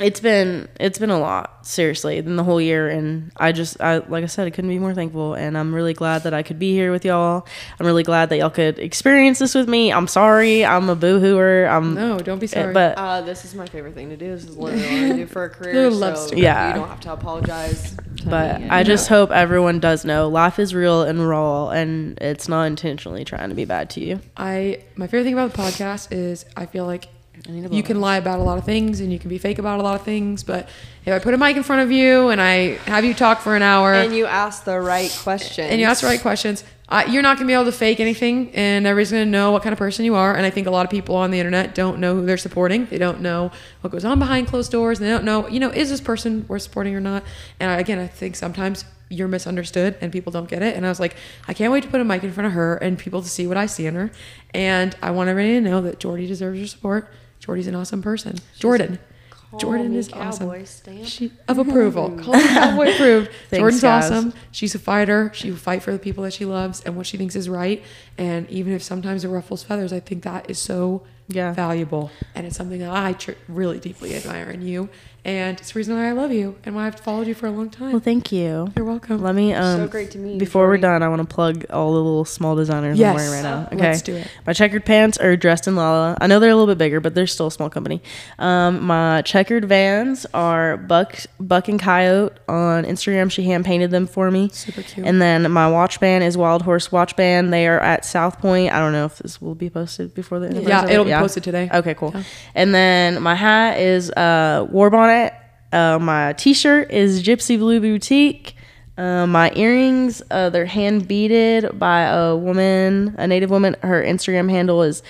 it's 0.00 0.18
been 0.18 0.68
it's 0.80 0.98
been 0.98 1.10
a 1.10 1.18
lot, 1.20 1.64
seriously, 1.66 2.20
than 2.20 2.34
the 2.36 2.42
whole 2.42 2.60
year, 2.60 2.88
and 2.88 3.30
I 3.36 3.52
just 3.52 3.80
I 3.80 3.98
like 3.98 4.24
I 4.24 4.26
said, 4.26 4.46
I 4.46 4.50
couldn't 4.50 4.70
be 4.70 4.78
more 4.78 4.92
thankful, 4.94 5.34
and 5.34 5.56
I'm 5.56 5.72
really 5.74 5.94
glad 5.94 6.24
that 6.24 6.34
I 6.34 6.42
could 6.42 6.58
be 6.58 6.72
here 6.72 6.90
with 6.90 7.04
y'all. 7.04 7.46
I'm 7.78 7.86
really 7.86 8.02
glad 8.02 8.28
that 8.30 8.38
y'all 8.38 8.50
could 8.50 8.78
experience 8.80 9.38
this 9.38 9.54
with 9.54 9.68
me. 9.68 9.92
I'm 9.92 10.08
sorry, 10.08 10.64
I'm 10.64 10.88
a 10.88 10.96
boohooer. 10.96 11.70
I'm 11.70 11.94
No, 11.94 12.18
don't 12.18 12.40
be 12.40 12.46
sorry. 12.48 12.72
but 12.72 12.98
Uh, 12.98 13.20
this 13.20 13.44
is 13.44 13.54
my 13.54 13.66
favorite 13.66 13.94
thing 13.94 14.08
to 14.10 14.16
do. 14.16 14.28
This 14.34 14.44
is 14.44 14.56
literally 14.56 14.84
what 15.02 15.12
I 15.12 15.16
do 15.16 15.26
for 15.26 15.44
a 15.44 15.50
career. 15.56 15.74
Little 15.74 15.98
love 15.98 16.18
so 16.18 16.26
story. 16.28 16.42
Yeah. 16.42 16.68
you 16.68 16.80
don't 16.80 16.88
have 16.88 17.00
to 17.00 17.12
apologize. 17.12 17.94
to 18.16 18.28
but 18.28 18.60
me. 18.62 18.68
I 18.68 18.82
just 18.82 19.08
hope 19.08 19.30
everyone 19.30 19.78
does 19.80 20.04
know 20.04 20.28
life 20.28 20.58
is 20.58 20.74
real 20.74 21.02
and 21.02 21.26
raw, 21.28 21.68
and 21.70 22.18
it's 22.20 22.48
not 22.48 22.64
intentionally 22.64 23.24
trying 23.24 23.50
to 23.50 23.54
be 23.54 23.64
bad 23.64 23.90
to 23.90 24.00
you. 24.00 24.20
I 24.36 24.82
my 24.96 25.06
favorite 25.06 25.24
thing 25.24 25.34
about 25.34 25.52
the 25.52 25.58
podcast 25.58 26.08
is 26.10 26.44
I 26.56 26.66
feel 26.66 26.84
like 26.86 27.06
you 27.48 27.82
can 27.82 28.00
lie 28.00 28.16
about 28.16 28.38
a 28.38 28.42
lot 28.42 28.56
of 28.58 28.64
things 28.64 29.00
and 29.00 29.12
you 29.12 29.18
can 29.18 29.28
be 29.28 29.38
fake 29.38 29.58
about 29.58 29.78
a 29.78 29.82
lot 29.82 29.94
of 29.94 30.02
things, 30.02 30.42
but 30.42 30.68
if 31.04 31.12
I 31.12 31.18
put 31.18 31.34
a 31.34 31.38
mic 31.38 31.56
in 31.56 31.62
front 31.62 31.82
of 31.82 31.92
you 31.92 32.28
and 32.30 32.40
I 32.40 32.76
have 32.86 33.04
you 33.04 33.12
talk 33.12 33.40
for 33.40 33.54
an 33.54 33.62
hour 33.62 33.92
and 33.92 34.14
you 34.14 34.24
ask 34.26 34.64
the 34.64 34.80
right 34.80 35.14
question. 35.22 35.66
and 35.66 35.80
you 35.80 35.86
ask 35.86 36.00
the 36.00 36.06
right 36.06 36.20
questions, 36.20 36.64
you're 37.08 37.22
not 37.22 37.36
gonna 37.36 37.46
be 37.46 37.52
able 37.52 37.64
to 37.66 37.72
fake 37.72 38.00
anything, 38.00 38.50
and 38.54 38.86
everybody's 38.86 39.10
gonna 39.10 39.26
know 39.26 39.50
what 39.50 39.62
kind 39.62 39.72
of 39.72 39.78
person 39.78 40.04
you 40.04 40.14
are. 40.14 40.34
And 40.34 40.46
I 40.46 40.50
think 40.50 40.66
a 40.66 40.70
lot 40.70 40.84
of 40.86 40.90
people 40.90 41.16
on 41.16 41.30
the 41.30 41.38
internet 41.38 41.74
don't 41.74 41.98
know 41.98 42.14
who 42.14 42.24
they're 42.24 42.36
supporting. 42.38 42.86
They 42.86 42.98
don't 42.98 43.20
know 43.20 43.50
what 43.80 43.90
goes 43.90 44.04
on 44.04 44.18
behind 44.18 44.46
closed 44.46 44.70
doors. 44.70 44.98
And 44.98 45.06
they 45.06 45.12
don't 45.12 45.24
know, 45.24 45.48
you 45.48 45.60
know, 45.60 45.70
is 45.70 45.90
this 45.90 46.00
person 46.00 46.46
worth 46.48 46.62
supporting 46.62 46.94
or 46.94 47.00
not? 47.00 47.24
And 47.60 47.70
I, 47.70 47.78
again, 47.78 47.98
I 47.98 48.06
think 48.06 48.36
sometimes 48.36 48.84
you're 49.10 49.28
misunderstood 49.28 49.96
and 50.00 50.10
people 50.12 50.32
don't 50.32 50.48
get 50.48 50.62
it. 50.62 50.76
And 50.76 50.86
I 50.86 50.88
was 50.88 50.98
like, 50.98 51.14
I 51.46 51.52
can't 51.52 51.70
wait 51.72 51.82
to 51.82 51.88
put 51.88 52.00
a 52.00 52.04
mic 52.04 52.24
in 52.24 52.32
front 52.32 52.46
of 52.46 52.52
her 52.52 52.76
and 52.76 52.98
people 52.98 53.20
to 53.22 53.28
see 53.28 53.46
what 53.46 53.56
I 53.56 53.66
see 53.66 53.86
in 53.86 53.94
her. 53.96 54.10
And 54.54 54.96
I 55.02 55.10
want 55.10 55.28
everybody 55.28 55.54
to 55.54 55.60
know 55.60 55.80
that 55.82 55.98
Jordy 56.00 56.26
deserves 56.26 56.58
your 56.58 56.66
support. 56.68 57.12
Jordy's 57.44 57.66
an 57.66 57.74
awesome 57.74 58.00
person. 58.00 58.36
Jordan. 58.58 58.98
Jordan 59.58 59.92
me 59.92 59.98
is 59.98 60.10
awesome. 60.12 60.64
stamp. 60.66 61.04
She, 61.06 61.30
of 61.46 61.58
approval. 61.58 62.10
Call 62.18 62.32
her 62.34 62.40
cowboy 62.48 62.92
approved. 62.94 63.30
Thanks, 63.50 63.60
Jordan's 63.60 63.82
guys. 63.82 64.10
awesome. 64.10 64.32
She's 64.50 64.74
a 64.74 64.78
fighter. 64.78 65.30
She 65.34 65.50
will 65.50 65.58
fight 65.58 65.82
for 65.82 65.92
the 65.92 65.98
people 65.98 66.24
that 66.24 66.32
she 66.32 66.44
loves 66.46 66.80
and 66.80 66.96
what 66.96 67.06
she 67.06 67.16
thinks 67.18 67.36
is 67.36 67.48
right. 67.48 67.82
And 68.18 68.48
even 68.50 68.72
if 68.72 68.82
sometimes 68.82 69.24
it 69.24 69.28
ruffles 69.28 69.62
feathers, 69.62 69.92
I 69.92 70.00
think 70.00 70.24
that 70.24 70.48
is 70.50 70.58
so 70.58 71.02
Yeah. 71.28 71.52
valuable. 71.52 72.10
And 72.34 72.46
it's 72.46 72.56
something 72.56 72.80
that 72.80 72.90
I 72.90 73.12
tr- 73.12 73.32
really 73.46 73.78
deeply 73.78 74.16
admire 74.16 74.50
in 74.50 74.62
you. 74.62 74.88
And 75.26 75.58
it's 75.58 75.72
the 75.72 75.78
reason 75.78 75.96
why 75.96 76.08
I 76.08 76.12
love 76.12 76.32
you 76.32 76.56
and 76.64 76.74
why 76.74 76.86
I've 76.86 77.00
followed 77.00 77.26
you 77.26 77.34
for 77.34 77.46
a 77.46 77.50
long 77.50 77.70
time. 77.70 77.92
Well, 77.92 78.00
thank 78.00 78.30
you. 78.30 78.70
You're 78.76 78.84
welcome. 78.84 79.22
Let 79.22 79.34
me 79.34 79.54
um 79.54 79.78
So 79.78 79.88
great 79.88 80.10
to 80.10 80.18
meet 80.18 80.34
you, 80.34 80.38
Before 80.38 80.66
we're 80.68 80.76
done, 80.76 81.02
I 81.02 81.08
want 81.08 81.26
to 81.26 81.34
plug 81.34 81.64
all 81.70 81.92
the 81.92 81.98
little 81.98 82.26
small 82.26 82.54
designers 82.56 82.98
Yes. 82.98 83.08
I'm 83.10 83.16
wearing 83.16 83.32
right 83.32 83.42
now. 83.42 83.68
Okay. 83.72 83.76
Let's 83.90 84.02
do 84.02 84.16
it. 84.16 84.28
My 84.46 84.52
checkered 84.52 84.84
pants 84.84 85.16
are 85.16 85.34
dressed 85.34 85.66
in 85.66 85.76
Lala. 85.76 86.18
I 86.20 86.26
know 86.26 86.40
they're 86.40 86.50
a 86.50 86.54
little 86.54 86.66
bit 86.72 86.76
bigger, 86.76 87.00
but 87.00 87.14
they're 87.14 87.26
still 87.26 87.46
a 87.46 87.50
small 87.50 87.70
company. 87.70 88.02
Um, 88.38 88.82
my 88.84 89.22
checkered 89.22 89.64
vans 89.64 90.26
are 90.34 90.76
Buck 90.76 91.16
Buck 91.40 91.68
and 91.68 91.80
Coyote 91.80 92.36
on 92.46 92.84
Instagram. 92.84 93.30
She 93.30 93.44
hand 93.44 93.64
painted 93.64 93.90
them 93.90 94.06
for 94.06 94.30
me. 94.30 94.50
Super 94.52 94.82
cute. 94.82 95.06
And 95.06 95.22
then 95.22 95.50
my 95.50 95.68
watch 95.70 96.00
band 96.00 96.22
is 96.24 96.36
Wild 96.36 96.60
Horse 96.62 96.92
Watch 96.92 97.16
Band. 97.16 97.50
They 97.50 97.66
are 97.66 97.80
at 97.80 98.04
South 98.04 98.40
Point. 98.40 98.72
I 98.74 98.78
don't 98.78 98.92
know 98.92 99.06
if 99.06 99.16
this 99.18 99.40
will 99.40 99.54
be 99.54 99.70
posted 99.70 100.12
before 100.12 100.38
the 100.38 100.62
Yeah, 100.62 100.86
it'll 100.86 101.06
be 101.06 101.12
posted 101.12 101.44
today. 101.44 101.70
Okay, 101.72 101.94
cool. 101.94 102.12
Yeah. 102.14 102.24
And 102.54 102.74
then 102.74 103.22
my 103.22 103.34
hat 103.34 103.78
is 103.80 104.10
uh, 104.10 104.66
War 104.70 104.90
Uh, 105.72 105.98
my 105.98 106.32
T-shirt 106.34 106.90
is 106.90 107.22
Gypsy 107.22 107.58
Blue 107.58 107.80
Boutique. 107.80 108.54
Uh, 108.96 109.26
my 109.26 109.50
earrings, 109.56 110.22
uh, 110.30 110.50
they're 110.50 110.66
hand 110.66 111.08
beaded 111.08 111.78
by 111.78 112.02
a 112.02 112.36
woman, 112.36 113.14
a 113.18 113.26
native 113.26 113.50
woman. 113.50 113.74
Her 113.82 114.02
Instagram 114.02 114.48
handle 114.48 114.82
is 114.82 115.02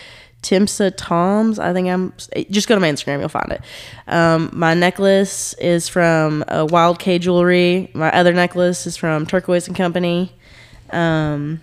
Timsa 0.44 0.92
Toms. 0.96 1.58
I 1.58 1.72
think 1.72 1.88
I'm. 1.88 2.12
Just 2.50 2.68
go 2.68 2.74
to 2.74 2.80
my 2.80 2.90
Instagram, 2.90 3.20
you'll 3.20 3.28
find 3.28 3.52
it. 3.52 3.62
Um, 4.06 4.50
my 4.52 4.74
necklace 4.74 5.54
is 5.54 5.88
from 5.88 6.44
uh, 6.48 6.66
Wild 6.70 6.98
K 6.98 7.18
Jewelry. 7.18 7.90
My 7.94 8.10
other 8.12 8.32
necklace 8.32 8.86
is 8.86 8.96
from 8.96 9.26
Turquoise 9.26 9.66
and 9.66 9.76
Company. 9.76 10.32
Um, 10.90 11.60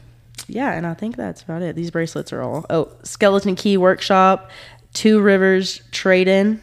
yeah, 0.47 0.73
and 0.73 0.85
I 0.85 0.93
think 0.93 1.15
that's 1.15 1.41
about 1.41 1.61
it. 1.61 1.75
These 1.75 1.91
bracelets 1.91 2.33
are 2.33 2.41
all. 2.41 2.65
Oh, 2.69 2.91
Skeleton 3.03 3.55
Key 3.55 3.77
Workshop, 3.77 4.51
Two 4.93 5.21
Rivers 5.21 5.81
Trade 5.91 6.27
In. 6.27 6.61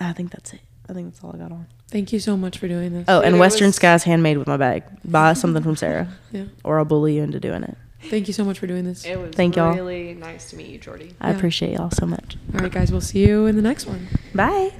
I 0.00 0.12
think 0.12 0.30
that's 0.30 0.52
it. 0.52 0.63
I 0.88 0.92
think 0.92 1.12
that's 1.12 1.24
all 1.24 1.32
I 1.34 1.38
got 1.38 1.50
on. 1.52 1.66
Thank 1.90 2.12
you 2.12 2.18
so 2.18 2.36
much 2.36 2.58
for 2.58 2.68
doing 2.68 2.92
this. 2.92 3.04
Oh, 3.08 3.20
and 3.20 3.36
it 3.36 3.38
Western 3.38 3.66
was- 3.68 3.76
Skies 3.76 4.02
handmade 4.04 4.36
with 4.38 4.46
my 4.46 4.56
bag. 4.56 4.82
Buy 5.04 5.32
something 5.42 5.62
from 5.62 5.76
Sarah, 5.76 6.08
Yeah. 6.32 6.44
or 6.62 6.78
I'll 6.78 6.84
bully 6.84 7.16
you 7.16 7.22
into 7.22 7.40
doing 7.40 7.62
it. 7.62 7.76
Thank 8.10 8.26
you 8.28 8.34
so 8.34 8.44
much 8.44 8.58
for 8.58 8.66
doing 8.66 8.84
this. 8.84 9.04
It 9.06 9.18
was 9.18 9.34
Thank 9.34 9.56
y'all. 9.56 9.74
really 9.74 10.12
nice 10.12 10.50
to 10.50 10.56
meet 10.56 10.68
you, 10.68 10.78
Jordy. 10.78 11.14
I 11.22 11.30
Yeah. 11.30 11.36
appreciate 11.36 11.72
y'all 11.72 11.90
so 11.90 12.04
much. 12.04 12.36
All 12.54 12.60
right, 12.60 12.70
guys, 12.70 12.92
we'll 12.92 13.00
see 13.00 13.26
you 13.26 13.46
in 13.46 13.56
the 13.56 13.62
next 13.62 13.86
one. 13.86 14.08
Bye. 14.34 14.72